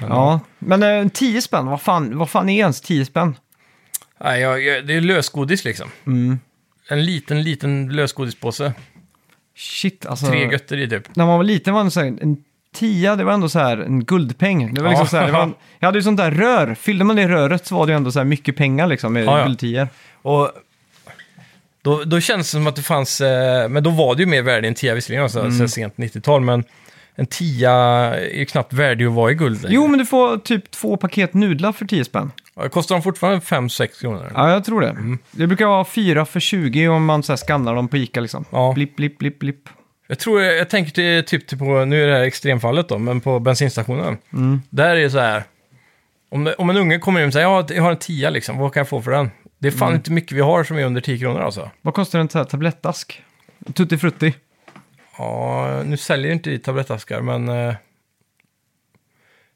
Men, 0.00 0.08
Ja, 0.10 0.40
men 0.58 0.82
eh, 0.82 1.08
10 1.08 1.42
spänn, 1.42 1.66
vad 1.66 1.80
fan, 1.82 2.18
vad 2.18 2.30
fan 2.30 2.48
är 2.48 2.58
ens 2.58 2.80
10 2.80 3.04
spänn? 3.04 3.36
Nej, 4.20 4.40
jag, 4.40 4.62
jag, 4.62 4.86
det 4.86 4.94
är 4.94 5.00
lösgodis 5.00 5.64
liksom. 5.64 5.88
Mm. 6.06 6.38
En 6.88 7.04
liten, 7.04 7.42
liten 7.42 7.88
lösgodispåse. 7.88 8.72
Shit, 9.56 10.06
alltså. 10.06 10.26
Tre 10.26 10.50
götter 10.50 10.76
i 10.76 10.88
typ. 10.90 11.16
När 11.16 11.26
man 11.26 11.36
var 11.36 11.44
liten 11.44 11.74
var 11.74 11.84
det 11.84 11.90
så 11.90 12.00
här, 12.00 12.06
en 12.06 12.36
tia, 12.74 13.16
det 13.16 13.24
var 13.24 13.32
ändå 13.32 13.48
så 13.48 13.58
här 13.58 13.78
en 13.78 14.04
guldpeng. 14.04 14.74
Det 14.74 14.82
var 14.82 14.88
liksom 14.90 15.04
Ja. 15.04 15.10
så 15.10 15.16
här, 15.16 15.26
det 15.26 15.32
var, 15.32 15.52
jag 15.78 15.86
hade 15.88 15.98
ju 15.98 16.02
sånt 16.02 16.16
där 16.16 16.30
rör. 16.30 16.74
Fyllde 16.74 17.04
man 17.04 17.16
det 17.16 17.28
röret 17.28 17.66
så 17.66 17.74
var 17.74 17.86
det 17.86 17.92
ju 17.92 17.96
ändå 17.96 18.12
så 18.12 18.18
här 18.18 18.24
mycket 18.24 18.56
pengar 18.56 18.86
liksom 18.86 19.12
med 19.12 19.24
Ja, 19.24 19.38
ja. 19.38 19.44
guldtior. 19.46 19.88
Och 20.22 20.50
då, 21.82 22.04
då 22.04 22.20
känns 22.20 22.46
det 22.46 22.50
som 22.50 22.66
att 22.66 22.76
det 22.76 22.82
fanns, 22.82 23.20
eh, 23.20 23.68
men 23.68 23.82
då 23.82 23.90
var 23.90 24.14
det 24.14 24.20
ju 24.22 24.26
mer 24.26 24.42
värde 24.42 24.68
än 24.68 24.74
tia 24.74 24.94
visserligen, 24.94 25.22
alltså, 25.22 25.40
Mm. 25.40 25.58
så 25.58 25.68
sent 25.68 25.96
90-tal, 25.96 26.40
men 26.40 26.64
en 27.14 27.26
tia 27.26 27.72
är 27.72 28.38
ju 28.38 28.44
knappt 28.44 28.72
värdig 28.72 29.04
att 29.06 29.12
vara 29.12 29.30
i 29.30 29.34
guld 29.34 29.62
längre. 29.62 29.74
Jo, 29.74 29.86
men 29.86 29.98
du 29.98 30.06
får 30.06 30.38
typ 30.38 30.70
två 30.70 30.96
paket 30.96 31.34
nudlar 31.34 31.72
för 31.72 31.84
10 31.84 32.04
spänn. 32.04 32.30
Ja, 32.56 32.68
Kostar 32.68 32.94
de 32.94 33.02
fortfarande 33.02 33.40
5-6 33.40 34.00
kronor? 34.00 34.32
Ja, 34.34 34.50
jag 34.50 34.64
tror 34.64 34.80
det. 34.80 34.88
Mm. 34.88 35.18
Det 35.30 35.46
brukar 35.46 35.66
vara 35.66 35.84
fyra 35.84 36.24
för 36.26 36.40
20 36.40 36.88
om 36.88 37.04
man 37.04 37.22
så 37.22 37.32
här 37.32 37.36
skannar 37.36 37.74
dem 37.74 37.88
på 37.88 37.96
Ica 37.96 38.20
liksom. 38.20 38.44
Ja. 38.50 38.72
Blipp, 38.74 38.96
blipp, 38.96 39.18
blipp, 39.18 39.38
blipp. 39.38 39.68
Jag 40.08 40.18
tror, 40.18 40.42
jag 40.42 40.68
tänker 40.70 40.90
till, 41.22 41.24
typ 41.48 41.58
på, 41.58 41.84
nu 41.84 42.02
är 42.02 42.06
det 42.06 42.14
här 42.14 42.22
extremfallet 42.22 42.88
då, 42.88 42.98
men 42.98 43.20
på 43.20 43.38
bensinstationen. 43.40 44.18
Mm. 44.32 44.62
Där 44.70 44.96
är 44.96 45.00
det 45.02 45.10
så 45.10 45.18
här, 45.18 45.42
om, 46.30 46.52
om 46.58 46.70
en 46.70 46.76
unge 46.76 46.98
kommer 46.98 47.20
in 47.20 47.26
och 47.26 47.32
säger 47.32 47.46
ja, 47.46 47.66
jag 47.70 47.82
har 47.82 47.90
en 47.90 47.96
tia 47.96 48.30
liksom, 48.30 48.58
vad 48.58 48.72
kan 48.74 48.80
jag 48.80 48.88
få 48.88 49.02
för 49.02 49.10
den? 49.10 49.30
Det 49.58 49.68
är 49.68 49.72
fan 49.72 49.88
Mm. 49.88 49.96
inte 49.96 50.12
mycket 50.12 50.32
vi 50.32 50.40
har 50.40 50.64
som 50.64 50.76
är 50.76 50.84
under 50.84 51.00
10 51.00 51.18
kronor 51.18 51.40
alltså. 51.40 51.70
Vad 51.82 51.94
kostar 51.94 52.18
en 52.18 52.28
sån 52.28 52.38
här 52.38 52.44
tablettask? 52.46 53.22
Tutti 53.74 53.98
frutti. 53.98 54.34
Ja, 55.18 55.82
nu 55.86 55.96
säljer 55.96 56.32
inte 56.32 56.50
vi 56.50 56.58
tablettaskar, 56.58 57.20
men... 57.20 57.48
Eh, 57.48 57.74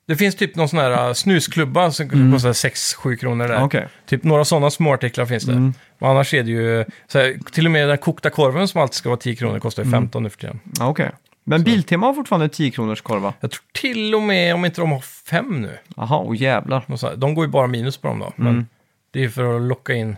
det 0.06 0.16
finns 0.16 0.34
typ 0.36 0.56
någon 0.56 0.68
sån 0.68 0.78
här 0.78 1.08
eh, 1.08 1.12
snusklubba 1.12 1.90
som 1.90 2.32
kostar 2.32 2.52
6-7 2.52 3.16
kronor 3.16 3.48
där. 3.48 3.54
Mm. 3.54 3.64
Okej. 3.66 3.88
Typ 4.06 4.24
några 4.24 4.44
sådana 4.44 4.70
små 4.70 4.92
artiklar 4.94 5.26
finns 5.26 5.44
det. 5.44 5.52
Mm. 5.52 5.74
Men 5.98 6.10
annars 6.10 6.34
är 6.34 6.42
det 6.42 6.50
ju... 6.50 6.84
Så 7.06 7.18
här, 7.18 7.38
till 7.52 7.64
och 7.66 7.70
med 7.72 7.88
den 7.88 7.98
kokta 7.98 8.30
korven 8.30 8.68
som 8.68 8.80
alltid 8.82 8.94
ska 8.94 9.08
vara 9.08 9.18
10 9.20 9.36
kronor 9.36 9.58
kostar 9.58 9.82
ju 9.82 9.86
Mm. 9.88 10.00
15 10.00 10.22
nu 10.22 10.30
för 10.30 10.38
tiden. 10.38 10.60
Ja, 10.78 10.88
okej. 10.88 11.10
Men 11.44 11.62
Biltema 11.62 12.06
har 12.06 12.14
fortfarande 12.14 12.48
10 12.48 12.70
kronors 12.70 13.00
korva. 13.00 13.34
Jag 13.40 13.50
tror 13.50 13.62
till 13.72 14.14
och 14.14 14.22
med, 14.22 14.54
om 14.54 14.64
inte 14.64 14.80
de 14.80 14.92
har 14.92 15.00
fem 15.00 15.60
nu, 15.62 15.78
Jaha, 15.96 16.16
och 16.18 16.36
jävlar. 16.36 16.84
här- 16.88 17.16
de 17.16 17.34
går 17.34 17.44
ju 17.44 17.50
bara 17.50 17.66
minus 17.66 17.96
på 17.96 18.08
dem 18.08 18.18
då. 18.18 18.32
Men 18.36 18.48
Mm. 18.48 18.66
Det 19.12 19.18
är 19.18 19.22
ju 19.22 19.30
för 19.30 19.56
att 19.56 19.62
locka 19.62 19.92
in 19.94 20.16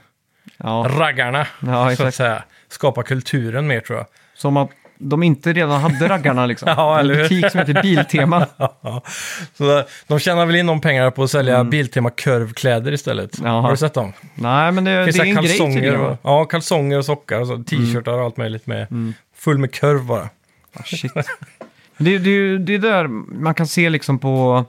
Ja, 0.56 0.86
raggarna, 0.98 1.46
Ja, 1.66 1.96
så 1.96 2.04
att 2.06 2.14
säga. 2.14 2.42
Skapa 2.68 3.02
kulturen 3.02 3.66
mer 3.66 3.80
tror 3.80 3.98
jag. 3.98 4.06
som 4.34 4.56
att 4.56 4.70
de 4.98 5.22
inte 5.22 5.52
redan 5.52 5.80
hade 5.80 6.08
raggarna 6.08 6.46
liksom. 6.46 6.68
Ja, 6.76 6.98
eller 6.98 7.14
en 7.14 7.20
hur? 7.20 7.28
butik 7.28 7.50
som 7.50 7.60
heter 7.60 7.82
Biltema. 7.82 8.46
Ja, 8.58 9.02
så 9.54 9.82
de 10.06 10.18
tjänar 10.18 10.46
väl 10.46 10.56
in 10.56 10.66
de 10.66 10.80
pengarna 10.80 11.10
på 11.10 11.22
att 11.22 11.30
sälja 11.30 11.64
Biltema 11.64 12.10
Curve-kläder 12.10 12.92
istället. 12.92 13.38
Mm. 13.38 13.50
Jaha. 13.50 13.60
Har 13.62 13.70
du 13.70 13.76
sett 13.76 13.94
dem? 13.94 14.12
Nej, 14.34 14.72
men 14.72 14.84
det, 14.84 14.90
det 14.90 14.96
är 14.96 15.20
en 15.24 15.34
grej 15.34 15.34
kalsonger, 15.34 15.74
tydligen. 15.74 16.00
och, 16.00 16.16
ja, 16.22 16.44
kalsonger 16.44 16.98
och 16.98 17.04
sockar 17.04 17.40
och 17.40 17.46
så, 17.46 17.56
t-shirtar 17.56 18.12
och 18.12 18.24
allt 18.24 18.36
möjligt 18.36 18.66
med. 18.66 18.86
Full 19.36 19.58
med 19.58 19.72
kurv 19.72 20.04
bara. 20.04 20.28
Ah, 20.76 20.82
shit. 20.84 21.12
Det, 21.98 22.18
det, 22.18 22.58
det 22.58 22.74
är 22.74 22.78
där 22.78 23.06
man 23.08 23.54
kan 23.54 23.66
se 23.66 23.90
liksom 23.90 24.18
på 24.18 24.64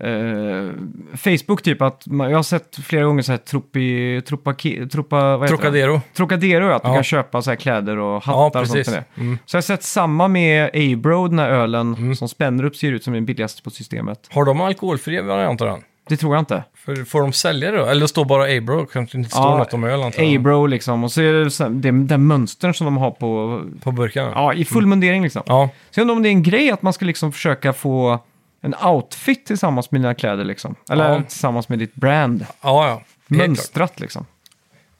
eh, 0.00 0.70
Facebook 1.16 1.62
typ 1.62 1.82
att 1.82 2.06
man, 2.06 2.30
jag 2.30 2.38
har 2.38 2.42
sett 2.42 2.76
flera 2.76 3.04
gånger 3.04 3.22
så 3.22 3.32
här 3.32 3.38
tropi, 3.38 4.22
tropa, 4.26 4.54
tropa, 4.92 5.36
vad 5.36 5.42
heter 5.42 5.56
det? 5.56 5.62
Trocadero. 5.62 6.00
Trocadero, 6.16 6.70
att 6.72 6.82
du 6.82 6.88
Ja. 6.88 6.94
kan 6.94 7.04
köpa 7.04 7.42
så 7.42 7.50
här 7.50 7.56
kläder 7.56 7.98
och 7.98 8.22
hattar 8.22 8.58
Ja, 8.58 8.60
och 8.60 8.66
sånt 8.68 8.86
det. 8.86 9.04
Mm. 9.16 9.38
Så 9.46 9.56
jag 9.56 9.58
har 9.58 9.62
sett 9.62 9.82
samma 9.82 10.28
med 10.28 10.70
Abro, 10.74 11.28
den 11.28 11.38
här 11.38 11.50
ölen 11.50 12.16
som 12.16 12.28
spänner 12.28 12.64
upp 12.64 12.76
ser 12.76 12.92
ut 12.92 13.04
som 13.04 13.12
den 13.12 13.24
billigaste 13.24 13.62
på 13.62 13.70
systemet. 13.70 14.18
Har 14.30 14.44
de 14.44 14.60
alkoholfri 14.60 15.20
variant 15.20 15.60
av 15.60 15.66
den? 15.68 15.80
Det 16.08 16.16
tror 16.16 16.34
jag 16.34 16.40
inte. 16.42 16.64
För, 16.74 17.04
får 17.04 17.20
de 17.20 17.32
sälja 17.32 17.70
det 17.70 17.78
då? 17.78 17.84
Eller 17.84 18.06
står 18.06 18.24
bara 18.24 18.56
Abro? 18.56 18.86
Kanske 18.86 19.18
inte 19.18 19.30
står 19.30 19.42
Ja, 19.44 19.58
något 19.58 19.74
om 19.74 19.84
öl 19.84 20.02
antar. 20.02 20.34
Abro 20.36 20.66
liksom, 20.66 21.04
och 21.04 21.12
så 21.12 21.22
är 21.22 21.32
det 21.32 21.50
så 21.50 21.64
här, 21.64 21.70
det, 21.70 21.90
den 21.90 22.26
mönstern 22.26 22.74
som 22.74 22.84
de 22.84 22.96
har 22.96 23.10
på, 23.10 23.62
På 23.82 23.92
burken? 23.92 24.24
ja, 24.34 24.54
i 24.54 24.64
full 24.64 24.86
mundering 24.86 25.22
liksom. 25.22 25.42
Ja, 25.46 25.68
Så 25.90 26.00
jag 26.00 26.02
undrar 26.02 26.16
om 26.16 26.22
det 26.22 26.28
är 26.28 26.30
en 26.30 26.42
grej 26.42 26.70
att 26.70 26.82
man 26.82 26.92
ska 26.92 27.04
liksom 27.04 27.32
försöka 27.32 27.72
få 27.72 28.18
en 28.66 28.74
outfit 28.86 29.46
tillsammans 29.46 29.90
med 29.90 30.00
dina 30.00 30.14
kläder 30.14 30.44
liksom. 30.44 30.74
Eller 30.90 31.12
Ja. 31.12 31.22
tillsammans 31.22 31.68
med 31.68 31.78
ditt 31.78 31.94
brand. 31.94 32.46
ja. 32.62 32.86
ja. 32.88 32.90
Helt 32.92 33.02
klart. 33.38 33.48
Mönstrat 33.48 34.00
liksom. 34.00 34.26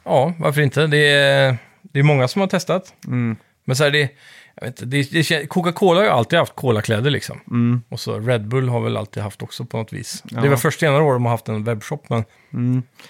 Ja, 0.04 0.32
varför 0.38 0.60
inte? 0.60 0.86
Det 0.86 1.08
är, 1.08 1.56
det 1.82 1.98
är 1.98 2.02
många 2.02 2.28
som 2.28 2.40
har 2.40 2.48
testat. 2.48 2.94
Mm. 3.06 3.36
Men 3.64 3.76
så 3.76 3.84
här, 3.84 3.90
det, 3.90 4.08
jag 4.54 4.66
vet 4.66 4.82
inte, 4.82 4.84
det, 4.84 5.10
det, 5.12 5.22
kän- 5.22 5.46
Coca-Cola 5.46 6.00
har 6.00 6.04
ju 6.04 6.10
alltid 6.10 6.38
haft 6.38 6.54
colakläder 6.56 7.10
liksom. 7.10 7.40
Mm. 7.50 7.82
Och 7.88 8.00
så 8.00 8.18
Red 8.20 8.48
Bull 8.48 8.68
har 8.68 8.80
väl 8.80 8.96
alltid 8.96 9.22
haft 9.22 9.42
också 9.42 9.64
på 9.64 9.76
något 9.76 9.92
vis. 9.92 10.22
Det 10.24 10.36
är 10.36 10.48
väl 10.48 10.56
först 10.58 10.80
senare 10.80 11.02
år 11.02 11.12
de 11.12 11.24
har 11.24 11.30
haft 11.32 11.48
en 11.48 11.64
webbshop, 11.64 12.08
men 12.08 12.24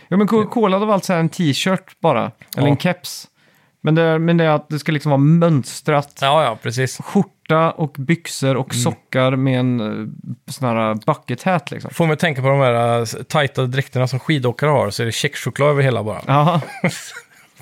Ja 0.09 0.17
men 0.17 0.27
Coca-Cola 0.27 0.79
det 0.79 0.87
var 0.87 0.95
alltså 0.95 1.13
en 1.13 1.29
t-shirt 1.29 2.01
bara. 2.01 2.21
Eller 2.57 2.67
Ja. 2.67 2.69
en 2.69 2.77
keps. 2.77 3.29
Men 3.87 3.95
det, 3.95 4.19
men 4.19 4.37
det 4.37 4.45
är 4.45 4.49
att 4.51 4.69
det 4.69 4.79
ska 4.79 4.93
liksom 4.93 5.11
vara 5.11 5.19
mönstrat. 5.21 6.19
ja, 6.21 6.45
ja, 6.45 6.59
precis. 6.63 6.99
Skjorta 6.99 7.71
och 7.71 7.93
byxor 7.99 8.49
Mm. 8.51 8.61
och 8.63 8.75
sockar 8.75 9.37
med 9.37 9.61
en 9.61 9.81
uh, 9.81 10.09
sån 10.51 10.69
här 10.69 10.95
bucket 11.07 11.43
hat 11.43 11.71
liksom. 11.71 11.91
Får 11.91 12.07
mig 12.07 12.15
att 12.15 12.19
tänka 12.19 12.43
på 12.43 12.49
de 12.49 12.59
här 12.61 12.99
uh, 13.01 13.05
tajta 13.05 13.67
dräkterna 13.67 14.09
som 14.09 14.19
skidåkare 14.19 14.71
har, 14.71 14.91
så 14.91 15.03
är 15.03 15.07
det 15.07 15.13
checkchoklad 15.13 15.69
över 15.71 15.83
hela 15.83 16.03
bara. 16.05 16.21
Ja, 16.27 16.61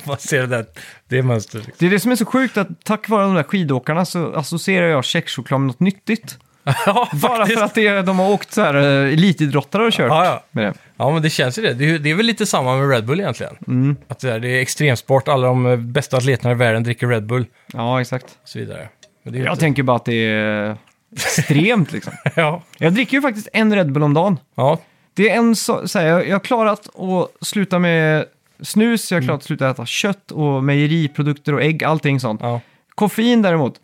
Man 0.07 0.17
ser 0.19 0.41
det 0.41 0.47
där, 0.47 0.67
det 1.09 1.19
är 1.19 1.23
mönstret. 1.23 1.67
Liksom. 1.67 1.77
det 1.79 1.87
är 1.87 1.91
det 1.91 2.01
som 2.01 2.13
är 2.13 2.17
så 2.17 2.27
sjukt 2.27 2.57
att 2.57 2.69
tack 2.85 3.09
vare 3.09 3.23
de 3.25 3.35
där 3.35 3.43
skidåkarna 3.43 4.05
så 4.05 4.35
associerar 4.35 4.87
jag 4.87 5.05
checkchoklad 5.05 5.61
med 5.61 5.67
något 5.67 5.81
nyttigt. 5.81 6.39
ja, 6.87 7.09
Bara 7.13 7.47
för 7.47 7.63
att 7.63 7.75
det, 7.75 8.03
de 8.03 8.19
har 8.19 8.31
åkt 8.31 8.53
så 8.53 8.61
här 8.63 8.77
uh, 8.77 9.13
elitidrottare 9.13 9.87
och 9.87 9.93
kört 9.93 10.09
Ja, 10.09 10.25
ja. 10.25 10.45
med 10.51 10.65
det. 10.65 10.75
ja, 10.97 11.11
men 11.11 11.23
det 11.23 11.31
känns 11.31 11.59
ju 11.59 11.63
det. 11.63 11.75
Det 11.75 11.91
är, 11.91 11.99
det 11.99 12.11
är 12.11 12.15
väl 12.15 12.27
lite 12.27 12.47
samma 12.47 12.77
med 12.77 12.91
Red 12.91 13.05
Bull 13.07 13.21
egentligen. 13.21 13.57
Mm. 13.67 13.97
Att 14.09 14.19
det 14.21 14.31
är, 14.33 14.41
det 14.41 14.49
är 14.49 14.61
extremsport, 14.61 15.29
alla 15.29 15.47
de 15.47 15.67
eh, 15.67 15.77
bästa 15.77 16.17
atleterna 16.17 16.51
i 16.53 16.55
världen 16.55 16.83
dricker 16.83 17.07
Red 17.09 17.27
Bull 17.27 17.47
Ja, 17.73 18.01
exakt. 18.01 18.25
och 18.43 18.49
så 18.49 18.59
vidare. 18.59 18.89
Men 19.23 19.33
det 19.33 19.37
är 19.39 19.41
ju 19.41 19.45
Jag 19.47 19.53
inte... 19.53 19.61
tänker 19.61 19.83
bara 19.83 19.97
att 19.97 20.05
det 20.05 20.27
är 20.27 20.77
extremt 21.17 21.93
liksom. 21.93 22.13
ja. 22.35 22.63
Jag 22.79 22.93
dricker 22.93 23.17
ju 23.17 23.23
faktiskt 23.23 23.49
en 23.53 23.75
Red 23.75 23.93
Bull 23.93 24.03
om 24.03 24.15
dagen. 24.15 24.39
ja, 24.55 24.79
Det 25.15 25.31
är 25.31 25.37
en 25.37 25.57
så, 25.57 25.89
så 25.89 25.99
här, 25.99 26.07
jag, 26.07 26.29
jag 26.29 26.35
har 26.35 26.41
klarat 26.41 26.89
att 26.99 27.47
sluta 27.47 27.79
med 27.79 28.25
snus, 28.63 29.13
jag 29.13 29.19
har 29.19 29.23
klarat 29.23 29.39
att 29.41 29.45
sluta 29.47 29.71
äta 29.71 29.87
kött 29.87 30.31
och 30.31 30.65
mejeriprodukter 30.65 31.55
och 31.55 31.63
ägg, 31.63 31.85
allting 31.85 32.21
sånt. 32.21 32.41
ja. 32.43 32.61
Koffein 32.95 33.43
däremot, 33.43 33.75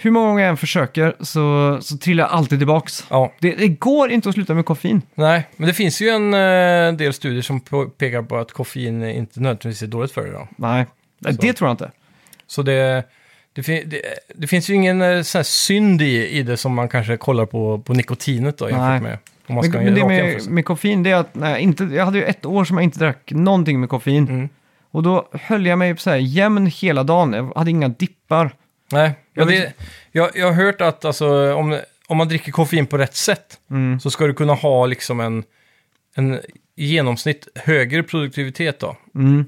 hur 0.00 0.10
många 0.10 0.26
gånger 0.26 0.42
jag 0.42 0.50
än 0.50 0.56
försöker 0.56 1.14
så, 1.20 1.78
så 1.80 1.98
trillar 1.98 2.24
jag 2.24 2.30
alltid 2.32 2.58
tillbaks. 2.60 3.04
Ja, 3.10 3.32
Det, 3.40 3.54
det 3.54 3.68
går 3.68 4.10
inte 4.10 4.28
att 4.28 4.34
sluta 4.34 4.54
med 4.54 4.64
koffein. 4.64 5.02
nej, 5.14 5.48
men 5.56 5.66
det 5.68 5.74
finns 5.74 6.00
ju 6.02 6.08
en 6.08 6.34
eh, 6.34 6.92
del 6.98 7.12
studier 7.12 7.42
som 7.42 7.60
på, 7.60 7.84
pekar 7.86 8.22
på 8.22 8.36
att 8.36 8.52
koffein 8.52 9.02
inte 9.04 9.40
nödvändigtvis 9.40 9.82
är 9.82 9.86
dåligt 9.86 10.12
för 10.12 10.22
dig. 10.22 10.32
Då. 10.32 10.48
Nej, 10.56 10.86
Nej, 11.18 11.34
Så. 11.34 11.40
det 11.42 11.52
tror 11.52 11.68
jag 11.68 11.72
inte. 11.74 11.90
Så 12.46 12.62
det, 12.62 13.04
det, 13.52 13.62
fin- 13.62 13.82
det, 13.88 14.02
det 14.34 14.46
finns 14.46 14.70
ju 14.70 14.74
ingen 14.74 15.02
eh, 15.02 15.22
sån 15.22 15.38
här 15.38 15.44
synd 15.44 16.02
i, 16.02 16.28
i 16.28 16.42
det 16.42 16.56
som 16.56 16.74
man 16.74 16.88
kanske 16.88 17.16
kollar 17.16 17.46
på, 17.46 17.78
på 17.78 17.92
nikotinet 17.94 18.58
då, 18.58 18.70
jämfört 18.70 18.88
Nej. 18.88 19.00
med 19.00 19.18
om 19.46 19.54
man 19.54 19.64
ska 19.64 19.72
Men, 19.78 19.86
göra 19.86 19.94
men 19.94 20.00
det 20.02 20.08
med, 20.08 20.16
jämförelser. 20.18 20.50
med 20.50 20.64
koffein, 20.64 21.02
det 21.02 21.10
är 21.10 21.14
att 21.16 21.34
nej, 21.34 21.62
inte, 21.62 21.84
jag 21.84 22.04
hade 22.04 22.18
ju 22.18 22.24
ett 22.24 22.46
år 22.46 22.64
som 22.64 22.76
jag 22.76 22.84
inte 22.84 22.98
drack 22.98 23.30
någonting 23.34 23.80
med 23.80 23.88
koffein. 23.88 24.28
Mm. 24.28 24.48
Och 24.90 25.02
då 25.02 25.28
höll 25.32 25.66
jag 25.66 25.78
mig 25.78 25.96
så 25.96 26.10
här 26.10 26.16
jämn 26.16 26.66
hela 26.66 27.02
dagen. 27.02 27.32
Jag 27.32 27.52
hade 27.56 27.70
inga 27.70 27.88
dippar. 27.88 28.50
Nej, 28.92 29.12
Jag 29.34 29.46
men 29.46 29.54
det, 29.54 29.72
jag, 30.12 30.30
jag 30.34 30.46
har 30.46 30.52
hört 30.64 30.80
att 30.80 31.04
alltså, 31.04 31.54
om, 31.54 31.80
om 32.06 32.16
man 32.16 32.28
dricker 32.28 32.52
koffein 32.52 32.86
på 32.86 32.98
rätt 32.98 33.16
sätt 33.16 33.58
Mm. 33.70 34.00
så 34.00 34.10
ska 34.10 34.26
du 34.26 34.34
kunna 34.34 34.54
ha 34.54 34.86
liksom 34.86 35.20
en, 35.20 35.44
en 36.14 36.34
i 36.76 36.86
genomsnitt 36.86 37.48
högre 37.54 38.02
produktivitet 38.02 38.80
då. 38.80 38.96
Mm. 39.14 39.44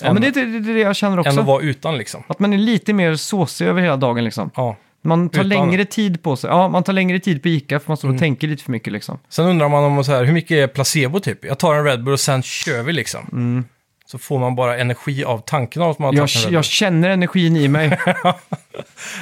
Ja, 0.00 0.06
än, 0.06 0.14
men 0.14 0.22
det, 0.22 0.30
det, 0.30 0.58
det 0.60 0.70
är 0.70 0.74
det 0.74 0.80
jag 0.80 0.96
känner 0.96 1.12
än 1.12 1.18
också. 1.18 1.40
att 1.40 1.46
vara 1.46 1.62
utan 1.62 1.98
liksom. 1.98 2.22
Att 2.26 2.38
man 2.38 2.52
är 2.52 2.58
lite 2.58 2.92
mer 2.92 3.14
såsig 3.16 3.66
över 3.66 3.82
hela 3.82 3.96
dagen 3.96 4.24
liksom. 4.24 4.50
Ja. 4.54 4.76
Man 5.02 5.28
tar 5.28 5.38
Utan- 5.40 5.48
längre 5.48 5.84
tid 5.84 6.22
på 6.22 6.36
sig. 6.36 6.50
Ja, 6.50 6.68
man 6.68 6.82
tar 6.82 6.92
längre 6.92 7.20
tid 7.20 7.42
på 7.42 7.48
Ica 7.48 7.80
för 7.80 7.90
man 7.90 7.96
står 7.96 8.08
och 8.08 8.12
Mm. 8.12 8.20
tänker 8.20 8.48
lite 8.48 8.62
för 8.64 8.72
mycket 8.72 8.92
liksom. 8.92 9.18
Sen 9.28 9.46
undrar 9.46 9.68
man 9.68 9.84
om 9.84 10.04
så 10.04 10.12
här, 10.12 10.24
hur 10.24 10.32
mycket 10.32 10.50
är 10.50 10.66
placebo 10.66 11.20
typ? 11.20 11.44
Jag 11.44 11.58
tar 11.58 11.74
en 11.74 11.84
Red 11.84 12.04
Bull 12.04 12.12
och 12.12 12.20
sen 12.20 12.42
kör 12.42 12.82
vi 12.82 12.92
liksom. 12.92 13.64
Så 14.06 14.18
får 14.18 14.38
man 14.38 14.54
bara 14.56 14.78
energi 14.78 15.24
av 15.24 15.38
tanken 15.38 15.82
av 15.82 15.90
att 15.90 15.98
man 15.98 16.06
har. 16.06 16.14
Jag, 16.22 16.28
tagit 16.28 16.46
en 16.46 16.52
jag 16.52 16.64
känner 16.64 17.08
energin 17.10 17.56
i 17.56 17.68
mig. 17.68 17.98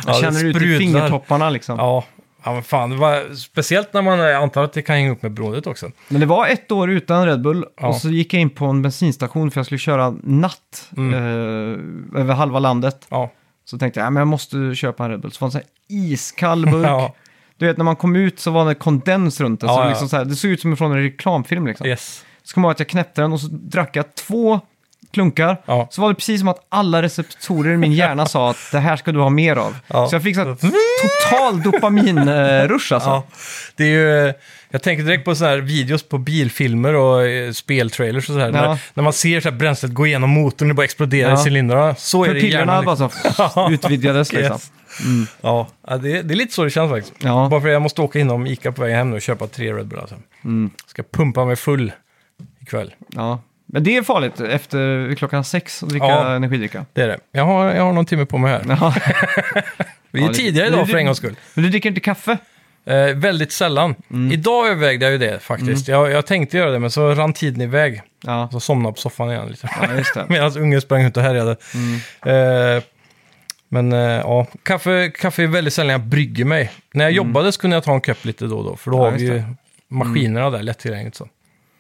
jag 0.07 0.17
känner 0.21 0.43
det 0.43 0.49
ute 0.49 0.65
i 0.65 0.79
fingertopparna 0.79 1.51
liksom. 1.51 1.79
Ja, 1.79 2.05
ja 2.45 2.53
men 2.53 2.63
fan. 2.63 2.91
Det 2.91 2.97
var, 2.97 3.35
speciellt 3.35 3.93
när 3.93 4.03
man, 4.03 4.21
antar 4.21 4.65
att 4.65 4.73
det 4.73 4.83
kan 4.83 4.97
hänga 4.97 5.11
upp 5.11 5.23
med 5.23 5.33
beroendet 5.33 5.67
också. 5.67 5.91
Men 6.09 6.21
det 6.21 6.27
var 6.27 6.47
ett 6.47 6.73
år 6.73 6.91
utan 6.91 7.27
Red 7.27 7.41
Bull 7.43 7.65
Ja. 7.81 7.89
och 7.89 7.97
så 7.97 8.09
gick 8.09 8.35
jag 8.35 8.41
in 8.41 8.51
på 8.51 8.65
en 8.67 8.83
bensinstation 8.83 9.51
för 9.51 9.59
jag 9.59 9.67
skulle 9.67 9.79
köra 9.79 10.15
natt 10.23 10.61
Mm. 10.97 11.15
eh, 11.15 12.21
över 12.21 12.35
halva 12.35 12.59
landet. 12.59 13.07
Ja, 13.09 13.31
Så 13.65 13.79
tänkte 13.79 14.01
jag, 14.01 14.07
ja, 14.07 14.11
men 14.11 14.21
jag 14.21 14.29
måste 14.29 14.75
köpa 14.75 15.05
en 15.05 15.11
Red 15.11 15.21
Bull. 15.21 15.33
Så 15.33 15.45
var 15.45 15.49
det 15.53 15.59
en 15.59 15.63
sån 15.63 15.69
här 15.89 16.03
iskall 16.13 16.67
burk. 16.67 16.87
ja 16.89 17.15
Du 17.59 17.67
vet, 17.67 17.77
när 17.77 17.85
man 17.85 17.97
kom 17.97 18.17
ut 18.17 18.41
så 18.41 18.51
var 18.51 18.67
det 18.69 18.75
kondens 18.75 19.41
runt 19.41 19.61
den. 19.61 19.69
Så 19.71 19.89
liksom 19.89 20.09
så 20.09 20.17
här, 20.17 20.25
det 20.25 20.37
såg 20.37 20.51
ut 20.51 20.61
som 20.61 20.77
från 20.77 20.93
en 20.93 21.03
reklamfilm 21.03 21.67
liksom. 21.67 21.87
yes. 21.87 22.25
Så 22.43 22.55
kom 22.55 22.65
jag 22.65 22.71
att 22.71 22.79
jag 22.79 22.89
knäppte 22.89 23.23
den 23.23 23.33
och 23.33 23.41
så 23.41 23.47
drack 23.51 23.97
jag 23.97 24.15
två 24.15 24.61
klunkar. 25.15 25.57
Ja. 25.67 25.89
Så 25.91 26.01
var 26.03 26.09
det 26.09 26.15
precis 26.15 26.41
som 26.41 26.49
att 26.49 26.67
alla 26.69 27.03
receptorer 27.03 27.73
i 27.75 27.77
min 27.77 27.93
hjärna 27.93 28.27
sa 28.27 28.51
att 28.51 28.57
det 28.73 28.79
här 28.79 28.97
ska 28.97 29.13
du 29.13 29.21
ha 29.21 29.31
mer 29.31 29.57
av. 29.57 29.77
Ja. 29.87 30.07
Så 30.09 30.15
jag 30.15 30.23
fick 30.23 30.35
så 30.37 30.45
här, 30.45 30.55
total 30.55 31.63
dopaminrush 31.63 32.93
alltså. 32.95 33.09
Ja, 33.11 33.23
det 33.77 33.85
är 33.85 33.89
ju... 33.89 34.33
Jag 34.71 34.83
tänker 34.83 35.05
direkt 35.05 35.25
på 35.25 35.35
så 35.35 35.45
här 35.45 35.59
videos 35.59 36.03
på 36.09 36.19
bilfilmer 36.19 36.95
och 36.95 37.27
eh, 37.27 37.53
speltrailers 37.53 38.29
och 38.29 38.35
så 38.35 38.41
här. 38.41 38.51
När, 38.53 38.79
när 38.95 39.03
man 39.05 39.13
ser 39.13 39.41
så 39.41 39.49
här 39.51 39.57
bränslet 39.57 39.93
gå 39.93 40.07
igenom 40.07 40.31
motorn 40.31 40.71
och 40.71 40.77
bara 40.77 40.85
exploderar 40.85 41.31
Ja. 41.31 41.41
i 41.41 41.45
cylindrarna. 41.45 41.95
Så 41.95 42.25
är 42.25 42.29
det 42.35 42.39
i 42.39 42.43
Pupillerna 42.43 42.73
hjärnan. 42.73 42.85
bara 42.85 43.09
Liksom. 43.09 43.35
så 43.55 43.71
utvidgades 43.73 44.33
liksom. 44.33 44.55
Yes. 44.57 44.71
Ja, 45.41 45.69
ja 45.89 45.97
det, 45.97 46.17
är- 46.17 46.23
det 46.23 46.35
är 46.35 46.37
lite 46.37 46.55
så 46.55 46.65
det 46.65 46.71
känns 46.71 46.91
faktiskt. 46.91 47.15
Ja. 47.19 47.49
Bara 47.51 47.61
för 47.61 47.69
att 47.69 47.73
jag 47.73 47.83
måste 47.83 48.03
åka 48.03 48.19
inom 48.19 48.47
Ica 48.47 48.73
på 48.73 48.83
vägen 48.83 48.97
hem 48.99 49.11
nu 49.11 49.17
och 49.17 49.23
köpa 49.23 49.47
tre 49.47 49.73
Red 49.73 49.87
Bull. 49.87 49.99
Alltså. 49.99 50.17
Mm. 50.45 50.71
Ska 50.87 51.03
pumpa 51.03 51.45
mig 51.45 51.57
full 51.57 51.93
ikväll. 52.63 52.95
Ja. 53.15 53.43
Men 53.75 53.85
det 53.85 53.97
är 53.97 54.03
farligt 54.03 54.41
efter 54.41 55.15
klockan 55.15 55.45
sex 55.45 55.83
att 55.83 55.89
dricka 55.89 56.07
Ja. 56.07 56.35
energidricka. 56.35 56.87
Det 56.93 57.03
är 57.03 57.09
det. 57.09 57.19
Jag 57.33 57.45
har, 57.45 57.75
jag 57.75 57.83
har 57.83 57.93
någon 57.93 58.07
timme 58.07 58.27
på 58.27 58.39
mig 58.39 58.51
här. 58.53 58.63
Ja. 58.69 58.95
Vi 60.11 60.21
är 60.21 60.25
Ja, 60.25 60.29
det- 60.29 60.35
tidigare 60.35 60.67
idag 60.69 60.81
det- 60.87 60.91
för 60.91 60.99
en 60.99 61.05
gångs 61.05 61.19
skull. 61.19 61.37
Men 61.55 61.65
du 61.65 61.71
dricker 61.71 61.89
inte 61.89 62.01
kaffe? 62.01 62.39
Eh, 62.87 62.95
väldigt 63.15 63.53
sällan. 63.53 63.95
Mm. 64.11 64.33
Idag 64.33 64.67
övervägde 64.69 65.05
jag 65.07 65.13
ju 65.13 65.19
det 65.19 65.39
faktiskt. 65.43 65.89
Jag, 65.89 66.11
jag 66.11 66.27
tänkte 66.27 66.57
göra 66.57 66.71
det, 66.71 66.79
men 66.79 66.91
så 66.91 67.15
rann 67.15 67.33
tiden 67.33 67.61
iväg. 67.61 68.03
Ja, 68.25 68.49
Så 68.53 68.61
somnade 68.61 68.89
jag 68.89 68.95
på 68.95 69.01
soffan 69.01 69.31
igen 69.31 69.47
lite. 69.49 69.69
ja 69.83 69.95
just 69.97 70.15
det. 70.15 70.27
Medan 70.29 70.59
ungen 70.59 70.81
sprang 70.81 71.05
ut 71.05 71.17
och 71.17 71.23
härjade. 71.23 71.57
Mm. 71.75 72.77
Eh, 72.77 72.83
men 73.69 73.93
eh, 73.93 73.99
ja, 74.01 74.47
kaffe, 74.63 75.11
kaffe 75.15 75.43
är 75.43 75.47
väldigt 75.47 75.75
sällan 75.75 75.91
jag 75.93 76.01
brygger 76.01 76.45
mig. 76.45 76.71
När 76.95 77.05
jag 77.05 77.13
jobbade 77.13 77.53
så 77.53 77.61
kunde 77.61 77.77
jag 77.77 77.85
ta 77.85 77.95
en 77.95 78.01
kopp 78.01 78.25
lite 78.25 78.45
då 78.47 78.59
och 78.59 78.65
då, 78.65 78.77
för 78.77 78.91
då 78.91 78.97
Mm. 78.97 79.05
Ja, 79.07 79.11
har 79.11 79.19
vi 79.19 79.25
just 79.25 79.33
ju. 79.35 79.39
Mm. 79.39 79.57
maskinerna 79.89 80.51
där 80.51 80.63
lättillgängligt. 80.63 81.17
Så. 81.17 81.29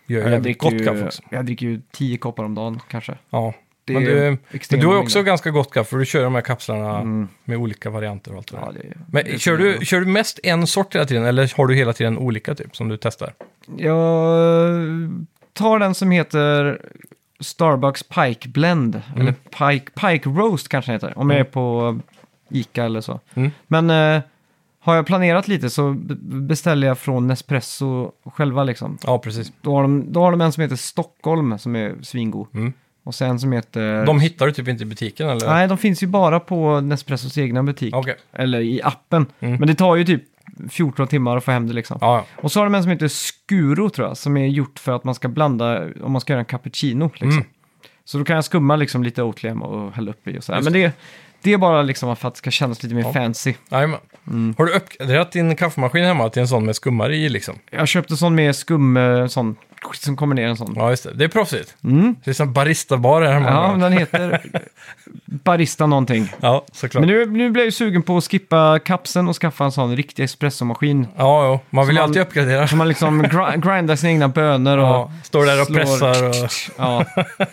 Gör 0.06 0.20
Jag 0.20 0.30
jävligt 0.30 0.42
dricker, 0.42 0.60
gott 0.70 0.72
ju, 0.80 0.84
kaffe 0.84 1.06
också. 1.06 1.22
jag 1.30 1.46
dricker 1.46 1.66
ju 1.66 1.80
tio 1.92 2.16
koppar 2.18 2.44
om 2.44 2.54
dagen 2.54 2.80
kanske. 2.90 3.14
Ja. 3.30 3.54
Det 3.86 3.92
Men 3.92 4.02
är 4.02 4.06
du, 4.06 4.38
men 4.70 4.80
du 4.80 4.86
har 4.86 4.94
ju 4.94 5.00
också 5.00 5.18
mängder. 5.18 5.30
ganska 5.30 5.50
gott 5.50 5.72
kaffe, 5.74 5.90
för 5.90 5.98
du 5.98 6.04
kör 6.06 6.24
de 6.24 6.34
här 6.34 6.42
kapslarna 6.42 7.02
med 7.44 7.58
olika 7.58 7.90
varianter 7.90 8.30
och 8.32 8.36
allt 8.36 8.46
det 8.50 8.56
där. 8.56 8.62
Mm. 8.62 8.74
Ja, 8.76 8.82
det, 8.82 8.98
Men 9.12 9.24
det 9.24 9.34
är 9.34 9.38
kör 9.38 9.56
du, 9.56 9.78
kör 9.86 10.00
du 10.00 10.06
mest 10.06 10.40
en 10.42 10.66
sort 10.66 10.94
hela 10.94 11.04
tiden, 11.04 11.24
eller 11.24 11.56
har 11.56 11.66
du 11.66 11.74
hela 11.74 11.92
tiden 11.92 12.18
olika 12.18 12.54
typ 12.54 12.76
som 12.76 12.88
du 12.88 12.96
testar? 12.96 13.32
Jag 13.76 14.74
tar 15.52 15.78
den 15.78 15.94
som 15.94 16.10
heter 16.10 16.80
Starbucks 17.40 18.02
Pike 18.02 18.48
Blend. 18.48 19.02
Mm. 19.14 19.20
Eller 19.20 19.32
Pike, 19.32 19.90
Pike 20.00 20.28
Roast 20.28 20.68
kanske 20.68 20.92
den 20.92 20.94
heter. 21.00 21.18
Om 21.18 21.30
jag 21.30 21.40
är 21.40 21.44
på 21.44 21.98
Ica 22.50 22.84
eller 22.84 23.00
så. 23.00 23.20
Mm. 23.34 23.50
Men 23.66 23.90
eh, 23.90 24.22
har 24.84 24.96
jag 24.96 25.06
planerat 25.06 25.48
lite 25.48 25.70
så 25.70 25.92
beställer 26.22 26.86
jag 26.86 26.98
från 26.98 27.26
Nespresso 27.26 28.12
själva 28.24 28.64
liksom. 28.64 28.98
Ja, 29.04 29.18
precis. 29.18 29.52
Då 29.60 29.74
har, 29.74 29.82
de, 29.82 30.12
då 30.12 30.20
har 30.20 30.30
de 30.30 30.40
en 30.40 30.52
som 30.52 30.60
heter 30.60 30.76
Stockholm 30.76 31.58
som 31.58 31.76
är 31.76 31.94
svingod. 32.02 32.46
Mm. 32.54 32.72
Och 33.04 33.14
sen 33.14 33.40
som 33.40 33.52
heter... 33.52 34.06
De 34.06 34.20
hittar 34.20 34.46
du 34.46 34.52
typ 34.52 34.68
inte 34.68 34.82
i 34.82 34.86
butiken 34.86 35.28
eller? 35.28 35.46
Nej, 35.46 35.68
de 35.68 35.78
finns 35.78 36.02
ju 36.02 36.06
bara 36.06 36.40
på 36.40 36.80
Nespressos 36.80 37.38
egna 37.38 37.62
butik. 37.62 37.94
Okej. 37.94 38.16
Eller 38.32 38.60
i 38.60 38.82
appen. 38.82 39.26
Mm. 39.40 39.56
Men 39.56 39.68
det 39.68 39.74
tar 39.74 39.96
ju 39.96 40.04
typ 40.04 40.22
14 40.70 41.06
timmar 41.06 41.36
att 41.36 41.44
få 41.44 41.50
hem 41.50 41.66
det 41.66 41.72
liksom. 41.72 41.98
Ja. 42.00 42.24
Och 42.36 42.52
så 42.52 42.60
har 42.60 42.66
de 42.66 42.74
en 42.74 42.82
som 42.82 42.92
heter 42.92 43.08
Skuro 43.08 43.90
tror 43.90 44.08
jag, 44.08 44.16
som 44.16 44.36
är 44.36 44.46
gjort 44.46 44.78
för 44.78 44.92
att 44.92 45.04
man 45.04 45.14
ska 45.14 45.28
blanda, 45.28 45.88
om 46.02 46.12
man 46.12 46.20
ska 46.20 46.32
göra 46.32 46.40
en 46.40 46.46
cappuccino. 46.46 47.10
Liksom. 47.14 47.30
Mm. 47.30 47.44
Så 48.04 48.18
då 48.18 48.24
kan 48.24 48.36
jag 48.36 48.44
skumma 48.44 48.76
liksom 48.76 49.02
lite 49.02 49.22
Oatly 49.22 49.50
och 49.50 49.92
hälla 49.92 50.10
upp 50.10 50.28
i 50.28 50.38
och 50.38 50.44
så 50.44 50.52
här. 50.52 50.62
Men 50.62 50.72
det, 50.72 50.92
det 51.44 51.52
är 51.52 51.58
bara 51.58 51.82
liksom 51.82 52.16
för 52.16 52.28
att 52.28 52.34
det 52.34 52.38
ska 52.38 52.50
kännas 52.50 52.82
lite 52.82 52.94
mer 52.94 53.02
Ja. 53.02 53.12
fancy. 53.12 53.54
Jajamän. 53.70 54.00
Mm. 54.26 54.54
Har 54.58 54.64
du 54.66 54.72
uppgraderat 54.72 55.32
din 55.32 55.56
kaffemaskin 55.56 56.04
hemma 56.04 56.28
till 56.28 56.42
en 56.42 56.48
sån 56.48 56.66
med 56.66 56.76
skummare 56.76 57.16
i 57.16 57.28
liksom? 57.28 57.54
Jag 57.70 57.88
köpte 57.88 58.16
sån 58.16 58.34
med 58.34 58.56
skum, 58.56 58.96
eh, 58.96 59.26
sån 59.26 59.56
som 59.94 60.16
kommer 60.16 60.34
ner 60.34 60.46
en 60.48 60.56
sån. 60.56 60.72
Ja, 60.76 60.90
just 60.90 61.04
det. 61.04 61.14
Det 61.14 61.24
är 61.24 61.28
proffsigt. 61.28 61.74
Mm. 61.84 62.16
Det 62.24 62.30
är 62.30 62.34
som 62.34 62.52
barista-bar 62.52 63.22
här 63.22 63.32
hemma. 63.32 63.48
Ja, 63.50 63.70
men 63.70 63.80
den 63.80 63.92
heter 63.92 64.40
Barista 65.26 65.86
någonting. 65.86 66.32
ja 66.40 66.64
såklart. 66.72 67.00
Men 67.00 67.08
nu, 67.08 67.26
nu 67.26 67.50
blir 67.50 67.62
jag 67.62 67.66
ju 67.66 67.72
sugen 67.72 68.02
på 68.02 68.16
att 68.16 68.24
skippa 68.30 68.78
kapseln 68.78 69.28
och 69.28 69.36
skaffa 69.36 69.64
en 69.64 69.72
sån 69.72 69.96
riktig 69.96 70.24
espressomaskin. 70.24 71.06
Ja, 71.16 71.44
ja. 71.44 71.60
man 71.70 71.86
vill 71.86 71.96
ju 71.96 72.02
alltid 72.02 72.22
uppgradera. 72.22 72.68
Så 72.68 72.76
man 72.76 72.88
liksom 72.88 73.22
gr- 73.26 73.56
grindar 73.76 73.96
sina 73.96 74.10
egna 74.12 74.28
bönor 74.28 74.78
och... 74.78 74.84
Ja, 74.84 75.12
står 75.22 75.46
där 75.46 75.60
och 75.60 75.66
slår- 75.66 75.76
pressar 75.78 76.28
och... 76.28 76.50
Ja. 76.78 77.04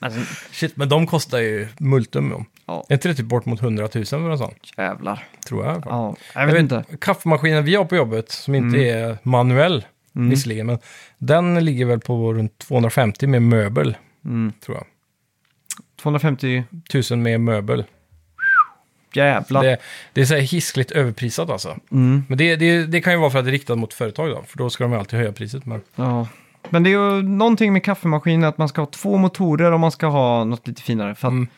Alltså, 0.00 0.20
Shit, 0.52 0.76
men 0.76 0.88
de 0.88 1.06
kostar 1.06 1.38
ju 1.38 1.68
multum. 1.78 2.44
Ja, 2.72 2.84
Är 2.88 2.94
inte 2.94 3.08
det 3.08 3.14
typ 3.14 3.26
bort 3.26 3.46
mot 3.46 3.62
100 3.62 3.88
000 3.94 4.04
för 4.04 4.30
en 4.30 4.38
sån? 4.38 4.54
jävlar. 4.76 5.26
Tror 5.46 5.66
jag. 5.66 5.82
Ja, 5.86 6.16
jag 6.34 6.46
vet 6.46 6.58
inte. 6.58 6.84
Kaffemaskinen 7.00 7.64
vi 7.64 7.74
har 7.74 7.84
på 7.84 7.96
jobbet, 7.96 8.30
som 8.30 8.54
inte 8.54 8.78
Mm. 8.78 9.10
är 9.10 9.18
manuell, 9.22 9.84
visserligen, 10.12 10.66
men 10.66 10.78
den 11.18 11.64
ligger 11.64 11.84
väl 11.86 12.00
på 12.00 12.32
runt 12.34 12.58
250 12.58 13.26
med 13.26 13.42
möbel, 13.42 13.96
Mm. 14.24 14.52
tror 14.64 14.76
jag. 14.76 14.86
250 16.02 16.64
1000 16.88 17.22
med 17.22 17.40
möbel. 17.40 17.84
jävlar. 19.14 19.62
Det, 19.62 19.76
det 20.12 20.20
är 20.20 20.24
så 20.24 20.34
här 20.34 20.40
hiskligt 20.40 20.90
överprisat 20.90 21.50
alltså. 21.50 21.76
Mm. 21.90 22.24
Men 22.28 22.38
det, 22.38 22.56
det, 22.56 22.86
det 22.86 23.00
kan 23.00 23.12
ju 23.12 23.18
vara 23.18 23.30
för 23.30 23.38
att 23.38 23.44
det 23.44 23.50
är 23.50 23.52
riktat 23.52 23.78
mot 23.78 23.94
företag 23.94 24.28
då, 24.30 24.42
för 24.48 24.58
då 24.58 24.70
ska 24.70 24.84
de 24.84 24.92
ju 24.92 24.98
alltid 24.98 25.18
höja 25.18 25.32
priset. 25.32 25.66
Men... 25.66 25.80
Ja. 25.94 26.26
Men 26.70 26.82
det 26.82 26.90
är 26.90 27.16
ju 27.16 27.22
någonting 27.22 27.72
med 27.72 27.84
kaffemaskinen 27.84 28.44
att 28.44 28.58
man 28.58 28.68
ska 28.68 28.80
ha 28.80 28.86
två 28.86 29.16
motorer 29.16 29.72
om 29.72 29.80
man 29.80 29.90
ska 29.92 30.06
ha 30.06 30.44
något 30.44 30.68
lite 30.68 30.82
finare. 30.82 31.14
För 31.14 31.28
att 31.28 31.32
Mm. 31.32 31.48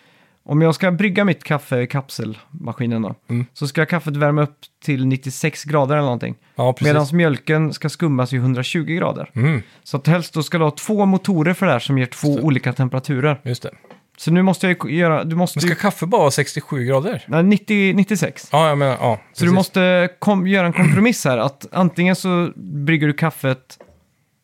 Om 0.47 0.63
jag 0.63 0.75
ska 0.75 0.91
brygga 0.91 1.25
mitt 1.25 1.45
kaffe 1.45 1.81
i 1.81 1.87
kapselmaskinen 1.87 3.03
då, 3.03 3.15
Mm. 3.31 3.47
så 3.53 3.67
ska 3.69 3.87
kaffet 3.87 4.17
värma 4.17 4.43
upp 4.43 4.59
till 4.85 5.07
96 5.07 5.65
grader 5.65 5.95
eller 5.95 6.05
någonting. 6.05 6.35
Ja, 6.57 6.73
precis. 6.73 6.87
Medan 6.93 7.07
mjölken 7.13 7.73
ska 7.73 7.89
skummas 7.89 8.33
i 8.33 8.37
120 8.37 8.79
grader. 8.85 9.31
Mm, 9.35 9.63
Så 9.83 9.97
att 9.97 10.07
helst 10.07 10.35
då 10.35 10.43
ska 10.43 10.59
du 10.59 10.65
ha 10.65 10.71
två 10.71 11.07
motorer 11.07 11.55
för 11.55 11.67
det 11.67 11.73
här 11.73 11.79
som 11.79 11.99
ger 11.99 12.07
två 12.07 12.29
olika 12.29 12.73
temperaturer. 12.73 13.41
just 13.45 13.63
det. 13.63 13.71
Så 14.17 14.31
nu 14.31 14.43
måste 14.43 14.67
jag 14.69 14.77
ju 14.91 14.97
göra, 14.97 15.25
du 15.25 15.37
måste 15.37 15.57
Men 15.59 15.61
ska 15.63 15.71
ju, 15.71 15.75
kaffe 15.77 16.07
bara 16.07 16.21
vara 16.21 16.31
67 16.31 16.85
grader? 16.85 17.25
nej, 17.29 17.43
90, 17.43 17.95
96. 17.95 18.49
Ja, 18.53 18.69
jag 18.69 18.79
menar, 18.79 18.93
ja. 19.01 19.17
Så 19.17 19.29
precis. 19.29 19.49
du 19.49 19.55
måste 19.55 20.09
kom, 20.19 20.47
göra 20.47 20.67
en 20.67 20.73
kompromiss 20.73 21.25
här. 21.25 21.39
Att 21.39 21.67
antingen 21.73 22.17
så 22.17 22.51
brygger 22.57 23.07
du 23.07 23.13
kaffet 23.13 23.79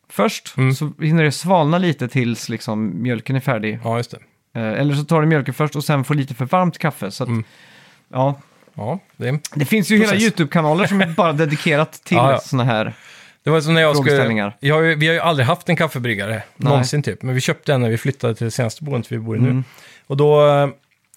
först, 0.09 0.57
Mm. 0.57 0.75
så 0.75 0.93
hinner 1.01 1.25
det 1.25 1.33
svalna 1.33 1.79
lite 1.79 2.09
tills 2.09 2.49
liksom, 2.49 3.03
mjölken 3.03 3.37
är 3.37 3.41
färdig. 3.41 3.79
Ja, 3.85 3.97
just 3.97 4.11
det. 4.11 4.19
Eh, 4.55 4.63
eller 4.63 4.95
så 4.95 5.05
tar 5.05 5.21
du 5.21 5.27
mjölken 5.27 5.55
först 5.55 5.77
och 5.77 5.85
sen 5.85 6.05
får 6.05 6.15
lite 6.15 6.35
för 6.35 6.45
varmt 6.45 6.79
kaffe. 6.79 7.11
Så 7.11 7.23
att, 7.23 7.29
Mm. 7.29 7.45
ja. 8.13 8.41
Ja, 8.75 8.99
det, 9.17 9.41
Det 9.55 9.65
finns 9.65 9.91
ju 9.91 9.97
hela 9.97 10.09
Process. 10.13 10.23
YouTube-kanaler 10.25 10.87
som 10.87 11.01
är 11.01 11.07
bara 11.17 11.33
dedikerat 11.33 11.93
till 11.93 12.17
Ja, 12.17 12.33
ja. 12.33 12.39
sådana 12.39 12.73
här. 12.73 12.93
det 13.45 13.51
var 13.51 13.61
som 13.61 13.75
när 13.75 13.81
jag 13.81 13.97
skulle... 13.97 14.53
Jag 14.61 14.81
vi 14.81 15.07
har 15.07 15.15
ju 15.15 15.21
aldrig 15.21 15.47
haft 15.47 15.69
en 15.69 15.77
kaffebryggare, 15.77 16.43
någonsin 16.57 17.03
typ. 17.03 17.23
Men 17.23 17.35
vi 17.35 17.41
köpte 17.41 17.75
en 17.75 17.81
när 17.81 17.91
vi 17.91 17.99
flyttade 17.99 18.35
till 18.35 18.45
det 18.45 18.51
senaste 18.51 18.85
boendet 18.85 19.13
vi 19.13 19.19
bor 19.19 19.37
i 19.37 19.41
nu. 19.41 19.51
Mm. 19.51 19.65
Och 20.07 20.17
då, 20.17 20.47
eh, 20.47 20.69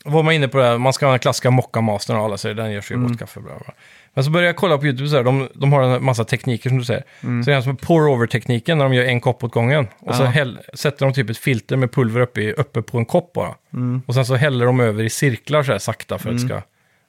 var 0.06 0.24
man 0.24 0.34
inne 0.34 0.48
på 0.48 0.58
det 0.58 0.64
här, 0.66 0.78
man 0.78 0.94
ska 0.94 1.06
ha 1.06 1.12
den 1.12 1.20
klassiska 1.20 1.52
mocka-mastern 1.52 2.18
och 2.18 2.24
alla 2.26 2.38
säger 2.38 2.56
den 2.56 2.72
gör 2.72 2.82
så 2.82 2.94
Mm. 2.94 3.08
gott 3.08 3.20
kaffe. 3.20 3.40
Bla 3.40 3.52
bla. 3.66 3.74
Men 4.14 4.24
så 4.24 4.30
började 4.32 4.48
jag 4.48 4.56
kolla 4.56 4.78
på 4.78 4.86
YouTube, 4.86 5.10
så 5.10 5.16
här, 5.16 5.24
de, 5.24 5.50
de 5.54 5.74
har 5.74 5.82
en 5.84 6.04
massa 6.04 6.24
tekniker 6.26 6.70
som 6.70 6.78
du 6.78 6.86
säger. 6.86 7.04
Mm. 7.24 7.44
Så 7.44 7.50
det 7.50 7.54
är 7.54 7.58
en 7.58 7.64
som 7.64 7.72
är 7.72 7.76
pour-over-tekniken 7.76 8.78
när 8.78 8.86
de 8.86 8.94
gör 8.94 9.04
en 9.06 9.22
kopp 9.22 9.44
åt 9.44 9.52
gången. 9.52 9.88
Och 10.00 10.16
så 10.16 10.24
Ja. 10.24 10.28
häll, 10.28 10.60
sätter 10.74 11.06
de 11.06 11.14
typ 11.14 11.30
ett 11.30 11.38
filter 11.38 11.76
med 11.78 11.92
pulver 11.92 12.22
uppe, 12.22 12.52
uppe 12.54 12.82
på 12.82 12.98
en 12.98 13.06
kopp 13.06 13.34
bara. 13.34 13.56
Mm. 13.74 14.02
Och 14.06 14.14
sen 14.14 14.26
så 14.26 14.36
häller 14.36 14.66
de 14.66 14.80
över 14.80 15.04
i 15.04 15.10
cirklar 15.10 15.64
så 15.64 15.72
här 15.72 15.80
sakta 15.80 16.20
för 16.20 16.30
att 16.30 16.36
det 16.36 16.48
ska 16.48 16.62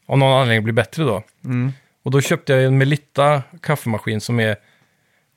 av 0.06 0.18
någon 0.18 0.40
anledning 0.40 0.64
bli 0.64 0.72
bättre 0.72 1.04
då. 1.04 1.22
Mm. 1.44 1.72
Och 2.04 2.10
då 2.10 2.20
köpte 2.20 2.52
jag 2.52 2.64
en 2.64 2.78
Melitta 2.78 3.42
kaffemaskin 3.62 4.20
som 4.20 4.40
är 4.40 4.56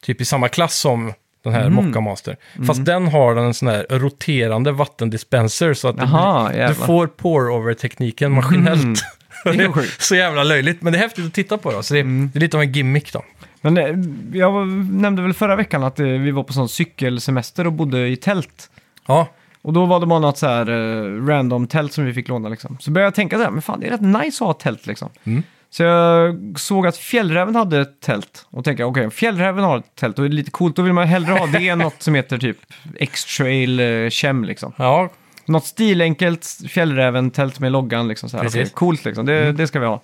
typ 0.03 0.21
i 0.21 0.25
samma 0.25 0.47
klass 0.47 0.77
som 0.77 1.13
den 1.43 1.53
här 1.53 1.61
Mm. 1.67 1.73
Mocca 1.85 1.99
Master. 2.01 2.37
Fast 2.67 2.85
den 2.85 3.07
har 3.07 3.35
en 3.35 3.53
sån 3.53 3.67
här 3.67 3.85
roterande 3.89 4.71
vattendispenser 4.71 5.73
så 5.73 5.87
att 5.87 5.95
blir, 5.95 6.05
du. 6.05 6.73
Mm. 6.73 6.87
får 6.87 7.07
pour-over-tekniken 7.07 8.31
maskinellt. 8.31 8.85
Är 8.85 8.95
det 9.51 9.63
är 9.63 9.67
sjukt. 9.67 9.77
Mm. 9.77 9.89
så 9.99 10.15
jävla 10.15 10.43
löjligt, 10.43 10.81
men 10.81 10.93
det 10.93 10.99
är 10.99 11.01
häftigt 11.01 11.25
att 11.25 11.33
titta 11.33 11.57
på 11.57 11.71
då. 11.71 11.83
Så 11.83 11.93
det, 11.93 12.03
det 12.03 12.37
är 12.37 12.39
lite 12.39 12.57
av 12.57 12.63
en 12.63 12.71
gimmick 12.71 13.13
då. 13.13 13.23
Men 13.61 13.77
eh, 13.77 14.39
jag 14.39 14.67
nämnde 14.91 15.21
väl 15.21 15.33
förra 15.33 15.55
veckan 15.55 15.83
att 15.83 15.99
eh, 15.99 16.05
vi 16.05 16.31
var 16.31 16.43
på 16.43 16.53
sån 16.53 16.69
cykelsemester 16.69 17.67
och 17.67 17.73
bodde 17.73 18.07
i 18.07 18.15
tält. 18.15 18.69
Ja, 19.07 19.27
Och 19.61 19.73
då 19.73 19.85
var 19.85 19.99
det 19.99 20.05
bara 20.05 20.19
något 20.19 20.37
så 20.37 20.47
här 20.47 20.69
eh, 20.69 21.25
random 21.25 21.67
tält 21.67 21.93
som 21.93 22.05
vi 22.05 22.13
fick 22.13 22.27
låna 22.27 22.49
liksom. 22.49 22.77
Så 22.79 22.91
började 22.91 23.07
jag 23.07 23.15
tänka 23.15 23.37
så 23.37 23.43
här, 23.43 23.51
men 23.51 23.61
fan 23.61 23.79
det 23.79 23.87
är 23.87 23.91
rätt 23.91 24.01
nice 24.01 24.43
att 24.43 24.47
ha 24.47 24.53
tält 24.53 24.87
liksom. 24.87 25.09
Mm. 25.23 25.43
Så 25.69 25.83
jag 25.83 26.35
såg 26.59 26.87
att 26.87 26.97
Fjällräven 26.97 27.55
hade 27.55 27.81
ett 27.81 27.99
tält. 27.99 28.45
Och 28.49 28.65
tänkte, 28.65 28.83
okej, 28.83 29.05
om 29.05 29.11
Fjällräven 29.11 29.63
har 29.63 29.77
ett 29.77 29.95
tält, 29.95 30.19
är 30.19 30.23
det 30.23 30.29
lite 30.29 30.51
coolt. 30.51 30.75
Då 30.75 30.81
vill 30.81 30.93
man 30.93 31.07
hellre 31.07 31.31
ha 31.31 31.47
det 31.47 31.69
än 31.69 31.79
något 31.79 32.01
som 32.01 32.15
heter 32.15 32.37
typ 32.37 32.57
X-Trail 32.99 33.81
Chem 34.11 34.43
liksom. 34.43 34.73
ja, 34.77 35.09
Något 35.47 35.65
stilenkelt 35.65 36.45
Fjällräven-tält 36.69 37.59
med 37.59 37.71
loggan 37.71 38.07
liksom. 38.07 38.29
Så 38.29 38.37
här. 38.37 38.43
Precis. 38.43 38.61
Okej, 38.61 38.71
coolt 38.73 39.05
liksom, 39.05 39.25
det, 39.25 39.51
det 39.51 39.67
ska 39.67 39.79
vi 39.79 39.85
ha. 39.85 40.01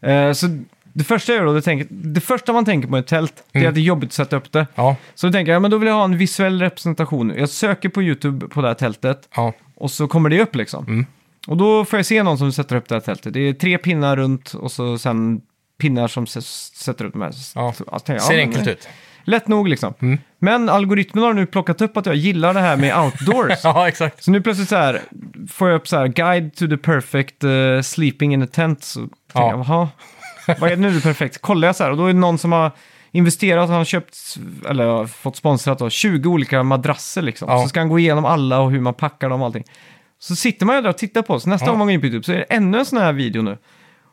Eh, 0.00 0.32
så 0.32 0.46
det 0.92 1.04
första 1.04 1.32
jag 1.32 1.38
gör 1.40 1.46
då, 1.46 1.52
det, 1.52 1.62
tänker, 1.62 1.86
det 1.90 2.20
första 2.20 2.52
man 2.52 2.64
tänker 2.64 2.88
på 2.88 2.96
ett 2.96 3.06
tält, 3.06 3.44
det 3.52 3.58
är 3.58 3.60
Mm. 3.62 3.68
att 3.68 3.74
det 3.74 3.80
är 3.80 3.82
jobbigt 3.82 4.08
att 4.08 4.12
sätta 4.14 4.36
upp 4.36 4.52
det. 4.52 4.66
ja, 4.74 4.96
Så 5.14 5.26
då 5.26 5.32
tänker 5.32 5.52
jag, 5.52 5.62
men 5.62 5.70
då 5.70 5.78
vill 5.78 5.86
jag 5.88 5.94
ha 5.94 6.04
en 6.04 6.18
visuell 6.18 6.60
representation. 6.60 7.32
Jag 7.36 7.48
söker 7.48 7.88
på 7.88 8.02
YouTube 8.02 8.46
på 8.48 8.60
det 8.62 8.68
här 8.68 8.74
tältet 8.74 9.28
ja. 9.36 9.52
och 9.74 9.90
så 9.90 10.08
kommer 10.08 10.28
det 10.30 10.40
upp 10.42 10.54
liksom. 10.56 10.84
Mm. 10.86 11.06
Och 11.48 11.56
då 11.56 11.84
får 11.84 11.98
jag 11.98 12.06
se 12.06 12.22
någon 12.22 12.38
som 12.38 12.52
sätter 12.52 12.76
upp 12.76 12.88
det 12.88 12.94
här 12.94 13.00
tältet. 13.00 13.32
Det 13.32 13.40
är 13.40 13.52
tre 13.52 13.78
pinnar 13.78 14.16
runt 14.16 14.54
och 14.54 14.72
så 14.72 14.98
sen 14.98 15.40
pinnar 15.78 16.08
som 16.08 16.24
s- 16.24 16.72
sätter 16.74 17.04
upp 17.04 17.12
de 17.12 17.22
här. 17.22 17.32
Ja. 17.54 17.72
Så 17.72 17.84
jag 17.92 18.04
tänker, 18.04 18.24
Ser 18.24 18.34
ja, 18.34 18.40
enkelt 18.40 18.64
men- 18.64 18.74
ut. 18.74 18.88
Lätt 19.26 19.48
nog 19.48 19.68
liksom. 19.68 19.94
Mm. 20.02 20.18
Men 20.38 20.68
algoritmen 20.68 21.24
har 21.24 21.32
nu 21.34 21.46
plockat 21.46 21.80
upp 21.80 21.96
att 21.96 22.06
jag 22.06 22.14
gillar 22.16 22.54
det 22.54 22.60
här 22.60 22.76
med 22.76 22.98
outdoors. 23.04 23.58
Ja, 23.64 23.88
exakt. 23.88 24.24
Så 24.24 24.30
nu 24.30 24.40
plötsligt 24.40 24.68
så 24.68 24.76
här 24.76 25.00
får 25.50 25.68
jag 25.68 25.76
upp 25.76 25.88
så 25.88 25.96
här 25.96 26.06
guide 26.08 26.54
to 26.54 26.66
the 26.66 26.76
perfect 26.76 27.44
eh, 27.44 27.80
sleeping 27.82 28.34
in 28.34 28.42
a 28.42 28.46
tent. 28.52 28.84
Så 28.84 29.08
Ja. 29.32 29.50
jag, 29.50 29.58
jaha, 29.58 29.88
vad 30.60 30.72
är 30.72 30.76
nu 30.76 30.90
det 30.90 31.00
perfekt? 31.00 31.38
Kollar 31.42 31.68
jag 31.68 31.76
så 31.76 31.84
här 31.84 31.90
och 31.90 31.96
då 31.96 32.04
är 32.04 32.12
det 32.12 32.18
någon 32.18 32.38
som 32.38 32.52
har 32.52 32.70
investerat, 33.12 33.68
han 33.68 33.78
har 33.78 33.84
köpt, 33.84 34.16
eller 34.68 35.06
fått 35.06 35.36
sponsrat 35.36 35.82
av 35.82 35.90
20 35.90 36.28
olika 36.30 36.62
madrasser 36.62 37.22
liksom. 37.22 37.48
Ja. 37.50 37.62
Så 37.62 37.68
ska 37.68 37.80
han 37.80 37.88
gå 37.88 37.98
igenom 37.98 38.24
alla 38.24 38.60
och 38.60 38.70
hur 38.70 38.80
man 38.80 38.94
packar 38.94 39.28
dem 39.30 39.40
och 39.40 39.46
allting. 39.46 39.64
Så 40.18 40.36
sitter 40.36 40.66
man 40.66 40.76
ju 40.76 40.82
där 40.82 40.88
och 40.90 40.98
tittar 40.98 41.22
på, 41.22 41.40
så 41.40 41.48
nästa 41.48 41.66
Ja. 41.66 41.70
gång 41.70 41.78
man 41.78 41.86
går 41.86 41.92
in 41.94 42.00
på 42.00 42.06
YouTube 42.06 42.24
så 42.24 42.32
är 42.32 42.36
det 42.36 42.42
ännu 42.42 42.78
en 42.78 42.86
sån 42.86 42.98
här 42.98 43.12
video 43.12 43.42
nu. 43.42 43.58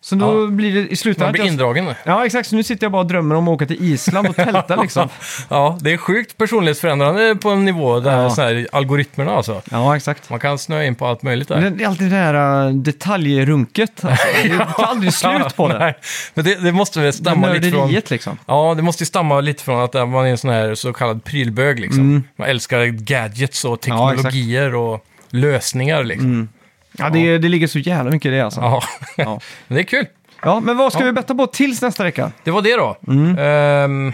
Så 0.05 0.15
då 0.15 0.43
Ja. 0.43 0.47
blir 0.47 0.73
det 0.75 0.87
i 0.87 0.95
slutändan... 0.95 1.27
Man 1.27 1.31
blir 1.33 1.45
indragen. 1.45 1.93
Ja, 2.05 2.25
exakt. 2.25 2.49
Så 2.49 2.55
nu 2.55 2.63
sitter 2.63 2.83
jag 2.85 2.91
bara 2.91 3.01
och 3.01 3.07
drömmer 3.07 3.35
om 3.35 3.47
att 3.47 3.51
åka 3.53 3.65
till 3.65 3.83
Island 3.93 4.27
och 4.27 4.35
tälta 4.35 4.75
liksom. 4.81 5.09
Ja, 5.49 5.77
det 5.81 5.93
är 5.93 5.97
sjukt 5.97 6.37
personlighetsförändrande 6.37 7.35
på 7.35 7.49
en 7.49 7.65
nivå 7.65 7.99
där 7.99 8.11
Ja. 8.23 8.33
här, 8.37 8.67
algoritmerna 8.71 9.31
alltså. 9.31 9.61
Ja, 9.71 9.95
exakt. 9.95 10.29
Man 10.29 10.39
kan 10.39 10.57
snöa 10.57 10.85
in 10.85 10.95
på 10.95 11.07
allt 11.07 11.23
möjligt 11.23 11.47
där. 11.47 11.61
Men 11.61 11.77
Det 11.77 11.83
är 11.83 11.87
alltid 11.87 12.09
det 12.11 12.15
här 12.15 12.65
uh, 12.67 12.73
detaljrunket. 12.75 14.05
Alltså. 14.05 14.27
Det 14.43 14.57
tar 14.77 14.83
aldrig 14.83 15.13
slut 15.13 15.55
på 15.55 15.67
det. 15.67 15.79
Nej, 15.79 15.95
men 16.33 16.45
det, 16.45 16.55
det 16.55 16.71
måste 16.71 16.99
väl 16.99 17.05
Det 17.05 17.13
stamma 17.13 17.53
lite 17.53 17.71
från... 17.71 17.91
liksom. 17.91 18.37
Ja, 18.45 18.73
det 18.75 18.81
måste 18.81 19.05
stamma 19.05 19.41
lite 19.41 19.63
från 19.63 19.83
att 19.83 19.93
man 19.93 20.15
är 20.25 20.29
en 20.29 20.37
sån 20.37 20.49
här 20.49 20.75
så 20.75 20.93
kallad 20.93 21.23
prylbög 21.23 21.79
liksom. 21.79 22.23
Man 22.35 22.47
älskar 22.47 22.85
gadgets 22.85 23.65
och 23.65 23.87
Mm. 23.87 23.97
Ja, 23.99 24.09
teknologier 24.09 24.75
och 24.75 25.05
lösningar 25.29 26.03
liksom. 26.03 26.49
Ja, 26.97 27.09
det, 27.09 27.37
det 27.37 27.49
ligger 27.49 27.67
så 27.67 27.79
jävla 27.79 28.11
mycket 28.11 28.29
i 28.29 28.35
det 28.35 28.41
alltså. 28.41 28.61
Ja, 28.61 28.81
Ja. 29.17 29.39
men 29.67 29.75
det 29.75 29.81
är 29.81 29.85
kul. 29.85 30.05
Ja, 30.41 30.59
men 30.59 30.77
vad 30.77 30.93
ska 30.93 31.03
vi 31.05 31.11
betta 31.11 31.35
på 31.35 31.47
tills 31.47 31.81
nästa 31.81 32.03
vecka? 32.03 32.31
Det 32.43 32.51
var 32.51 32.61
det 32.61 32.75
då. 32.75 32.97
Mm. 33.07 33.37
Ehm, 33.39 34.13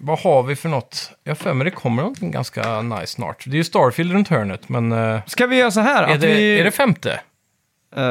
vad 0.00 0.18
har 0.18 0.42
vi 0.42 0.56
för 0.56 0.68
något? 0.68 1.10
Jag 1.24 1.30
har 1.30 1.36
för 1.36 1.54
mig 1.54 1.64
det 1.64 1.70
kommer 1.70 2.02
någonting 2.02 2.30
ganska 2.30 2.82
nice 2.82 3.06
snart. 3.06 3.44
Det 3.46 3.50
är 3.52 3.56
ju 3.56 3.64
Starfield 3.64 4.12
runt 4.12 4.28
hörnet, 4.28 4.68
men 4.68 4.92
eh, 4.92 5.20
Ska 5.26 5.46
vi 5.46 5.56
göra 5.56 5.70
så 5.70 5.80
här? 5.80 6.02
är, 6.02 6.14
att 6.14 6.20
det, 6.20 6.26
vi, 6.26 6.58
är 6.60 6.64
det 6.64 6.70
femte? 6.70 7.20
eh, 7.96 8.02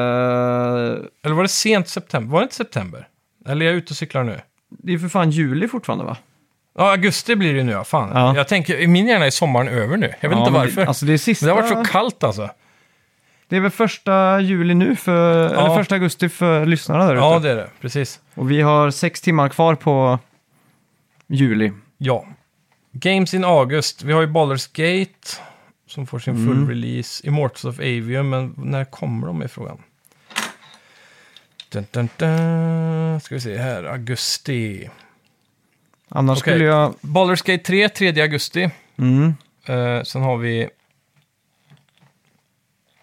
Eller 1.24 1.32
var 1.34 1.42
det 1.42 1.48
sent 1.48 1.88
september? 1.88 2.32
Var 2.32 2.40
det 2.40 2.44
inte 2.44 2.54
september? 2.54 3.08
Eller 3.48 3.66
är 3.66 3.70
jag 3.70 3.76
ute 3.76 3.90
och 3.92 3.96
cyklar 3.96 4.24
nu? 4.24 4.40
det 4.82 4.92
är 4.94 4.98
för 4.98 5.08
fan 5.08 5.30
juli 5.30 5.68
fortfarande 5.68 6.04
va? 6.04 6.16
Ja, 6.78 6.90
augusti 6.90 7.36
blir 7.36 7.54
det 7.54 7.62
nu, 7.62 7.72
ja. 7.72 7.84
Fan. 7.84 8.10
Ja. 8.14 8.36
Jag 8.36 8.48
tänker, 8.48 8.76
i 8.78 8.86
min 8.86 9.06
hjärna 9.06 9.26
är 9.26 9.30
sommaren 9.30 9.68
över 9.68 9.96
nu. 9.96 10.14
Jag 10.20 10.28
vet 10.28 10.38
inte 10.38 10.50
men 10.50 10.60
varför. 10.60 10.80
Det, 10.80 10.86
alltså 10.88 11.06
det 11.06 11.12
är 11.12 11.18
sista... 11.18 11.46
Men 11.46 11.56
det 11.56 11.62
har 11.62 11.74
varit 11.74 11.86
så 11.86 11.92
kallt 11.92 12.24
alltså. 12.24 12.48
Det 13.50 13.56
är 13.56 13.60
väl 13.60 13.70
första 13.70 14.40
juli 14.40 14.74
nu, 14.74 14.96
för, 14.96 15.46
eller 15.54 15.76
första 15.76 15.94
augusti 15.94 16.28
för 16.28 16.66
lyssnarna 16.66 17.06
där 17.06 17.14
Ja, 17.14 17.36
ute. 17.38 17.46
det 17.46 17.52
är 17.52 17.56
det. 17.56 17.70
Precis. 17.80 18.20
Och 18.34 18.50
vi 18.50 18.60
har 18.60 18.90
sex 18.90 19.20
timmar 19.20 19.48
kvar 19.48 19.74
på 19.74 20.18
juli. 21.26 21.72
Ja. 21.98 22.26
Games 22.92 23.34
in 23.34 23.44
August. 23.44 24.02
Vi 24.02 24.12
har 24.12 24.20
ju 24.20 24.26
Baldur's 24.26 24.70
Gate 24.72 25.28
som 25.86 26.06
får 26.06 26.18
sin 26.18 26.34
Mm. 26.36 26.48
full 26.48 26.68
release. 26.68 27.26
Immortals 27.26 27.64
of 27.64 27.78
Avium, 27.78 28.30
men 28.30 28.54
när 28.56 28.84
kommer 28.84 29.26
de 29.26 29.42
i 29.42 29.48
frågan? 29.48 29.78
Dun, 31.68 31.86
dun, 31.90 32.08
dun. 32.16 33.20
Ska 33.20 33.34
vi 33.34 33.40
se 33.40 33.56
här, 33.58 33.84
augusti. 33.84 34.90
Annars 36.08 36.38
Okej. 36.40 36.52
skulle 36.52 36.64
jag... 36.64 36.94
Baldur's 37.00 37.46
Gate 37.46 37.64
3, 37.64 37.88
3 37.88 38.20
augusti. 38.22 38.70
Mm. 38.96 39.34
Eh, 39.64 40.02
sen 40.02 40.22
har 40.22 40.36
vi 40.36 40.68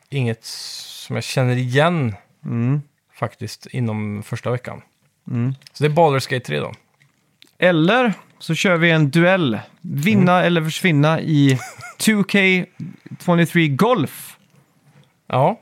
inget 0.09 0.43
som 0.45 1.15
jag 1.15 1.23
känner 1.23 1.55
igen 1.55 2.15
Mm. 2.45 2.81
faktiskt 3.13 3.65
inom 3.65 4.23
första 4.23 4.51
veckan. 4.51 4.81
Mm. 5.27 5.55
Så 5.73 5.83
det 5.83 5.87
är 5.87 5.95
Baldur's 5.95 6.29
Gate 6.33 6.45
3 6.45 6.59
då. 6.59 6.71
Eller 7.59 8.13
så 8.39 8.55
kör 8.55 8.77
vi 8.77 8.91
en 8.91 9.09
duell. 9.09 9.59
Vinna 9.81 10.33
Mm. 10.33 10.45
eller 10.47 10.63
försvinna 10.63 11.21
i 11.21 11.59
2K23 11.99 13.67
Golf. 13.75 14.37
Ja, 15.27 15.59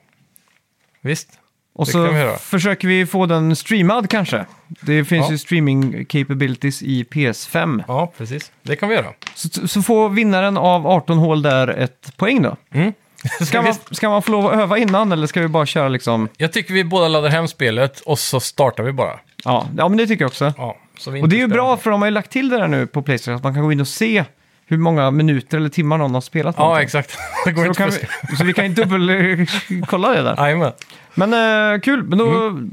visst. 1.01 1.39
Och 1.73 1.85
Det 1.85 1.91
så 1.91 2.05
kan 2.05 2.13
vi 2.13 2.19
göra. 2.19 2.37
försöker 2.37 2.87
vi 2.87 3.05
få 3.05 3.25
den 3.25 3.55
streamad 3.55 4.09
kanske. 4.09 4.45
Det 4.81 5.05
finns 5.05 5.25
Ja. 5.25 5.31
ju 5.31 5.37
streaming 5.37 6.05
capabilities 6.05 6.81
i 6.83 7.03
PS5. 7.03 7.83
Ja, 7.87 8.13
precis. 8.17 8.51
Det 8.63 8.75
kan 8.75 8.89
vi 8.89 8.95
göra. 8.95 9.13
Så, 9.35 9.67
så 9.67 9.81
får 9.81 10.09
vinnaren 10.09 10.57
av 10.57 10.87
18 10.87 11.17
hål 11.17 11.41
där 11.41 11.67
ett 11.67 12.17
poäng 12.17 12.41
då. 12.41 12.55
Mm. 12.71 12.93
Ska 13.45 13.61
man, 13.61 13.73
ska 13.91 14.09
man 14.09 14.21
få 14.21 14.31
lov 14.31 14.47
att 14.47 14.53
öva 14.53 14.77
innan 14.77 15.11
eller 15.11 15.27
ska 15.27 15.41
vi 15.41 15.47
bara 15.47 15.65
köra 15.65 15.87
liksom... 15.89 16.29
Jag 16.37 16.53
tycker 16.53 16.73
vi 16.73 16.83
båda 16.83 17.07
laddar 17.07 17.29
hem 17.29 17.47
spelet 17.47 17.99
och 17.99 18.19
så 18.19 18.39
startar 18.39 18.83
vi 18.83 18.91
bara. 18.91 19.19
Ja, 19.45 19.67
ja 19.77 19.87
men 19.89 19.97
det 19.97 20.07
tycker 20.07 20.23
jag 20.23 20.29
också. 20.29 20.53
Ja, 20.57 20.77
så 20.99 21.11
vi 21.11 21.21
Och 21.21 21.29
det 21.29 21.35
är 21.35 21.39
ju 21.39 21.47
bra 21.47 21.77
för 21.77 21.91
de 21.91 22.01
har 22.01 22.07
ju 22.07 22.11
lagt 22.13 22.31
till 22.31 22.49
det 22.49 22.57
där 22.57 22.67
nu 22.67 22.87
på 22.87 23.01
Playstation. 23.01 23.35
Att 23.37 23.43
man 23.43 23.53
kan 23.53 23.63
gå 23.63 23.71
in 23.71 23.81
och 23.81 23.87
se 23.87 24.23
hur 24.67 24.77
många 24.77 25.11
minuter 25.11 25.57
eller 25.57 25.69
timmar 25.69 25.97
någon 25.97 26.13
har 26.13 26.21
spelat. 26.21 26.55
Ja, 26.57 26.63
någonting. 26.63 26.83
exakt. 26.85 27.17
Det 27.45 27.51
går 27.51 27.61
Så, 27.63 27.67
inte 27.67 27.77
kan 27.77 27.89
vi, 28.29 28.35
så 28.37 28.43
vi 28.43 28.53
kan 28.53 28.65
ju 28.65 28.73
dubbelkolla 28.73 30.09
det 30.13 30.21
där. 30.21 30.35
Jajamän. 30.37 30.71
Men 31.15 31.33
eh, 31.73 31.79
kul, 31.81 32.03
men 32.03 32.17
då 32.17 32.25
Mm. 32.27 32.71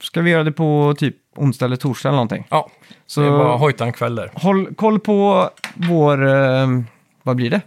ska 0.00 0.20
vi 0.20 0.30
göra 0.30 0.44
det 0.44 0.52
på 0.52 0.94
typ 0.98 1.16
onsdag 1.36 1.64
eller 1.66 1.76
torsdag 1.76 2.08
eller 2.08 2.16
någonting. 2.16 2.46
Ja, 2.50 2.70
Så 3.06 3.20
det 3.20 3.26
är 3.26 3.30
bara 3.30 3.56
hojta 3.56 3.84
en 3.84 3.92
kväll 3.92 4.14
där. 4.14 4.30
håll 4.34 4.74
koll 4.74 5.00
på 5.00 5.50
vår, 5.74 6.26
eh, 6.26 6.66
vad 7.22 7.36
blir 7.36 7.50
det? 7.50 7.60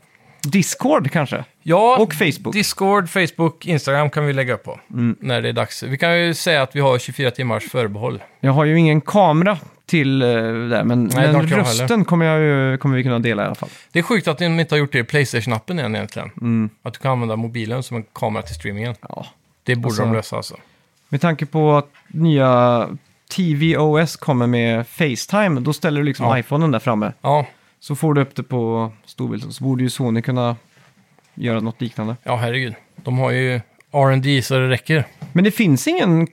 Discord 0.43 1.11
kanske? 1.11 1.43
Ja, 1.69 1.97
Och 1.99 2.13
Facebook. 2.13 2.53
Discord, 2.53 3.09
Facebook, 3.09 3.65
Instagram 3.65 4.09
kan 4.09 4.25
vi 4.25 4.33
lägga 4.33 4.53
upp 4.53 4.63
på 4.63 4.79
Mm. 4.93 5.15
när 5.19 5.41
det 5.41 5.49
är 5.49 5.53
dags. 5.53 5.83
Vi 5.83 5.97
kan 5.97 6.19
ju 6.19 6.33
säga 6.33 6.61
att 6.61 6.75
vi 6.75 6.79
har 6.79 6.99
24 6.99 7.31
timmars 7.31 7.63
förbehåll. 7.71 8.23
Jag 8.39 8.51
har 8.51 8.65
ju 8.65 8.79
ingen 8.79 9.01
kamera 9.01 9.57
till 9.85 10.21
eh, 10.21 10.27
där, 10.27 10.83
men, 10.83 11.07
det 11.07 11.15
har 11.15 11.27
men 11.33 11.41
inte 11.41 11.53
jag 11.55 11.59
rösten 11.61 12.05
kommer, 12.05 12.25
jag 12.25 12.39
ju, 12.71 12.77
kommer 12.77 12.97
vi 12.97 13.03
kunna 13.03 13.19
dela 13.19 13.43
i 13.43 13.45
alla 13.45 13.55
fall. 13.55 13.69
Det 13.91 13.99
är 13.99 14.03
sjukt 14.03 14.27
att 14.27 14.37
de 14.37 14.59
inte 14.59 14.75
har 14.75 14.79
gjort 14.79 14.91
det 14.91 14.99
i 14.99 15.03
Playstation-appen 15.03 15.79
än 15.85 15.95
egentligen. 15.95 16.31
Mm. 16.41 16.69
Att 16.83 16.93
du 16.93 16.99
kan 16.99 17.11
använda 17.11 17.35
mobilen 17.35 17.83
som 17.83 17.97
en 17.97 18.03
kamera 18.13 18.43
till 18.43 18.55
streamingen. 18.55 18.95
Ja. 19.09 19.25
Det 19.63 19.75
borde 19.75 19.87
Alltså- 19.87 20.01
de 20.03 20.13
lösa 20.13 20.35
alltså. 20.35 20.55
Med 21.09 21.21
tanke 21.21 21.45
på 21.45 21.75
att 21.77 21.89
nya 22.07 22.87
TVOS 23.35 24.15
kommer 24.15 24.47
med 24.47 24.87
Facetime, 24.87 25.59
då 25.59 25.73
ställer 25.73 25.99
du 26.01 26.05
liksom 26.05 26.25
Ja. 26.25 26.39
iPhonen 26.39 26.71
där 26.71 26.79
framme. 26.79 27.13
Ja, 27.21 27.45
Så 27.79 27.95
får 27.95 28.13
du 28.13 28.21
upp 28.21 28.35
det 28.35 28.43
på 28.43 28.91
storbild, 29.05 29.53
så 29.53 29.63
borde 29.63 29.83
ju 29.83 29.89
Sony 29.89 30.21
kunna 30.21 30.55
göra 31.37 31.59
något 31.59 31.81
liknande. 31.81 32.15
ja 32.23 32.35
herregud. 32.35 32.73
De 32.95 33.17
har 33.19 33.31
ju 33.31 33.61
R&D 33.93 34.41
så 34.41 34.53
det 34.53 34.69
räcker. 34.69 35.03
Men 35.33 35.43
det 35.43 35.51
finns 35.51 35.87
ingen 35.87 36.27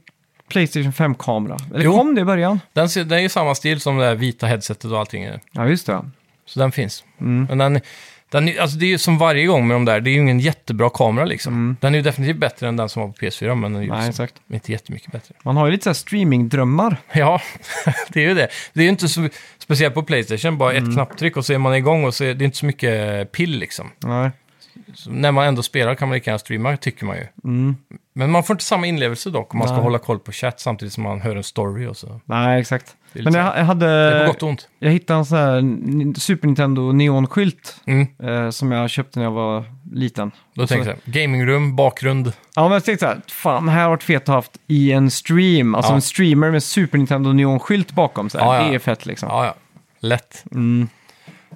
Playstation 0.49 0.93
5-kamera. 0.93 1.57
Eller 1.75 1.85
Jo. 1.85 1.97
kom 1.97 2.15
det 2.15 2.21
i 2.21 2.25
början? 2.25 2.61
Den, 2.73 2.89
ser, 2.89 3.05
den 3.05 3.19
är 3.19 3.23
ju 3.23 3.29
samma 3.29 3.55
stil 3.55 3.81
som 3.81 3.97
det 3.99 4.05
där 4.05 4.15
vita 4.15 4.47
headsetet 4.47 4.85
och 4.91 4.99
allting. 4.99 5.29
Ja, 5.53 5.67
just 5.69 5.87
det. 5.87 6.05
Så 6.47 6.61
den 6.61 6.73
finns. 6.73 7.05
Mm. 7.21 7.47
Men 7.49 7.59
den, 7.59 7.81
Den, 8.29 8.49
är- 8.49 8.61
alltså 8.61 8.77
det 8.79 8.87
är 8.87 8.89
ju 8.89 8.99
som 8.99 9.19
varje 9.19 9.47
gång 9.47 9.67
med 9.69 9.75
de 9.75 9.85
där, 9.85 10.01
det 10.01 10.11
är 10.11 10.13
ju 10.13 10.21
ingen 10.21 10.41
jättebra 10.41 10.91
kamera 10.91 11.25
liksom. 11.25 11.77
Den 11.81 11.95
är 11.95 11.99
ju 11.99 12.03
definitivt 12.03 12.37
bättre 12.37 12.69
än 12.69 12.77
den 12.77 12.89
som 12.89 13.03
var 13.03 13.09
på 13.09 13.15
PS4, 13.15 13.55
men 13.55 13.73
den 13.73 13.77
är 13.77 13.81
ju 13.81 13.87
Mm. 13.87 13.99
Nej, 13.99 14.07
liksom 14.07 14.25
exakt. 14.25 14.43
inte 14.53 14.73
jättemycket 14.73 15.13
bättre. 15.13 15.35
Man 15.43 15.57
har 15.57 15.67
ju 15.67 15.73
lite 15.73 15.85
så 15.85 15.91
här 15.91 15.95
streamingdrömmar. 15.95 16.97
Ja, 17.13 17.41
det 18.09 18.25
är 18.25 18.29
ju 18.29 18.35
det. 18.35 18.49
Det 18.73 18.81
är 18.81 18.85
ju 18.85 18.91
inte 18.91 19.09
så 19.09 19.29
speciellt 19.59 19.95
på 19.95 20.03
Playstation, 20.03 20.59
bara 20.59 20.73
Mm. 20.73 20.85
ett 20.89 20.95
knapptryck 20.95 21.37
och 21.37 21.47
så 21.47 21.53
är 21.53 21.59
man 21.59 21.75
igång 21.75 22.05
och 22.05 22.15
så 22.15 22.25
är 22.25 22.35
det 22.35 22.45
inte 22.45 22.57
så 22.57 22.67
mycket 22.67 23.33
pill 23.33 23.59
liksom. 23.59 23.91
Nej. 23.99 24.31
Så 24.95 25.11
när 25.11 25.33
man 25.33 25.45
ändå 25.47 25.63
spelar 25.63 25.95
kan 25.95 26.09
man 26.09 26.15
lika 26.15 26.31
gärna 26.31 26.39
streama, 26.39 26.77
tycker 26.77 27.07
man 27.07 27.17
ju. 27.17 27.27
Mm. 27.45 27.77
Men 28.13 28.31
man 28.31 28.45
får 28.45 28.55
inte 28.55 28.65
samma 28.65 28.87
inlevelse 28.87 29.31
dock 29.31 29.55
om 29.55 29.59
man 29.59 29.69
ska 29.69 29.75
Nej. 29.77 29.83
hålla 29.85 29.99
koll 29.99 30.19
på 30.19 30.33
chatt 30.33 30.61
samtidigt 30.61 30.93
som 30.95 31.03
man 31.03 31.21
hör 31.21 31.37
en 31.37 31.43
story 31.43 31.87
och 31.87 31.97
så. 31.97 32.21
Nej, 32.25 32.61
exakt. 32.61 32.97
Det 33.13 33.21
är 33.21 33.25
Men 33.25 33.35
jag, 33.35 33.59
jag 33.59 33.65
hade... 33.65 33.87
Det 33.87 34.17
är 34.17 34.27
på 34.27 34.33
gott 34.33 34.43
och 34.43 34.49
ont. 34.49 34.69
Jag 34.79 34.91
hittade 34.91 35.19
en 35.19 35.25
sån 35.25 35.39
här 35.39 36.21
Super 36.21 36.47
Nintendo 36.47 36.93
neonskylt 36.93 37.77
Mm. 37.87 38.07
eh, 38.23 38.51
som 38.51 38.73
jag 38.73 38.91
köpte 38.91 39.19
när 39.19 39.27
jag 39.27 39.33
var 39.33 39.65
liten. 39.93 40.31
Då 40.55 40.63
Och 40.63 40.69
så- 40.69 40.75
tänkte 40.75 40.97
jag, 41.05 41.15
gamingrum, 41.15 41.77
bakgrund. 41.77 42.33
Ja, 42.57 42.63
men 42.63 42.73
jag 42.73 42.85
tänkte 42.85 43.07
så 43.07 43.09
här, 43.13 43.21
fan, 43.29 43.69
här 43.69 43.83
har 43.83 43.91
varit 43.91 44.03
fett 44.03 44.23
att 44.23 44.29
ha 44.29 44.35
haft 44.35 44.59
i 44.67 44.93
en 44.93 45.11
stream. 45.11 45.75
Alltså 45.75 45.93
Ja. 45.93 45.97
en 45.97 46.03
streamer 46.03 46.51
med 46.51 46.63
Super 46.63 46.99
Nintendo 46.99 47.33
neonskylt 47.33 47.93
bakom 47.93 48.31
sig. 48.31 48.41
Ja, 48.41 48.57
ja. 48.63 48.69
Det 48.69 48.75
är 48.75 48.79
fett 48.79 49.07
liksom. 49.07 49.29
Ja, 49.29 49.45
ja. 49.47 49.55
Lätt. 50.01 50.45
Mm. 50.53 50.89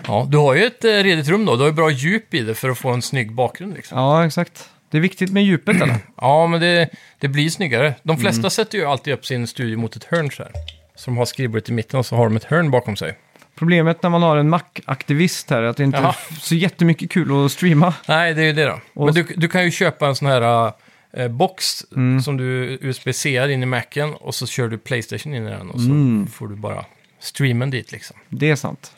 Ja, 0.07 0.27
du 0.31 0.37
har 0.39 0.55
ju 0.55 0.65
ett 0.67 0.85
eh, 0.85 0.89
redigt 0.91 1.29
rum 1.29 1.45
då. 1.45 1.57
Du 1.57 1.61
har 1.63 1.69
ju 1.69 1.73
bra 1.75 1.91
djup 1.91 2.35
i 2.35 2.41
det 2.41 2.55
för 2.55 2.69
att 2.69 2.79
få 2.79 2.89
en 2.91 3.03
snygg 3.03 3.33
bakgrund 3.35 3.75
liksom. 3.75 3.99
Ja, 3.99 4.27
exakt. 4.27 4.69
Det 4.91 4.97
är 4.97 5.01
viktigt 5.01 5.33
med 5.33 5.45
djupet 5.45 5.77
eller? 5.83 5.97
Ja, 6.17 6.47
men 6.47 6.61
det, 6.61 6.89
det 7.19 7.29
blir 7.29 7.51
snyggare. 7.51 7.95
De 8.03 8.19
flesta 8.19 8.39
Mm. 8.41 8.51
sätter 8.51 8.79
ju 8.79 8.85
alltid 8.85 9.15
upp 9.15 9.27
sin 9.27 9.47
studio 9.47 9.79
mot 9.79 9.97
ett 9.97 10.05
hörn 10.05 10.31
så 10.31 10.43
här. 10.43 10.53
Så 10.95 11.11
de 11.11 11.17
har 11.17 11.25
skrivbordet 11.25 11.69
i 11.69 11.73
mitten 11.73 11.99
och 11.99 12.07
så 12.07 12.17
har 12.17 12.25
de 12.25 12.37
ett 12.37 12.45
hörn 12.45 12.71
bakom 12.71 12.97
sig. 12.97 13.19
Problemet 13.59 14.03
när 14.03 14.11
man 14.11 14.23
har 14.23 14.37
en 14.37 14.49
Mac-aktivist 14.49 15.51
här 15.51 15.63
är 15.63 15.67
att 15.67 15.77
det 15.77 15.85
inte 15.85 15.99
Jaha. 15.99 16.15
är 16.31 16.35
så 16.41 16.55
jättemycket 16.55 17.11
kul 17.11 17.45
att 17.47 17.53
streama. 17.53 17.95
Nej, 18.09 18.35
det 18.35 18.43
är 18.43 18.47
ju 18.47 18.53
det 18.53 18.65
då. 18.65 19.05
Men 19.05 19.15
du, 19.15 19.27
du 19.37 19.49
kan 19.49 19.65
ju 19.65 19.71
köpa 19.71 20.07
en 20.07 20.15
sån 20.17 20.29
här 20.29 20.73
eh, 21.13 21.29
box 21.29 21.85
Mm. 21.97 22.23
som 22.23 22.37
du 22.37 22.79
USB-C 22.81 23.53
in 23.53 23.63
i 23.63 23.67
Macen 23.67 24.15
och 24.15 24.35
så 24.35 24.47
kör 24.47 24.69
du 24.69 24.79
Playstation 24.79 25.35
in 25.35 25.47
i 25.47 25.51
den 25.51 25.71
och 25.71 25.81
så 25.81 25.87
Mm. 25.87 26.27
får 26.27 26.49
du 26.49 26.57
bara 26.57 26.85
streamen 27.21 27.71
dit 27.71 27.93
liksom. 27.93 28.17
Det 28.29 28.51
är 28.51 28.57
sant. 28.57 28.93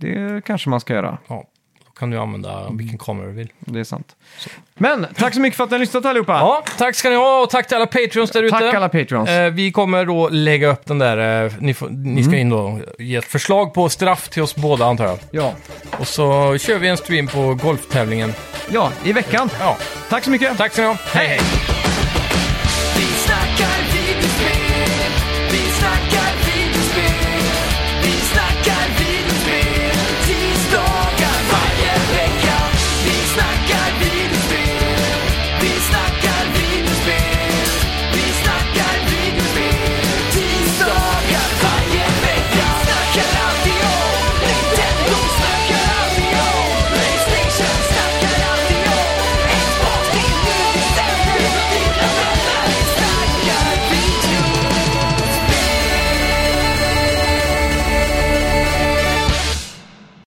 Det 0.00 0.44
kanske 0.46 0.70
man 0.70 0.80
ska 0.80 0.92
göra. 0.94 1.18
Ja, 1.28 1.44
då 1.86 1.90
kan 1.92 2.10
du 2.10 2.18
använda 2.18 2.70
vilken 2.70 2.98
kamera 2.98 3.26
du 3.26 3.32
vill. 3.32 3.52
Det 3.58 3.80
är 3.80 3.84
sant. 3.84 4.16
Men 4.74 5.06
tack 5.16 5.34
så 5.34 5.40
mycket 5.40 5.56
för 5.56 5.64
att 5.64 5.70
ni 5.70 5.74
har 5.74 5.78
lyssnat 5.80 6.04
allihopa. 6.04 6.32
Ja, 6.32 6.64
tack 6.78 6.94
ska 6.94 7.08
ni 7.10 7.16
ha 7.16 7.42
och 7.42 7.50
tack 7.50 7.66
till 7.68 7.76
alla 7.76 7.86
Patreons 7.86 8.30
där 8.30 8.42
ute. 8.42 8.58
tack 8.58 8.74
alla 8.74 8.88
Patreons. 8.88 9.28
Eh, 9.30 9.50
vi 9.50 9.72
kommer 9.72 10.04
då 10.04 10.28
lägga 10.28 10.68
upp 10.68 10.86
den 10.86 10.98
där, 10.98 11.44
eh, 11.44 11.52
ni, 11.58 11.74
får, 11.74 11.88
ni 11.88 12.24
ska 12.24 12.36
in 12.36 12.50
då 12.50 12.78
ge 12.98 13.16
ett 13.16 13.24
förslag 13.24 13.74
på 13.74 13.88
straff 13.88 14.28
till 14.28 14.42
oss 14.42 14.56
båda 14.56 14.86
antar 14.86 15.04
jag. 15.04 15.18
Ja. 15.30 15.52
Och 15.98 16.08
så 16.08 16.58
kör 16.58 16.78
vi 16.78 16.88
en 16.88 16.96
stream 16.96 17.26
på 17.26 17.54
golftävlingen. 17.54 18.32
ja, 18.70 18.92
i 19.04 19.12
veckan. 19.12 19.50
Ja, 19.60 19.76
Tack 20.08 20.24
så 20.24 20.30
mycket. 20.30 20.58
tack 20.58 20.72
ska 20.72 20.82
ni 20.82 20.88
ha. 20.88 20.96
Hej 21.14 21.26
hej! 21.28 21.40